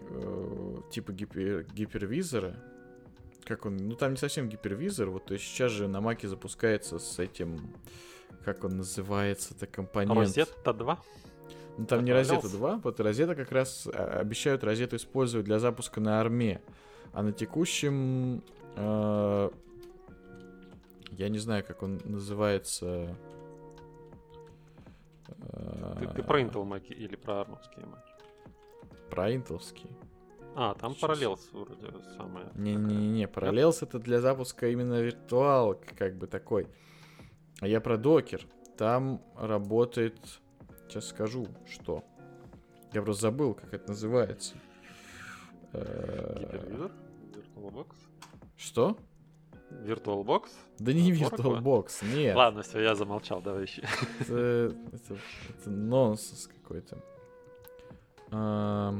э, 0.00 0.76
типа 0.90 1.12
гипер- 1.12 1.72
гипервизора. 1.72 2.56
Как 3.44 3.66
он? 3.66 3.76
Ну, 3.76 3.94
там 3.94 4.12
не 4.12 4.16
совсем 4.16 4.48
гипервизор. 4.48 5.10
Вот, 5.10 5.26
то 5.26 5.34
есть 5.34 5.44
сейчас 5.44 5.70
же 5.70 5.86
на 5.86 6.00
маке 6.00 6.26
запускается 6.26 6.98
с 6.98 7.20
этим... 7.20 7.72
Как 8.44 8.64
он 8.64 8.78
называется-то 8.78 9.66
компонент? 9.66 10.18
Розетта 10.18 10.72
2. 10.72 10.98
Ну 11.78 11.86
там 11.86 12.04
не? 12.04 12.12
Розета 12.12 12.48
2, 12.48 12.80
вот 12.84 13.00
Розета 13.00 13.34
как 13.34 13.50
раз 13.50 13.88
а, 13.92 14.20
обещают 14.20 14.62
Розету 14.62 14.96
использовать 14.96 15.46
для 15.46 15.58
запуска 15.58 16.00
на 16.00 16.20
арме. 16.20 16.60
А 17.12 17.22
на 17.22 17.32
текущем... 17.32 18.42
э, 18.76 19.50
я 21.12 21.28
не 21.28 21.38
знаю, 21.38 21.64
как 21.64 21.82
он 21.82 22.00
называется. 22.04 23.16
Ты, 25.26 26.08
ты 26.08 26.22
э, 26.22 26.24
про 26.24 26.40
Intel 26.40 26.64
маки 26.64 26.92
или 26.92 27.16
про 27.16 27.42
армовские 27.42 27.86
маки? 27.86 28.12
Про 29.10 29.32
интеловский. 29.34 29.90
А, 30.54 30.74
там 30.74 30.94
Сейчас. 30.94 31.10
Parallels 31.10 31.40
вроде 31.52 32.04
самое. 32.16 32.46
Не-не-не, 32.54 33.24
Parallels 33.24 33.78
это 33.82 33.98
для 33.98 34.20
запуска 34.20 34.68
именно 34.68 35.00
виртуал, 35.00 35.78
как 35.98 36.16
бы 36.16 36.26
такой. 36.26 36.66
А 37.60 37.68
я 37.68 37.80
про 37.80 37.96
докер. 37.96 38.46
Там 38.76 39.22
работает... 39.36 40.18
Сейчас 40.88 41.06
скажу, 41.08 41.46
что. 41.66 42.04
Я 42.92 43.02
просто 43.02 43.22
забыл, 43.22 43.54
как 43.54 43.72
это 43.72 43.88
называется. 43.88 44.54
Э, 45.72 46.36
Гипервизор? 46.38 46.92
VirtualBox? 47.32 47.86
Что? 48.56 48.98
VirtualBox? 49.70 50.50
Да 50.78 50.92
не? 50.92 51.12
VirtualBox, 51.12 52.14
нет. 52.14 52.36
Ладно, 52.36 52.62
все, 52.62 52.80
я 52.80 52.94
замолчал, 52.94 53.40
давай 53.40 53.64
ищи. 53.64 53.82
Это, 54.20 54.74
это, 54.92 55.16
это 55.48 55.70
нонсенс 55.70 56.46
какой-то. 56.46 57.02
Э, 58.30 58.92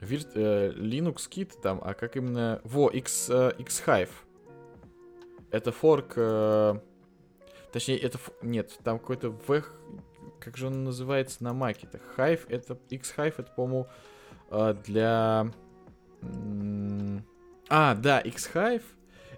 Linux 0.00 1.28
Kit 1.28 1.60
там, 1.60 1.80
а 1.82 1.94
как 1.94 2.16
именно... 2.16 2.60
Во, 2.64 2.88
X, 2.88 3.30
э, 3.30 3.52
X-Hive. 3.58 4.10
Это 5.50 5.72
форк... 5.72 6.14
э, 6.16 6.74
Точнее, 7.72 7.98
это... 7.98 8.18
Нет, 8.42 8.78
там 8.82 8.98
какой-то 8.98 9.30
V... 9.30 9.64
Как 10.40 10.56
же 10.56 10.68
он 10.68 10.84
называется 10.84 11.42
на 11.42 11.52
маке? 11.52 11.86
Это 11.86 12.00
Hive, 12.16 12.46
это... 12.48 12.78
X-Hive, 12.90 13.34
это, 13.38 13.52
по-моему, 13.52 13.86
э, 14.50 14.74
для... 14.84 15.52
А, 17.68 17.94
да, 17.94 18.20
X-Hive 18.20 18.82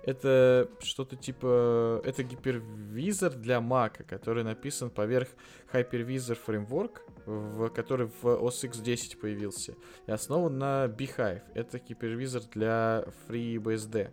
это 0.08 0.70
что-то 0.80 1.16
типа... 1.16 2.00
Это 2.02 2.22
гипервизор 2.22 3.34
для 3.34 3.58
Mac, 3.58 4.04
который 4.04 4.42
написан 4.42 4.88
поверх 4.88 5.28
Hypervisor 5.70 6.38
Framework, 6.46 7.00
в, 7.26 7.68
который 7.68 8.06
в 8.06 8.24
OS 8.24 8.64
X 8.64 8.78
10 8.78 9.20
появился, 9.20 9.74
и 10.06 10.10
основан 10.10 10.56
на 10.56 10.86
Beehive. 10.86 11.42
Это 11.54 11.78
гипервизор 11.78 12.42
для 12.54 13.04
FreeBSD. 13.28 14.10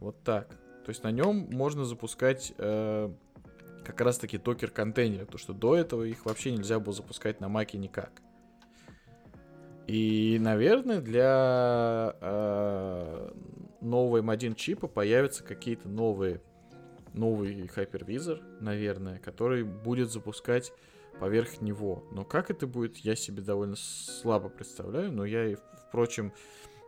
Вот 0.00 0.22
так. 0.22 0.50
То 0.84 0.90
есть 0.90 1.02
на 1.02 1.10
нем 1.10 1.48
можно 1.50 1.84
запускать 1.84 2.54
э, 2.56 3.10
как 3.84 4.00
раз-таки 4.00 4.38
докер-контейнеры, 4.38 5.26
потому 5.26 5.38
что 5.38 5.52
до 5.52 5.76
этого 5.76 6.04
их 6.04 6.24
вообще 6.24 6.52
нельзя 6.52 6.80
было 6.80 6.94
запускать 6.94 7.40
на 7.40 7.48
Маке 7.48 7.78
никак. 7.78 8.22
И, 9.86 10.38
наверное, 10.40 11.00
для 11.00 12.14
э, 12.20 13.30
нового 13.80 14.20
M1 14.20 14.54
чипа 14.54 14.86
появятся 14.86 15.42
какие-то 15.44 15.88
новые 15.88 16.42
новый 17.14 17.66
хайпервизор, 17.68 18.40
наверное, 18.60 19.18
который 19.18 19.64
будет 19.64 20.10
запускать 20.10 20.72
поверх 21.18 21.60
него. 21.60 22.04
Но 22.12 22.24
как 22.24 22.50
это 22.50 22.66
будет, 22.66 22.98
я 22.98 23.16
себе 23.16 23.42
довольно 23.42 23.76
слабо 23.76 24.48
представляю, 24.48 25.12
но 25.12 25.24
я, 25.24 25.46
и, 25.46 25.56
впрочем, 25.88 26.32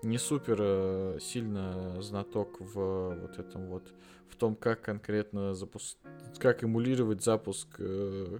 не 0.02 0.18
супер 0.18 0.58
э, 0.60 1.18
сильно 1.20 2.00
знаток 2.02 2.60
в 2.60 3.14
вот 3.20 3.38
этом 3.38 3.66
вот, 3.66 3.92
в 4.28 4.36
том, 4.36 4.56
как 4.56 4.82
конкретно 4.82 5.54
запуск... 5.54 5.98
как 6.38 6.64
эмулировать 6.64 7.22
запуск 7.22 7.68
э, 7.78 8.38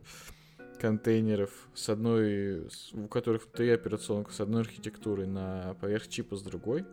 контейнеров 0.80 1.68
с 1.74 1.88
одной, 1.88 2.68
у 2.94 3.08
которых 3.08 3.46
три 3.46 3.70
операционка 3.70 4.32
с 4.32 4.40
одной 4.40 4.62
архитектурой 4.62 5.26
на 5.26 5.74
поверх 5.80 6.08
чипа 6.08 6.36
с 6.36 6.42
другой. 6.42 6.86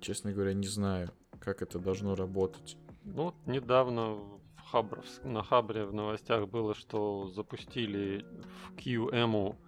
Честно 0.00 0.32
говоря, 0.32 0.54
не 0.54 0.68
знаю, 0.68 1.10
как 1.40 1.62
это 1.62 1.78
должно 1.78 2.14
работать. 2.14 2.76
Ну, 3.04 3.24
вот 3.24 3.34
недавно 3.46 4.14
в 4.14 4.40
Хабровск- 4.72 5.26
на 5.26 5.42
Хабре 5.42 5.84
в 5.84 5.92
новостях 5.92 6.48
было, 6.48 6.74
что 6.74 7.26
запустили 7.28 8.24
в 8.68 8.76
QEMU 8.76 9.54
э, 9.54 9.67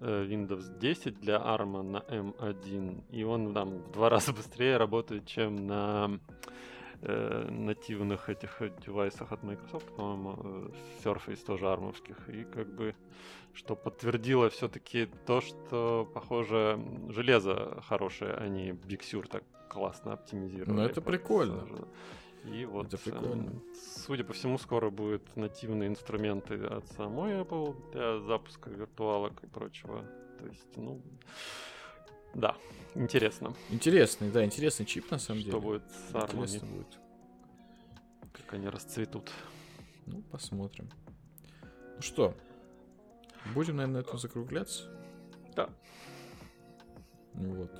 Windows 0.00 0.78
10 0.78 1.20
для 1.20 1.36
ARM 1.36 1.82
на 1.82 1.98
M1, 1.98 3.04
и 3.10 3.24
он 3.24 3.54
там 3.54 3.78
в 3.78 3.92
два 3.92 4.08
раза 4.10 4.32
быстрее 4.32 4.76
работает, 4.76 5.26
чем 5.26 5.66
на 5.66 6.20
э, 7.02 7.48
нативных 7.50 8.28
этих 8.28 8.62
э, 8.62 8.70
девайсах 8.84 9.32
от 9.32 9.42
Microsoft, 9.42 9.86
по-моему, 9.96 10.38
э, 10.38 10.68
Surface 11.04 11.44
тоже 11.44 11.68
армовских, 11.68 12.28
и 12.28 12.44
как 12.44 12.74
бы 12.74 12.94
что 13.54 13.74
подтвердило 13.74 14.50
все-таки 14.50 15.08
то, 15.26 15.40
что, 15.40 16.08
похоже, 16.12 16.78
железо 17.08 17.80
хорошее, 17.88 18.34
они 18.34 18.72
Big 18.72 19.00
Sur 19.00 19.26
так 19.26 19.44
классно 19.68 20.12
оптимизировали. 20.12 20.76
Ну, 20.76 20.82
это 20.82 21.00
прикольно. 21.00 21.60
сажу. 21.60 21.88
И 22.46 22.64
вот, 22.64 22.86
Это 22.86 22.98
прикольно. 22.98 23.50
эм, 23.50 23.62
судя 24.06 24.22
по 24.24 24.32
всему, 24.32 24.56
скоро 24.58 24.90
будут 24.90 25.36
нативные 25.36 25.88
инструменты 25.88 26.54
от 26.64 26.86
самой 26.92 27.32
Apple 27.40 27.90
для 27.92 28.20
запуска 28.20 28.70
виртуалок 28.70 29.42
и 29.42 29.46
прочего. 29.46 30.02
То 30.38 30.46
есть, 30.46 30.76
ну, 30.76 31.00
да, 32.34 32.56
интересно, 32.94 33.54
Интересный, 33.70 34.30
да, 34.30 34.44
интересный 34.44 34.86
чип 34.86 35.10
на 35.10 35.18
самом 35.18 35.40
что 35.40 35.50
деле. 35.50 35.60
будет 35.62 35.82
с 35.90 36.14
армами, 36.14 36.44
Интересно 36.44 36.68
будет. 36.68 36.98
как 38.32 38.54
они 38.54 38.68
расцветут. 38.68 39.32
Ну, 40.06 40.22
посмотрим. 40.30 40.88
Ну 41.96 42.02
что, 42.02 42.34
будем, 43.54 43.76
наверное, 43.76 44.02
на 44.02 44.04
этом 44.06 44.18
закругляться? 44.18 44.84
Да. 45.56 45.68
Вот. 47.34 47.72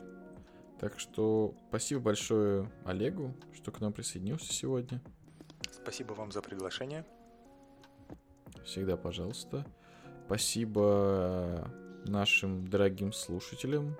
Так 0.78 0.98
что 0.98 1.54
спасибо 1.68 2.00
большое 2.00 2.70
Олегу, 2.84 3.34
что 3.54 3.72
к 3.72 3.80
нам 3.80 3.92
присоединился 3.92 4.52
сегодня. 4.52 5.00
Спасибо 5.70 6.12
вам 6.12 6.32
за 6.32 6.42
приглашение. 6.42 7.04
Всегда 8.64 8.96
пожалуйста. 8.96 9.64
Спасибо 10.26 11.70
нашим 12.04 12.66
дорогим 12.66 13.12
слушателям 13.12 13.96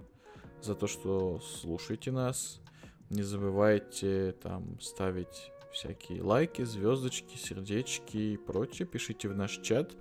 за 0.61 0.75
то, 0.75 0.87
что 0.87 1.41
слушаете 1.41 2.11
нас. 2.11 2.61
Не 3.11 3.23
забывайте 3.23 4.33
там 4.43 4.81
ставить 4.81 5.53
всякие 5.73 6.23
лайки, 6.23 6.63
звездочки, 6.63 7.37
сердечки 7.37 8.17
и 8.17 8.37
прочее. 8.37 8.87
Пишите 8.87 9.29
в 9.29 9.37
наш 9.37 9.59
чат. 9.59 9.93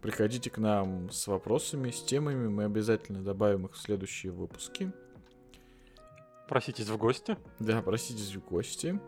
Приходите 0.00 0.48
к 0.48 0.56
нам 0.58 1.10
с 1.10 1.26
вопросами, 1.26 1.90
с 1.90 2.02
темами. 2.02 2.48
Мы 2.48 2.64
обязательно 2.64 3.22
добавим 3.22 3.66
их 3.66 3.74
в 3.74 3.78
следующие 3.78 4.32
выпуски. 4.32 4.90
Проситесь 6.50 6.88
в 6.88 6.96
гости. 6.96 7.36
Да, 7.60 7.80
проситесь 7.80 8.34
в 8.34 8.44
гости. 8.44 9.00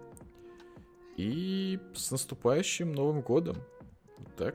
И 1.16 1.81
с 1.93 2.12
наступающим 2.12 2.93
Новым 2.93 3.20
годом. 3.20 3.56
Вот 4.16 4.36
так. 4.36 4.55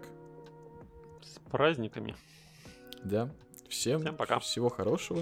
С 1.22 1.38
праздниками. 1.52 2.16
Да. 3.04 3.30
Всем, 3.68 4.00
Всем 4.00 4.16
пока. 4.16 4.40
всего 4.40 4.70
хорошего. 4.70 5.20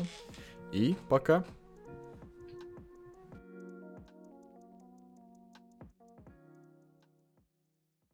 И 0.71 0.95
пока. 1.09 1.43